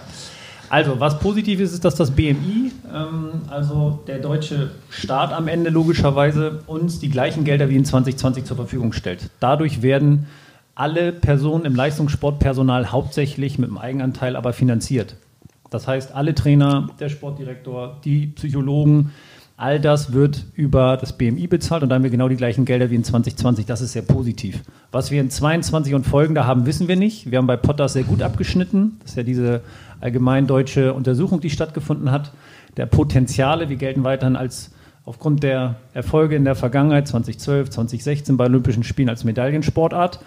Also, 0.68 0.98
was 0.98 1.20
positiv 1.20 1.60
ist, 1.60 1.72
ist, 1.72 1.84
dass 1.84 1.94
das 1.94 2.10
BMI, 2.10 2.72
ähm, 2.92 3.42
also 3.48 4.00
der 4.08 4.18
deutsche 4.18 4.72
Staat 4.90 5.32
am 5.32 5.46
Ende 5.46 5.70
logischerweise, 5.70 6.64
uns 6.66 6.98
die 6.98 7.08
gleichen 7.08 7.44
Gelder 7.44 7.68
wie 7.68 7.76
in 7.76 7.84
2020 7.84 8.44
zur 8.44 8.56
Verfügung 8.56 8.92
stellt. 8.92 9.30
Dadurch 9.38 9.82
werden 9.82 10.26
alle 10.74 11.12
Personen 11.12 11.64
im 11.64 11.76
Leistungssportpersonal 11.76 12.90
hauptsächlich 12.90 13.56
mit 13.60 13.70
dem 13.70 13.78
Eigenanteil 13.78 14.34
aber 14.34 14.52
finanziert. 14.52 15.14
Das 15.72 15.88
heißt, 15.88 16.14
alle 16.14 16.34
Trainer, 16.34 16.88
der 17.00 17.08
Sportdirektor, 17.08 17.98
die 18.04 18.26
Psychologen, 18.26 19.12
all 19.56 19.80
das 19.80 20.12
wird 20.12 20.44
über 20.54 20.96
das 20.96 21.16
BMI 21.16 21.46
bezahlt 21.46 21.82
und 21.82 21.88
dann 21.88 21.96
haben 21.96 22.02
wir 22.02 22.10
genau 22.10 22.28
die 22.28 22.36
gleichen 22.36 22.64
Gelder 22.64 22.90
wie 22.90 22.96
in 22.96 23.04
2020. 23.04 23.64
Das 23.64 23.80
ist 23.80 23.92
sehr 23.92 24.02
positiv. 24.02 24.60
Was 24.90 25.10
wir 25.10 25.20
in 25.20 25.30
22 25.30 25.94
und 25.94 26.06
folgende 26.06 26.46
haben, 26.46 26.66
wissen 26.66 26.88
wir 26.88 26.96
nicht. 26.96 27.30
Wir 27.30 27.38
haben 27.38 27.46
bei 27.46 27.56
Potters 27.56 27.92
sehr 27.94 28.02
gut 28.02 28.22
abgeschnitten. 28.22 28.98
Das 29.00 29.12
ist 29.12 29.16
ja 29.16 29.22
diese 29.22 29.62
allgemein 30.00 30.46
deutsche 30.46 30.92
Untersuchung, 30.92 31.40
die 31.40 31.50
stattgefunden 31.50 32.10
hat. 32.10 32.32
Der 32.76 32.86
Potenziale, 32.86 33.68
wir 33.68 33.76
gelten 33.76 34.04
weiterhin 34.04 34.36
als 34.36 34.72
aufgrund 35.04 35.42
der 35.42 35.76
Erfolge 35.94 36.36
in 36.36 36.44
der 36.44 36.54
Vergangenheit 36.54 37.08
2012, 37.08 37.70
2016 37.70 38.36
bei 38.36 38.44
Olympischen 38.46 38.84
Spielen 38.84 39.08
als 39.08 39.24
Medaillensportart. 39.24 40.20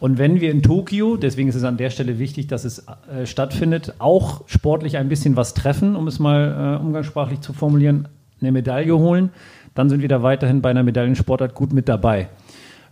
Und 0.00 0.18
wenn 0.18 0.40
wir 0.40 0.50
in 0.50 0.62
Tokio, 0.62 1.16
deswegen 1.16 1.48
ist 1.48 1.54
es 1.54 1.64
an 1.64 1.76
der 1.76 1.90
Stelle 1.90 2.18
wichtig, 2.18 2.46
dass 2.46 2.64
es 2.64 2.86
äh, 3.10 3.26
stattfindet, 3.26 3.94
auch 3.98 4.42
sportlich 4.46 4.96
ein 4.96 5.08
bisschen 5.08 5.36
was 5.36 5.54
treffen, 5.54 5.96
um 5.96 6.06
es 6.06 6.18
mal 6.18 6.78
äh, 6.78 6.82
umgangssprachlich 6.82 7.40
zu 7.40 7.52
formulieren, 7.52 8.06
eine 8.40 8.52
Medaille 8.52 8.96
holen, 8.96 9.30
dann 9.74 9.88
sind 9.88 10.02
wir 10.02 10.08
da 10.08 10.22
weiterhin 10.22 10.62
bei 10.62 10.70
einer 10.70 10.82
Medaillensportart 10.82 11.54
gut 11.54 11.72
mit 11.72 11.88
dabei. 11.88 12.28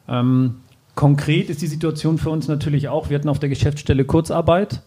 Ähm, 0.08 0.56
konkret 0.94 1.50
ist 1.50 1.62
die 1.62 1.66
Situation 1.66 2.18
für 2.18 2.30
uns 2.30 2.48
natürlich 2.48 2.88
auch, 2.88 3.10
wir 3.10 3.18
hatten 3.18 3.28
auf 3.28 3.38
der 3.38 3.48
Geschäftsstelle 3.48 4.04
Kurzarbeit. 4.04 4.82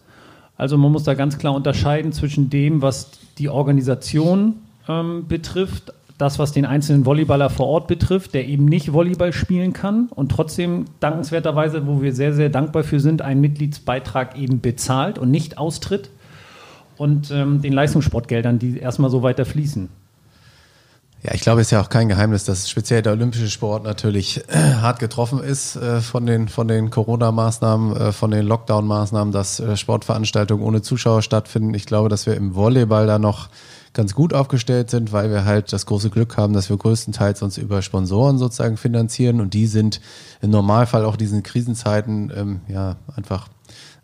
Also 0.56 0.76
man 0.76 0.92
muss 0.92 1.04
da 1.04 1.14
ganz 1.14 1.38
klar 1.38 1.54
unterscheiden 1.54 2.12
zwischen 2.12 2.50
dem, 2.50 2.82
was 2.82 3.12
die 3.38 3.48
Organisation 3.48 4.56
ähm, 4.88 5.26
betrifft, 5.26 5.94
das, 6.20 6.38
was 6.38 6.52
den 6.52 6.66
einzelnen 6.66 7.04
Volleyballer 7.04 7.50
vor 7.50 7.66
Ort 7.66 7.86
betrifft, 7.86 8.34
der 8.34 8.46
eben 8.46 8.66
nicht 8.66 8.92
Volleyball 8.92 9.32
spielen 9.32 9.72
kann 9.72 10.08
und 10.14 10.30
trotzdem 10.30 10.84
dankenswerterweise, 11.00 11.86
wo 11.86 12.02
wir 12.02 12.14
sehr, 12.14 12.34
sehr 12.34 12.50
dankbar 12.50 12.84
für 12.84 13.00
sind, 13.00 13.22
einen 13.22 13.40
Mitgliedsbeitrag 13.40 14.36
eben 14.36 14.60
bezahlt 14.60 15.18
und 15.18 15.30
nicht 15.30 15.58
austritt 15.58 16.10
und 16.96 17.30
ähm, 17.30 17.62
den 17.62 17.72
Leistungssportgeldern, 17.72 18.58
die 18.58 18.78
erstmal 18.78 19.10
so 19.10 19.22
weiter 19.22 19.46
fließen. 19.46 19.88
Ja, 21.22 21.34
ich 21.34 21.42
glaube, 21.42 21.60
es 21.60 21.66
ist 21.66 21.72
ja 21.72 21.82
auch 21.82 21.90
kein 21.90 22.08
Geheimnis, 22.08 22.44
dass 22.44 22.70
speziell 22.70 23.02
der 23.02 23.12
olympische 23.12 23.50
Sport 23.50 23.84
natürlich 23.84 24.42
äh, 24.48 24.56
hart 24.80 25.00
getroffen 25.00 25.38
ist 25.42 25.76
äh, 25.76 26.00
von 26.00 26.24
den, 26.24 26.48
von 26.48 26.66
den 26.66 26.90
Corona-Maßnahmen, 26.90 27.96
äh, 27.96 28.12
von 28.12 28.30
den 28.30 28.46
Lockdown-Maßnahmen, 28.46 29.30
dass 29.30 29.60
äh, 29.60 29.76
Sportveranstaltungen 29.76 30.64
ohne 30.64 30.80
Zuschauer 30.80 31.20
stattfinden. 31.20 31.74
Ich 31.74 31.84
glaube, 31.84 32.08
dass 32.08 32.24
wir 32.24 32.36
im 32.36 32.54
Volleyball 32.54 33.06
da 33.06 33.18
noch 33.18 33.48
ganz 33.92 34.14
gut 34.14 34.34
aufgestellt 34.34 34.90
sind, 34.90 35.12
weil 35.12 35.30
wir 35.30 35.44
halt 35.44 35.72
das 35.72 35.86
große 35.86 36.10
Glück 36.10 36.36
haben, 36.36 36.52
dass 36.52 36.70
wir 36.70 36.76
größtenteils 36.76 37.42
uns 37.42 37.58
über 37.58 37.82
Sponsoren 37.82 38.38
sozusagen 38.38 38.76
finanzieren 38.76 39.40
und 39.40 39.54
die 39.54 39.66
sind 39.66 40.00
im 40.40 40.50
Normalfall 40.50 41.04
auch 41.04 41.16
diesen 41.16 41.42
Krisenzeiten 41.42 42.32
ähm, 42.34 42.60
ja 42.68 42.96
einfach 43.16 43.48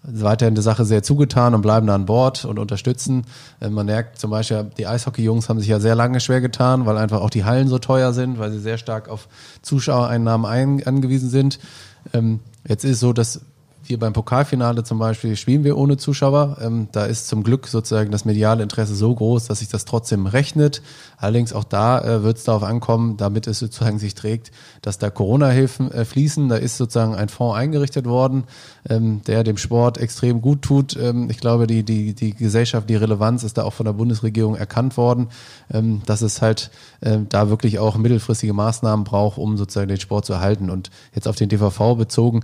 weiterhin 0.07 0.55
der 0.55 0.62
Sache 0.62 0.84
sehr 0.84 1.03
zugetan 1.03 1.55
und 1.55 1.62
bleiben 1.62 1.87
da 1.87 1.95
an 1.95 2.07
Bord 2.07 2.45
und 2.45 2.59
unterstützen. 2.59 3.24
Äh, 3.61 3.70
man 3.70 3.87
merkt 3.87 4.18
zum 4.18 4.30
Beispiel, 4.30 4.70
die 4.78 4.87
Eishockey-Jungs 4.87 5.49
haben 5.49 5.59
sich 5.59 5.68
ja 5.68 5.80
sehr 5.80 5.95
lange 5.95 6.20
schwer 6.20 6.41
getan, 6.41 6.87
weil 6.87 6.97
einfach 6.97 7.20
auch 7.20 7.30
die 7.30 7.45
Hallen 7.45 7.68
so 7.68 7.78
teuer 7.78 8.12
sind, 8.12 8.39
weil 8.39 8.51
sie 8.51 8.61
sehr 8.61 8.78
stark 8.78 9.09
auf 9.09 9.28
Zuschauereinnahmen 9.62 10.47
ein, 10.47 10.87
angewiesen 10.87 11.30
sind. 11.30 11.59
Ähm, 12.12 12.41
jetzt 12.66 12.84
ist 12.84 13.01
so, 13.01 13.12
dass 13.12 13.41
wir 13.89 13.99
beim 13.99 14.12
Pokalfinale 14.12 14.84
zum 14.84 14.99
Beispiel 14.99 15.37
spielen 15.37 15.64
wir 15.64 15.76
ohne 15.76 15.97
Zuschauer. 15.97 16.59
Ähm, 16.61 16.89
da 16.93 17.05
ist 17.05 17.28
zum 17.28 17.43
Glück 17.43 17.66
sozusagen 17.66 18.11
das 18.11 18.24
mediale 18.24 18.62
Interesse 18.62 18.95
so 18.95 19.14
groß, 19.14 19.47
dass 19.47 19.61
sich 19.61 19.68
das 19.68 19.84
trotzdem 19.84 20.26
rechnet. 20.26 20.82
Allerdings 21.18 21.53
auch 21.53 21.64
da 21.64 22.01
äh, 22.01 22.22
wird 22.22 22.39
es 22.39 22.45
darauf 22.45 22.62
ankommen, 22.62 23.16
damit 23.16 23.47
es 23.47 23.59
sozusagen 23.59 23.99
sich 23.99 24.14
trägt, 24.14 24.51
dass 24.82 24.99
da 24.99 25.11
Corona-Hilfen 25.11 25.91
äh, 25.91 26.05
fließen. 26.05 26.49
Da 26.49 26.57
ist 26.57 26.76
sozusagen 26.76 27.14
ein 27.14 27.28
Fonds 27.28 27.57
eingerichtet 27.57 28.07
worden, 28.07 28.45
ähm, 28.89 29.22
der 29.26 29.45
dem 29.45 29.57
Sport 29.57 29.99
extrem 29.99 30.43
gut 30.43 30.62
tut. 30.62 30.97
Ähm, 30.97 31.28
ich 31.30 31.39
glaube, 31.39 31.66
die, 31.66 31.82
die, 31.82 32.14
die 32.14 32.34
Gesellschaft, 32.34 32.89
die 32.91 32.97
Relevanz 32.97 33.43
ist 33.43 33.59
da 33.59 33.64
auch 33.64 33.72
von 33.72 33.87
der 33.87 33.93
Bundesregierung 33.93 34.57
erkannt 34.57 34.97
worden, 34.97 35.28
ähm, 35.72 36.03
dass 36.07 36.22
es 36.22 36.43
halt 36.43 36.70
äh, 37.01 37.18
da 37.28 37.49
wirklich 37.49 37.78
auch 37.78 37.97
mittelfristige 37.97 38.53
Maßnahmen 38.53 39.05
braucht, 39.05 39.39
um 39.39 39.57
sozusagen 39.57 39.89
den 39.89 40.01
Sport 40.01 40.26
zu 40.26 40.34
erhalten. 40.34 40.70
Und 40.70 40.91
jetzt 41.14 41.28
auf 41.28 41.37
den 41.37 41.49
DVV 41.49 41.97
bezogen, 41.97 42.43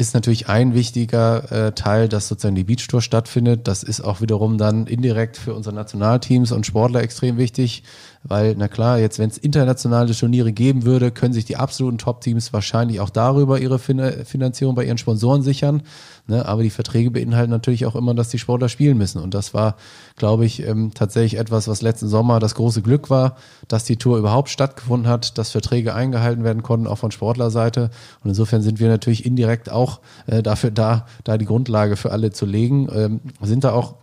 ist 0.00 0.14
natürlich 0.14 0.48
ein 0.48 0.74
wichtiger 0.74 1.50
äh, 1.52 1.72
Teil, 1.72 2.08
dass 2.08 2.28
sozusagen 2.28 2.54
die 2.54 2.64
Beachtour 2.64 3.02
stattfindet. 3.02 3.68
Das 3.68 3.82
ist 3.82 4.00
auch 4.00 4.20
wiederum 4.20 4.58
dann 4.58 4.86
indirekt 4.86 5.36
für 5.36 5.54
unsere 5.54 5.74
Nationalteams 5.74 6.52
und 6.52 6.66
Sportler 6.66 7.02
extrem 7.02 7.36
wichtig, 7.36 7.82
weil, 8.22 8.54
na 8.56 8.68
klar, 8.68 8.98
jetzt, 8.98 9.18
wenn 9.18 9.30
es 9.30 9.38
internationale 9.38 10.14
Turniere 10.14 10.52
geben 10.52 10.84
würde, 10.84 11.10
können 11.10 11.32
sich 11.32 11.46
die 11.46 11.56
absoluten 11.56 11.96
Top-Teams 11.96 12.52
wahrscheinlich 12.52 13.00
auch 13.00 13.08
darüber 13.08 13.58
ihre 13.58 13.78
fin 13.78 14.00
Finanzierung 14.24 14.74
bei 14.74 14.84
ihren 14.84 14.98
Sponsoren 14.98 15.42
sichern. 15.42 15.82
Ne? 16.26 16.44
Aber 16.46 16.62
die 16.62 16.70
Verträge 16.70 17.10
beinhalten 17.10 17.50
natürlich 17.50 17.86
auch 17.86 17.96
immer, 17.96 18.14
dass 18.14 18.28
die 18.28 18.38
Sportler 18.38 18.68
spielen 18.68 18.98
müssen. 18.98 19.22
Und 19.22 19.32
das 19.32 19.54
war, 19.54 19.76
glaube 20.16 20.44
ich, 20.44 20.66
ähm, 20.66 20.92
tatsächlich 20.94 21.40
etwas, 21.40 21.66
was 21.66 21.80
letzten 21.80 22.08
Sommer 22.08 22.40
das 22.40 22.54
große 22.54 22.82
Glück 22.82 23.08
war, 23.08 23.36
dass 23.68 23.84
die 23.84 23.96
Tour 23.96 24.18
überhaupt 24.18 24.50
stattgefunden 24.50 25.10
hat, 25.10 25.38
dass 25.38 25.50
Verträge 25.50 25.94
eingehalten 25.94 26.44
werden 26.44 26.62
konnten, 26.62 26.86
auch 26.86 26.98
von 26.98 27.12
Sportlerseite. 27.12 27.90
Und 28.22 28.28
insofern 28.28 28.60
sind 28.60 28.80
wir 28.80 28.88
natürlich 28.88 29.24
indirekt 29.24 29.70
auch 29.70 30.00
äh, 30.26 30.42
dafür 30.42 30.70
da, 30.70 31.06
da 31.24 31.38
die 31.38 31.46
Grundlage 31.46 31.96
für 31.96 32.12
alle 32.12 32.32
zu 32.32 32.44
legen. 32.44 32.86
Ähm, 32.94 33.20
sind 33.40 33.64
da 33.64 33.72
auch 33.72 33.94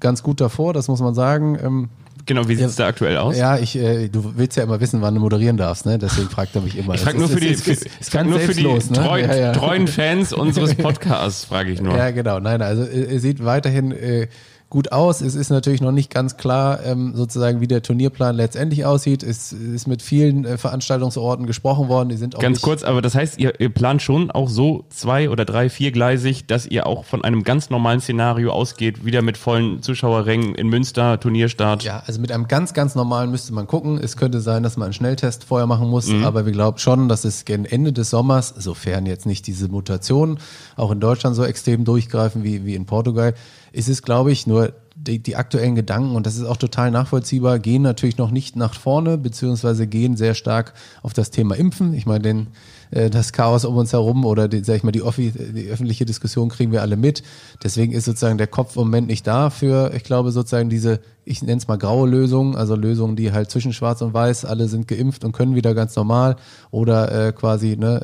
ganz 0.00 0.22
gut 0.22 0.40
davor, 0.40 0.72
das 0.72 0.88
muss 0.88 1.00
man 1.00 1.14
sagen. 1.14 1.58
Ähm, 1.62 1.90
Genau, 2.26 2.48
wie 2.48 2.56
sieht 2.56 2.66
es 2.66 2.76
ja, 2.76 2.84
da 2.84 2.88
aktuell 2.88 3.16
aus? 3.16 3.38
Ja, 3.38 3.56
ich, 3.56 3.76
äh, 3.76 4.08
du 4.08 4.32
willst 4.36 4.56
ja 4.56 4.64
immer 4.64 4.80
wissen, 4.80 5.00
wann 5.00 5.14
du 5.14 5.20
moderieren 5.20 5.56
darfst, 5.56 5.86
ne? 5.86 5.96
Deswegen 5.96 6.28
fragt 6.28 6.56
er 6.56 6.60
mich 6.60 6.76
immer. 6.76 6.94
Ich 6.94 7.00
frage 7.00 7.18
nur, 7.18 7.28
für 7.28 7.38
die, 7.38 7.46
ist, 7.46 7.68
ist, 7.68 7.86
ist, 7.86 8.10
frag 8.10 8.26
nur 8.26 8.40
für 8.40 8.52
die 8.52 8.66
ne? 8.66 8.78
treuen, 8.92 9.30
ja, 9.30 9.52
treuen 9.52 9.86
Fans 9.86 10.32
unseres 10.32 10.74
Podcasts, 10.76 11.44
frage 11.44 11.70
ich 11.70 11.80
nur. 11.80 11.96
Ja, 11.96 12.10
genau. 12.10 12.40
Nein, 12.40 12.62
also 12.62 12.82
er 12.82 13.20
sieht 13.20 13.44
weiterhin 13.44 13.92
äh, 13.92 14.26
gut 14.68 14.90
aus. 14.90 15.20
Es 15.20 15.36
ist 15.36 15.50
natürlich 15.50 15.80
noch 15.80 15.92
nicht 15.92 16.12
ganz 16.12 16.36
klar, 16.36 16.80
ähm, 16.84 17.14
sozusagen, 17.14 17.60
wie 17.60 17.68
der 17.68 17.82
Turnierplan 17.82 18.34
letztendlich 18.34 18.84
aussieht. 18.84 19.22
Es 19.22 19.52
ist 19.52 19.86
mit 19.86 20.02
vielen 20.02 20.44
äh, 20.44 20.58
Veranstaltungsorten 20.58 21.46
gesprochen 21.46 21.88
worden. 21.88 22.08
Die 22.08 22.16
sind 22.16 22.34
auch 22.34 22.40
ganz 22.40 22.60
kurz, 22.60 22.82
aber 22.82 23.00
das 23.00 23.14
heißt, 23.14 23.38
ihr, 23.38 23.60
ihr 23.60 23.68
plant 23.68 24.02
schon 24.02 24.30
auch 24.30 24.48
so 24.48 24.84
zwei 24.90 25.30
oder 25.30 25.44
drei, 25.44 25.70
viergleisig, 25.70 26.46
dass 26.46 26.66
ihr 26.66 26.86
auch 26.86 27.04
von 27.04 27.22
einem 27.22 27.44
ganz 27.44 27.70
normalen 27.70 28.00
Szenario 28.00 28.50
ausgeht, 28.50 29.04
wieder 29.04 29.22
mit 29.22 29.38
vollen 29.38 29.82
Zuschauerrängen 29.82 30.56
in 30.56 30.68
Münster, 30.68 31.20
Turnierstart. 31.20 31.84
Ja, 31.84 32.02
also 32.04 32.20
mit 32.20 32.32
einem 32.32 32.48
ganz, 32.48 32.74
ganz 32.74 32.96
normalen 32.96 33.30
müsste 33.30 33.54
man 33.54 33.68
gucken. 33.68 33.98
Es 34.02 34.16
könnte 34.16 34.40
sein, 34.40 34.64
dass 34.64 34.76
man 34.76 34.86
einen 34.86 34.94
Schnelltest 34.94 35.44
vorher 35.44 35.68
machen 35.68 35.88
muss, 35.88 36.08
mhm. 36.08 36.24
aber 36.24 36.44
wir 36.44 36.52
glauben 36.52 36.78
schon, 36.78 37.08
dass 37.08 37.24
es 37.24 37.44
gegen 37.44 37.66
Ende 37.66 37.92
des 37.92 38.10
Sommers, 38.10 38.52
sofern 38.56 39.06
jetzt 39.06 39.26
nicht 39.26 39.46
diese 39.46 39.68
Mutationen 39.68 40.40
auch 40.74 40.90
in 40.90 40.98
Deutschland 40.98 41.36
so 41.36 41.44
extrem 41.44 41.84
durchgreifen 41.84 42.42
wie, 42.42 42.64
wie 42.64 42.74
in 42.74 42.84
Portugal, 42.86 43.34
ist 43.76 43.88
es, 43.88 44.02
glaube 44.02 44.32
ich, 44.32 44.46
nur 44.46 44.72
die, 44.94 45.18
die 45.18 45.36
aktuellen 45.36 45.74
Gedanken, 45.74 46.16
und 46.16 46.26
das 46.26 46.36
ist 46.36 46.44
auch 46.44 46.56
total 46.56 46.90
nachvollziehbar, 46.90 47.58
gehen 47.58 47.82
natürlich 47.82 48.16
noch 48.16 48.30
nicht 48.30 48.56
nach 48.56 48.72
vorne, 48.72 49.18
beziehungsweise 49.18 49.86
gehen 49.86 50.16
sehr 50.16 50.32
stark 50.32 50.72
auf 51.02 51.12
das 51.12 51.30
Thema 51.30 51.54
Impfen. 51.54 51.92
Ich 51.92 52.06
meine, 52.06 52.20
den, 52.20 52.46
äh, 52.90 53.10
das 53.10 53.34
Chaos 53.34 53.66
um 53.66 53.76
uns 53.76 53.92
herum 53.92 54.24
oder 54.24 54.48
die, 54.48 54.64
sag 54.64 54.76
ich 54.76 54.82
mal, 54.82 54.92
die, 54.92 55.02
die 55.02 55.68
öffentliche 55.68 56.06
Diskussion 56.06 56.48
kriegen 56.48 56.72
wir 56.72 56.80
alle 56.80 56.96
mit. 56.96 57.22
Deswegen 57.62 57.92
ist 57.92 58.06
sozusagen 58.06 58.38
der 58.38 58.46
Kopf 58.46 58.76
im 58.76 58.84
Moment 58.84 59.08
nicht 59.08 59.26
da 59.26 59.50
für, 59.50 59.92
ich 59.94 60.04
glaube, 60.04 60.32
sozusagen 60.32 60.70
diese, 60.70 61.00
ich 61.26 61.42
nenne 61.42 61.58
es 61.58 61.68
mal 61.68 61.76
graue 61.76 62.08
Lösungen, 62.08 62.56
also 62.56 62.74
Lösungen, 62.76 63.16
die 63.16 63.32
halt 63.32 63.50
zwischen 63.50 63.74
Schwarz 63.74 64.00
und 64.00 64.14
Weiß, 64.14 64.46
alle 64.46 64.68
sind 64.68 64.88
geimpft 64.88 65.22
und 65.22 65.32
können 65.32 65.54
wieder 65.54 65.74
ganz 65.74 65.94
normal 65.94 66.36
oder 66.70 67.28
äh, 67.28 67.32
quasi, 67.32 67.76
ne, 67.76 68.00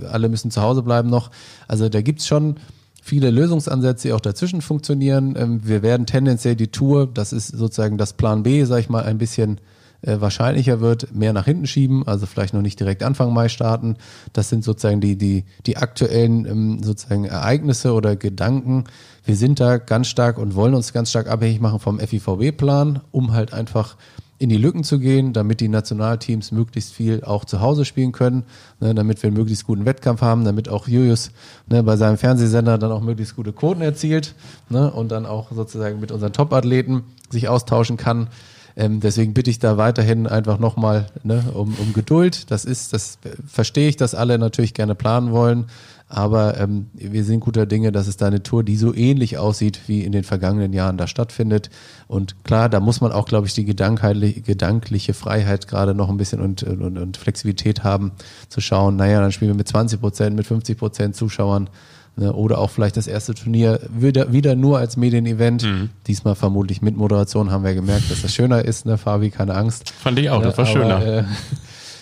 äh, 0.00 0.06
alle 0.06 0.28
müssen 0.28 0.52
zu 0.52 0.62
Hause 0.62 0.82
bleiben 0.82 1.10
noch. 1.10 1.32
Also 1.66 1.88
da 1.88 2.00
gibt's 2.00 2.28
schon 2.28 2.54
viele 3.02 3.30
Lösungsansätze, 3.30 4.08
die 4.08 4.14
auch 4.14 4.20
dazwischen 4.20 4.62
funktionieren. 4.62 5.34
Ähm, 5.36 5.60
wir 5.64 5.82
werden 5.82 6.06
tendenziell 6.06 6.56
die 6.56 6.68
Tour, 6.68 7.08
das 7.12 7.32
ist 7.32 7.48
sozusagen 7.48 7.98
das 7.98 8.12
Plan 8.12 8.42
B, 8.42 8.64
sag 8.64 8.80
ich 8.80 8.88
mal, 8.88 9.04
ein 9.04 9.18
bisschen 9.18 9.60
äh, 10.02 10.20
wahrscheinlicher 10.20 10.80
wird, 10.80 11.14
mehr 11.14 11.32
nach 11.32 11.44
hinten 11.44 11.66
schieben, 11.66 12.06
also 12.06 12.26
vielleicht 12.26 12.54
noch 12.54 12.62
nicht 12.62 12.80
direkt 12.80 13.02
Anfang 13.02 13.32
Mai 13.32 13.48
starten. 13.48 13.96
Das 14.32 14.48
sind 14.48 14.64
sozusagen 14.64 15.00
die, 15.00 15.16
die, 15.16 15.44
die 15.66 15.76
aktuellen 15.76 16.46
ähm, 16.46 16.82
sozusagen 16.82 17.24
Ereignisse 17.24 17.92
oder 17.92 18.16
Gedanken. 18.16 18.84
Wir 19.24 19.36
sind 19.36 19.60
da 19.60 19.78
ganz 19.78 20.08
stark 20.08 20.38
und 20.38 20.54
wollen 20.54 20.74
uns 20.74 20.92
ganz 20.92 21.10
stark 21.10 21.28
abhängig 21.28 21.60
machen 21.60 21.80
vom 21.80 21.98
FIVB-Plan, 21.98 23.00
um 23.10 23.32
halt 23.32 23.52
einfach 23.52 23.96
in 24.40 24.48
die 24.48 24.56
Lücken 24.56 24.84
zu 24.84 24.98
gehen, 24.98 25.34
damit 25.34 25.60
die 25.60 25.68
Nationalteams 25.68 26.50
möglichst 26.50 26.94
viel 26.94 27.22
auch 27.22 27.44
zu 27.44 27.60
Hause 27.60 27.84
spielen 27.84 28.10
können, 28.12 28.44
ne, 28.80 28.94
damit 28.94 29.22
wir 29.22 29.28
einen 29.28 29.36
möglichst 29.36 29.66
guten 29.66 29.84
Wettkampf 29.84 30.22
haben, 30.22 30.46
damit 30.46 30.70
auch 30.70 30.88
Julius 30.88 31.30
ne, 31.68 31.82
bei 31.82 31.96
seinem 31.98 32.16
Fernsehsender 32.16 32.78
dann 32.78 32.90
auch 32.90 33.02
möglichst 33.02 33.36
gute 33.36 33.52
Quoten 33.52 33.82
erzielt 33.82 34.34
ne, 34.70 34.90
und 34.90 35.12
dann 35.12 35.26
auch 35.26 35.52
sozusagen 35.52 36.00
mit 36.00 36.10
unseren 36.10 36.32
Top-Athleten 36.32 37.02
sich 37.28 37.48
austauschen 37.48 37.98
kann. 37.98 38.28
Ähm, 38.76 39.00
deswegen 39.00 39.34
bitte 39.34 39.50
ich 39.50 39.58
da 39.58 39.76
weiterhin 39.76 40.26
einfach 40.26 40.58
nochmal 40.58 41.08
ne, 41.22 41.44
um, 41.52 41.74
um 41.74 41.92
Geduld. 41.92 42.50
Das 42.50 42.64
ist, 42.64 42.94
das 42.94 43.18
verstehe 43.46 43.90
ich, 43.90 43.98
dass 43.98 44.14
alle 44.14 44.38
natürlich 44.38 44.72
gerne 44.72 44.94
planen 44.94 45.32
wollen. 45.32 45.66
Aber 46.12 46.58
ähm, 46.58 46.86
wir 46.92 47.22
sind 47.22 47.38
guter 47.38 47.66
Dinge, 47.66 47.92
dass 47.92 48.08
es 48.08 48.16
da 48.16 48.26
eine 48.26 48.42
Tour, 48.42 48.64
die 48.64 48.76
so 48.76 48.92
ähnlich 48.92 49.38
aussieht, 49.38 49.82
wie 49.86 50.02
in 50.02 50.10
den 50.10 50.24
vergangenen 50.24 50.72
Jahren 50.72 50.96
da 50.96 51.06
stattfindet. 51.06 51.70
Und 52.08 52.34
klar, 52.44 52.68
da 52.68 52.80
muss 52.80 53.00
man 53.00 53.12
auch, 53.12 53.26
glaube 53.26 53.46
ich, 53.46 53.54
die 53.54 53.64
gedankliche 53.64 55.14
Freiheit 55.14 55.68
gerade 55.68 55.94
noch 55.94 56.10
ein 56.10 56.16
bisschen 56.16 56.40
und, 56.40 56.64
und, 56.64 56.98
und 56.98 57.16
Flexibilität 57.16 57.84
haben, 57.84 58.10
zu 58.48 58.60
schauen, 58.60 58.96
naja, 58.96 59.20
dann 59.20 59.30
spielen 59.30 59.52
wir 59.52 59.56
mit 59.56 59.68
20 59.68 60.00
Prozent, 60.00 60.34
mit 60.34 60.46
50 60.46 60.76
Prozent 60.76 61.14
Zuschauern. 61.14 61.70
Ne, 62.16 62.32
oder 62.32 62.58
auch 62.58 62.70
vielleicht 62.70 62.96
das 62.96 63.06
erste 63.06 63.34
Turnier 63.34 63.78
wieder, 63.88 64.32
wieder 64.32 64.56
nur 64.56 64.78
als 64.78 64.96
Medienevent. 64.96 65.62
Mhm. 65.62 65.90
Diesmal 66.08 66.34
vermutlich 66.34 66.82
mit 66.82 66.96
Moderation 66.96 67.52
haben 67.52 67.62
wir 67.62 67.72
gemerkt, 67.72 68.10
dass 68.10 68.22
das 68.22 68.34
schöner 68.34 68.64
ist, 68.64 68.84
ne, 68.84 68.98
Fabi, 68.98 69.30
keine 69.30 69.54
Angst. 69.54 69.90
Fand 69.90 70.18
ich 70.18 70.28
auch, 70.28 70.42
das 70.42 70.58
war 70.58 70.66
Aber, 70.66 70.72
schöner. 70.72 71.06
Äh, 71.06 71.24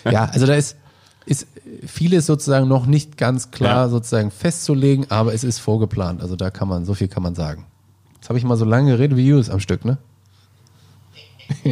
ja, 0.11 0.25
also 0.25 0.47
da 0.47 0.55
ist, 0.55 0.77
ist 1.29 1.47
vieles 1.85 2.25
sozusagen 2.25 2.67
noch 2.67 2.85
nicht 2.87 3.17
ganz 3.17 3.51
klar 3.51 3.85
ja. 3.85 3.89
sozusagen 3.89 4.31
festzulegen, 4.31 5.05
aber 5.09 5.33
es 5.33 5.43
ist 5.43 5.59
vorgeplant. 5.59 6.21
Also 6.21 6.35
da 6.35 6.49
kann 6.49 6.67
man, 6.67 6.85
so 6.85 6.93
viel 6.95 7.07
kann 7.07 7.23
man 7.23 7.35
sagen. 7.35 7.65
Jetzt 8.15 8.29
habe 8.29 8.39
ich 8.39 8.45
mal 8.45 8.57
so 8.57 8.65
lange 8.65 8.91
geredet 8.91 9.15
wie 9.17 9.27
Jules 9.27 9.49
am 9.49 9.59
Stück, 9.59 9.85
ne? 9.85 9.97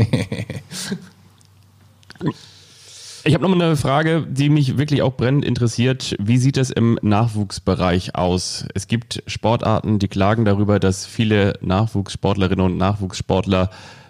Ich 3.23 3.33
habe 3.33 3.43
noch 3.43 3.53
mal 3.53 3.61
eine 3.61 3.75
Frage, 3.75 4.25
die 4.25 4.49
mich 4.49 4.77
wirklich 4.77 5.01
auch 5.01 5.17
brennend 5.17 5.43
interessiert. 5.43 6.15
Wie 6.17 6.37
sieht 6.37 6.55
es 6.55 6.69
im 6.69 6.97
Nachwuchsbereich 7.01 8.15
aus? 8.15 8.65
Es 8.73 8.87
gibt 8.87 9.21
Sportarten, 9.27 9.99
die 9.99 10.07
klagen 10.07 10.45
darüber, 10.45 10.79
dass 10.79 11.05
viele 11.05 11.59
Nachwuchssportlerinnen 11.59 12.65
und 12.65 12.77
Nachwuchssportler 12.77 13.69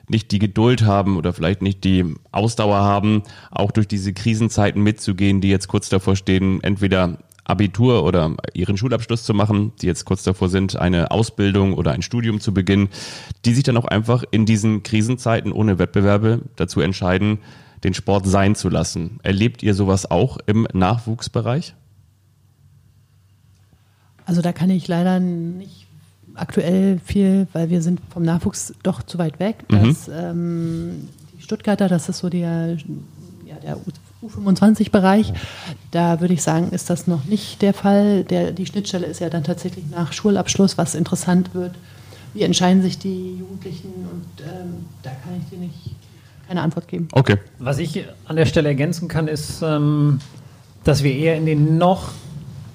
nicht 0.10 0.32
die 0.32 0.40
Geduld 0.40 0.84
haben 0.84 1.18
oder 1.18 1.34
vielleicht 1.34 1.62
nicht 1.62 1.84
die 1.84 2.16
Ausdauer 2.32 2.78
haben, 2.78 3.24
auch 3.52 3.72
durch 3.72 3.88
diese 3.88 4.14
Krisenzeiten 4.14 4.82
mitzugehen, 4.82 5.42
die 5.42 5.50
jetzt 5.50 5.68
kurz 5.68 5.90
davor 5.90 6.16
stehen, 6.16 6.64
entweder 6.64 7.18
Abitur 7.44 8.04
oder 8.04 8.36
ihren 8.54 8.78
Schulabschluss 8.78 9.24
zu 9.24 9.34
machen, 9.34 9.72
die 9.82 9.88
jetzt 9.88 10.06
kurz 10.06 10.24
davor 10.24 10.50
sind, 10.50 10.76
eine 10.76 11.12
Ausbildung 11.12 11.74
oder 11.74 11.92
ein 11.92 12.02
Studium 12.02 12.40
zu 12.40 12.54
beginnen, 12.54 12.90
die 13.46 13.54
sich 13.54 13.64
dann 13.64 13.78
auch 13.78 13.86
einfach 13.86 14.24
in 14.32 14.46
diesen 14.46 14.84
Krisenzeiten 14.84 15.52
ohne 15.52 15.80
Wettbewerbe 15.80 16.42
dazu 16.58 16.82
entscheiden, 16.82 17.40
den 17.84 17.94
Sport 17.94 18.26
sein 18.26 18.56
zu 18.56 18.70
lassen. 18.70 19.20
Erlebt 19.24 19.64
ihr 19.64 19.74
sowas 19.74 20.10
auch 20.10 20.38
im 20.46 20.68
Nachwuchsbereich? 20.74 21.76
Also 24.26 24.42
da 24.42 24.52
kann 24.52 24.70
ich 24.70 24.88
leider 24.90 25.22
nicht 25.22 25.87
aktuell 26.38 27.00
viel, 27.04 27.48
weil 27.54 27.70
wir 27.70 27.82
sind 27.82 28.00
vom 28.10 28.24
Nachwuchs 28.24 28.74
doch 28.84 29.04
zu 29.04 29.18
weit 29.18 29.40
weg, 29.40 29.58
mhm. 29.70 29.88
dass 29.88 30.08
ähm, 30.08 31.10
die 31.38 31.42
Stuttgarter, 31.42 31.88
das 31.88 32.10
ist 32.10 32.20
so 32.20 32.30
der, 32.30 32.78
ja, 33.46 33.56
der 33.62 33.78
U25-Bereich. 34.24 35.34
Da 35.92 36.22
würde 36.22 36.34
ich 36.34 36.42
sagen, 36.42 36.72
ist 36.72 36.90
das 36.90 37.08
noch 37.08 37.26
nicht 37.26 37.62
der 37.62 37.74
Fall. 37.74 38.24
Der, 38.24 38.52
die 38.52 38.66
Schnittstelle 38.66 39.06
ist 39.06 39.20
ja 39.20 39.30
dann 39.30 39.44
tatsächlich 39.44 39.86
nach 39.90 40.14
Schulabschluss, 40.14 40.78
was 40.78 40.96
interessant 40.96 41.54
wird. 41.54 41.74
Wie 42.34 42.44
entscheiden 42.44 42.82
sich 42.82 42.98
die 42.98 43.38
Jugendlichen? 43.38 43.90
Und 44.12 44.46
ähm, 44.46 44.86
da 45.04 45.10
kann 45.10 45.34
ich 45.40 45.50
dir 45.50 45.60
nicht 45.64 45.96
keine 46.48 46.62
Antwort 46.62 46.88
geben. 46.88 47.08
Okay. 47.12 47.38
Was 47.60 47.78
ich 47.80 48.06
an 48.26 48.36
der 48.36 48.46
Stelle 48.46 48.70
ergänzen 48.70 49.08
kann, 49.08 49.28
ist, 49.28 49.62
ähm, 49.62 50.20
dass 50.84 51.04
wir 51.04 51.14
eher 51.14 51.36
in 51.36 51.46
den 51.46 51.78
noch 51.78 52.12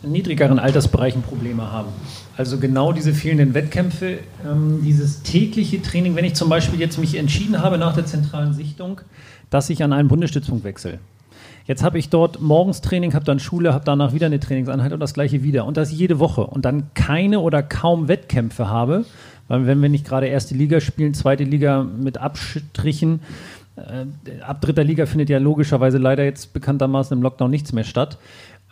niedrigeren 0.02 0.58
Altersbereichen 0.58 1.22
Probleme 1.22 1.70
haben. 1.70 1.88
Also 2.36 2.58
genau 2.58 2.92
diese 2.92 3.12
fehlenden 3.12 3.54
Wettkämpfe, 3.54 4.18
ähm, 4.44 4.80
dieses 4.82 5.22
tägliche 5.22 5.82
Training, 5.82 6.16
wenn 6.16 6.24
ich 6.24 6.34
zum 6.34 6.48
Beispiel 6.48 6.80
jetzt 6.80 6.98
mich 6.98 7.16
entschieden 7.16 7.60
habe 7.60 7.78
nach 7.78 7.94
der 7.94 8.06
zentralen 8.06 8.54
Sichtung, 8.54 9.00
dass 9.50 9.68
ich 9.68 9.82
an 9.82 9.92
einen 9.92 10.08
Bundesstützpunkt 10.08 10.64
wechsle. 10.64 10.98
Jetzt 11.66 11.84
habe 11.84 11.98
ich 11.98 12.08
dort 12.08 12.40
morgens 12.40 12.80
Training, 12.80 13.14
habe 13.14 13.24
dann 13.24 13.38
Schule, 13.38 13.72
habe 13.72 13.84
danach 13.84 14.12
wieder 14.12 14.26
eine 14.26 14.40
Trainingseinheit 14.40 14.92
und 14.92 15.00
das 15.00 15.14
gleiche 15.14 15.42
wieder. 15.42 15.64
Und 15.64 15.76
das 15.76 15.92
jede 15.92 16.18
Woche. 16.18 16.46
Und 16.46 16.64
dann 16.64 16.92
keine 16.94 17.40
oder 17.40 17.62
kaum 17.62 18.08
Wettkämpfe 18.08 18.68
habe, 18.68 19.04
weil 19.48 19.66
wenn 19.66 19.80
wir 19.80 19.88
nicht 19.88 20.06
gerade 20.06 20.26
erste 20.26 20.54
Liga 20.54 20.80
spielen, 20.80 21.14
zweite 21.14 21.44
Liga 21.44 21.84
mit 21.84 22.18
Abstrichen, 22.18 23.20
äh, 23.76 24.40
ab 24.42 24.60
dritter 24.60 24.84
Liga 24.84 25.06
findet 25.06 25.30
ja 25.30 25.38
logischerweise 25.38 25.98
leider 25.98 26.24
jetzt 26.24 26.52
bekanntermaßen 26.52 27.16
im 27.16 27.22
Lockdown 27.22 27.50
nichts 27.50 27.72
mehr 27.72 27.84
statt. 27.84 28.18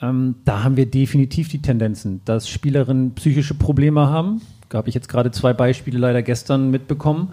Ähm, 0.02 0.36
da 0.44 0.62
haben 0.62 0.76
wir 0.76 0.86
definitiv 0.86 1.48
die 1.48 1.62
Tendenzen, 1.62 2.20
dass 2.24 2.48
Spielerinnen 2.48 3.14
psychische 3.14 3.54
Probleme 3.54 4.08
haben. 4.08 4.40
Da 4.68 4.78
habe 4.78 4.88
ich 4.88 4.94
jetzt 4.94 5.08
gerade 5.08 5.30
zwei 5.30 5.52
Beispiele 5.52 5.98
leider 5.98 6.22
gestern 6.22 6.70
mitbekommen. 6.70 7.32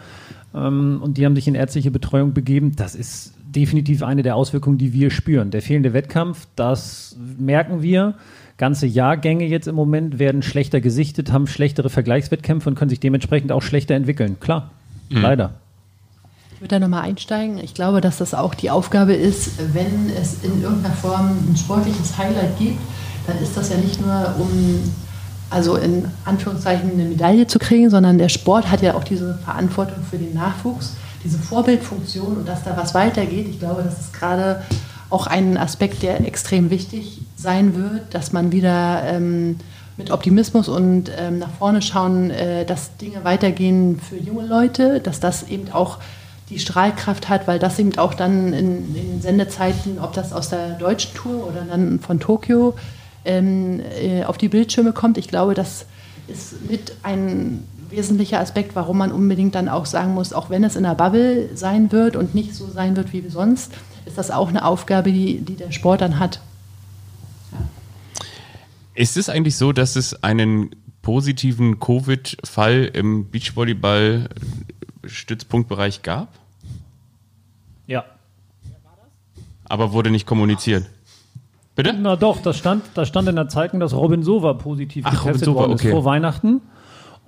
Ähm, 0.53 0.99
und 1.02 1.18
die 1.18 1.26
haben 1.26 1.35
sich 1.35 1.48
in 1.48 1.56
ärztliche 1.56 1.91
Betreuung 1.91 2.34
begeben. 2.34 2.76
Das 2.76 2.95
ist 2.95 3.34
definitiv 3.44 4.03
eine 4.03 4.23
der 4.23 4.35
Auswirkungen, 4.35 4.77
die 4.77 4.94
wir 4.94 5.11
spüren. 5.11 5.52
Der 5.52 5.61
fehlende 5.61 5.94
Wettkampf, 5.94 6.48
das 6.56 7.15
merken 7.38 7.81
wir. 7.81 8.15
Ganze 8.57 8.88
Jahrgänge 8.88 9.45
jetzt 9.45 9.68
im 9.68 9.76
Moment 9.76 10.19
werden 10.19 10.41
schlechter 10.41 10.81
gesichtet, 10.81 11.31
haben 11.31 11.45
schlechtere 11.48 11.89
Vergleichswettkämpfe 11.89 12.69
und 12.69 12.76
können 12.76 12.89
sich 12.89 12.99
dementsprechend 12.99 13.52
auch 13.52 13.61
schlechter 13.61 13.94
entwickeln. 13.94 14.39
Klar, 14.39 14.72
mhm. 15.10 15.22
leider. 15.22 15.53
Ich 16.57 16.61
würde 16.61 16.73
da 16.73 16.79
nochmal 16.79 17.03
einsteigen. 17.03 17.59
Ich 17.59 17.75
glaube, 17.75 18.01
dass 18.01 18.17
das 18.17 18.34
auch 18.34 18.55
die 18.55 18.71
Aufgabe 18.71 19.13
ist, 19.13 19.51
wenn 19.75 20.09
es 20.19 20.43
in 20.43 20.59
irgendeiner 20.63 20.95
Form 20.95 21.38
ein 21.47 21.55
sportliches 21.55 22.17
Highlight 22.17 22.57
gibt, 22.57 22.79
dann 23.27 23.38
ist 23.38 23.55
das 23.55 23.69
ja 23.69 23.77
nicht 23.77 24.01
nur 24.01 24.34
um, 24.39 24.91
also 25.51 25.75
in 25.75 26.05
Anführungszeichen 26.25 26.93
eine 26.93 27.03
Medaille 27.03 27.45
zu 27.45 27.59
kriegen, 27.59 27.91
sondern 27.91 28.17
der 28.17 28.29
Sport 28.29 28.71
hat 28.71 28.81
ja 28.81 28.95
auch 28.95 29.03
diese 29.03 29.35
Verantwortung 29.45 30.03
für 30.09 30.17
den 30.17 30.34
Nachwuchs, 30.34 30.95
diese 31.23 31.38
Vorbildfunktion 31.38 32.38
und 32.38 32.47
dass 32.47 32.63
da 32.63 32.75
was 32.75 32.95
weitergeht. 32.95 33.47
Ich 33.47 33.59
glaube, 33.59 33.84
das 33.84 33.99
ist 33.99 34.13
gerade 34.13 34.63
auch 35.11 35.27
ein 35.27 35.59
Aspekt, 35.59 36.01
der 36.01 36.25
extrem 36.25 36.71
wichtig 36.71 37.21
sein 37.35 37.75
wird, 37.75 38.15
dass 38.15 38.34
man 38.34 38.51
wieder 38.51 39.03
ähm, 39.03 39.57
mit 39.95 40.09
Optimismus 40.09 40.69
und 40.69 41.11
ähm, 41.19 41.38
nach 41.38 41.51
vorne 41.51 41.84
schauen, 41.84 42.31
äh, 42.31 42.65
dass 42.65 42.97
Dinge 42.97 43.23
weitergehen 43.23 43.99
für 43.99 44.17
junge 44.17 44.47
Leute, 44.47 45.01
dass 45.01 45.19
das 45.19 45.43
eben 45.49 45.71
auch 45.71 45.99
die 46.49 46.60
Strahlkraft 46.60 47.28
hat, 47.30 47.48
weil 47.48 47.60
das 47.60 47.78
eben 47.78 47.98
auch 47.98 48.14
dann 48.14 48.53
in, 48.53 48.95
in 48.95 49.22
Sendezeiten, 49.22 49.99
ob 49.99 50.14
das 50.14 50.32
aus 50.32 50.49
der 50.49 50.72
deutschen 50.72 51.14
Tour 51.14 51.48
oder 51.48 51.61
dann 51.61 51.99
von 51.99 52.19
Tokio 52.19 52.76
ähm, 53.26 53.82
äh, 54.02 54.24
auf 54.24 54.38
die 54.38 54.48
Bildschirme 54.48 54.94
kommt. 54.94 55.18
Ich 55.18 55.28
glaube, 55.28 55.53
das 55.53 55.86
ist 56.28 56.69
mit 56.69 56.95
ein 57.03 57.64
wesentlicher 57.90 58.40
Aspekt, 58.40 58.76
warum 58.76 58.98
man 58.98 59.11
unbedingt 59.11 59.56
dann 59.56 59.69
auch 59.69 59.86
sagen 59.86 60.14
muss, 60.14 60.34
auch 60.34 60.49
wenn 60.49 60.64
es 60.64 60.76
in 60.76 60.84
der 60.84 60.95
Bubble 60.95 61.56
sein 61.56 61.91
wird 61.91 62.15
und 62.15 62.36
nicht 62.36 62.53
so 62.56 62.69
sein 62.69 62.95
wird 62.95 63.14
wie 63.14 63.28
sonst, 63.30 63.74
ist 64.06 64.18
das 64.18 64.32
auch 64.32 64.49
eine 64.49 64.65
Aufgabe, 64.65 65.11
die, 65.11 65.40
die 65.40 65.56
der 65.56 65.72
Sport 65.72 66.02
dann 66.02 66.19
hat. 66.19 66.40
Ja. 67.52 67.60
Ist 68.95 69.18
es 69.18 69.30
eigentlich 69.30 69.57
so, 69.57 69.74
dass 69.74 69.95
es 69.95 70.24
einen 70.24 70.72
positiven 71.02 71.80
Covid-Fall 71.80 72.91
im 72.94 73.30
Beachvolleyball 73.30 74.30
Stützpunktbereich 75.07 76.01
gab? 76.01 76.29
Ja. 77.88 78.05
Aber 79.65 79.91
wurde 79.91 80.11
nicht 80.11 80.25
kommuniziert. 80.25 80.85
Bitte? 81.75 81.93
Na 81.93 82.15
doch, 82.15 82.41
das 82.41 82.57
stand, 82.57 82.84
das 82.95 83.07
stand 83.07 83.27
in 83.29 83.35
der 83.35 83.49
Zeitung, 83.49 83.79
dass 83.79 83.93
Robin 83.93 84.23
Sova 84.23 84.53
positiv 84.53 85.05
Ach, 85.07 85.23
getestet 85.25 85.53
worden 85.53 85.73
ist 85.73 85.81
okay. 85.81 85.91
vor 85.91 86.05
Weihnachten. 86.05 86.61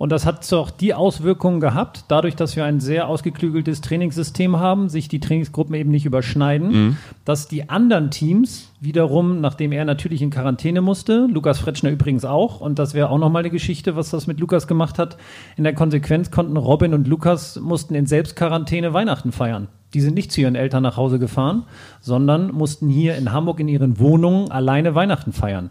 Und 0.00 0.12
das 0.12 0.24
hat 0.24 0.50
auch 0.54 0.70
die 0.70 0.94
Auswirkungen 0.94 1.60
gehabt, 1.60 2.06
dadurch, 2.08 2.34
dass 2.34 2.56
wir 2.56 2.64
ein 2.64 2.80
sehr 2.80 3.06
ausgeklügeltes 3.06 3.82
Trainingssystem 3.82 4.58
haben, 4.58 4.88
sich 4.88 5.08
die 5.08 5.20
Trainingsgruppen 5.20 5.74
eben 5.74 5.90
nicht 5.90 6.06
überschneiden, 6.06 6.72
mhm. 6.72 6.96
dass 7.26 7.48
die 7.48 7.68
anderen 7.68 8.10
Teams 8.10 8.72
wiederum, 8.80 9.42
nachdem 9.42 9.72
er 9.72 9.84
natürlich 9.84 10.22
in 10.22 10.30
Quarantäne 10.30 10.80
musste, 10.80 11.28
Lukas 11.30 11.58
Fretschner 11.58 11.90
übrigens 11.90 12.24
auch, 12.24 12.62
und 12.62 12.78
das 12.78 12.94
wäre 12.94 13.10
auch 13.10 13.18
nochmal 13.18 13.40
eine 13.40 13.50
Geschichte, 13.50 13.94
was 13.94 14.08
das 14.08 14.26
mit 14.26 14.40
Lukas 14.40 14.66
gemacht 14.66 14.98
hat, 14.98 15.18
in 15.58 15.64
der 15.64 15.74
Konsequenz 15.74 16.30
konnten 16.30 16.56
Robin 16.56 16.94
und 16.94 17.06
Lukas 17.06 17.60
mussten 17.60 17.94
in 17.94 18.06
Selbstquarantäne 18.06 18.94
Weihnachten 18.94 19.32
feiern. 19.32 19.68
Die 19.92 20.00
sind 20.00 20.14
nicht 20.14 20.32
zu 20.32 20.40
ihren 20.40 20.54
Eltern 20.54 20.82
nach 20.82 20.96
Hause 20.96 21.18
gefahren, 21.18 21.64
sondern 22.00 22.52
mussten 22.52 22.88
hier 22.88 23.16
in 23.16 23.34
Hamburg 23.34 23.60
in 23.60 23.68
ihren 23.68 23.98
Wohnungen 23.98 24.50
alleine 24.50 24.94
Weihnachten 24.94 25.34
feiern. 25.34 25.70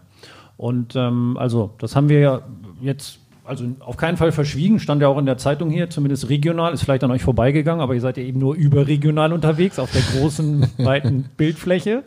Und 0.56 0.94
ähm, 0.94 1.36
also, 1.36 1.74
das 1.78 1.96
haben 1.96 2.08
wir 2.08 2.20
ja 2.20 2.42
jetzt 2.80 3.19
also 3.50 3.64
auf 3.80 3.96
keinen 3.96 4.16
Fall 4.16 4.30
verschwiegen, 4.30 4.78
stand 4.78 5.02
ja 5.02 5.08
auch 5.08 5.18
in 5.18 5.26
der 5.26 5.36
Zeitung 5.36 5.70
hier, 5.70 5.90
zumindest 5.90 6.28
regional, 6.28 6.72
ist 6.72 6.84
vielleicht 6.84 7.02
an 7.02 7.10
euch 7.10 7.22
vorbeigegangen, 7.22 7.82
aber 7.82 7.94
ihr 7.94 8.00
seid 8.00 8.16
ja 8.16 8.22
eben 8.22 8.38
nur 8.38 8.54
überregional 8.54 9.32
unterwegs, 9.32 9.80
auf 9.80 9.90
der 9.90 10.02
großen, 10.02 10.66
weiten 10.78 11.28
Bildfläche. 11.36 12.04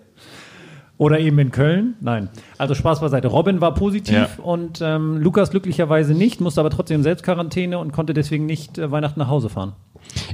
Oder 0.97 1.19
eben 1.19 1.37
in 1.39 1.51
Köln. 1.51 1.95
Nein. 1.99 2.29
Also 2.57 2.75
Spaß 2.75 3.01
beiseite. 3.01 3.27
Robin 3.27 3.59
war 3.59 3.73
positiv 3.73 4.13
ja. 4.13 4.29
und 4.41 4.79
ähm, 4.81 5.17
Lukas 5.17 5.49
glücklicherweise 5.49 6.13
nicht, 6.13 6.39
musste 6.39 6.61
aber 6.61 6.69
trotzdem 6.69 7.03
Selbstquarantäne 7.03 7.77
und 7.77 7.91
konnte 7.91 8.13
deswegen 8.13 8.45
nicht 8.45 8.77
äh, 8.77 8.89
Weihnachten 8.89 9.19
nach 9.19 9.27
Hause 9.27 9.49
fahren. 9.49 9.73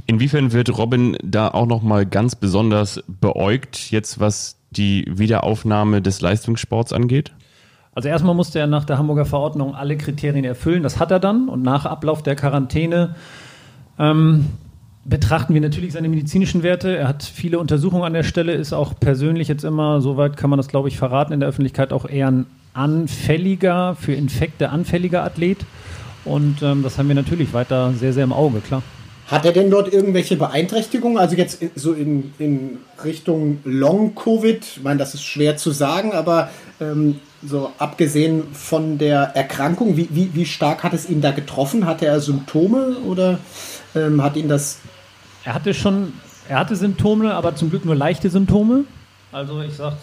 Inwiefern 0.06 0.52
wird 0.52 0.76
Robin 0.76 1.16
da 1.24 1.48
auch 1.48 1.66
nochmal 1.66 2.06
ganz 2.06 2.36
besonders 2.36 3.02
beäugt, 3.08 3.90
jetzt 3.90 4.20
was 4.20 4.60
die 4.70 5.06
Wiederaufnahme 5.08 6.02
des 6.02 6.20
Leistungssports 6.20 6.92
angeht? 6.92 7.32
Also 7.94 8.08
erstmal 8.08 8.34
musste 8.34 8.58
er 8.58 8.66
nach 8.66 8.84
der 8.84 8.98
Hamburger 8.98 9.24
Verordnung 9.24 9.74
alle 9.74 9.96
Kriterien 9.96 10.44
erfüllen. 10.44 10.82
Das 10.82 11.00
hat 11.00 11.10
er 11.10 11.18
dann. 11.18 11.48
Und 11.48 11.62
nach 11.62 11.86
Ablauf 11.86 12.22
der 12.22 12.36
Quarantäne 12.36 13.16
ähm, 13.98 14.46
betrachten 15.04 15.54
wir 15.54 15.60
natürlich 15.60 15.92
seine 15.92 16.08
medizinischen 16.08 16.62
Werte. 16.62 16.96
Er 16.96 17.08
hat 17.08 17.22
viele 17.22 17.58
Untersuchungen 17.58 18.04
an 18.04 18.12
der 18.12 18.22
Stelle, 18.22 18.52
ist 18.52 18.72
auch 18.72 18.94
persönlich 18.98 19.48
jetzt 19.48 19.64
immer, 19.64 20.00
soweit 20.00 20.36
kann 20.36 20.50
man 20.50 20.58
das 20.58 20.68
glaube 20.68 20.88
ich 20.88 20.98
verraten, 20.98 21.32
in 21.32 21.40
der 21.40 21.48
Öffentlichkeit 21.48 21.92
auch 21.92 22.08
eher 22.08 22.30
ein 22.30 22.46
anfälliger, 22.74 23.96
für 23.96 24.12
Infekte 24.12 24.70
anfälliger 24.70 25.24
Athlet. 25.24 25.58
Und 26.24 26.62
ähm, 26.62 26.82
das 26.82 26.98
haben 26.98 27.08
wir 27.08 27.14
natürlich 27.14 27.52
weiter 27.52 27.92
sehr, 27.92 28.12
sehr 28.12 28.24
im 28.24 28.32
Auge, 28.32 28.60
klar. 28.60 28.82
Hat 29.26 29.44
er 29.44 29.52
denn 29.52 29.70
dort 29.70 29.92
irgendwelche 29.92 30.36
Beeinträchtigungen? 30.36 31.16
Also 31.16 31.36
jetzt 31.36 31.62
so 31.76 31.92
in, 31.92 32.32
in 32.38 32.78
Richtung 33.04 33.58
Long-Covid? 33.64 34.64
Ich 34.64 34.82
meine, 34.82 34.98
das 34.98 35.14
ist 35.14 35.22
schwer 35.22 35.56
zu 35.56 35.70
sagen, 35.70 36.12
aber 36.12 36.50
ähm, 36.80 37.20
so 37.42 37.72
abgesehen 37.78 38.52
von 38.52 38.98
der 38.98 39.34
Erkrankung, 39.34 39.96
wie, 39.96 40.08
wie, 40.10 40.34
wie 40.34 40.44
stark 40.44 40.82
hat 40.82 40.92
es 40.92 41.08
ihn 41.08 41.20
da 41.20 41.30
getroffen? 41.30 41.86
Hatte 41.86 42.06
er 42.06 42.20
Symptome 42.20 42.98
oder 43.06 43.38
ähm, 43.94 44.22
hat 44.22 44.36
ihn 44.36 44.48
das. 44.48 44.78
Er 45.44 45.54
hatte 45.54 45.72
schon, 45.72 46.12
er 46.48 46.58
hatte 46.58 46.76
Symptome, 46.76 47.34
aber 47.34 47.54
zum 47.54 47.70
Glück 47.70 47.84
nur 47.84 47.96
leichte 47.96 48.28
Symptome. 48.28 48.84
Also 49.32 49.62
ich 49.62 49.74
sag, 49.74 49.94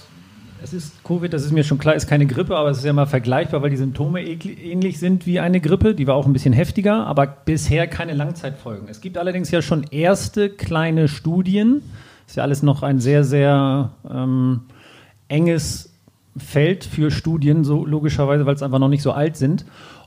es 0.64 0.74
ist 0.74 1.04
Covid, 1.04 1.32
das 1.32 1.44
ist 1.44 1.52
mir 1.52 1.64
schon 1.64 1.78
klar, 1.78 1.94
ist 1.94 2.08
keine 2.08 2.26
Grippe, 2.26 2.56
aber 2.56 2.72
es 2.72 2.80
ist 2.80 2.86
ja 2.86 2.94
mal 2.94 3.06
vergleichbar, 3.06 3.62
weil 3.62 3.70
die 3.70 3.78
Symptome 3.78 4.24
ähnlich 4.24 5.00
sind 5.00 5.28
wie 5.28 5.40
eine 5.40 5.62
Grippe. 5.62 5.94
Die 5.94 6.08
war 6.08 6.16
auch 6.16 6.26
ein 6.26 6.34
bisschen 6.34 6.54
heftiger, 6.54 7.06
aber 7.06 7.28
bisher 7.28 7.88
keine 7.88 8.14
Langzeitfolgen. 8.14 8.88
Es 8.90 9.02
gibt 9.02 9.18
allerdings 9.18 9.52
ja 9.52 9.62
schon 9.62 9.84
erste 9.92 10.50
kleine 10.50 11.08
Studien. 11.08 11.84
Ist 12.26 12.38
ja 12.38 12.44
alles 12.44 12.64
noch 12.64 12.82
ein 12.82 13.00
sehr, 13.00 13.24
sehr 13.24 13.92
ähm, 14.10 14.62
enges 15.28 15.97
Feld 16.40 16.84
für 16.84 17.12
Studien, 17.12 17.64
so 17.64 17.86
logischerweise, 17.86 18.46
weil 18.46 18.56
es 18.56 18.64
einfach 18.64 18.80
noch 18.80 18.90
nicht 18.90 19.02
so 19.02 19.12
alt 19.12 19.38
sind. 19.38 19.66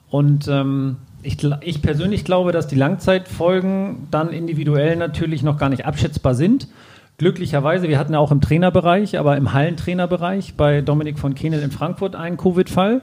Und 0.08 0.48
ähm, 0.48 0.96
ich, 1.22 1.38
ich, 1.60 1.82
persönlich 1.82 2.24
glaube, 2.24 2.52
dass 2.52 2.66
die 2.66 2.76
Langzeitfolgen 2.76 4.08
dann 4.10 4.30
individuell 4.30 4.96
natürlich 4.96 5.42
noch 5.42 5.58
gar 5.58 5.68
nicht 5.68 5.86
abschätzbar 5.86 6.34
sind. 6.34 6.68
Glücklicherweise, 7.18 7.88
wir 7.88 7.98
hatten 7.98 8.14
ja 8.14 8.18
auch 8.18 8.32
im 8.32 8.40
Trainerbereich, 8.40 9.18
aber 9.18 9.36
im 9.36 9.52
Hallentrainerbereich 9.52 10.54
bei 10.54 10.80
Dominik 10.80 11.18
von 11.18 11.34
Kehnel 11.34 11.62
in 11.62 11.70
Frankfurt 11.70 12.16
einen 12.16 12.38
Covid-Fall. 12.38 13.02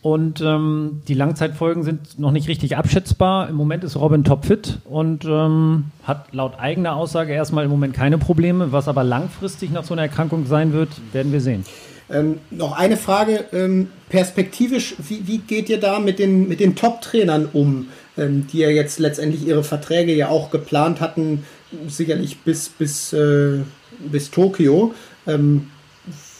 Und 0.00 0.40
ähm, 0.42 1.02
die 1.08 1.14
Langzeitfolgen 1.14 1.82
sind 1.82 2.18
noch 2.18 2.30
nicht 2.30 2.46
richtig 2.48 2.76
abschätzbar. 2.76 3.48
Im 3.48 3.56
Moment 3.56 3.82
ist 3.82 3.96
Robin 3.96 4.22
topfit 4.22 4.78
und 4.84 5.24
ähm, 5.24 5.86
hat 6.04 6.32
laut 6.32 6.58
eigener 6.58 6.94
Aussage 6.94 7.32
erstmal 7.32 7.64
im 7.64 7.70
Moment 7.70 7.94
keine 7.94 8.16
Probleme. 8.18 8.70
Was 8.70 8.86
aber 8.86 9.02
langfristig 9.02 9.72
nach 9.72 9.82
so 9.82 9.94
einer 9.94 10.02
Erkrankung 10.02 10.46
sein 10.46 10.72
wird, 10.72 10.90
werden 11.12 11.32
wir 11.32 11.40
sehen. 11.40 11.64
Ähm, 12.10 12.38
noch 12.50 12.72
eine 12.72 12.96
Frage, 12.96 13.44
ähm, 13.52 13.88
perspektivisch, 14.08 14.94
wie, 15.06 15.26
wie, 15.26 15.38
geht 15.38 15.68
ihr 15.68 15.78
da 15.78 15.98
mit 15.98 16.18
den, 16.18 16.48
mit 16.48 16.60
den 16.60 16.74
Top-Trainern 16.74 17.50
um, 17.52 17.88
ähm, 18.16 18.46
die 18.50 18.58
ja 18.58 18.70
jetzt 18.70 18.98
letztendlich 18.98 19.46
ihre 19.46 19.62
Verträge 19.62 20.14
ja 20.14 20.28
auch 20.28 20.50
geplant 20.50 21.00
hatten 21.00 21.44
sicherlich 21.88 22.40
bis, 22.40 22.68
bis, 22.68 23.12
äh, 23.12 23.58
bis 23.98 24.30
Tokio. 24.30 24.94
Ähm, 25.26 25.70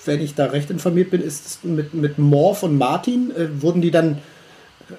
wenn 0.05 0.21
ich 0.23 0.35
da 0.35 0.47
recht 0.47 0.71
informiert 0.71 1.11
bin, 1.11 1.23
ist 1.23 1.47
es 1.47 1.59
mit, 1.65 1.93
mit 1.95 2.19
Morph 2.19 2.63
und 2.63 2.79
Martin, 2.79 3.31
äh, 3.31 3.61
wurden 3.61 3.83
die 3.83 3.91
dann 3.91 4.19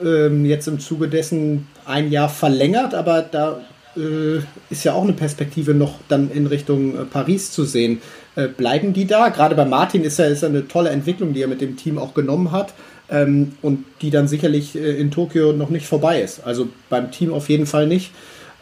ähm, 0.03 0.45
jetzt 0.45 0.67
im 0.67 0.79
Zuge 0.79 1.07
dessen 1.07 1.67
ein 1.85 2.11
Jahr 2.11 2.29
verlängert, 2.29 2.93
aber 2.93 3.23
da 3.23 3.61
äh, 3.97 4.39
ist 4.69 4.83
ja 4.83 4.93
auch 4.93 5.03
eine 5.03 5.13
Perspektive 5.13 5.73
noch 5.73 5.95
dann 6.07 6.29
in 6.29 6.45
Richtung 6.45 6.95
äh, 6.95 7.05
Paris 7.05 7.51
zu 7.51 7.65
sehen. 7.65 8.01
Äh, 8.39 8.47
bleiben 8.47 8.93
die 8.93 9.05
da? 9.05 9.29
Gerade 9.29 9.53
bei 9.55 9.65
Martin 9.65 10.03
ist 10.03 10.17
ja, 10.17 10.25
ist 10.25 10.43
eine 10.43 10.67
tolle 10.67 10.91
Entwicklung, 10.91 11.33
die 11.33 11.41
er 11.41 11.47
mit 11.47 11.59
dem 11.59 11.75
Team 11.75 11.97
auch 11.97 12.13
genommen 12.13 12.51
hat 12.51 12.73
ähm, 13.09 13.53
und 13.61 13.83
die 14.01 14.11
dann 14.11 14.29
sicherlich 14.29 14.75
äh, 14.75 14.97
in 14.97 15.11
Tokio 15.11 15.51
noch 15.51 15.69
nicht 15.69 15.87
vorbei 15.87 16.21
ist. 16.21 16.45
Also 16.45 16.69
beim 16.89 17.11
Team 17.11 17.33
auf 17.33 17.49
jeden 17.49 17.65
Fall 17.65 17.87
nicht, 17.87 18.11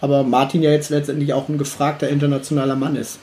aber 0.02 0.24
Martin 0.24 0.64
ja 0.64 0.72
jetzt 0.72 0.90
letztendlich 0.90 1.34
auch 1.34 1.48
ein 1.48 1.60
gefragter 1.60 2.10
internationaler 2.10 2.76
Mann 2.76 2.96
ist. 2.96 3.20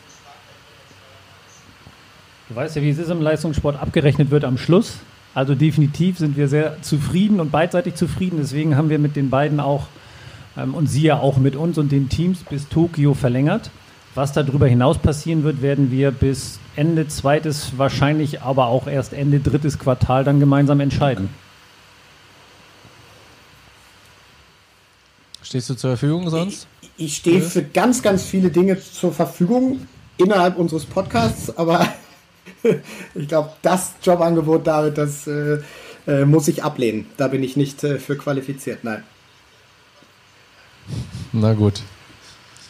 Du 2.48 2.55
weißt 2.55 2.76
ja, 2.76 2.82
wie 2.82 2.90
es 2.90 2.98
ist 2.98 3.10
im 3.10 3.22
Leistungssport 3.22 3.81
abgerechnet 3.81 4.31
wird 4.31 4.44
am 4.44 4.56
Schluss. 4.56 4.98
Also 5.35 5.56
definitiv 5.56 6.18
sind 6.18 6.36
wir 6.36 6.47
sehr 6.47 6.81
zufrieden 6.82 7.40
und 7.40 7.51
beidseitig 7.51 7.97
zufrieden. 7.97 8.36
Deswegen 8.40 8.76
haben 8.76 8.90
wir 8.90 9.01
mit 9.01 9.16
den 9.16 9.28
beiden 9.28 9.59
auch 9.59 9.89
ähm, 10.56 10.74
und 10.74 10.86
sie 10.86 11.02
ja 11.02 11.18
auch 11.18 11.39
mit 11.39 11.56
uns 11.56 11.78
und 11.78 11.90
den 11.90 12.09
Teams 12.09 12.44
bis 12.48 12.68
Tokio 12.68 13.14
verlängert. 13.14 13.70
Was 14.14 14.32
darüber 14.32 14.68
hinaus 14.68 14.98
passieren 14.98 15.42
wird, 15.42 15.60
werden 15.60 15.90
wir 15.90 16.12
bis 16.12 16.60
Ende 16.76 17.08
zweites, 17.08 17.72
wahrscheinlich 17.78 18.42
aber 18.42 18.66
auch 18.66 18.86
erst 18.86 19.12
Ende 19.12 19.40
drittes 19.40 19.78
Quartal 19.78 20.22
dann 20.22 20.38
gemeinsam 20.38 20.78
entscheiden. 20.80 21.30
Stehst 25.42 25.68
du 25.68 25.74
zur 25.74 25.90
Verfügung 25.90 26.30
sonst? 26.30 26.68
Ich, 26.80 27.06
ich 27.06 27.16
stehe 27.16 27.42
für 27.42 27.62
ganz, 27.62 28.02
ganz 28.02 28.24
viele 28.24 28.50
Dinge 28.50 28.80
zur 28.80 29.12
Verfügung 29.12 29.86
innerhalb 30.16 30.58
unseres 30.58 30.84
Podcasts, 30.84 31.56
aber 31.56 31.86
ich 33.14 33.28
glaube, 33.28 33.50
das 33.62 33.94
Jobangebot, 34.02 34.66
David, 34.66 34.96
das 34.96 35.26
äh, 35.26 35.58
äh, 36.06 36.24
muss 36.24 36.46
ich 36.48 36.62
ablehnen. 36.62 37.06
Da 37.16 37.28
bin 37.28 37.42
ich 37.42 37.56
nicht 37.56 37.82
äh, 37.82 37.98
für 37.98 38.16
qualifiziert, 38.16 38.84
nein. 38.84 39.02
Na 41.32 41.52
gut. 41.52 41.82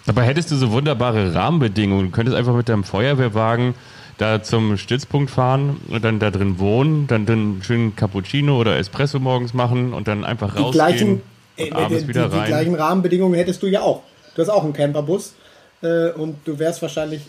Dabei 0.07 0.25
hättest 0.25 0.51
du 0.51 0.57
so 0.57 0.71
wunderbare 0.71 1.35
Rahmenbedingungen. 1.35 2.07
Du 2.07 2.13
könntest 2.13 2.37
einfach 2.37 2.55
mit 2.55 2.69
deinem 2.69 2.85
Feuerwehrwagen 2.85 3.75
da 4.19 4.43
zum 4.43 4.77
Stützpunkt 4.77 5.31
fahren 5.31 5.81
und 5.89 6.05
dann 6.05 6.19
da 6.19 6.31
drin 6.31 6.59
wohnen, 6.59 7.07
dann 7.07 7.27
einen 7.29 7.63
schönen 7.63 7.97
Cappuccino 7.97 8.59
oder 8.61 8.79
Espresso 8.79 9.19
morgens 9.19 9.55
machen 9.55 9.93
und 9.93 10.07
dann 10.07 10.25
einfach 10.25 10.55
rausgehen. 10.55 10.71
Die 10.71 10.79
gleichen, 10.79 11.23
äh, 11.57 11.73
abends 11.73 12.03
die, 12.03 12.09
wieder 12.09 12.29
die, 12.29 12.37
rein. 12.37 12.45
die 12.45 12.49
gleichen 12.49 12.75
Rahmenbedingungen 12.75 13.35
hättest 13.35 13.63
du 13.63 13.67
ja 13.67 13.81
auch. 13.81 14.03
Du 14.37 14.43
hast 14.43 14.51
auch 14.51 14.63
einen 14.63 14.73
Camperbus 14.73 15.35
äh, 15.83 16.11
und 16.11 16.37
du 16.45 16.59
wärst 16.59 16.83
wahrscheinlich 16.83 17.23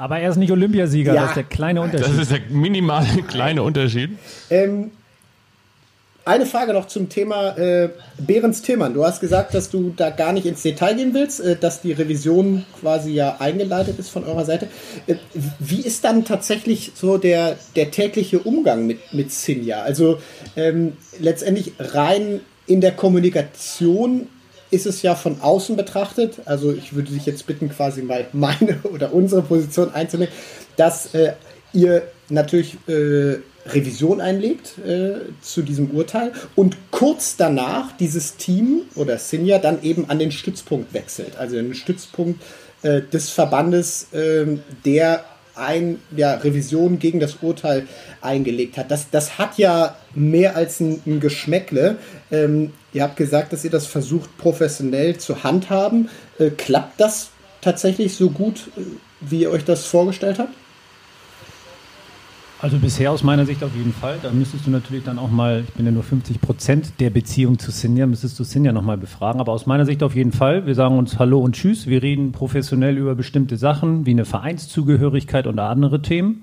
aber 0.00 0.18
er 0.18 0.30
ist 0.30 0.38
nicht 0.38 0.50
Olympiasieger, 0.50 1.12
ja. 1.12 1.20
das 1.20 1.30
ist 1.32 1.36
der 1.36 1.44
kleine 1.44 1.82
Unterschied. 1.82 2.08
Das 2.08 2.22
ist 2.22 2.30
der 2.32 2.40
minimale 2.48 3.22
kleine 3.28 3.62
Unterschied. 3.62 4.16
Ähm, 4.48 4.92
eine 6.24 6.46
Frage 6.46 6.72
noch 6.72 6.86
zum 6.86 7.08
Thema 7.08 7.56
äh, 7.56 7.88
Behrens 8.18 8.62
Tillmann. 8.62 8.94
Du 8.94 9.04
hast 9.04 9.20
gesagt, 9.20 9.54
dass 9.54 9.70
du 9.70 9.92
da 9.96 10.10
gar 10.10 10.32
nicht 10.32 10.46
ins 10.46 10.62
Detail 10.62 10.94
gehen 10.94 11.14
willst, 11.14 11.40
äh, 11.40 11.56
dass 11.56 11.80
die 11.80 11.92
Revision 11.92 12.64
quasi 12.80 13.12
ja 13.12 13.36
eingeleitet 13.38 13.98
ist 13.98 14.10
von 14.10 14.24
eurer 14.24 14.44
Seite. 14.44 14.68
Äh, 15.06 15.16
wie 15.58 15.80
ist 15.80 16.04
dann 16.04 16.24
tatsächlich 16.24 16.92
so 16.94 17.18
der, 17.18 17.56
der 17.74 17.90
tägliche 17.90 18.38
Umgang 18.38 18.86
mit, 18.86 19.12
mit 19.12 19.32
Sinja? 19.32 19.82
Also 19.82 20.18
ähm, 20.56 20.92
letztendlich 21.18 21.72
rein 21.78 22.40
in 22.66 22.80
der 22.80 22.92
Kommunikation 22.92 24.28
ist 24.70 24.86
es 24.86 25.02
ja 25.02 25.14
von 25.14 25.40
außen 25.40 25.76
betrachtet, 25.76 26.42
also 26.44 26.72
ich 26.72 26.94
würde 26.94 27.10
dich 27.10 27.26
jetzt 27.26 27.46
bitten, 27.46 27.68
quasi 27.70 28.02
mal 28.02 28.26
meine 28.32 28.78
oder 28.92 29.12
unsere 29.12 29.42
Position 29.42 29.92
einzunehmen, 29.92 30.32
dass 30.76 31.14
äh, 31.14 31.32
ihr 31.72 32.02
natürlich 32.28 32.76
äh, 32.88 33.38
Revision 33.66 34.20
einlegt 34.20 34.78
äh, 34.78 35.20
zu 35.42 35.62
diesem 35.62 35.90
Urteil 35.90 36.32
und 36.56 36.76
kurz 36.90 37.36
danach 37.36 37.96
dieses 37.96 38.36
Team 38.36 38.82
oder 38.94 39.18
Sinja 39.18 39.58
dann 39.58 39.82
eben 39.82 40.08
an 40.08 40.18
den 40.18 40.32
Stützpunkt 40.32 40.94
wechselt, 40.94 41.36
also 41.38 41.56
den 41.56 41.74
Stützpunkt 41.74 42.42
äh, 42.82 43.02
des 43.02 43.30
Verbandes, 43.30 44.08
ähm, 44.12 44.60
der 44.84 45.24
ein, 45.54 45.98
ja, 46.16 46.34
Revision 46.34 46.98
gegen 46.98 47.20
das 47.20 47.36
Urteil 47.42 47.86
eingelegt 48.22 48.78
hat. 48.78 48.90
Das, 48.90 49.10
das 49.10 49.38
hat 49.38 49.58
ja 49.58 49.96
mehr 50.14 50.56
als 50.56 50.80
ein, 50.80 51.02
ein 51.06 51.20
Geschmäckle. 51.20 51.98
Ähm, 52.30 52.72
ihr 52.92 53.02
habt 53.02 53.16
gesagt, 53.16 53.52
dass 53.52 53.64
ihr 53.64 53.70
das 53.70 53.86
versucht 53.86 54.36
professionell 54.38 55.18
zu 55.18 55.44
handhaben. 55.44 56.08
Äh, 56.38 56.50
klappt 56.50 57.00
das 57.00 57.30
tatsächlich 57.60 58.14
so 58.14 58.30
gut, 58.30 58.70
äh, 58.76 58.80
wie 59.20 59.42
ihr 59.42 59.50
euch 59.50 59.64
das 59.64 59.84
vorgestellt 59.84 60.38
habt? 60.38 60.54
Also 62.62 62.76
bisher 62.76 63.10
aus 63.10 63.22
meiner 63.22 63.46
Sicht 63.46 63.64
auf 63.64 63.74
jeden 63.74 63.94
Fall. 63.94 64.18
Da 64.22 64.30
müsstest 64.32 64.66
du 64.66 64.70
natürlich 64.70 65.02
dann 65.02 65.18
auch 65.18 65.30
mal, 65.30 65.64
ich 65.66 65.72
bin 65.72 65.86
ja 65.86 65.92
nur 65.92 66.02
50 66.02 66.42
Prozent 66.42 66.92
der 67.00 67.08
Beziehung 67.08 67.58
zu 67.58 67.70
Sinja, 67.70 68.06
müsstest 68.06 68.38
du 68.38 68.44
Sinja 68.44 68.70
nochmal 68.72 68.98
befragen. 68.98 69.40
Aber 69.40 69.52
aus 69.52 69.64
meiner 69.64 69.86
Sicht 69.86 70.02
auf 70.02 70.14
jeden 70.14 70.32
Fall. 70.32 70.66
Wir 70.66 70.74
sagen 70.74 70.98
uns 70.98 71.18
Hallo 71.18 71.38
und 71.38 71.54
Tschüss. 71.54 71.86
Wir 71.86 72.02
reden 72.02 72.32
professionell 72.32 72.98
über 72.98 73.14
bestimmte 73.14 73.56
Sachen, 73.56 74.04
wie 74.04 74.10
eine 74.10 74.26
Vereinszugehörigkeit 74.26 75.46
oder 75.46 75.70
andere 75.70 76.02
Themen. 76.02 76.42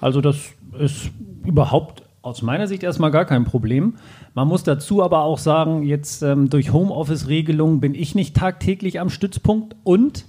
Also 0.00 0.20
das 0.20 0.36
ist 0.78 1.10
überhaupt 1.44 2.04
aus 2.22 2.42
meiner 2.42 2.68
Sicht 2.68 2.84
erstmal 2.84 3.10
gar 3.10 3.24
kein 3.24 3.44
Problem. 3.44 3.94
Man 4.34 4.46
muss 4.46 4.62
dazu 4.62 5.02
aber 5.02 5.22
auch 5.24 5.38
sagen, 5.38 5.82
jetzt 5.82 6.22
ähm, 6.22 6.48
durch 6.48 6.72
Homeoffice-Regelungen 6.72 7.80
bin 7.80 7.96
ich 7.96 8.14
nicht 8.14 8.36
tagtäglich 8.36 9.00
am 9.00 9.10
Stützpunkt 9.10 9.74
und 9.82 10.26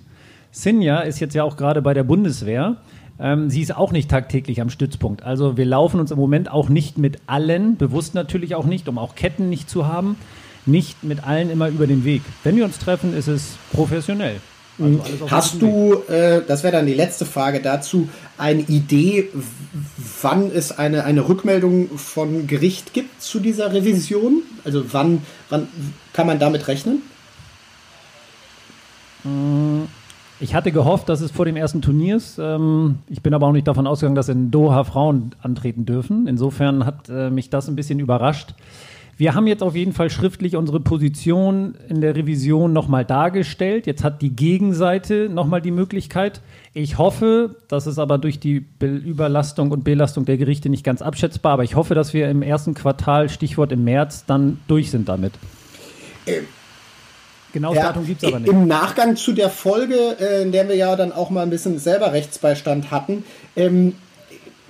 Sinja 0.49 1.01
ist 1.01 1.19
jetzt 1.19 1.35
ja 1.35 1.43
auch 1.43 1.57
gerade 1.57 1.83
bei 1.83 1.93
der 1.93 2.03
Bundeswehr. 2.03 2.77
Ähm, 3.21 3.51
sie 3.51 3.61
ist 3.61 3.75
auch 3.75 3.91
nicht 3.91 4.09
tagtäglich 4.09 4.61
am 4.61 4.71
Stützpunkt. 4.71 5.21
Also 5.21 5.55
wir 5.55 5.65
laufen 5.65 5.99
uns 5.99 6.09
im 6.09 6.17
Moment 6.17 6.49
auch 6.49 6.69
nicht 6.69 6.97
mit 6.97 7.19
allen, 7.27 7.77
bewusst 7.77 8.15
natürlich 8.15 8.55
auch 8.55 8.65
nicht, 8.65 8.89
um 8.89 8.97
auch 8.97 9.13
Ketten 9.13 9.47
nicht 9.47 9.69
zu 9.69 9.85
haben, 9.85 10.17
nicht 10.65 11.03
mit 11.03 11.23
allen 11.23 11.51
immer 11.51 11.69
über 11.69 11.85
den 11.85 12.03
Weg. 12.03 12.23
Wenn 12.43 12.55
wir 12.55 12.65
uns 12.65 12.79
treffen, 12.79 13.15
ist 13.15 13.27
es 13.27 13.57
professionell. 13.73 14.37
Also 14.79 15.29
Hast 15.29 15.61
du, 15.61 16.01
äh, 16.07 16.41
das 16.47 16.63
wäre 16.63 16.73
dann 16.73 16.87
die 16.87 16.95
letzte 16.95 17.25
Frage 17.25 17.61
dazu, 17.61 18.09
eine 18.39 18.61
Idee, 18.61 19.29
wann 20.21 20.49
es 20.49 20.71
eine, 20.71 21.03
eine 21.03 21.27
Rückmeldung 21.27 21.95
von 21.97 22.47
Gericht 22.47 22.93
gibt 22.93 23.21
zu 23.21 23.39
dieser 23.39 23.71
Revision? 23.71 24.41
Also 24.63 24.91
wann, 24.91 25.21
wann 25.49 25.67
kann 26.13 26.25
man 26.25 26.39
damit 26.39 26.67
rechnen? 26.67 27.03
Mmh. 29.23 29.87
Ich 30.41 30.55
hatte 30.55 30.71
gehofft, 30.71 31.07
dass 31.07 31.21
es 31.21 31.29
vor 31.29 31.45
dem 31.45 31.55
ersten 31.55 31.83
Turnier 31.83 32.15
ist. 32.15 32.39
Ähm, 32.39 32.97
ich 33.07 33.21
bin 33.21 33.35
aber 33.35 33.45
auch 33.45 33.51
nicht 33.51 33.67
davon 33.67 33.85
ausgegangen, 33.85 34.15
dass 34.15 34.27
in 34.27 34.49
Doha 34.49 34.83
Frauen 34.83 35.35
antreten 35.43 35.85
dürfen. 35.85 36.27
Insofern 36.27 36.83
hat 36.83 37.09
äh, 37.09 37.29
mich 37.29 37.51
das 37.51 37.67
ein 37.67 37.75
bisschen 37.75 37.99
überrascht. 37.99 38.55
Wir 39.17 39.35
haben 39.35 39.45
jetzt 39.45 39.61
auf 39.61 39.75
jeden 39.75 39.93
Fall 39.93 40.09
schriftlich 40.09 40.55
unsere 40.55 40.79
Position 40.79 41.75
in 41.89 42.01
der 42.01 42.15
Revision 42.15 42.73
nochmal 42.73 43.05
dargestellt. 43.05 43.85
Jetzt 43.85 44.03
hat 44.03 44.23
die 44.23 44.35
Gegenseite 44.35 45.29
nochmal 45.29 45.61
die 45.61 45.69
Möglichkeit. 45.69 46.41
Ich 46.73 46.97
hoffe, 46.97 47.57
das 47.67 47.85
ist 47.85 47.99
aber 47.99 48.17
durch 48.17 48.39
die 48.39 48.65
Überlastung 48.79 49.69
und 49.69 49.83
Belastung 49.83 50.25
der 50.25 50.37
Gerichte 50.37 50.69
nicht 50.69 50.83
ganz 50.83 51.03
abschätzbar, 51.03 51.53
aber 51.53 51.63
ich 51.63 51.75
hoffe, 51.75 51.93
dass 51.93 52.15
wir 52.15 52.31
im 52.31 52.41
ersten 52.41 52.73
Quartal, 52.73 53.29
Stichwort 53.29 53.71
im 53.71 53.83
März, 53.83 54.25
dann 54.25 54.59
durch 54.67 54.89
sind 54.89 55.07
damit. 55.07 55.33
Genau, 57.53 57.73
ja, 57.73 57.83
Datum 57.83 58.05
gibt 58.05 58.23
es 58.23 58.29
aber 58.29 58.39
nicht. 58.39 58.49
Im 58.49 58.67
Nachgang 58.67 59.15
zu 59.15 59.33
der 59.33 59.49
Folge, 59.49 60.17
äh, 60.19 60.43
in 60.43 60.51
der 60.51 60.67
wir 60.67 60.75
ja 60.75 60.95
dann 60.95 61.11
auch 61.11 61.29
mal 61.29 61.43
ein 61.43 61.49
bisschen 61.49 61.79
selber 61.79 62.13
Rechtsbeistand 62.13 62.91
hatten, 62.91 63.23
ähm, 63.55 63.95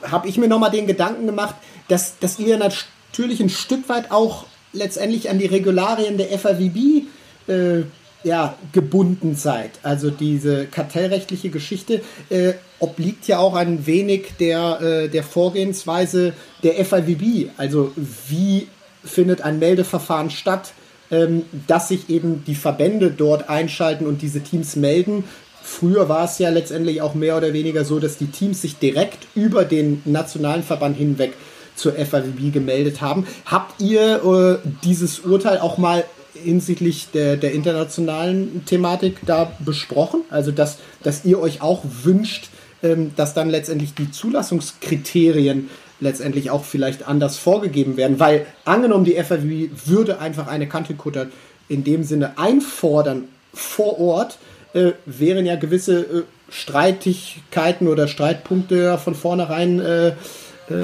habe 0.04 0.28
ich 0.28 0.38
mir 0.38 0.48
nochmal 0.48 0.72
den 0.72 0.88
Gedanken 0.88 1.26
gemacht, 1.26 1.56
dass, 1.88 2.18
dass 2.20 2.40
ihr 2.40 2.58
natürlich 2.58 3.40
ein 3.40 3.50
Stück 3.50 3.88
weit 3.90 4.12
auch 4.12 4.46
letztendlich 4.74 5.30
an 5.30 5.38
die 5.38 5.46
Regularien 5.46 6.18
der 6.18 6.28
FAWB 6.38 7.08
äh, 7.48 7.84
ja, 8.24 8.56
gebunden 8.72 9.36
seid. 9.36 9.72
Also 9.84 10.10
diese 10.12 10.66
kartellrechtliche 10.66 11.50
Geschichte 11.50 12.02
äh, 12.30 12.54
obliegt 12.80 13.28
ja 13.28 13.40
auch 13.40 13.56
ein 13.56 13.86
wenig 13.88 14.34
der, 14.40 14.82
äh, 14.82 15.10
der 15.10 15.24
Vorgehensweise 15.24 16.34
der 16.64 16.86
FIVB. 16.86 17.50
Also 17.58 17.92
wie 18.28 18.68
findet 19.04 19.42
ein 19.42 19.60
Meldeverfahren 19.60 20.30
statt? 20.30 20.74
Ähm, 21.12 21.44
dass 21.68 21.90
sich 21.90 22.10
eben 22.10 22.44
die 22.46 22.56
Verbände 22.56 23.12
dort 23.12 23.50
einschalten 23.50 24.06
und 24.06 24.22
diese 24.22 24.42
Teams 24.42 24.76
melden. 24.76 25.26
Früher 25.62 26.10
war 26.10 26.26
es 26.26 26.40
ja 26.40 26.50
letztendlich 26.50 27.02
auch 27.02 27.14
mehr 27.14 27.38
oder 27.38 27.54
weniger 27.54 27.86
so, 27.86 28.00
dass 28.00 28.18
die 28.18 28.28
Teams 28.28 28.62
sich 28.62 28.78
direkt 28.78 29.28
über 29.36 29.64
den 29.64 30.02
nationalen 30.06 30.64
Verband 30.64 30.98
hinweg 30.98 31.34
zur 31.76 31.94
FAWB 31.94 32.52
gemeldet 32.52 33.02
haben. 33.02 33.28
Habt 33.46 33.82
ihr 33.82 34.24
äh, 34.64 34.68
dieses 34.84 35.20
Urteil 35.20 35.60
auch 35.60 35.78
mal 35.78 36.04
hinsichtlich 36.34 37.10
der, 37.14 37.38
der 37.38 37.52
internationalen 37.54 38.66
Thematik 38.66 39.18
da 39.26 39.52
besprochen? 39.60 40.22
Also, 40.30 40.52
dass, 40.52 40.80
dass 41.04 41.26
ihr 41.26 41.40
euch 41.40 41.62
auch 41.62 41.84
wünscht, 42.04 42.50
ähm, 42.84 43.12
dass 43.16 43.34
dann 43.34 43.50
letztendlich 43.50 43.94
die 43.94 44.12
Zulassungskriterien 44.12 45.70
letztendlich 46.02 46.52
auch 46.52 46.66
vielleicht 46.66 47.08
anders 47.08 47.38
vorgegeben 47.38 47.96
werden, 47.96 48.20
weil 48.20 48.46
angenommen 48.66 49.06
die 49.06 49.14
FAW 49.14 49.70
würde 49.86 50.20
einfach 50.20 50.48
eine 50.48 50.68
Country 50.68 50.96
Cutter 50.96 51.28
in 51.70 51.86
dem 51.86 52.04
Sinne 52.04 52.38
einfordern 52.38 53.30
vor 53.54 54.00
Ort, 54.00 54.38
äh, 54.74 54.92
wären 55.06 55.46
ja 55.46 55.56
gewisse 55.56 56.00
äh, 56.02 56.24
Streitigkeiten 56.50 57.88
oder 57.88 58.08
Streitpunkte 58.08 58.98
von 58.98 59.16
vornherein 59.16 59.80
äh, 59.80 60.08
äh, 60.08 60.14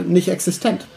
nicht 0.06 0.30
existent. 0.30 0.88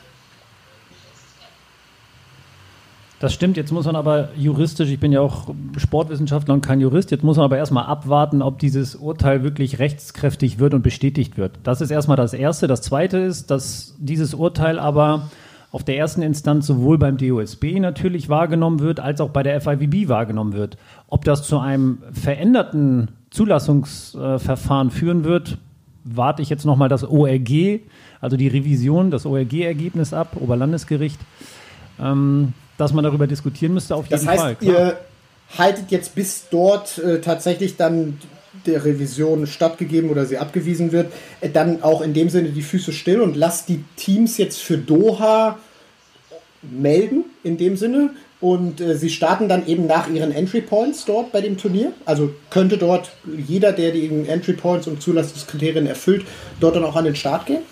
Das 3.20 3.34
stimmt, 3.34 3.58
jetzt 3.58 3.70
muss 3.70 3.84
man 3.84 3.96
aber 3.96 4.30
juristisch, 4.34 4.88
ich 4.88 4.98
bin 4.98 5.12
ja 5.12 5.20
auch 5.20 5.54
Sportwissenschaftler 5.76 6.54
und 6.54 6.62
kein 6.62 6.80
Jurist, 6.80 7.10
jetzt 7.10 7.22
muss 7.22 7.36
man 7.36 7.44
aber 7.44 7.58
erstmal 7.58 7.84
abwarten, 7.84 8.40
ob 8.40 8.58
dieses 8.58 8.96
Urteil 8.96 9.42
wirklich 9.42 9.78
rechtskräftig 9.78 10.58
wird 10.58 10.72
und 10.72 10.80
bestätigt 10.80 11.36
wird. 11.36 11.58
Das 11.62 11.82
ist 11.82 11.90
erstmal 11.90 12.16
das 12.16 12.32
Erste. 12.32 12.66
Das 12.66 12.80
Zweite 12.80 13.18
ist, 13.18 13.50
dass 13.50 13.94
dieses 13.98 14.32
Urteil 14.32 14.78
aber 14.78 15.28
auf 15.70 15.84
der 15.84 15.98
ersten 15.98 16.22
Instanz 16.22 16.66
sowohl 16.66 16.96
beim 16.96 17.18
DOSB 17.18 17.78
natürlich 17.78 18.30
wahrgenommen 18.30 18.80
wird, 18.80 19.00
als 19.00 19.20
auch 19.20 19.28
bei 19.28 19.42
der 19.42 19.60
FIVB 19.60 20.08
wahrgenommen 20.08 20.54
wird. 20.54 20.78
Ob 21.06 21.22
das 21.26 21.42
zu 21.42 21.58
einem 21.58 21.98
veränderten 22.12 23.08
Zulassungsverfahren 23.28 24.90
führen 24.90 25.24
wird, 25.24 25.58
warte 26.04 26.40
ich 26.40 26.48
jetzt 26.48 26.64
nochmal 26.64 26.88
das 26.88 27.04
ORG, 27.04 27.80
also 28.22 28.38
die 28.38 28.48
Revision, 28.48 29.10
das 29.10 29.26
ORG-Ergebnis 29.26 30.14
ab, 30.14 30.38
Oberlandesgericht. 30.40 31.20
Ähm, 32.00 32.54
dass 32.80 32.92
man 32.92 33.04
darüber 33.04 33.26
diskutieren 33.26 33.74
müsste, 33.74 33.94
auf 33.94 34.06
jeden 34.06 34.24
das 34.24 34.26
heißt, 34.26 34.42
Fall. 34.42 34.56
Klar. 34.56 34.74
Ihr 34.74 34.98
haltet 35.58 35.90
jetzt 35.90 36.14
bis 36.14 36.44
dort 36.50 36.98
äh, 36.98 37.20
tatsächlich 37.20 37.76
dann 37.76 38.18
der 38.66 38.84
Revision 38.84 39.46
stattgegeben 39.46 40.10
oder 40.10 40.26
sie 40.26 40.38
abgewiesen 40.38 40.92
wird, 40.92 41.12
äh, 41.40 41.50
dann 41.50 41.82
auch 41.82 42.00
in 42.00 42.14
dem 42.14 42.30
Sinne 42.30 42.50
die 42.50 42.62
Füße 42.62 42.92
still 42.92 43.20
und 43.20 43.36
lasst 43.36 43.68
die 43.68 43.84
Teams 43.96 44.38
jetzt 44.38 44.60
für 44.60 44.78
Doha 44.78 45.58
melden, 46.62 47.24
in 47.42 47.56
dem 47.56 47.76
Sinne. 47.76 48.10
Und 48.40 48.80
äh, 48.80 48.96
sie 48.96 49.10
starten 49.10 49.48
dann 49.50 49.66
eben 49.66 49.86
nach 49.86 50.08
ihren 50.08 50.32
Entry 50.32 50.62
Points 50.62 51.04
dort 51.04 51.30
bei 51.30 51.42
dem 51.42 51.58
Turnier. 51.58 51.92
Also 52.06 52.32
könnte 52.48 52.78
dort 52.78 53.10
jeder, 53.46 53.72
der 53.72 53.92
die 53.92 54.06
Entry 54.28 54.54
Points 54.54 54.86
und 54.86 55.02
Zulassungskriterien 55.02 55.86
erfüllt, 55.86 56.24
dort 56.58 56.76
dann 56.76 56.84
auch 56.84 56.96
an 56.96 57.04
den 57.04 57.16
Start 57.16 57.44
gehen? 57.44 57.62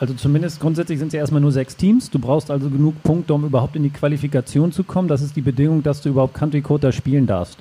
Also 0.00 0.14
zumindest 0.14 0.60
grundsätzlich 0.60 0.98
sind 0.98 1.08
es 1.08 1.14
ja 1.14 1.20
erstmal 1.20 1.40
nur 1.40 1.52
sechs 1.52 1.76
Teams. 1.76 2.10
Du 2.10 2.18
brauchst 2.18 2.50
also 2.50 2.68
genug 2.68 3.02
Punkte, 3.02 3.34
um 3.34 3.44
überhaupt 3.44 3.76
in 3.76 3.82
die 3.82 3.90
Qualifikation 3.90 4.72
zu 4.72 4.84
kommen. 4.84 5.08
Das 5.08 5.22
ist 5.22 5.36
die 5.36 5.40
Bedingung, 5.40 5.82
dass 5.82 6.00
du 6.00 6.08
überhaupt 6.08 6.34
Country 6.34 6.62
Quota 6.62 6.92
spielen 6.92 7.26
darfst. 7.26 7.58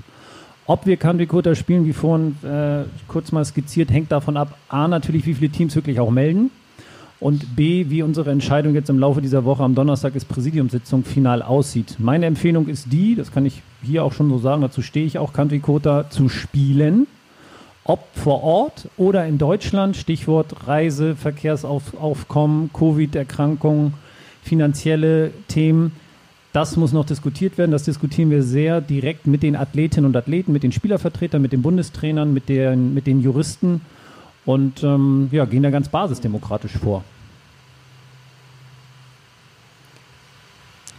Ob 0.65 0.85
wir 0.85 0.97
Country 0.97 1.27
Quota 1.27 1.55
spielen, 1.55 1.85
wie 1.85 1.93
vorhin 1.93 2.37
äh, 2.43 2.85
kurz 3.07 3.31
mal 3.31 3.43
skizziert, 3.43 3.91
hängt 3.91 4.11
davon 4.11 4.37
ab, 4.37 4.57
a, 4.69 4.87
natürlich, 4.87 5.25
wie 5.25 5.33
viele 5.33 5.51
Teams 5.51 5.75
wirklich 5.75 5.99
auch 5.99 6.09
melden 6.09 6.51
und 7.23 7.55
b, 7.55 7.85
wie 7.89 8.03
unsere 8.03 8.31
Entscheidung 8.31 8.73
jetzt 8.73 8.89
im 8.89 8.99
Laufe 8.99 9.21
dieser 9.21 9.45
Woche 9.45 9.63
am 9.63 9.75
Donnerstag 9.75 10.13
ist 10.15 10.25
Präsidiumssitzung 10.25 11.05
final 11.05 11.41
aussieht. 11.41 11.95
Meine 11.97 12.25
Empfehlung 12.25 12.67
ist 12.67 12.91
die, 12.91 13.15
das 13.15 13.31
kann 13.31 13.45
ich 13.45 13.61
hier 13.81 14.03
auch 14.03 14.11
schon 14.11 14.29
so 14.29 14.39
sagen, 14.39 14.61
dazu 14.61 14.81
stehe 14.81 15.05
ich 15.05 15.17
auch, 15.17 15.31
Country 15.31 15.59
Quota 15.59 16.09
zu 16.09 16.27
spielen 16.27 17.07
ob 17.85 17.99
vor 18.15 18.43
Ort 18.43 18.87
oder 18.97 19.25
in 19.25 19.37
Deutschland, 19.37 19.97
Stichwort 19.97 20.67
Reise, 20.67 21.15
Verkehrsaufkommen, 21.15 22.71
Covid-Erkrankungen, 22.73 23.93
finanzielle 24.41 25.31
Themen. 25.47 25.91
Das 26.53 26.77
muss 26.77 26.93
noch 26.93 27.05
diskutiert 27.05 27.57
werden. 27.57 27.71
Das 27.71 27.83
diskutieren 27.83 28.29
wir 28.29 28.43
sehr 28.43 28.79
direkt 28.79 29.27
mit 29.27 29.43
den 29.43 29.55
Athletinnen 29.55 30.05
und 30.05 30.15
Athleten, 30.15 30.53
mit 30.53 30.63
den 30.63 30.71
Spielervertretern, 30.71 31.41
mit 31.41 31.51
den 31.51 31.61
Bundestrainern, 31.61 32.33
mit 32.33 32.47
den, 32.47 32.93
mit 32.93 33.07
den 33.07 33.21
Juristen 33.21 33.81
und 34.45 34.83
ähm, 34.83 35.29
ja, 35.31 35.45
gehen 35.45 35.63
da 35.63 35.69
ganz 35.69 35.89
basisdemokratisch 35.89 36.73
vor. 36.73 37.03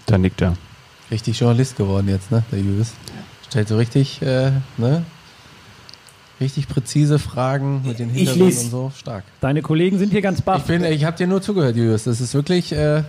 Da 0.07 0.19
nickt 0.19 0.43
er. 0.43 0.57
Richtig 1.11 1.39
Journalist 1.39 1.77
geworden 1.77 2.09
jetzt, 2.09 2.31
ne, 2.31 2.43
der 2.51 2.61
Jurist. 2.61 2.95
Stellt 3.49 3.69
so 3.69 3.77
richtig, 3.77 4.23
äh, 4.23 4.53
ne, 4.79 5.05
Richtig 6.45 6.69
präzise 6.69 7.19
Fragen 7.19 7.81
mit 7.87 7.99
den 7.99 8.11
Hintergründen 8.11 8.59
und 8.65 8.71
so. 8.71 8.93
Stark. 8.99 9.25
Deine 9.41 9.63
Kollegen 9.63 9.99
sind 9.99 10.13
hier 10.13 10.21
ganz 10.21 10.43
baff. 10.43 10.59
Ich, 10.59 10.67
bin, 10.67 10.85
ich 10.85 11.03
habe 11.07 11.17
dir 11.17 11.27
nur 11.27 11.41
zugehört, 11.41 11.75
Julius. 11.75 12.05
Das 12.05 12.21
ist 12.21 12.35
wirklich, 12.35 12.71
äh, 12.73 13.03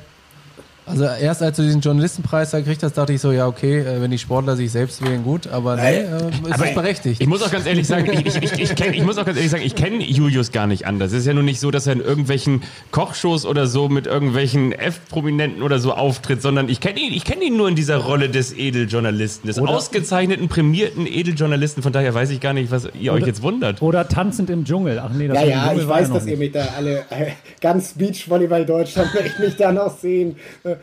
also 0.88 1.06
erst 1.06 1.42
als 1.42 1.58
du 1.58 1.64
diesen 1.64 1.82
Journalistenpreis 1.82 2.52
da 2.52 2.60
gekriegt 2.60 2.84
hast, 2.84 2.94
dachte 2.94 3.14
ich 3.14 3.22
so, 3.22 3.32
ja 3.32 3.48
okay, 3.48 3.80
äh, 3.80 4.02
wenn 4.02 4.12
die 4.12 4.20
Sportler 4.20 4.56
sich 4.56 4.72
selbst 4.72 5.04
wählen, 5.04 5.24
gut, 5.24 5.48
aber 5.48 5.78
nee, 5.78 6.00
äh, 6.00 6.04
ist 6.04 6.54
aber 6.54 6.72
berechtigt. 6.74 7.22
Ich 7.22 7.28
muss 7.28 7.42
auch 7.42 7.52
ganz 7.52 7.66
ehrlich 7.66 7.88
sagen, 7.88 8.12
ich, 8.12 8.36
ich, 8.36 8.52
ich, 8.60 8.76
kenn, 8.76 8.94
ich 8.94 9.04
muss 9.04 9.18
auch 9.18 9.26
ganz 9.26 9.38
ehrlich 9.38 9.52
sagen, 9.52 9.64
ich 9.64 9.76
kenne 9.76 10.04
Julius 10.04 10.52
gar 10.52 10.68
nicht 10.68 10.86
anders. 10.86 11.12
Es 11.12 11.20
ist 11.20 11.26
ja 11.26 11.34
nur 11.34 11.44
nicht 11.44 11.60
so, 11.60 11.72
dass 11.72 11.88
er 11.88 11.94
in 11.94 12.02
irgendwelchen 12.02 12.62
Kochshows 12.92 13.46
oder 13.46 13.66
so 13.66 13.90
mit 13.90 14.06
irgendwelchen 14.06 14.74
F-Prominenten 14.74 15.64
oder 15.64 15.80
so 15.80 15.94
auftritt, 15.94 16.42
sondern 16.42 16.70
ich 16.70 16.80
kenne 16.82 17.00
ihn, 17.00 17.14
ich 17.14 17.26
kenne 17.26 17.46
ihn 17.46 17.58
nur 17.58 17.68
in 17.68 17.76
dieser 17.76 17.98
Rolle 17.98 18.30
des 18.30 18.54
Edeljournalisten, 18.56 19.48
des 19.48 19.60
oder 19.60 19.72
ausgezeichnten, 19.72 20.50
prämierten 20.50 21.08
Edeljournalisten. 21.08 21.82
Von 21.82 21.94
daher 21.94 22.14
weiß 22.14 22.30
ich 22.30 22.40
gar 22.40 22.54
nicht, 22.54 22.70
was 22.70 22.90
ihr 23.00 23.12
oder, 23.12 23.22
euch 23.22 23.28
jetzt 23.28 23.42
wundert. 23.42 23.82
Oder 23.82 24.08
tanzend 24.08 24.52
im 24.52 24.66
Dschungel. 24.66 25.00
Ach 25.00 25.12
nee, 25.12 25.28
das 25.28 25.40
ja, 25.42 25.46
ja, 25.46 25.74
ich 25.74 25.88
weiß, 25.88 26.12
dass 26.12 26.28
ihr 26.28 26.38
mich 26.38 26.52
da 26.52 26.68
alle 26.78 27.00
äh, 27.10 27.32
ganz 27.60 27.94
Beachvolleyball 27.94 28.66
Deutschland 28.66 29.14
möchte 29.16 29.42
mich 29.42 29.56
da 29.56 29.72
noch 29.72 29.98
sehen. 29.98 30.36
Äh, 30.64 30.75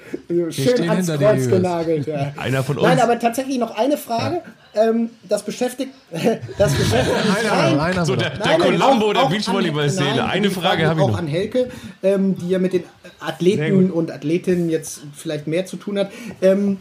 schön 0.51 0.89
ans 0.89 1.07
Kreuz 1.07 1.49
genagelt. 1.49 2.07
Ja. 2.07 2.33
Einer 2.37 2.63
von 2.63 2.79
uns. 2.79 2.87
Nein, 2.87 3.01
aber 3.01 3.19
tatsächlich 3.19 3.59
noch 3.59 3.77
eine 3.77 3.97
Frage. 3.97 4.43
Ja. 4.75 4.89
Ähm, 4.89 5.11
das 5.29 5.43
beschäftigt, 5.43 5.93
das 6.59 6.73
beschäftigt 6.73 7.17
einer, 7.45 7.83
einer, 7.83 8.07
so 8.07 8.17
der, 8.17 8.31
der 8.31 8.57
Colombo 8.57 9.13
der 9.13 9.27
Beachvolleyball-Szene. 9.27 10.25
Eine 10.25 10.51
Frage 10.51 10.87
habe 10.87 11.01
ich 11.01 11.07
noch. 11.07 11.15
Auch 11.15 11.19
an 11.19 11.27
Helke, 11.27 11.69
ähm, 12.03 12.37
die 12.39 12.49
ja 12.49 12.59
mit 12.59 12.73
den 12.73 12.85
Athleten 13.21 13.91
und 13.91 14.11
Athletinnen 14.11 14.71
jetzt 14.71 15.03
vielleicht 15.15 15.47
mehr 15.47 15.67
zu 15.67 15.77
tun 15.77 15.99
hat. 15.99 16.11
Ähm, 16.41 16.79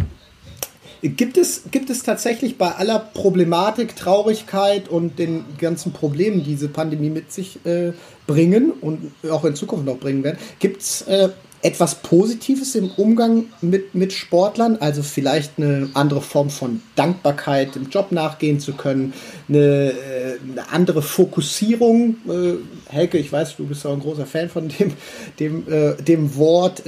Gibt 1.03 1.39
es, 1.39 1.63
gibt 1.71 1.89
es 1.89 2.03
tatsächlich 2.03 2.59
bei 2.59 2.75
aller 2.75 2.99
Problematik, 2.99 3.95
Traurigkeit 3.95 4.87
und 4.87 5.17
den 5.17 5.45
ganzen 5.57 5.93
Problemen, 5.93 6.43
die 6.43 6.51
diese 6.51 6.67
Pandemie 6.67 7.09
mit 7.09 7.31
sich 7.31 7.65
äh, 7.65 7.93
bringen 8.27 8.71
und 8.71 9.11
auch 9.31 9.43
in 9.43 9.55
Zukunft 9.55 9.85
noch 9.85 9.97
bringen 9.97 10.23
werden, 10.23 10.37
gibt 10.59 10.83
es 10.83 11.01
äh, 11.03 11.29
etwas 11.63 11.95
Positives 11.95 12.75
im 12.75 12.89
Umgang 12.91 13.45
mit, 13.61 13.93
mit 13.93 14.13
Sportlern, 14.13 14.77
also 14.79 15.03
vielleicht 15.03 15.53
eine 15.57 15.89
andere 15.93 16.21
Form 16.21 16.49
von 16.49 16.81
Dankbarkeit 16.95 17.75
im 17.75 17.89
Job 17.89 18.11
nachgehen 18.11 18.59
zu 18.59 18.73
können, 18.73 19.13
eine, 19.47 19.91
äh, 19.91 20.39
eine 20.51 20.69
andere 20.71 21.01
Fokussierung. 21.01 22.15
Äh, 22.27 22.91
Helke, 22.91 23.17
ich 23.17 23.31
weiß, 23.31 23.57
du 23.57 23.67
bist 23.67 23.85
auch 23.85 23.93
ein 23.93 23.99
großer 23.99 24.25
Fan 24.25 24.49
von 24.49 24.69
dem, 24.69 24.93
dem, 25.39 25.71
äh, 25.71 25.95
dem 26.01 26.35
Wort, 26.35 26.83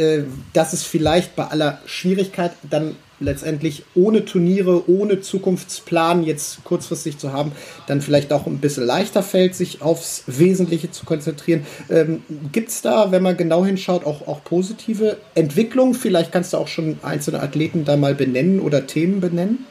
dass 0.53 0.73
es 0.73 0.83
vielleicht 0.83 1.35
bei 1.35 1.45
aller 1.45 1.79
Schwierigkeit 1.85 2.51
dann 2.69 2.95
letztendlich 3.19 3.83
ohne 3.95 4.25
Turniere, 4.25 4.89
ohne 4.89 5.21
Zukunftsplan 5.21 6.23
jetzt 6.23 6.63
kurzfristig 6.63 7.17
zu 7.17 7.33
haben, 7.33 7.51
dann 7.87 8.01
vielleicht 8.01 8.33
auch 8.33 8.47
ein 8.47 8.59
bisschen 8.59 8.85
leichter 8.85 9.23
fällt, 9.23 9.55
sich 9.55 9.81
aufs 9.81 10.23
Wesentliche 10.27 10.91
zu 10.91 11.05
konzentrieren. 11.05 11.65
Ähm, 11.89 12.21
Gibt 12.51 12.69
es 12.69 12.81
da, 12.81 13.11
wenn 13.11 13.23
man 13.23 13.37
genau 13.37 13.65
hinschaut, 13.65 14.05
auch, 14.05 14.27
auch 14.27 14.43
positive 14.43 15.17
Entwicklungen? 15.35 15.93
Vielleicht 15.93 16.31
kannst 16.31 16.53
du 16.53 16.57
auch 16.57 16.67
schon 16.67 16.97
einzelne 17.03 17.41
Athleten 17.41 17.85
da 17.85 17.97
mal 17.97 18.15
benennen 18.15 18.59
oder 18.59 18.87
Themen 18.87 19.21
benennen? 19.21 19.65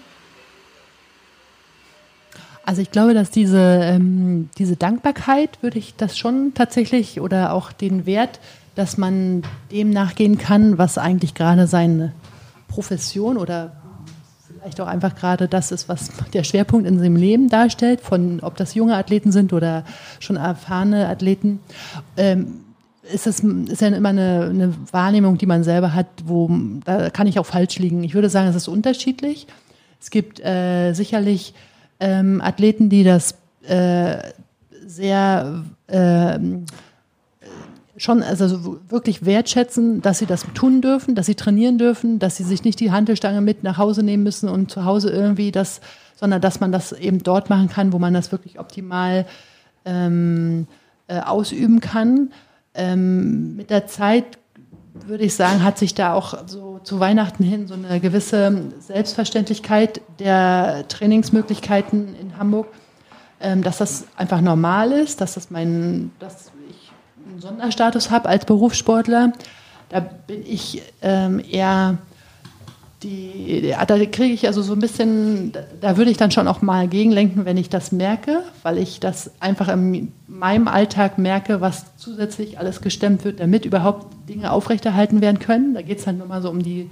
Also 2.65 2.81
ich 2.81 2.93
glaube, 2.93 3.13
dass 3.13 3.31
diese, 3.31 3.81
ähm, 3.83 4.49
diese 4.57 4.77
Dankbarkeit, 4.77 5.59
würde 5.63 5.79
ich 5.79 5.95
das 5.97 6.17
schon 6.17 6.53
tatsächlich 6.55 7.21
oder 7.21 7.53
auch 7.53 7.73
den 7.73 8.07
Wert, 8.07 8.39
dass 8.77 8.97
man 8.97 9.43
dem 9.71 9.91
nachgehen 9.91 10.39
kann, 10.39 10.79
was 10.79 10.97
eigentlich 10.97 11.35
gerade 11.35 11.67
seine 11.67 12.13
Profession 12.73 13.37
oder 13.37 13.73
vielleicht 14.47 14.81
auch 14.81 14.87
einfach 14.87 15.15
gerade 15.15 15.49
das 15.49 15.73
ist, 15.73 15.89
was 15.89 16.11
der 16.33 16.45
Schwerpunkt 16.45 16.87
in 16.87 16.99
seinem 16.99 17.17
Leben 17.17 17.49
darstellt, 17.49 18.01
von 18.01 18.41
ob 18.41 18.57
das 18.57 18.75
junge 18.75 18.97
Athleten 18.97 19.31
sind 19.31 19.53
oder 19.53 19.85
schon 20.21 20.37
erfahrene 20.37 21.09
Athleten. 21.09 21.61
Ähm, 22.17 22.61
ist 23.03 23.27
es 23.27 23.41
ist 23.41 23.83
ja 23.83 23.89
immer 23.89 24.11
eine, 24.11 24.49
eine, 24.49 24.75
Wahrnehmung, 24.91 25.37
die 25.37 25.47
man 25.47 25.65
selber 25.65 25.93
hat, 25.93 26.07
wo 26.25 26.49
da 26.85 27.11
kann 27.11 27.27
ich 27.27 27.39
auch 27.39 27.47
falsch 27.47 27.79
liegen. 27.79 28.05
Ich 28.05 28.15
würde 28.15 28.31
sagen, 28.31 28.49
es 28.49 28.57
ist 28.57 28.69
unterschiedlich. 28.69 29.49
Es 30.01 30.11
gibt 30.11 30.41
äh, 30.41 30.93
sicherlich 30.93 31.53
ähm, 31.99 32.41
Athleten, 32.41 32.89
die 32.89 33.03
das 33.03 33.35
äh, 33.67 34.19
sehr 34.87 35.65
äh, 35.89 36.39
schon 38.03 38.23
also 38.23 38.81
wirklich 38.89 39.25
wertschätzen, 39.25 40.03
dass 40.03 40.19
sie 40.19 40.27
das 40.27 40.45
tun 40.55 40.81
dürfen, 40.81 41.15
dass 41.15 41.27
sie 41.27 41.37
trainieren 41.37 41.79
dürfen, 41.79 42.19
dass 42.19 42.37
sie 42.37 42.43
sich 42.43 42.65
nicht 42.65 42.81
die 42.81 42.91
Handelstange 42.91 43.41
mit 43.41 43.63
nach 43.63 43.79
Hause 43.79 44.03
nehmen 44.03 44.25
müssen 44.25 44.49
und 44.49 44.71
zu 44.71 44.85
Hause 44.85 45.11
irgendwie 45.11 45.53
das, 45.53 45.81
sondern 46.17 46.41
dass 46.41 46.59
man 46.59 46.73
das 46.73 46.93
eben 46.93 47.23
dort 47.23 47.49
machen 47.49 47.69
kann, 47.69 47.93
wo 47.93 47.99
man 47.99 48.13
das 48.13 48.33
wirklich 48.33 48.59
optimal 48.59 49.27
ähm, 49.85 50.67
äh, 51.07 51.21
ausüben 51.21 51.81
kann. 51.81 52.33
Ähm, 52.75 53.55
mit 53.57 53.71
der 53.71 53.87
Zeit 53.87 54.39
würde 54.95 55.25
ich 55.25 55.35
sagen, 55.35 55.63
hat 55.63 55.79
sich 55.79 55.95
da 55.95 56.13
auch 56.13 56.47
so 56.47 56.81
zu 56.83 57.01
Weihnachten 57.01 57.45
hin 57.45 57.67
so 57.67 57.75
eine 57.75 58.01
gewisse 58.01 58.73
Selbstverständlichkeit 58.81 60.01
der 60.19 60.87
Trainingsmöglichkeiten 60.89 62.17
in 62.17 62.37
Hamburg, 62.37 62.67
ähm, 63.41 63.63
dass 63.63 63.79
das 63.79 64.07
einfach 64.17 64.41
normal 64.41 64.93
ist, 64.93 65.21
dass 65.21 65.35
das 65.35 65.51
mein, 65.51 66.11
dass 66.19 66.52
Sonderstatus 67.43 68.11
habe 68.13 68.29
als 68.29 68.45
Berufssportler, 68.47 69.33
da 69.89 69.99
bin 69.99 70.45
ich 70.47 70.81
ähm, 71.03 71.43
eher 71.51 71.99
die, 73.03 73.75
da 73.89 73.99
kriege 74.07 74.33
ich 74.33 74.47
also 74.47 74.63
so 74.63 74.75
ein 74.75 74.79
bisschen, 74.79 75.53
da 75.81 75.97
würde 75.97 76.13
ich 76.13 76.17
dann 76.17 76.31
schon 76.31 76.47
auch 76.47 76.63
mal 76.63 76.87
gegenlenken, 76.87 77.45
wenn 77.45 77.57
ich 77.57 77.69
das 77.69 77.91
merke, 77.91 78.45
weil 78.63 78.79
ich 78.79 79.01
das 79.01 79.33
einfach 79.41 79.69
in 79.69 80.13
meinem 80.29 80.69
Alltag 80.69 81.19
merke, 81.19 81.61
was 81.61 81.97
zusätzlich 81.97 82.61
alles 82.61 82.81
gestemmt 82.81 83.25
wird, 83.25 83.41
damit 83.41 83.65
überhaupt 83.65 84.07
Dinge 84.29 84.53
aufrechterhalten 84.53 85.21
werden 85.21 85.41
können. 85.41 85.75
Da 85.75 85.83
geht 85.83 85.99
es 85.99 86.05
dann 86.05 86.19
nur 86.19 86.29
mal 86.29 86.43
so 86.43 86.49
um 86.49 86.63
die, 86.63 86.89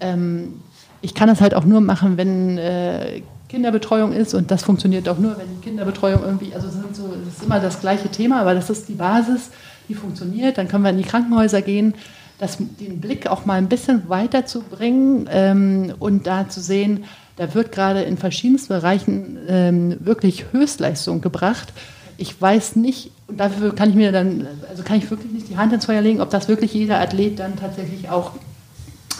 ähm, 0.00 0.62
ich 1.02 1.14
kann 1.14 1.28
das 1.28 1.42
halt 1.42 1.52
auch 1.52 1.66
nur 1.66 1.82
machen, 1.82 2.16
wenn 2.16 2.56
äh, 2.56 3.20
Kinderbetreuung 3.50 4.12
ist 4.14 4.32
und 4.32 4.50
das 4.50 4.62
funktioniert 4.62 5.08
auch 5.10 5.18
nur, 5.18 5.36
wenn 5.36 5.60
Kinderbetreuung 5.60 6.24
irgendwie, 6.24 6.54
also 6.54 6.68
das, 6.68 6.96
so, 6.96 7.14
das 7.22 7.34
ist 7.34 7.42
immer 7.44 7.60
das 7.60 7.80
gleiche 7.80 8.08
Thema, 8.08 8.40
aber 8.40 8.54
das 8.54 8.70
ist 8.70 8.88
die 8.88 8.94
Basis, 8.94 9.50
die 9.88 9.94
funktioniert. 9.94 10.58
Dann 10.58 10.68
können 10.68 10.84
wir 10.84 10.90
in 10.90 10.98
die 10.98 11.04
Krankenhäuser 11.04 11.62
gehen 11.62 11.94
das, 12.38 12.58
den 12.58 13.00
Blick 13.00 13.26
auch 13.26 13.44
mal 13.44 13.54
ein 13.54 13.68
bisschen 13.68 14.08
weiter 14.08 14.46
zu 14.46 14.62
bringen 14.62 15.28
ähm, 15.30 15.94
und 15.98 16.26
da 16.26 16.48
zu 16.48 16.60
sehen, 16.60 17.04
da 17.36 17.54
wird 17.54 17.72
gerade 17.72 18.02
in 18.02 18.16
verschiedensten 18.16 18.68
Bereichen 18.68 19.38
ähm, 19.48 19.96
wirklich 20.00 20.52
Höchstleistung 20.52 21.20
gebracht. 21.20 21.72
Ich 22.16 22.40
weiß 22.40 22.76
nicht, 22.76 23.10
und 23.26 23.38
dafür 23.38 23.74
kann 23.74 23.90
ich 23.90 23.96
mir 23.96 24.12
dann, 24.12 24.46
also 24.68 24.82
kann 24.82 24.98
ich 24.98 25.10
wirklich 25.10 25.32
nicht 25.32 25.48
die 25.48 25.56
Hand 25.56 25.72
ins 25.72 25.86
Feuer 25.86 26.00
legen, 26.00 26.20
ob 26.20 26.30
das 26.30 26.46
wirklich 26.48 26.72
jeder 26.72 27.00
Athlet 27.00 27.38
dann 27.38 27.56
tatsächlich 27.56 28.08
auch 28.08 28.32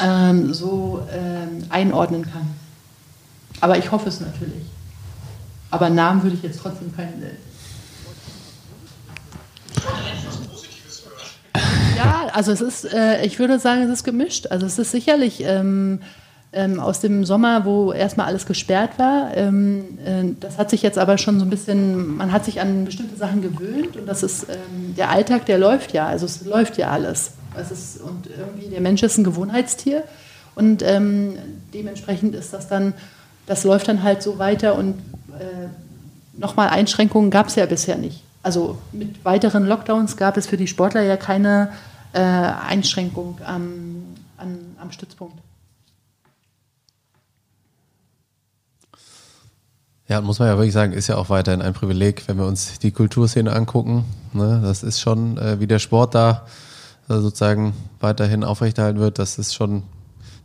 ähm, 0.00 0.52
so 0.52 1.02
ähm, 1.12 1.64
einordnen 1.70 2.22
kann. 2.22 2.48
Aber 3.60 3.78
ich 3.78 3.90
hoffe 3.90 4.08
es 4.08 4.20
natürlich. 4.20 4.64
Aber 5.70 5.90
Namen 5.90 6.22
würde 6.22 6.36
ich 6.36 6.42
jetzt 6.42 6.60
trotzdem 6.60 6.94
keinen 6.94 7.18
nennen. 7.18 7.38
Ja, 11.96 12.23
also 12.34 12.50
es 12.52 12.60
ist, 12.60 12.92
äh, 12.92 13.24
ich 13.24 13.38
würde 13.38 13.58
sagen, 13.58 13.82
es 13.82 13.90
ist 13.90 14.04
gemischt. 14.04 14.48
Also 14.48 14.66
es 14.66 14.78
ist 14.78 14.90
sicherlich 14.90 15.42
ähm, 15.44 16.00
ähm, 16.52 16.80
aus 16.80 17.00
dem 17.00 17.24
Sommer, 17.24 17.64
wo 17.64 17.92
erstmal 17.92 18.26
alles 18.26 18.44
gesperrt 18.44 18.98
war. 18.98 19.36
Ähm, 19.36 19.98
äh, 20.04 20.34
das 20.40 20.58
hat 20.58 20.70
sich 20.70 20.82
jetzt 20.82 20.98
aber 20.98 21.16
schon 21.16 21.38
so 21.38 21.46
ein 21.46 21.50
bisschen, 21.50 22.16
man 22.16 22.32
hat 22.32 22.44
sich 22.44 22.60
an 22.60 22.84
bestimmte 22.84 23.16
Sachen 23.16 23.40
gewöhnt 23.40 23.96
und 23.96 24.06
das 24.06 24.22
ist 24.24 24.48
ähm, 24.48 24.94
der 24.96 25.10
Alltag, 25.10 25.46
der 25.46 25.58
läuft 25.58 25.92
ja. 25.92 26.06
Also 26.06 26.26
es 26.26 26.44
läuft 26.44 26.76
ja 26.76 26.90
alles. 26.90 27.32
Es 27.56 27.70
ist, 27.70 28.00
und 28.00 28.26
irgendwie 28.26 28.68
der 28.68 28.80
Mensch 28.80 29.02
ist 29.04 29.16
ein 29.16 29.24
Gewohnheitstier 29.24 30.02
und 30.56 30.82
ähm, 30.82 31.38
dementsprechend 31.72 32.34
ist 32.34 32.52
das 32.52 32.68
dann, 32.68 32.94
das 33.46 33.62
läuft 33.62 33.86
dann 33.86 34.02
halt 34.02 34.24
so 34.24 34.40
weiter 34.40 34.76
und 34.76 34.94
äh, 35.38 35.68
nochmal 36.36 36.70
Einschränkungen 36.70 37.30
gab 37.30 37.46
es 37.46 37.54
ja 37.54 37.66
bisher 37.66 37.96
nicht 37.96 38.24
also 38.44 38.76
mit 38.92 39.24
weiteren 39.24 39.66
Lockdowns 39.66 40.16
gab 40.16 40.36
es 40.36 40.46
für 40.46 40.56
die 40.56 40.66
Sportler 40.68 41.02
ja 41.02 41.16
keine 41.16 41.70
äh, 42.14 42.18
Einschränkung 42.18 43.38
am, 43.44 44.04
an, 44.36 44.76
am 44.80 44.90
Stützpunkt. 44.92 45.36
Ja, 50.06 50.20
muss 50.20 50.38
man 50.38 50.48
ja 50.48 50.56
wirklich 50.56 50.74
sagen, 50.74 50.92
ist 50.92 51.08
ja 51.08 51.16
auch 51.16 51.30
weiterhin 51.30 51.62
ein 51.62 51.72
Privileg, 51.72 52.28
wenn 52.28 52.36
wir 52.36 52.46
uns 52.46 52.78
die 52.78 52.90
Kulturszene 52.90 53.52
angucken. 53.52 54.04
Ne? 54.32 54.60
Das 54.62 54.82
ist 54.82 55.00
schon, 55.00 55.38
äh, 55.38 55.60
wie 55.60 55.66
der 55.66 55.78
Sport 55.78 56.14
da 56.14 56.46
äh, 57.08 57.14
sozusagen 57.14 57.74
weiterhin 58.00 58.44
aufrechterhalten 58.44 59.00
wird, 59.00 59.18
das 59.18 59.38
ist 59.38 59.54
schon 59.54 59.82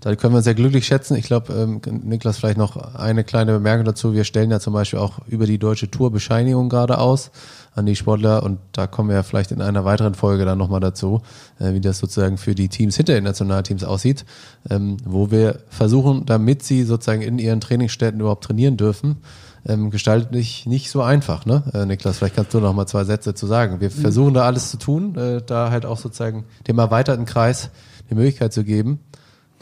da 0.02 0.16
können 0.16 0.34
wir 0.34 0.38
uns 0.38 0.46
sehr 0.46 0.56
glücklich 0.56 0.86
schätzen. 0.86 1.16
Ich 1.16 1.26
glaube, 1.26 1.54
ähm, 1.54 1.82
Niklas, 2.04 2.38
vielleicht 2.38 2.58
noch 2.58 2.78
eine 2.96 3.24
kleine 3.24 3.52
Bemerkung 3.54 3.86
dazu. 3.86 4.14
Wir 4.14 4.24
stellen 4.24 4.50
ja 4.50 4.60
zum 4.60 4.74
Beispiel 4.74 5.00
auch 5.00 5.20
über 5.28 5.46
die 5.46 5.58
deutsche 5.58 5.92
Tour 5.92 6.12
Bescheinigung 6.12 6.70
gerade 6.70 7.00
aus 7.00 7.32
an 7.76 7.86
die 7.86 7.96
Sportler 7.96 8.44
und 8.44 8.60
da 8.72 8.88
kommen 8.88 9.10
wir 9.10 9.16
ja 9.16 9.24
vielleicht 9.24 9.52
in 9.52 9.62
einer 9.62 9.86
weiteren 9.86 10.16
Folge 10.16 10.46
dann 10.46 10.58
nochmal 10.58 10.80
dazu, 10.80 11.22
äh, 11.60 11.74
wie 11.74 11.82
das 11.82 12.00
sozusagen 12.00 12.38
für 12.38 12.56
die 12.56 12.70
Teams 12.70 12.96
hinter 12.96 13.14
den 13.14 13.24
Nationalteams 13.24 13.84
aussieht, 13.84 14.26
ähm, 14.70 14.98
wo 15.06 15.32
wir 15.32 15.60
versuchen, 15.70 16.26
damit 16.26 16.64
sie 16.64 16.84
sozusagen 16.84 17.22
in 17.22 17.38
ihren 17.38 17.62
Trainingsstätten 17.62 18.20
überhaupt 18.20 18.46
trainieren 18.46 18.78
dürfen, 18.78 19.18
ähm, 19.66 19.92
gestaltet 19.92 20.32
nicht, 20.32 20.66
nicht 20.68 20.90
so 20.90 21.02
einfach, 21.02 21.46
ne? 21.46 21.64
Äh, 21.74 21.86
Niklas, 21.86 22.18
vielleicht 22.18 22.36
kannst 22.36 22.54
du 22.54 22.60
noch 22.60 22.74
mal 22.74 22.88
zwei 22.88 23.04
Sätze 23.04 23.34
zu 23.34 23.46
sagen. 23.46 23.82
Wir 23.82 23.90
mhm. 23.90 24.02
versuchen 24.02 24.34
da 24.34 24.44
alles 24.44 24.72
zu 24.72 24.78
tun, 24.78 25.16
äh, 25.16 25.42
da 25.46 25.70
halt 25.70 25.86
auch 25.86 25.98
sozusagen 25.98 26.46
dem 26.68 26.80
erweiterten 26.80 27.26
Kreis 27.26 27.70
die 28.10 28.16
Möglichkeit 28.16 28.54
zu 28.54 28.64
geben, 28.64 29.00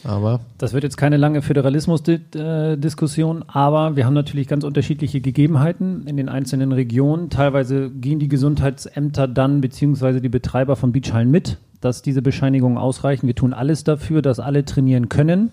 aber 0.04 0.42
das 0.58 0.74
wird 0.74 0.84
jetzt 0.84 0.98
keine 0.98 1.18
lange 1.18 1.42
Föderalismus-Diskussion, 1.42 3.44
aber 3.48 3.96
wir 3.96 4.06
haben 4.06 4.14
natürlich 4.14 4.48
ganz 4.48 4.64
unterschiedliche 4.64 5.22
Gegebenheiten 5.22 6.06
in 6.06 6.18
den 6.18 6.30
einzelnen 6.30 6.72
Regionen. 6.72 7.30
Teilweise 7.30 7.90
gehen 7.90 8.20
die 8.20 8.28
Gesundheitsämter 8.28 9.28
dann 9.28 9.62
beziehungsweise 9.62 10.22
die 10.22 10.30
Betreiber 10.30 10.76
von 10.76 10.92
Beachhallen 10.92 11.32
mit, 11.32 11.58
dass 11.82 12.02
diese 12.02 12.22
Bescheinigungen 12.22 12.78
ausreichen. 12.78 13.28
Wir 13.28 13.36
tun 13.36 13.54
alles 13.54 13.84
dafür, 13.84 14.22
dass 14.22 14.40
alle 14.40 14.66
trainieren 14.66 15.10
können. 15.10 15.52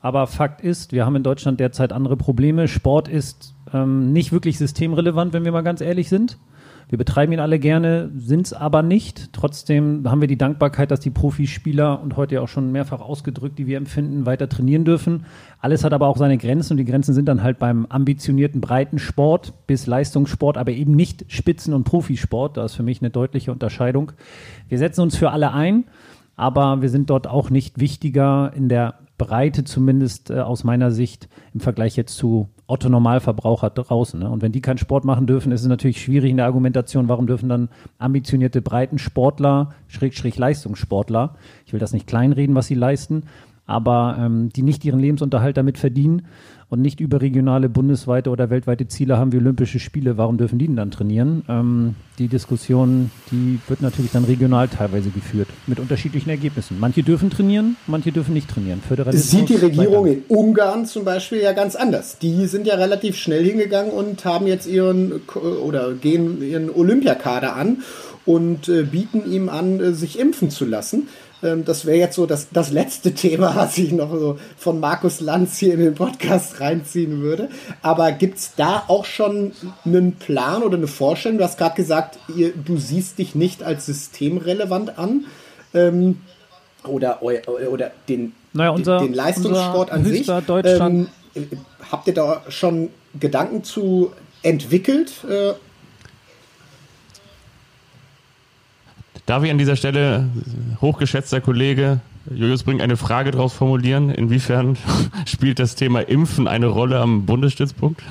Aber 0.00 0.26
Fakt 0.26 0.60
ist, 0.60 0.92
wir 0.92 1.04
haben 1.04 1.16
in 1.16 1.22
Deutschland 1.22 1.60
derzeit 1.60 1.92
andere 1.92 2.16
Probleme. 2.16 2.68
Sport 2.68 3.08
ist 3.08 3.54
ähm, 3.72 4.12
nicht 4.12 4.32
wirklich 4.32 4.58
systemrelevant, 4.58 5.32
wenn 5.32 5.44
wir 5.44 5.52
mal 5.52 5.62
ganz 5.62 5.80
ehrlich 5.80 6.08
sind. 6.08 6.38
Wir 6.88 6.98
betreiben 6.98 7.32
ihn 7.32 7.40
alle 7.40 7.58
gerne, 7.58 8.10
sind 8.16 8.46
es 8.46 8.52
aber 8.52 8.82
nicht. 8.82 9.32
Trotzdem 9.32 10.08
haben 10.08 10.20
wir 10.20 10.28
die 10.28 10.38
Dankbarkeit, 10.38 10.92
dass 10.92 11.00
die 11.00 11.10
Profispieler 11.10 12.00
und 12.00 12.16
heute 12.16 12.36
ja 12.36 12.42
auch 12.42 12.48
schon 12.48 12.70
mehrfach 12.70 13.00
ausgedrückt, 13.00 13.58
die 13.58 13.66
wir 13.66 13.76
empfinden, 13.76 14.24
weiter 14.24 14.48
trainieren 14.48 14.84
dürfen. 14.84 15.26
Alles 15.58 15.82
hat 15.82 15.92
aber 15.92 16.06
auch 16.06 16.16
seine 16.16 16.38
Grenzen 16.38 16.74
und 16.74 16.76
die 16.76 16.84
Grenzen 16.84 17.12
sind 17.12 17.26
dann 17.26 17.42
halt 17.42 17.58
beim 17.58 17.86
ambitionierten 17.86 18.60
Breitensport 18.60 19.52
bis 19.66 19.86
Leistungssport, 19.86 20.56
aber 20.56 20.70
eben 20.70 20.94
nicht 20.94 21.24
Spitzen- 21.26 21.74
und 21.74 21.82
Profisport. 21.82 22.56
Da 22.56 22.64
ist 22.64 22.74
für 22.74 22.84
mich 22.84 23.02
eine 23.02 23.10
deutliche 23.10 23.50
Unterscheidung. 23.50 24.12
Wir 24.68 24.78
setzen 24.78 25.00
uns 25.00 25.16
für 25.16 25.30
alle 25.30 25.52
ein, 25.52 25.86
aber 26.36 26.82
wir 26.82 26.88
sind 26.88 27.10
dort 27.10 27.26
auch 27.26 27.50
nicht 27.50 27.80
wichtiger 27.80 28.52
in 28.54 28.68
der 28.68 28.94
Breite 29.18 29.64
zumindest 29.64 30.30
äh, 30.30 30.38
aus 30.38 30.62
meiner 30.62 30.92
Sicht 30.92 31.28
im 31.52 31.58
Vergleich 31.58 31.96
jetzt 31.96 32.16
zu 32.16 32.48
Otto 32.66 32.88
Normalverbraucher 32.88 33.70
draußen. 33.70 34.20
Ne? 34.20 34.30
Und 34.30 34.42
wenn 34.42 34.52
die 34.52 34.60
keinen 34.60 34.78
Sport 34.78 35.04
machen 35.04 35.26
dürfen, 35.26 35.52
ist 35.52 35.62
es 35.62 35.68
natürlich 35.68 36.00
schwierig 36.00 36.30
in 36.30 36.36
der 36.36 36.46
Argumentation, 36.46 37.08
warum 37.08 37.26
dürfen 37.26 37.48
dann 37.48 37.68
ambitionierte 37.98 38.60
Breitensportler, 38.60 39.70
Schrägstrich 39.86 40.36
Leistungssportler, 40.36 41.36
ich 41.64 41.72
will 41.72 41.80
das 41.80 41.92
nicht 41.92 42.06
kleinreden, 42.06 42.54
was 42.54 42.66
sie 42.66 42.74
leisten, 42.74 43.24
aber 43.66 44.16
ähm, 44.18 44.50
die 44.50 44.62
nicht 44.62 44.84
ihren 44.84 45.00
Lebensunterhalt 45.00 45.56
damit 45.56 45.78
verdienen, 45.78 46.26
und 46.68 46.82
nicht 46.82 47.00
überregionale, 47.00 47.68
bundesweite 47.68 48.30
oder 48.30 48.50
weltweite 48.50 48.88
Ziele 48.88 49.18
haben 49.18 49.32
wie 49.32 49.36
Olympische 49.36 49.78
Spiele, 49.78 50.16
warum 50.16 50.36
dürfen 50.36 50.58
die 50.58 50.66
denn 50.66 50.76
dann 50.76 50.90
trainieren? 50.90 51.44
Ähm, 51.48 51.94
die 52.18 52.26
Diskussion, 52.26 53.10
die 53.30 53.60
wird 53.68 53.82
natürlich 53.82 54.10
dann 54.10 54.24
regional 54.24 54.66
teilweise 54.66 55.10
geführt, 55.10 55.48
mit 55.66 55.78
unterschiedlichen 55.78 56.30
Ergebnissen. 56.30 56.78
Manche 56.80 57.04
dürfen 57.04 57.30
trainieren, 57.30 57.76
manche 57.86 58.10
dürfen 58.10 58.34
nicht 58.34 58.50
trainieren. 58.50 58.80
Föderalismus 58.86 59.30
Sieht 59.30 59.48
die 59.48 59.64
Regierung 59.64 60.06
in 60.06 60.22
Ungarn 60.28 60.86
zum 60.86 61.04
Beispiel 61.04 61.40
ja 61.40 61.52
ganz 61.52 61.76
anders. 61.76 62.18
Die 62.18 62.46
sind 62.46 62.66
ja 62.66 62.74
relativ 62.74 63.16
schnell 63.16 63.44
hingegangen 63.44 63.92
und 63.92 64.24
haben 64.24 64.46
jetzt 64.46 64.66
ihren 64.66 65.20
oder 65.62 65.92
gehen 65.94 66.42
ihren 66.42 66.68
Olympiakader 66.70 67.54
an 67.54 67.82
und 68.24 68.68
äh, 68.68 68.82
bieten 68.82 69.30
ihm 69.30 69.48
an, 69.48 69.80
äh, 69.80 69.92
sich 69.92 70.18
impfen 70.18 70.50
zu 70.50 70.64
lassen. 70.64 71.08
Ähm, 71.42 71.64
das 71.64 71.84
wäre 71.84 71.98
jetzt 71.98 72.16
so 72.16 72.26
das, 72.26 72.48
das 72.50 72.70
letzte 72.70 73.12
Thema, 73.14 73.54
was 73.56 73.76
ich 73.78 73.92
noch 73.92 74.10
so 74.10 74.38
von 74.56 74.80
Markus 74.80 75.20
Lanz 75.20 75.58
hier 75.58 75.74
in 75.74 75.80
den 75.80 75.94
Podcast 75.94 76.60
reinziehen 76.60 77.20
würde. 77.20 77.48
Aber 77.82 78.12
gibt 78.12 78.38
es 78.38 78.54
da 78.56 78.84
auch 78.88 79.04
schon 79.04 79.52
einen 79.84 80.16
Plan 80.16 80.62
oder 80.62 80.76
eine 80.76 80.86
Vorstellung? 80.86 81.38
Du 81.38 81.44
hast 81.44 81.58
gerade 81.58 81.76
gesagt, 81.76 82.18
ihr, 82.34 82.52
du 82.52 82.76
siehst 82.76 83.18
dich 83.18 83.34
nicht 83.34 83.62
als 83.62 83.86
systemrelevant 83.86 84.98
an. 84.98 85.26
Ähm, 85.74 86.20
oder, 86.84 87.22
oder 87.22 87.90
den, 88.08 88.32
naja, 88.52 88.70
unser, 88.70 88.98
den, 88.98 89.08
den 89.08 89.14
Leistungssport 89.14 89.90
an 89.90 90.04
sich. 90.04 90.26
Deutschland. 90.26 91.08
Ähm, 91.34 91.48
habt 91.90 92.06
ihr 92.06 92.14
da 92.14 92.42
schon 92.48 92.90
Gedanken 93.18 93.64
zu 93.64 94.12
entwickelt? 94.42 95.12
Äh, 95.28 95.54
Darf 99.26 99.42
ich 99.42 99.50
an 99.50 99.58
dieser 99.58 99.74
Stelle, 99.74 100.28
hochgeschätzter 100.80 101.40
Kollege 101.40 102.00
Julius 102.30 102.62
Brink, 102.62 102.80
eine 102.80 102.96
Frage 102.96 103.32
daraus 103.32 103.52
formulieren? 103.52 104.10
Inwiefern 104.10 104.78
spielt 105.26 105.58
das 105.58 105.74
Thema 105.74 106.00
Impfen 106.00 106.46
eine 106.46 106.66
Rolle 106.66 107.00
am 107.00 107.26
Bundesstützpunkt? 107.26 108.02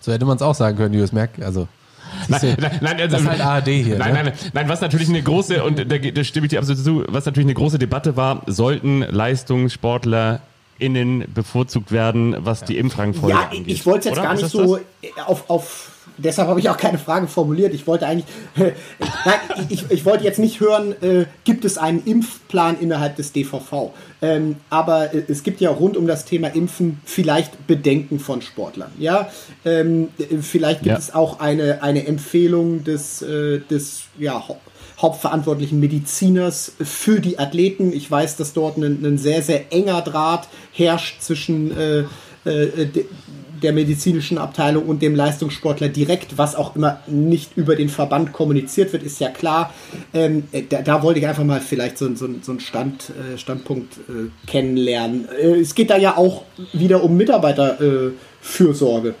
So 0.00 0.12
hätte 0.12 0.26
man 0.26 0.36
es 0.36 0.42
auch 0.42 0.54
sagen 0.54 0.76
können, 0.76 0.92
Julius 0.92 1.12
Merck. 1.12 1.30
Also 1.40 1.68
Nein, 2.28 2.56
nein, 2.58 2.78
nein, 2.80 3.00
also, 3.00 3.16
das 3.16 3.20
ist 3.22 3.28
halt 3.28 3.40
ARD 3.40 3.68
hier. 3.68 3.98
Nein, 3.98 4.12
ne? 4.12 4.24
nein, 4.24 4.32
nein, 4.52 4.68
was 4.68 4.80
natürlich 4.80 5.08
eine 5.08 5.22
große, 5.22 5.62
und 5.62 5.78
da, 5.78 5.98
da 5.98 6.24
stimme 6.24 6.46
ich 6.46 6.50
dir 6.50 6.58
absolut 6.58 6.82
zu, 6.82 7.04
was 7.08 7.26
natürlich 7.26 7.46
eine 7.46 7.54
große 7.54 7.78
Debatte 7.78 8.16
war, 8.16 8.42
sollten 8.46 9.02
Leistungssportler 9.02 10.40
innen 10.78 11.24
bevorzugt 11.32 11.92
werden, 11.92 12.36
was 12.38 12.64
die 12.64 12.78
Impfrangfolge 12.78 13.36
ja, 13.36 13.48
angeht. 13.48 13.64
Ich 13.66 13.86
wollte 13.86 14.08
jetzt 14.08 14.18
Oder? 14.18 14.28
gar 14.28 14.34
nicht 14.34 14.48
so 14.48 14.78
auf, 15.26 15.50
auf 15.50 15.90
deshalb 16.18 16.48
habe 16.48 16.60
ich 16.60 16.68
auch 16.68 16.76
keine 16.76 16.98
Frage 16.98 17.28
formuliert. 17.28 17.74
Ich 17.74 17.86
wollte 17.86 18.06
eigentlich, 18.06 18.26
äh, 18.56 18.72
nein, 19.24 19.66
ich, 19.68 19.90
ich 19.90 20.04
wollte 20.04 20.24
jetzt 20.24 20.38
nicht 20.38 20.60
hören, 20.60 20.94
äh, 21.02 21.26
gibt 21.44 21.64
es 21.64 21.78
einen 21.78 22.04
Impfplan 22.04 22.78
innerhalb 22.80 23.16
des 23.16 23.32
DVV? 23.32 23.92
Ähm, 24.20 24.56
aber 24.68 25.14
äh, 25.14 25.22
es 25.28 25.42
gibt 25.42 25.60
ja 25.60 25.70
rund 25.70 25.96
um 25.96 26.06
das 26.06 26.24
Thema 26.24 26.48
Impfen 26.48 27.00
vielleicht 27.04 27.66
Bedenken 27.66 28.18
von 28.18 28.42
Sportlern. 28.42 28.90
Ja, 28.98 29.30
ähm, 29.64 30.08
vielleicht 30.40 30.82
gibt 30.82 30.92
ja. 30.92 30.98
es 30.98 31.14
auch 31.14 31.40
eine, 31.40 31.82
eine 31.82 32.06
Empfehlung 32.06 32.84
des, 32.84 33.22
äh, 33.22 33.60
des 33.70 34.02
ja, 34.18 34.42
hauptverantwortlichen 35.00 35.78
Mediziners 35.78 36.72
für 36.80 37.20
die 37.20 37.38
Athleten. 37.38 37.92
Ich 37.92 38.10
weiß, 38.10 38.36
dass 38.36 38.52
dort 38.52 38.76
ein, 38.76 39.04
ein 39.04 39.18
sehr, 39.18 39.42
sehr 39.42 39.72
enger 39.72 40.02
Draht 40.02 40.48
herrscht 40.72 41.22
zwischen 41.22 41.76
äh, 41.76 42.04
äh, 42.44 42.88
der 43.62 43.72
medizinischen 43.72 44.38
Abteilung 44.38 44.86
und 44.86 45.02
dem 45.02 45.14
Leistungssportler 45.14 45.88
direkt, 45.88 46.38
was 46.38 46.54
auch 46.54 46.76
immer 46.76 47.00
nicht 47.06 47.56
über 47.56 47.76
den 47.76 47.88
Verband 47.88 48.32
kommuniziert 48.32 48.92
wird, 48.92 49.02
ist 49.02 49.20
ja 49.20 49.28
klar. 49.28 49.72
Ähm, 50.12 50.44
äh, 50.52 50.62
da, 50.68 50.82
da, 50.82 51.02
wollte 51.02 51.20
ich 51.20 51.26
einfach 51.26 51.44
mal 51.44 51.60
vielleicht 51.60 51.98
so, 51.98 52.14
so, 52.14 52.28
so 52.42 52.52
einen 52.52 52.60
Stand, 52.60 53.10
äh, 53.10 53.38
Standpunkt 53.38 53.98
äh, 54.08 54.30
kennenlernen. 54.46 55.28
Äh, 55.28 55.60
es 55.60 55.74
geht 55.74 55.90
da 55.90 55.96
ja 55.96 56.16
auch 56.16 56.44
wieder 56.72 57.02
um 57.02 57.16
Mitarbeiterfürsorge. 57.16 59.14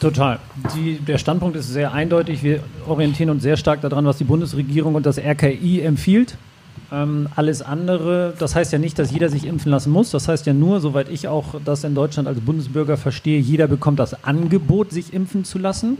Total. 0.00 0.38
Die, 0.76 0.98
der 0.98 1.18
Standpunkt 1.18 1.56
ist 1.56 1.72
sehr 1.72 1.92
eindeutig. 1.92 2.42
Wir 2.42 2.62
orientieren 2.86 3.30
uns 3.30 3.42
sehr 3.42 3.56
stark 3.56 3.80
daran, 3.80 4.04
was 4.06 4.18
die 4.18 4.24
Bundesregierung 4.24 4.94
und 4.94 5.04
das 5.06 5.18
RKI 5.18 5.80
empfiehlt. 5.80 6.36
Ähm, 6.90 7.28
alles 7.36 7.60
andere, 7.60 8.32
das 8.38 8.54
heißt 8.54 8.72
ja 8.72 8.78
nicht, 8.78 8.98
dass 8.98 9.10
jeder 9.10 9.28
sich 9.28 9.44
impfen 9.44 9.70
lassen 9.70 9.90
muss. 9.90 10.10
Das 10.10 10.26
heißt 10.26 10.46
ja 10.46 10.54
nur, 10.54 10.80
soweit 10.80 11.10
ich 11.10 11.28
auch 11.28 11.56
das 11.64 11.84
in 11.84 11.94
Deutschland 11.94 12.26
als 12.28 12.40
Bundesbürger 12.40 12.96
verstehe, 12.96 13.38
jeder 13.38 13.66
bekommt 13.66 13.98
das 13.98 14.24
Angebot, 14.24 14.90
sich 14.90 15.12
impfen 15.12 15.44
zu 15.44 15.58
lassen. 15.58 15.98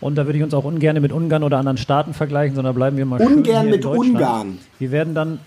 Und 0.00 0.14
da 0.16 0.26
würde 0.26 0.38
ich 0.38 0.44
uns 0.44 0.54
auch 0.54 0.64
ungern 0.64 1.00
mit 1.00 1.10
Ungarn 1.10 1.42
oder 1.42 1.58
anderen 1.58 1.78
Staaten 1.78 2.14
vergleichen, 2.14 2.54
sondern 2.54 2.74
bleiben 2.74 2.96
wir 2.96 3.06
mal 3.06 3.20
ungern 3.20 3.62
schön 3.62 3.70
mit 3.70 3.84
Ungarn. 3.84 4.58
Wir 4.78 4.92
werden 4.92 5.14
dann. 5.14 5.40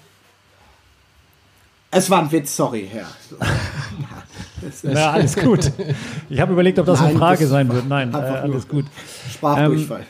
Es 1.91 2.10
war 2.10 2.22
ein 2.22 2.31
Witz, 2.31 2.56
sorry, 2.56 2.88
Herr. 2.91 3.06
Ja, 4.84 5.11
alles 5.11 5.38
gut. 5.38 5.72
Ich 6.30 6.40
habe 6.41 6.52
überlegt, 6.52 6.77
ob 6.80 6.86
das 6.86 6.99
Nein, 6.99 7.11
eine 7.11 7.19
Frage 7.19 7.48
sein 7.48 7.72
wird. 7.72 7.88
Nein, 7.88 8.14
äh, 8.14 8.18
alles 8.18 8.68
gut. 8.68 8.86
Sprachdurchfall. 9.31 10.02
Ähm, 10.02 10.06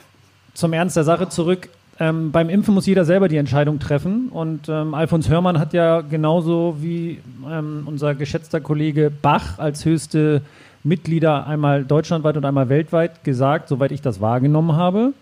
zum 0.55 0.73
Ernst 0.73 0.97
der 0.97 1.03
Sache 1.03 1.29
zurück. 1.29 1.69
Ähm, 1.99 2.31
beim 2.31 2.49
Impfen 2.49 2.73
muss 2.73 2.85
jeder 2.85 3.03
selber 3.03 3.27
die 3.27 3.37
Entscheidung 3.37 3.79
treffen. 3.79 4.29
Und 4.29 4.69
ähm, 4.69 4.93
Alfons 4.93 5.29
Hörmann 5.29 5.59
hat 5.59 5.73
ja 5.73 6.01
genauso 6.01 6.77
wie 6.79 7.19
ähm, 7.49 7.83
unser 7.85 8.15
geschätzter 8.15 8.61
Kollege 8.61 9.11
Bach 9.11 9.59
als 9.59 9.83
höchste 9.83 10.41
Mitglieder 10.83 11.45
einmal 11.45 11.83
deutschlandweit 11.83 12.37
und 12.37 12.45
einmal 12.45 12.69
weltweit 12.69 13.23
gesagt, 13.25 13.67
soweit 13.67 13.91
ich 13.91 14.01
das 14.01 14.21
wahrgenommen 14.21 14.77
habe, 14.77 15.13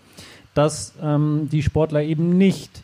dass 0.54 0.94
ähm, 1.02 1.48
die 1.50 1.62
Sportler 1.62 2.02
eben 2.02 2.38
nicht 2.38 2.82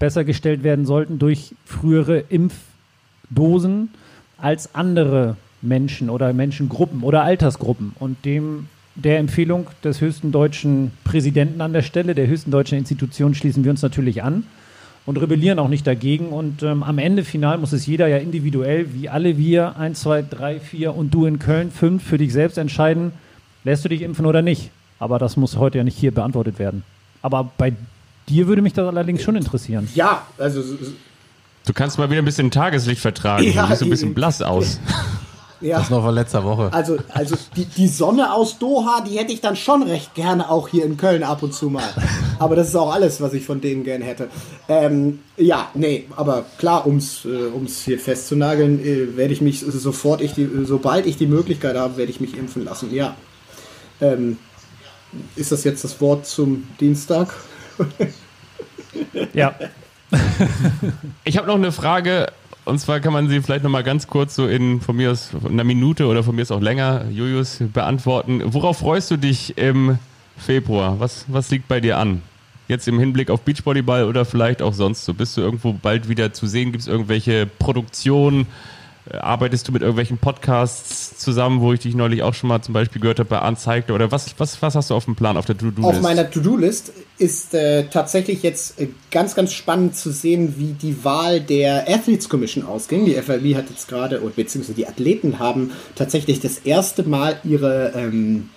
besser 0.00 0.24
gestellt 0.24 0.64
werden 0.64 0.84
sollten 0.84 1.20
durch 1.20 1.54
frühere 1.64 2.24
Impfdosen 2.28 3.90
als 4.38 4.74
andere 4.74 5.36
Menschen 5.62 6.10
oder 6.10 6.32
Menschengruppen 6.32 7.02
oder 7.02 7.22
Altersgruppen. 7.22 7.94
Und 7.98 8.24
dem 8.24 8.68
der 8.96 9.18
Empfehlung 9.18 9.66
des 9.84 10.00
höchsten 10.00 10.32
deutschen 10.32 10.90
Präsidenten 11.04 11.60
an 11.60 11.72
der 11.72 11.82
Stelle, 11.82 12.14
der 12.14 12.26
höchsten 12.26 12.50
deutschen 12.50 12.78
Institution, 12.78 13.34
schließen 13.34 13.62
wir 13.62 13.70
uns 13.70 13.82
natürlich 13.82 14.22
an 14.22 14.44
und 15.04 15.18
rebellieren 15.18 15.58
auch 15.58 15.68
nicht 15.68 15.86
dagegen. 15.86 16.28
Und 16.28 16.62
ähm, 16.62 16.82
am 16.82 16.98
Ende 16.98 17.24
final 17.24 17.58
muss 17.58 17.72
es 17.72 17.86
jeder 17.86 18.08
ja 18.08 18.16
individuell, 18.16 18.92
wie 18.94 19.08
alle 19.08 19.36
wir, 19.36 19.76
1, 19.76 20.00
2, 20.00 20.22
3, 20.22 20.60
4 20.60 20.94
und 20.94 21.12
du 21.12 21.26
in 21.26 21.38
Köln, 21.38 21.70
5, 21.70 22.02
für 22.02 22.18
dich 22.18 22.32
selbst 22.32 22.58
entscheiden, 22.58 23.12
lässt 23.64 23.84
du 23.84 23.88
dich 23.88 24.02
impfen 24.02 24.26
oder 24.26 24.42
nicht. 24.42 24.70
Aber 24.98 25.18
das 25.18 25.36
muss 25.36 25.56
heute 25.56 25.78
ja 25.78 25.84
nicht 25.84 25.98
hier 25.98 26.12
beantwortet 26.12 26.58
werden. 26.58 26.82
Aber 27.22 27.50
bei 27.58 27.74
dir 28.28 28.46
würde 28.46 28.62
mich 28.62 28.72
das 28.72 28.88
allerdings 28.88 29.22
schon 29.22 29.36
interessieren. 29.36 29.88
Ja, 29.94 30.26
also. 30.38 30.62
Du 31.66 31.72
kannst 31.72 31.98
mal 31.98 32.08
wieder 32.10 32.22
ein 32.22 32.24
bisschen 32.24 32.50
Tageslicht 32.50 33.00
vertragen. 33.00 33.44
Ja, 33.52 33.64
du 33.64 33.68
siehst 33.70 33.82
ein 33.82 33.90
bisschen 33.90 34.14
blass 34.14 34.40
aus. 34.42 34.80
Ja. 35.60 35.78
Das 35.78 35.90
noch 35.90 36.02
von 36.02 36.14
letzter 36.14 36.44
Woche. 36.44 36.68
Also, 36.72 36.98
also 37.08 37.36
die, 37.56 37.64
die 37.64 37.88
Sonne 37.88 38.32
aus 38.32 38.58
Doha, 38.58 39.00
die 39.00 39.18
hätte 39.18 39.32
ich 39.32 39.40
dann 39.40 39.56
schon 39.56 39.82
recht 39.82 40.14
gerne 40.14 40.50
auch 40.50 40.68
hier 40.68 40.84
in 40.84 40.96
Köln 40.96 41.22
ab 41.22 41.42
und 41.42 41.54
zu 41.54 41.70
mal. 41.70 41.88
Aber 42.38 42.56
das 42.56 42.68
ist 42.68 42.76
auch 42.76 42.92
alles, 42.92 43.20
was 43.20 43.32
ich 43.32 43.44
von 43.46 43.60
denen 43.60 43.82
gern 43.82 44.02
hätte. 44.02 44.28
Ähm, 44.68 45.20
ja, 45.36 45.70
nee, 45.74 46.06
aber 46.14 46.44
klar, 46.58 46.86
um 46.86 46.96
es 46.96 47.24
äh, 47.24 47.50
hier 47.84 47.98
festzunageln, 47.98 48.84
äh, 48.84 49.16
werde 49.16 49.32
ich 49.32 49.40
mich 49.40 49.60
sofort, 49.60 50.20
ich 50.20 50.34
die, 50.34 50.48
sobald 50.64 51.06
ich 51.06 51.16
die 51.16 51.26
Möglichkeit 51.26 51.76
habe, 51.76 51.96
werde 51.96 52.10
ich 52.10 52.20
mich 52.20 52.36
impfen 52.36 52.64
lassen. 52.64 52.94
Ja. 52.94 53.16
Ähm, 54.00 54.38
ist 55.36 55.52
das 55.52 55.64
jetzt 55.64 55.84
das 55.84 56.00
Wort 56.00 56.26
zum 56.26 56.68
Dienstag? 56.80 57.32
ja. 59.32 59.54
ich 61.24 61.38
habe 61.38 61.46
noch 61.46 61.54
eine 61.54 61.72
Frage 61.72 62.28
und 62.66 62.80
zwar 62.80 63.00
kann 63.00 63.12
man 63.12 63.28
sie 63.28 63.40
vielleicht 63.40 63.62
nochmal 63.62 63.84
ganz 63.84 64.08
kurz 64.08 64.34
so 64.34 64.46
in 64.46 64.80
von 64.80 64.96
mir 64.96 65.12
aus 65.12 65.30
einer 65.48 65.64
Minute 65.64 66.06
oder 66.06 66.22
von 66.22 66.34
mir 66.34 66.42
aus 66.42 66.50
auch 66.50 66.60
länger, 66.60 67.06
Julius, 67.10 67.58
beantworten. 67.72 68.42
Worauf 68.44 68.78
freust 68.78 69.10
du 69.10 69.16
dich 69.16 69.56
im 69.56 69.98
Februar? 70.36 70.98
Was, 70.98 71.24
was 71.28 71.50
liegt 71.50 71.68
bei 71.68 71.80
dir 71.80 71.96
an? 71.96 72.22
Jetzt 72.66 72.88
im 72.88 72.98
Hinblick 72.98 73.30
auf 73.30 73.42
Beachvolleyball 73.42 74.04
oder 74.04 74.24
vielleicht 74.24 74.62
auch 74.62 74.74
sonst 74.74 75.04
so? 75.04 75.14
Bist 75.14 75.36
du 75.36 75.42
irgendwo 75.42 75.72
bald 75.72 76.08
wieder 76.08 76.32
zu 76.32 76.48
sehen? 76.48 76.72
Gibt 76.72 76.82
es 76.82 76.88
irgendwelche 76.88 77.46
Produktionen? 77.46 78.46
Äh, 79.08 79.18
arbeitest 79.18 79.68
du 79.68 79.72
mit 79.72 79.82
irgendwelchen 79.82 80.18
Podcasts 80.18 81.16
zusammen, 81.18 81.60
wo 81.60 81.72
ich 81.72 81.80
dich 81.80 81.94
neulich 81.94 82.22
auch 82.22 82.34
schon 82.34 82.48
mal 82.48 82.60
zum 82.62 82.74
Beispiel 82.74 83.00
gehört 83.00 83.18
habe 83.20 83.28
bei 83.28 83.46
Uncycler? 83.46 83.94
Oder 83.94 84.10
was, 84.10 84.34
was, 84.38 84.60
was 84.60 84.74
hast 84.74 84.90
du 84.90 84.94
auf 84.94 85.04
dem 85.04 85.14
Plan, 85.14 85.36
auf 85.36 85.46
der 85.46 85.56
To-Do-List? 85.56 85.96
Auf 85.96 86.00
meiner 86.02 86.28
To-Do-List 86.28 86.92
ist 87.18 87.54
äh, 87.54 87.84
tatsächlich 87.84 88.42
jetzt 88.42 88.80
äh, 88.80 88.88
ganz, 89.10 89.34
ganz 89.34 89.52
spannend 89.52 89.96
zu 89.96 90.10
sehen, 90.10 90.54
wie 90.58 90.72
die 90.72 91.04
Wahl 91.04 91.40
der 91.40 91.88
Athletes 91.88 92.28
Commission 92.28 92.64
ausging. 92.64 93.04
Die 93.04 93.14
FLB 93.14 93.54
hat 93.54 93.70
jetzt 93.70 93.88
gerade, 93.88 94.18
beziehungsweise 94.34 94.74
die 94.74 94.88
Athleten 94.88 95.38
haben 95.38 95.70
tatsächlich 95.94 96.40
das 96.40 96.58
erste 96.58 97.04
Mal 97.04 97.38
ihre 97.44 97.92
ähm, 97.94 98.50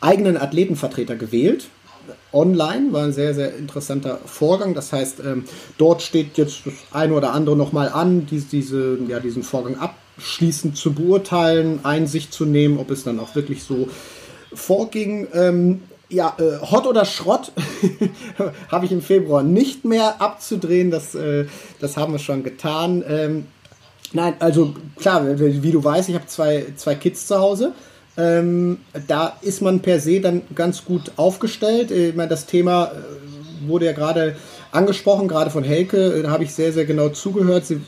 eigenen 0.00 0.36
Athletenvertreter 0.36 1.16
gewählt 1.16 1.68
online, 2.32 2.92
war 2.92 3.04
ein 3.04 3.12
sehr, 3.12 3.34
sehr 3.34 3.56
interessanter 3.56 4.18
Vorgang. 4.24 4.74
Das 4.74 4.92
heißt, 4.92 5.20
ähm, 5.20 5.44
dort 5.78 6.02
steht 6.02 6.36
jetzt 6.38 6.66
das 6.66 6.74
eine 6.92 7.14
oder 7.14 7.32
andere 7.32 7.56
nochmal 7.56 7.88
an, 7.88 8.26
dies, 8.26 8.48
diese, 8.48 8.98
ja, 9.08 9.20
diesen 9.20 9.42
Vorgang 9.42 9.76
abschließend 9.76 10.76
zu 10.76 10.92
beurteilen, 10.92 11.80
Einsicht 11.84 12.32
zu 12.32 12.44
nehmen, 12.44 12.78
ob 12.78 12.90
es 12.90 13.04
dann 13.04 13.18
auch 13.20 13.34
wirklich 13.34 13.62
so 13.62 13.88
vorging. 14.52 15.28
Ähm, 15.32 15.82
ja, 16.08 16.36
äh, 16.38 16.66
Hot 16.66 16.86
oder 16.86 17.04
Schrott 17.04 17.52
habe 18.68 18.84
ich 18.84 18.92
im 18.92 19.00
Februar 19.00 19.42
nicht 19.42 19.84
mehr 19.84 20.20
abzudrehen. 20.20 20.90
Das, 20.90 21.14
äh, 21.14 21.46
das 21.80 21.96
haben 21.96 22.12
wir 22.12 22.18
schon 22.18 22.42
getan. 22.42 23.04
Ähm, 23.08 23.46
nein, 24.12 24.34
also 24.40 24.74
klar, 24.96 25.38
wie 25.38 25.70
du 25.70 25.82
weißt, 25.82 26.08
ich 26.08 26.16
habe 26.16 26.26
zwei, 26.26 26.66
zwei 26.76 26.96
Kids 26.96 27.26
zu 27.26 27.38
Hause. 27.38 27.72
Ähm, 28.16 28.78
da 29.06 29.36
ist 29.40 29.62
man 29.62 29.80
per 29.80 30.00
se 30.00 30.20
dann 30.20 30.42
ganz 30.54 30.84
gut 30.84 31.12
aufgestellt. 31.16 31.90
Ich 31.90 32.14
meine, 32.14 32.28
das 32.28 32.46
Thema 32.46 32.86
äh, 32.86 33.68
wurde 33.68 33.86
ja 33.86 33.92
gerade 33.92 34.36
angesprochen, 34.72 35.28
gerade 35.28 35.50
von 35.50 35.64
Helke. 35.64 36.22
Da 36.22 36.30
habe 36.30 36.44
ich 36.44 36.52
sehr, 36.52 36.72
sehr 36.72 36.84
genau 36.84 37.08
zugehört. 37.10 37.66
Sie, 37.66 37.80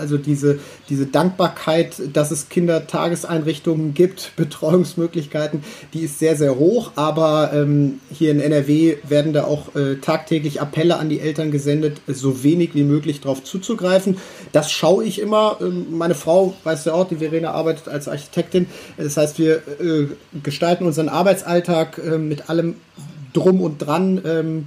also 0.00 0.18
diese, 0.18 0.58
diese 0.88 1.06
Dankbarkeit, 1.06 1.94
dass 2.12 2.30
es 2.30 2.48
Kindertageseinrichtungen 2.48 3.94
gibt, 3.94 4.32
Betreuungsmöglichkeiten, 4.36 5.62
die 5.94 6.00
ist 6.00 6.18
sehr, 6.18 6.36
sehr 6.36 6.56
hoch. 6.56 6.92
Aber 6.96 7.52
ähm, 7.54 8.00
hier 8.12 8.32
in 8.32 8.40
NRW 8.40 8.96
werden 9.04 9.32
da 9.32 9.44
auch 9.44 9.74
äh, 9.76 9.96
tagtäglich 9.96 10.60
Appelle 10.60 10.96
an 10.96 11.08
die 11.08 11.20
Eltern 11.20 11.50
gesendet, 11.50 12.00
so 12.08 12.42
wenig 12.42 12.74
wie 12.74 12.82
möglich 12.82 13.20
darauf 13.20 13.44
zuzugreifen. 13.44 14.16
Das 14.52 14.72
schaue 14.72 15.04
ich 15.04 15.20
immer. 15.20 15.58
Ähm, 15.60 15.86
meine 15.90 16.14
Frau, 16.14 16.54
weiß 16.64 16.86
ja 16.86 16.94
auch, 16.94 17.06
die 17.06 17.16
Verena 17.16 17.52
arbeitet 17.52 17.88
als 17.88 18.08
Architektin. 18.08 18.66
Das 18.96 19.16
heißt, 19.16 19.38
wir 19.38 19.56
äh, 19.56 20.06
gestalten 20.42 20.86
unseren 20.86 21.08
Arbeitsalltag 21.08 21.98
äh, 21.98 22.18
mit 22.18 22.48
allem 22.48 22.76
drum 23.32 23.60
und 23.60 23.78
dran 23.78 24.20
ähm, 24.24 24.66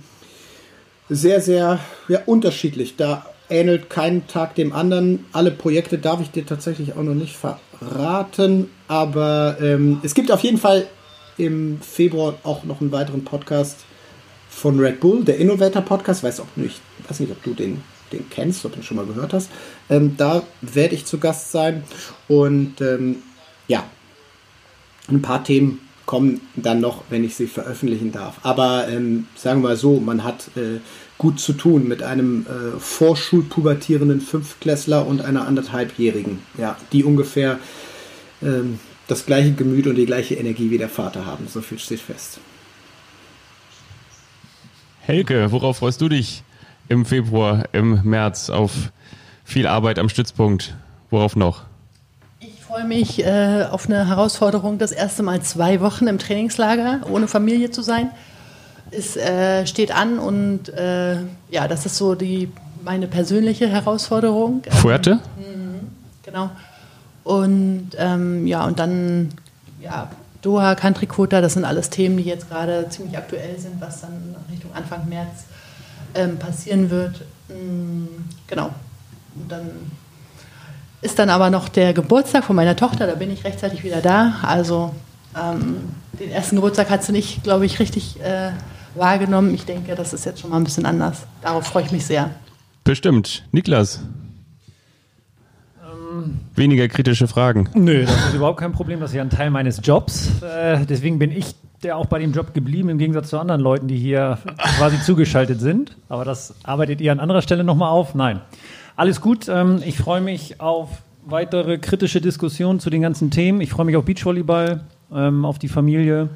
sehr, 1.10 1.42
sehr 1.42 1.80
ja, 2.08 2.22
unterschiedlich. 2.26 2.96
Da 2.96 3.26
ähnelt 3.50 3.90
kein 3.90 4.28
Tag 4.28 4.56
dem 4.56 4.74
anderen. 4.74 5.26
Alle 5.32 5.52
Projekte 5.52 5.98
darf 5.98 6.22
ich 6.22 6.32
dir 6.32 6.46
tatsächlich 6.46 6.94
auch 6.94 7.04
noch 7.04 7.14
nicht 7.14 7.36
verraten, 7.36 8.70
aber 8.88 9.58
ähm, 9.62 10.00
es 10.04 10.14
gibt 10.14 10.32
auf 10.32 10.42
jeden 10.42 10.58
Fall 10.58 10.88
im 11.38 11.80
Februar 11.82 12.36
auch 12.44 12.64
noch 12.64 12.82
einen 12.82 12.92
weiteren 12.92 13.24
Podcast 13.24 13.80
von 14.50 14.80
Red 14.80 15.00
Bull, 15.00 15.24
der 15.24 15.38
Innovator 15.38 15.82
Podcast. 15.82 16.24
Weiß 16.24 16.40
auch 16.40 16.56
nicht, 16.56 16.80
weiß 17.08 17.20
nicht, 17.20 17.32
ob 17.32 17.44
du 17.44 17.54
den, 17.54 17.82
den 18.12 18.30
kennst, 18.30 18.66
ob 18.66 18.74
du 18.74 18.80
ihn 18.80 18.84
schon 18.84 18.98
mal 18.98 19.06
gehört 19.06 19.34
hast. 19.34 19.50
Ähm, 19.90 20.16
da 20.18 20.44
werde 20.62 20.96
ich 20.96 21.06
zu 21.06 21.18
Gast 21.18 21.52
sein 21.52 21.84
und 22.28 22.80
ähm, 22.82 23.18
ja, 23.68 23.84
ein 25.10 25.22
paar 25.22 25.44
Themen 25.44 25.80
kommen 26.06 26.42
dann 26.56 26.82
noch, 26.82 27.04
wenn 27.10 27.24
ich 27.24 27.36
sie 27.36 27.48
veröffentlichen 27.48 28.12
darf. 28.12 28.40
Aber 28.44 28.88
ähm, 28.90 29.28
sagen 29.36 29.62
wir 29.62 29.70
mal 29.70 29.78
so, 29.78 30.00
man 30.00 30.24
hat 30.24 30.50
äh, 30.56 30.80
gut 31.24 31.40
zu 31.40 31.54
tun 31.54 31.88
mit 31.88 32.04
einem 32.04 32.46
äh, 32.46 32.78
vorschulpubertierenden 32.78 34.20
Fünftklässler 34.20 35.08
und 35.08 35.22
einer 35.22 35.48
anderthalbjährigen, 35.48 36.40
ja, 36.58 36.76
die 36.92 37.06
ungefähr 37.06 37.60
ähm, 38.42 38.78
das 39.08 39.26
gleiche 39.26 39.54
Gemüt 39.54 39.88
und 39.88 39.96
die 39.96 40.06
gleiche 40.06 40.36
Energie 40.36 40.70
wie 40.70 40.78
der 40.78 40.90
Vater 40.90 41.26
haben. 41.26 41.48
So 41.48 41.62
viel 41.62 41.80
steht 41.80 42.02
fest. 42.02 42.40
Helke, 45.00 45.50
worauf 45.54 45.78
freust 45.78 46.02
du 46.02 46.10
dich 46.10 46.44
im 46.90 47.06
Februar, 47.06 47.70
im 47.72 48.02
März 48.04 48.50
auf 48.50 48.92
viel 49.46 49.66
Arbeit 49.66 50.00
am 50.00 50.10
Stützpunkt? 50.10 50.76
Worauf 51.10 51.38
noch? 51.38 51.64
Ich 52.42 52.60
freue 52.68 52.84
mich 52.84 53.24
äh, 53.24 53.66
auf 53.72 53.86
eine 53.86 54.10
Herausforderung, 54.10 54.78
das 54.78 54.92
erste 54.92 55.24
Mal 55.24 55.42
zwei 55.42 55.80
Wochen 55.80 56.08
im 56.08 56.20
Trainingslager 56.20 57.10
ohne 57.10 57.30
Familie 57.30 57.72
zu 57.72 57.82
sein. 57.82 58.10
Es 58.98 59.18
äh, 59.18 59.66
steht 59.66 59.96
an 59.96 60.20
und 60.20 60.70
äh, 60.70 61.18
ja, 61.50 61.68
das 61.68 61.86
ist 61.86 61.98
so 61.98 62.16
die 62.16 62.50
meine 62.84 63.08
persönliche 63.08 63.68
Herausforderung. 63.68 64.64
Fuerte? 64.70 65.20
Ähm, 65.40 65.88
genau. 66.24 66.50
Und 67.24 67.92
ähm, 67.98 68.46
ja, 68.46 68.66
und 68.66 68.80
dann 68.80 69.30
ja, 69.82 70.10
Doha, 70.42 70.76
Country 70.76 71.06
Quota, 71.06 71.40
das 71.40 71.54
sind 71.54 71.66
alles 71.66 71.90
Themen, 71.90 72.18
die 72.18 72.24
jetzt 72.24 72.50
gerade 72.50 72.88
ziemlich 72.90 73.18
aktuell 73.18 73.58
sind, 73.58 73.80
was 73.80 74.02
dann 74.02 74.36
Richtung 74.52 74.72
Anfang 74.74 75.08
März 75.08 75.46
ähm, 76.16 76.38
passieren 76.38 76.90
wird. 76.90 77.22
Mhm, 77.48 78.10
genau. 78.48 78.72
Und 79.36 79.52
dann 79.52 79.70
ist 81.02 81.20
dann 81.20 81.30
aber 81.30 81.50
noch 81.50 81.70
der 81.70 81.94
Geburtstag 81.94 82.44
von 82.44 82.56
meiner 82.56 82.76
Tochter, 82.76 83.08
da 83.08 83.16
bin 83.16 83.32
ich 83.32 83.44
rechtzeitig 83.44 83.84
wieder 83.84 84.02
da. 84.02 84.36
Also 84.42 84.94
ähm, 85.38 85.78
den 86.20 86.32
ersten 86.32 86.58
Geburtstag 86.58 86.90
hat 86.90 87.04
sie 87.04 87.12
nicht, 87.14 87.44
glaube 87.44 87.66
ich, 87.66 87.80
richtig 87.80 88.20
äh, 88.22 88.52
wahrgenommen. 88.96 89.54
Ich 89.54 89.66
denke, 89.66 89.96
das 89.96 90.14
ist 90.14 90.26
jetzt 90.26 90.42
schon 90.42 90.50
mal 90.50 90.58
ein 90.58 90.64
bisschen 90.64 90.86
anders. 90.86 91.26
Darauf 91.42 91.66
freue 91.66 91.84
ich 91.84 91.92
mich 91.92 92.06
sehr. 92.06 92.32
Bestimmt. 92.84 93.46
Niklas? 93.52 94.02
Ähm, 95.82 96.40
Weniger 96.56 96.88
kritische 96.88 97.28
Fragen. 97.28 97.70
Nö, 97.74 98.06
das 98.06 98.28
ist 98.28 98.34
überhaupt 98.36 98.60
kein 98.60 98.72
Problem. 98.72 99.00
Das 99.00 99.12
ist 99.12 99.16
ja 99.16 99.22
ein 99.22 99.30
Teil 99.30 99.50
meines 99.50 99.80
Jobs. 99.84 100.42
Äh, 100.42 100.86
deswegen 100.86 101.20
bin 101.20 101.32
ich 101.32 101.56
der 101.84 101.98
auch 101.98 102.06
bei 102.06 102.20
dem 102.20 102.32
Job 102.32 102.54
geblieben, 102.54 102.90
im 102.90 102.98
Gegensatz 102.98 103.30
zu 103.30 103.40
anderen 103.40 103.62
Leuten, 103.62 103.88
die 103.88 103.98
hier 103.98 104.38
quasi 104.78 105.02
zugeschaltet 105.02 105.60
sind. 105.60 105.98
Aber 106.10 106.26
das 106.26 106.56
arbeitet 106.64 107.02
ihr 107.02 107.12
an 107.12 107.20
anderer 107.20 107.42
Stelle 107.42 107.64
nochmal 107.64 107.90
auf? 107.90 108.16
Nein. 108.16 108.42
Alles 108.96 109.22
gut. 109.22 109.50
Ähm, 109.50 109.82
ich 109.86 109.98
freue 109.98 110.22
mich 110.22 110.62
auf 110.62 111.02
weitere 111.26 111.78
kritische 111.78 112.22
Diskussionen 112.22 112.80
zu 112.80 112.90
den 112.90 113.02
ganzen 113.02 113.32
Themen. 113.32 113.62
Ich 113.62 113.72
freue 113.72 113.86
mich 113.86 113.96
auf 113.96 114.06
Beachvolleyball, 114.06 114.82
ähm, 115.14 115.46
auf 115.46 115.60
die 115.60 115.68
Familie 115.68 116.30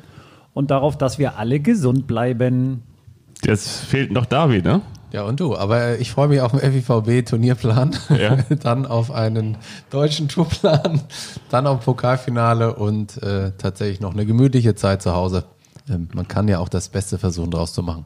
und 0.57 0.71
darauf, 0.71 0.97
dass 0.97 1.19
wir 1.19 1.37
alle 1.37 1.59
gesund 1.59 2.07
bleiben. 2.07 2.81
Jetzt 3.43 3.81
fehlt 3.81 4.11
noch 4.11 4.25
David, 4.25 4.65
ne? 4.65 4.81
Ja, 5.11 5.21
und 5.21 5.39
du. 5.39 5.55
Aber 5.55 5.99
ich 5.99 6.09
freue 6.09 6.29
mich 6.29 6.41
auf 6.41 6.51
den 6.51 6.59
FIVB-Turnierplan, 6.59 7.95
ja. 8.17 8.37
dann 8.63 8.87
auf 8.87 9.11
einen 9.11 9.57
deutschen 9.91 10.27
Tourplan, 10.27 11.01
dann 11.51 11.67
auf 11.67 11.85
Pokalfinale 11.85 12.73
und 12.73 13.21
äh, 13.21 13.51
tatsächlich 13.59 14.01
noch 14.01 14.13
eine 14.13 14.25
gemütliche 14.25 14.73
Zeit 14.73 15.03
zu 15.03 15.13
Hause. 15.13 15.43
Ähm, 15.87 16.09
man 16.15 16.27
kann 16.27 16.47
ja 16.47 16.57
auch 16.57 16.69
das 16.69 16.89
Beste 16.89 17.19
versuchen, 17.19 17.51
daraus 17.51 17.71
zu 17.73 17.83
machen. 17.83 18.05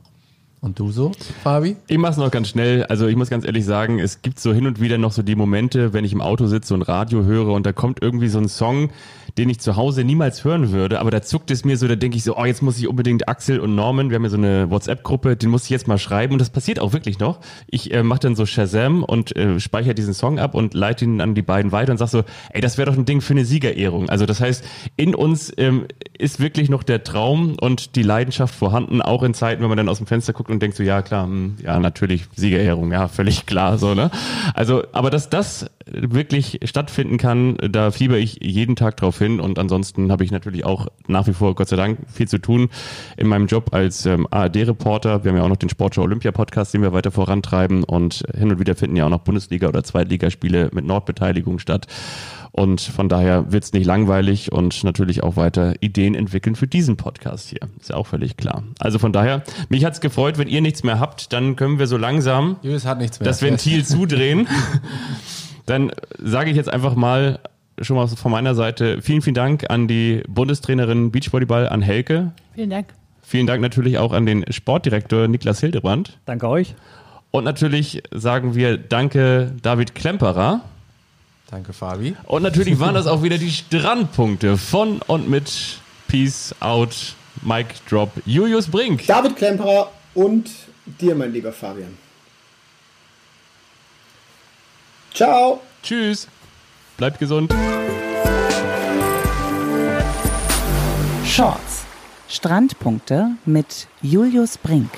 Und 0.60 0.78
du 0.78 0.92
so, 0.92 1.12
Fabi? 1.42 1.78
Ich 1.88 1.98
mach's 1.98 2.18
noch 2.18 2.30
ganz 2.30 2.50
schnell. 2.50 2.84
Also 2.84 3.08
ich 3.08 3.16
muss 3.16 3.32
ganz 3.32 3.46
ehrlich 3.46 3.66
sagen, 3.66 3.98
es 3.98 4.22
gibt 4.22 4.40
so 4.40 4.54
hin 4.54 4.68
und 4.68 4.80
wieder 4.80 5.00
noch 5.00 5.12
so 5.12 5.24
die 5.24 5.36
Momente, 5.36 5.94
wenn 5.94 6.06
ich 6.06 6.14
im 6.14 6.22
Auto 6.22 6.46
sitze 6.46 6.76
und 6.76 6.84
Radio 6.84 7.24
höre 7.24 7.48
und 7.48 7.66
da 7.66 7.72
kommt 7.72 8.00
irgendwie 8.04 8.28
so 8.28 8.38
ein 8.38 8.48
Song, 8.48 8.92
den 9.38 9.50
ich 9.50 9.60
zu 9.60 9.76
Hause 9.76 10.04
niemals 10.04 10.44
hören 10.44 10.72
würde, 10.72 11.00
aber 11.00 11.12
da 11.12 11.22
zuckt 11.22 11.52
es 11.52 11.66
mir 11.66 11.78
so, 11.78 11.88
da 11.88 11.96
denke 11.96 12.18
ich 12.18 12.24
so, 12.24 12.38
oh, 12.38 12.46
jetzt 12.46 12.62
muss 12.62 12.78
ich 12.80 12.88
unbedingt 12.88 13.28
Axel 13.28 13.60
und 13.60 13.76
Norman, 13.76 14.10
wir 14.10 14.16
haben 14.16 14.24
ja 14.24 14.30
so 14.30 14.38
eine 14.38 14.70
WhatsApp-Gruppe, 14.70 15.36
den 15.36 15.50
muss 15.50 15.66
ich 15.66 15.70
jetzt 15.70 15.88
mal 15.88 15.98
schreiben 15.98 16.34
und 16.34 16.40
das 16.40 16.50
passiert 16.50 16.80
auch 16.80 16.94
wirklich 16.94 17.20
noch. 17.20 17.40
Ich 17.68 17.94
äh, 17.94 18.04
mache 18.04 18.20
dann 18.20 18.36
so 18.36 18.46
Shazam 18.46 19.04
und 19.04 19.36
äh, 19.36 19.60
speichere 19.60 19.96
diesen 19.96 20.14
Song 20.14 20.40
ab 20.40 20.56
und 20.56 20.74
leite 20.74 21.06
ihn 21.06 21.22
an 21.22 21.36
die 21.36 21.42
beiden 21.42 21.72
weiter 21.72 21.92
und 21.92 21.98
sag 21.98 22.10
so, 22.10 22.24
ey, 22.52 22.62
das 22.62 22.78
wäre 22.78 22.90
doch 22.90 22.98
ein 22.98 23.06
Ding 23.06 23.22
für 23.22 23.34
eine 23.34 23.46
Siegerehrung. 23.46 24.10
Also 24.10 24.26
das 24.26 24.42
heißt, 24.42 24.64
in 24.98 25.16
uns 25.16 25.54
ähm, 25.58 25.86
ist 26.18 26.40
wirklich 26.40 26.70
noch 26.70 26.84
der 26.84 27.04
Traum 27.04 27.56
und 27.60 27.96
die 27.96 28.04
Leidenschaft 28.04 28.54
vorhanden, 28.54 29.02
auch 29.02 29.24
in 29.24 29.34
Zeiten, 29.34 29.62
wenn 29.62 29.70
man 29.70 29.78
dann 29.78 29.90
aus 29.90 29.98
dem 29.98 30.08
Fenster 30.08 30.34
guckt 30.34 30.50
und 30.50 30.62
denkt 30.62 30.78
so, 30.78 30.84
ja 30.84 31.02
klar, 31.02 31.28
mh, 31.28 31.34
hm, 31.34 31.56
ja 31.64 31.80
natürlich 31.80 32.26
Siegerehrung, 32.36 32.92
ja 32.92 33.08
völlig 33.08 33.46
klar 33.46 33.78
so 33.78 33.94
ne. 33.94 34.12
Also, 34.54 34.84
aber 34.92 35.10
dass 35.10 35.30
das 35.30 35.70
wirklich 35.94 36.60
stattfinden 36.64 37.18
kann, 37.18 37.58
da 37.58 37.92
fieber 37.92 38.18
ich 38.18 38.40
jeden 38.42 38.76
Tag 38.76 38.98
drauf 38.98 39.18
hin 39.18 39.40
und 39.40 39.60
ansonsten 39.60 40.12
habe 40.12 40.24
ich 40.24 40.32
natürlich 40.32 40.66
auch 40.66 40.88
nach 41.08 41.28
wie 41.28 41.34
vor, 41.34 41.56
Gott 41.56 41.70
sei 41.70 41.76
Dank, 41.76 42.00
viel 42.12 42.28
zu 42.28 42.40
tun 42.40 42.70
in 43.18 43.28
meinem 43.28 43.48
Job 43.48 43.74
als 43.74 44.06
ähm, 44.06 44.28
ARD-Reporter. 44.30 45.24
Wir 45.24 45.32
haben 45.32 45.38
ja 45.38 45.44
auch 45.44 45.50
noch 45.50 45.58
den 45.58 45.70
Sportschau 45.70 46.04
Olympia-Podcast, 46.04 46.74
den 46.74 46.82
wir 46.82 46.94
weiter 46.94 47.12
vorantreiben 47.12 47.84
und 47.84 48.24
hin 48.36 48.52
und 48.52 48.60
wieder 48.60 48.76
finden 48.76 48.96
ja 48.96 49.06
auch 49.06 49.10
noch 49.10 49.24
Bundesliga- 49.24 49.68
oder 49.68 49.84
Zweitligaspiele 49.84 50.70
mit 50.74 50.86
Nordbeteiligung 50.86 51.60
statt. 51.60 51.88
Und 52.52 52.82
von 52.82 53.08
daher 53.08 53.52
wird's 53.52 53.72
nicht 53.72 53.86
langweilig 53.86 54.52
und 54.52 54.84
natürlich 54.84 55.24
auch 55.24 55.38
weiter 55.38 55.76
Ideen 55.80 56.16
entwickeln 56.16 56.56
für 56.56 56.68
diesen 56.68 56.98
Podcast 56.98 57.48
hier. 57.48 57.62
Ist 57.80 57.90
ja 57.90 57.96
auch 57.96 58.08
völlig 58.08 58.36
klar. 58.36 58.64
Also 58.80 59.00
von 59.00 59.14
daher, 59.14 59.44
mich 59.70 59.86
hat's 59.86 60.02
gefreut, 60.02 60.38
wenn 60.38 60.50
ihr 60.50 60.62
nichts 60.62 60.84
mehr 60.84 61.00
habt, 61.00 61.32
dann 61.32 61.56
können 61.56 61.80
wir 61.80 61.88
so 61.88 61.98
langsam 61.98 62.58
hat 62.86 63.02
das 63.22 63.42
Ventil 63.42 63.86
zudrehen. 63.86 64.48
Dann 65.72 65.94
sage 66.22 66.50
ich 66.50 66.58
jetzt 66.58 66.68
einfach 66.68 66.96
mal 66.96 67.40
schon 67.80 67.96
mal 67.96 68.06
von 68.06 68.30
meiner 68.30 68.56
Seite 68.56 69.02
vielen, 69.02 69.22
vielen 69.22 69.36
Dank 69.36 69.70
an 69.70 69.88
die 69.88 70.22
Bundestrainerin 70.28 71.12
Beachvolleyball, 71.12 71.70
an 71.70 71.82
Helke. 71.82 72.34
Vielen 72.54 72.70
Dank. 72.70 72.88
Vielen 73.22 73.48
Dank 73.48 73.62
natürlich 73.62 73.98
auch 73.98 74.12
an 74.12 74.26
den 74.26 74.44
Sportdirektor 74.52 75.30
Niklas 75.30 75.62
Hildebrand. 75.62 76.20
Danke 76.26 76.50
euch. 76.50 76.76
Und 77.32 77.46
natürlich 77.46 78.04
sagen 78.12 78.54
wir 78.54 78.78
Danke 78.78 79.54
David 79.62 79.96
Klemperer. 79.96 80.60
Danke 81.50 81.72
Fabi. 81.72 82.18
Und 82.26 82.44
natürlich 82.44 82.78
waren 82.82 82.96
das 82.96 83.08
auch 83.08 83.24
wieder 83.24 83.38
die 83.38 83.52
Strandpunkte 83.52 84.58
von 84.58 85.00
und 85.08 85.30
mit 85.30 85.80
Peace 86.10 86.54
Out, 86.60 87.16
Mike 87.44 87.76
Drop, 87.90 88.12
Julius 88.26 88.68
Brink. 88.68 89.08
David 89.08 89.38
Klemperer 89.38 89.90
und 90.16 90.50
dir, 91.00 91.16
mein 91.16 91.32
lieber 91.32 91.54
Fabian. 91.54 92.01
Ciao. 95.14 95.62
Tschüss. 95.84 96.28
Bleibt 96.98 97.20
gesund. 97.20 97.54
Shorts. 101.26 101.86
Strandpunkte 102.28 103.32
mit 103.46 103.88
Julius 104.02 104.58
Brink. 104.58 104.90